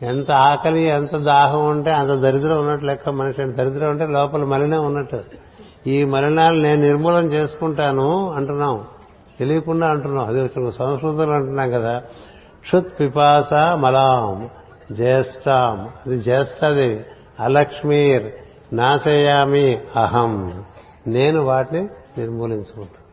ఎంత 0.03 0.31
ఆకలి 0.31 0.83
ఎంత 0.83 1.17
దాహం 1.17 1.69
ఉంటే 1.69 1.91
అంత 1.91 2.11
దరిద్రం 2.11 2.61
ఉన్నట్టు 2.61 2.85
లెక్క 2.85 3.09
మనిషి 3.09 3.53
దరిద్రం 3.53 3.91
ఉంటే 3.91 4.07
లోపల 4.07 4.45
మలినం 4.45 4.87
ఉన్నట్టు. 4.87 5.21
ఈ 5.87 6.05
మలినాలు 6.05 6.61
నేను 6.61 6.83
నిర్మూలన 6.83 7.25
చేసుకుంటాను 7.25 8.33
అంటున్నాం. 8.33 8.85
తెలియకుండా 9.39 9.87
అంటున్నాం. 9.87 10.27
అది 10.27 10.49
సంస్కృతంలో 10.49 11.33
అంటున్నాం 11.33 11.71
కదా. 11.71 11.99
క్షుత్ 12.63 13.01
పిపాస 13.01 13.55
మలాం 13.55 14.49
జ్యేష్ఠాం. 14.93 15.89
అది 16.07 16.19
జ్యేష్ఠది 16.19 17.05
అలక్ష్మీర్ 17.41 18.33
నాశయామి 18.73 19.81
అహం. 19.97 20.65
నేను 21.07 21.43
వాటిని 21.43 21.89
నిర్మూలించుకుంటాను 22.19 23.07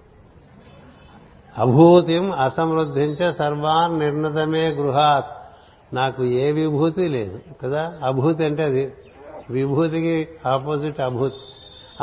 అభూతిం 1.61 2.31
అసమృద్ధించే 2.31 3.33
సర్వాన్ 3.33 3.99
నిర్ణతమే 3.99 4.69
గృహాత్. 4.69 5.42
నాకు 5.93 6.23
ఏ 6.23 6.51
విభూతి 6.51 7.07
లేదు 7.07 7.39
కదా? 7.63 7.99
అభూతి 8.03 8.43
అంటే 8.43 8.63
అది. 8.63 8.93
విభూతికి 9.49 10.27
ఆపోజిట్ 10.45 10.99
అభూతి. 10.99 11.35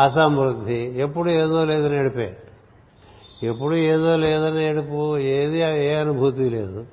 అసమృద్ధి. 0.00 0.92
ఎప్పుడు 0.96 1.30
ఏదో 1.30 1.64
లేదు 1.64 1.88
నడిపే. 1.88 2.36
ఎప్పుడు 3.42 3.74
ఏదో 3.74 4.16
లేదని 4.16 4.64
ఏడుపు 4.64 5.18
ఏది 5.18 5.58
ఏ 5.58 5.94
అనుభూతి 5.94 6.50
లేదు. 6.50 6.86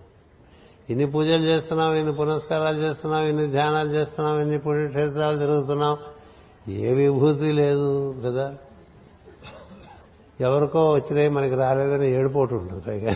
ఇన్ని 0.90 1.06
పూజలు 1.06 1.44
చేస్తున్నాం 1.44 1.94
ఇన్ని 1.94 2.14
పునస్కారాలు 2.14 2.78
చేస్తున్నాం 2.78 3.26
ఇన్ని 3.26 3.48
ధ్యానాలు 3.48 3.90
చేస్తున్నాం 3.90 4.40
ఇన్ని 4.40 4.58
పుణ్యక్షేత్రాలు 4.58 5.38
తిరుగుతున్నాం. 5.38 5.98
ఏ 6.70 6.94
విభూతి 6.94 7.52
లేదు 7.52 8.16
కదా? 8.26 8.56
ఎవరికో 10.42 10.92
వచ్చినాయి 10.92 11.30
మనకి 11.30 11.56
రాలేదని 11.56 12.12
ఏడుపోటు 12.12 12.56
ఉంటుంది 12.56 12.82
పైగా. 12.82 13.16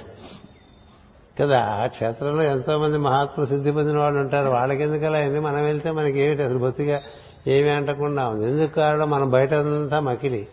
కదా 1.42 1.60
ఆ 1.60 1.86
క్షేత్రంలో 1.86 2.44
ఎంతో 2.44 2.78
మంది 2.78 2.98
మహాత్ములు 2.98 3.50
సిద్ధి 3.50 3.72
పొందిన 3.72 3.98
వాళ్ళు 3.98 4.20
ఉంటారు. 4.20 4.50
వాళ్ళకి 4.50 4.84
ఎందుకు 4.84 5.06
అలా 5.06 5.18
అయింది? 5.18 5.40
మనం 5.40 5.64
వెళ్తే 5.64 5.92
మనకి 5.92 6.20
ఏమిటి 6.20 6.44
అసలు 6.44 6.58
బొత్తిగా 6.58 7.00
ఏమీ 7.48 7.70
అంటకుండా 7.70 8.28
ఉంది. 8.28 8.48
ఎందుకు 8.48 8.76
కారణం? 8.76 9.10
మనం 9.10 9.30
బయట 9.30 9.54
అంతా 9.54 10.00
మకిలి. 10.00 10.48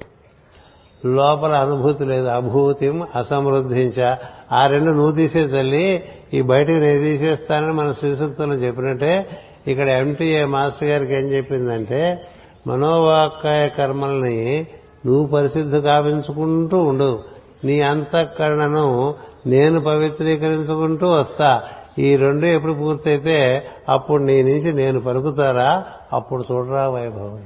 లోపల 1.07 1.53
అనుభూతి 1.53 2.05
లేదు. 2.05 2.27
అభూతిం 2.27 3.07
అసమృద్ధించ. 3.17 4.17
ఆ 4.53 4.67
రెండు 4.67 4.91
నువ్వు 4.91 5.13
తీసే 5.13 5.47
తల్లి 5.47 6.05
ఈ 6.35 6.41
బయటకు 6.43 6.73
నేను 6.73 6.99
తీసేస్తానని 6.99 7.73
మన 7.73 7.93
శ్రీసూక్తంలో 7.93 8.55
చెప్పినట్టే 8.55 9.27
ఇక్కడ 9.67 9.89
ఎంటీఏ 9.89 10.45
మాస్టర్ 10.45 10.89
గారికి 10.89 11.15
ఏం 11.15 11.33
చెప్పిందంటే 11.33 12.27
మనోవాకాయ 12.67 13.69
కర్మల్ని 13.69 14.67
నువ్వు 15.07 15.27
పరిశుద్ధి 15.27 15.81
కావించుకుంటూ 15.81 16.83
ఉండు. 16.83 17.19
నీ 17.65 17.81
అంతఃకరణను 17.81 19.15
నేను 19.47 19.81
పవిత్రీకరించుకుంటూ 19.81 21.09
వస్తా. 21.09 21.63
ఈ 21.99 22.17
రెండు 22.17 22.47
ఎప్పుడు 22.47 22.73
పూర్తయితే 22.73 23.67
అప్పుడు 23.89 24.23
నీ 24.23 24.43
నుంచి 24.43 24.73
నేను 24.73 25.01
పలుకుతారా? 25.01 25.85
అప్పుడు 26.13 26.45
చూడరా 26.53 26.89
వైభవం. 26.89 27.45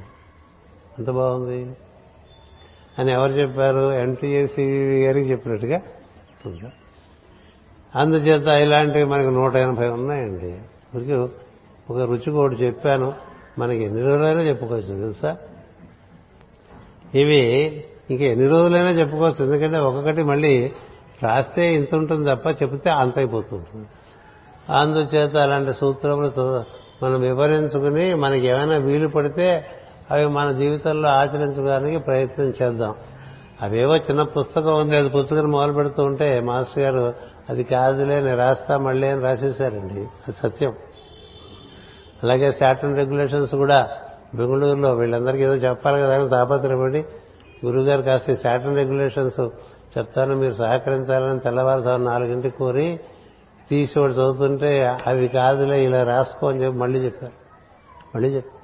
ఎంత 0.98 1.10
బాగుంది. 1.10 1.76
అని 2.98 3.12
ఎవరు 3.12 3.30
చెప్పారు? 3.30 3.92
ఎన్టీఏసీ 3.92 4.62
గారికి 5.04 5.30
చెప్పినట్టుగా 5.30 5.80
అందుచేత 7.96 8.46
ఇలాంటివి 8.48 9.04
మనకు 9.04 9.28
నూట 9.28 9.56
ఎనభై 9.56 9.88
ఉన్నాయండి. 9.88 10.58
ఊరికి 10.96 11.12
ఒక 11.92 11.98
రుచి 11.98 12.30
ఒకటి 12.30 12.54
చెప్పాను. 12.54 13.14
మనకి 13.58 13.82
ఎన్ని 13.82 14.02
రోజులైనా 14.02 14.42
చెప్పుకోవచ్చు 14.42 14.86
తెలుసా? 14.86 15.36
ఇవి 17.14 17.66
ఇంక 18.10 18.20
ఎన్ని 18.20 18.46
రోజులైనా 18.46 18.90
చెప్పుకోవచ్చు. 18.90 19.44
ఎందుకంటే 19.44 19.78
ఒక్కొక్కటి 19.78 20.22
మళ్ళీ 20.22 20.72
రాస్తే 21.22 21.74
ఇంత 21.74 21.94
ఉంటుంది 21.94 22.30
తప్ప 22.30 22.62
చెప్తే 22.62 22.90
అంత 22.90 23.18
అయిపోతుంటుంది 23.18 23.86
అందుచేత 24.72 25.36
అలాంటి 25.36 25.72
సూత్రములు 25.72 26.64
మనం 27.02 27.20
వివరించుకుని 27.20 28.14
మనకి 28.14 28.46
ఏమైనా 28.46 28.76
వీలు 28.76 29.08
పడితే 29.08 29.66
అవి 30.10 30.26
మన 30.26 30.52
జీవితంలో 30.52 31.08
ఆచరించడానికి 31.08 31.98
ప్రయత్నం 31.98 32.52
చేద్దాం. 32.62 32.94
అవేవో 33.62 33.96
చిన్న 33.96 34.22
పుస్తకం 34.22 34.76
ఉంది 34.76 34.96
అది 34.96 35.08
పుస్తకం 35.08 35.50
మొదలు 35.50 35.72
పెడుతూ 35.72 36.04
ఉంటే 36.04 36.40
మాస్టర్ 36.40 36.84
గారు 36.84 37.14
అది 37.50 37.64
కాదులే 37.64 38.20
నేను 38.20 38.36
రాస్తా 38.36 38.78
మళ్ళీ 38.78 39.08
అని 39.08 39.22
రాసేశారండి. 39.22 40.00
అది 40.00 40.32
సత్యం. 40.32 40.74
అలాగే 42.22 42.52
శాటన్ 42.52 42.96
రెగ్యులేషన్స్ 42.96 43.54
కూడా 43.54 43.88
బెంగళూరులో 44.34 44.94
వీళ్ళందరికీ 44.94 45.44
ఏదో 45.44 45.54
చెప్పాలి 45.54 46.00
కదా 46.00 46.20
అని 46.20 46.28
తాపత్రపడి 46.28 47.04
గురువుగారు 47.66 48.02
కాస్త 48.02 48.34
శాటన్ 48.34 48.76
రెగ్యులేషన్స్ 48.76 49.48
చెప్తాను 49.98 50.36
మీరు 50.36 50.54
సహకరించాలని 50.54 51.40
తెల్లవారుజాము 51.40 52.04
నాలుగింటికి 52.04 52.56
కోరి 52.56 53.00
తీసి 53.70 54.00
ఒకటి 54.00 54.12
చదువుతుంటే 54.12 54.98
అవి 55.06 55.28
కాదులే 55.28 55.84
ఇలా 55.84 56.02
రాసుకో 56.02 56.48
అని 56.48 56.64
చెప్పి 56.64 56.78
మళ్ళీ 56.78 56.98
చెప్పారు. 56.98 57.32
మళ్ళీ 58.14 58.28
చెప్పారు 58.28 58.62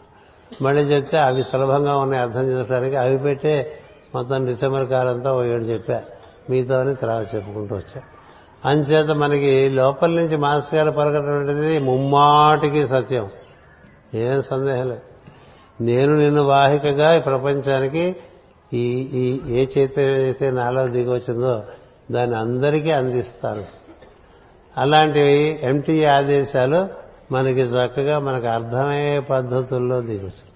మళ్ళీ 0.64 0.82
చెప్తే 0.82 1.18
అవి 1.18 1.42
సులభంగా 1.42 1.96
ఉన్నాయి 1.96 2.22
అర్థం 2.22 2.42
చేసుకోవడానికి 2.42 2.96
అవి 2.96 3.18
పెట్టే 3.18 3.72
మొత్తం 4.14 4.46
డిసెంబర్ 4.46 4.86
కాలంతో 4.86 5.36
ఓ 5.36 5.42
ఏడు 5.42 5.64
చెప్పా. 5.64 6.02
మీతోని 6.50 6.94
తర్వాత 6.94 7.34
చెప్పుకుంటూ 7.34 7.74
వచ్చా. 7.74 8.02
అంచేత 8.64 9.10
మనకి 9.10 9.68
లోపల 9.68 10.10
నుంచి 10.10 10.36
మాస్ 10.36 10.74
గారు 10.74 10.90
పలకటువంటిది 10.90 11.78
ముమ్మాటికి 11.78 12.88
సత్యం. 12.88 13.30
ఏం 14.14 14.42
సందేహం 14.42 14.88
లేదు. 14.88 15.00
నేను 15.80 16.16
నిన్ను 16.16 16.42
వాహికగా 16.42 17.14
ఈ 17.14 17.20
ప్రపంచానికి 17.20 18.16
ఈ 18.74 18.82
ఈ 19.12 19.40
ఏ 19.49 19.66
చైతన్యం 19.78 20.15
అయితే 20.15 20.51
నాలో 20.51 20.86
దిగి 20.86 21.11
వచ్చిందో 21.11 21.62
దాన్ని 22.11 22.36
అందరికీ 22.36 22.90
అందిస్తాను 22.90 23.65
అలాంటి 24.77 25.20
ఎంటీ 25.62 26.05
ఆదేశాలు 26.05 26.89
మనకి 27.32 27.61
చక్కగా 27.61 28.19
మనకు 28.19 28.47
అర్థమయ్యే 28.47 29.20
పద్ధతుల్లో 29.20 30.01
దిగొచ్చు 30.01 30.49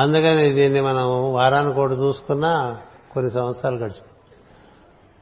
అందుకని 0.00 0.52
దీన్ని 0.52 0.80
మనం 0.80 1.32
వారానికి 1.32 1.80
ఒకటి 1.80 1.94
చూసుకున్నా 1.94 2.76
కొన్ని 3.14 3.30
సంవత్సరాలు 3.30 3.76
గడిచి 3.76 4.02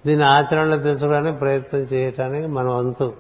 దీన్ని 0.07 0.27
ఆచరణలో 0.27 0.77
తెచ్చుకోవడానికి 0.77 1.39
ప్రయత్నం 1.39 1.81
చేయటానికి 1.81 2.47
మనం 2.47 2.77
వంతు. 2.77 3.15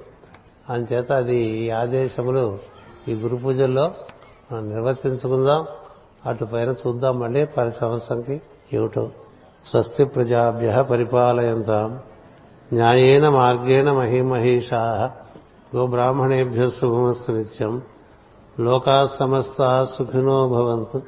అందుచేత 0.70 1.12
అది 1.12 1.36
ఈ 1.36 1.70
ఆదేశములు 1.70 2.58
ఈ 3.08 3.14
గురు 3.14 3.36
పూజల్లో 3.36 3.94
మనం 4.52 4.68
నిర్వర్తించుకుందాం. 4.68 5.66
అటు 6.26 6.44
పైన 6.44 6.70
చూద్దాం 6.70 7.20
మళ్ళీ 7.20 7.44
పది 7.44 7.70
సంవత్సరంకి 7.70 8.42
ఏమిటో. 8.72 9.10
స్వస్తి 9.66 10.04
ప్రజాభ్య 10.04 10.82
పరిపాలయంతాం. 10.82 12.00
న్యాయేన 12.72 13.28
మార్గేణ 13.28 13.92
మహిమహీషా. 13.92 15.10
గోబ్రాహ్మణేభ్య 15.76 16.66
శుభమస్తు 16.66 17.32
నిత్యం. 17.32 17.82
లోకా 18.60 19.06
సమస్త 19.06 19.82
సుఖినో 19.82 20.48
భవంతు. 20.48 21.02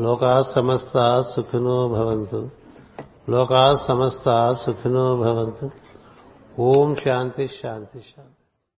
లోకా 0.00 0.42
సమస్త 0.42 1.20
సుఖినో 1.20 1.88
భవంతు. 1.88 2.50
లోకా 3.30 3.74
సమస్త 3.74 4.52
సుఖినో 4.52 5.16
భవంతు. 5.16 5.70
ఓం 6.60 6.96
శాంతి 6.96 7.48
శాంతి 7.62 7.98
శాంతి. 7.98 8.35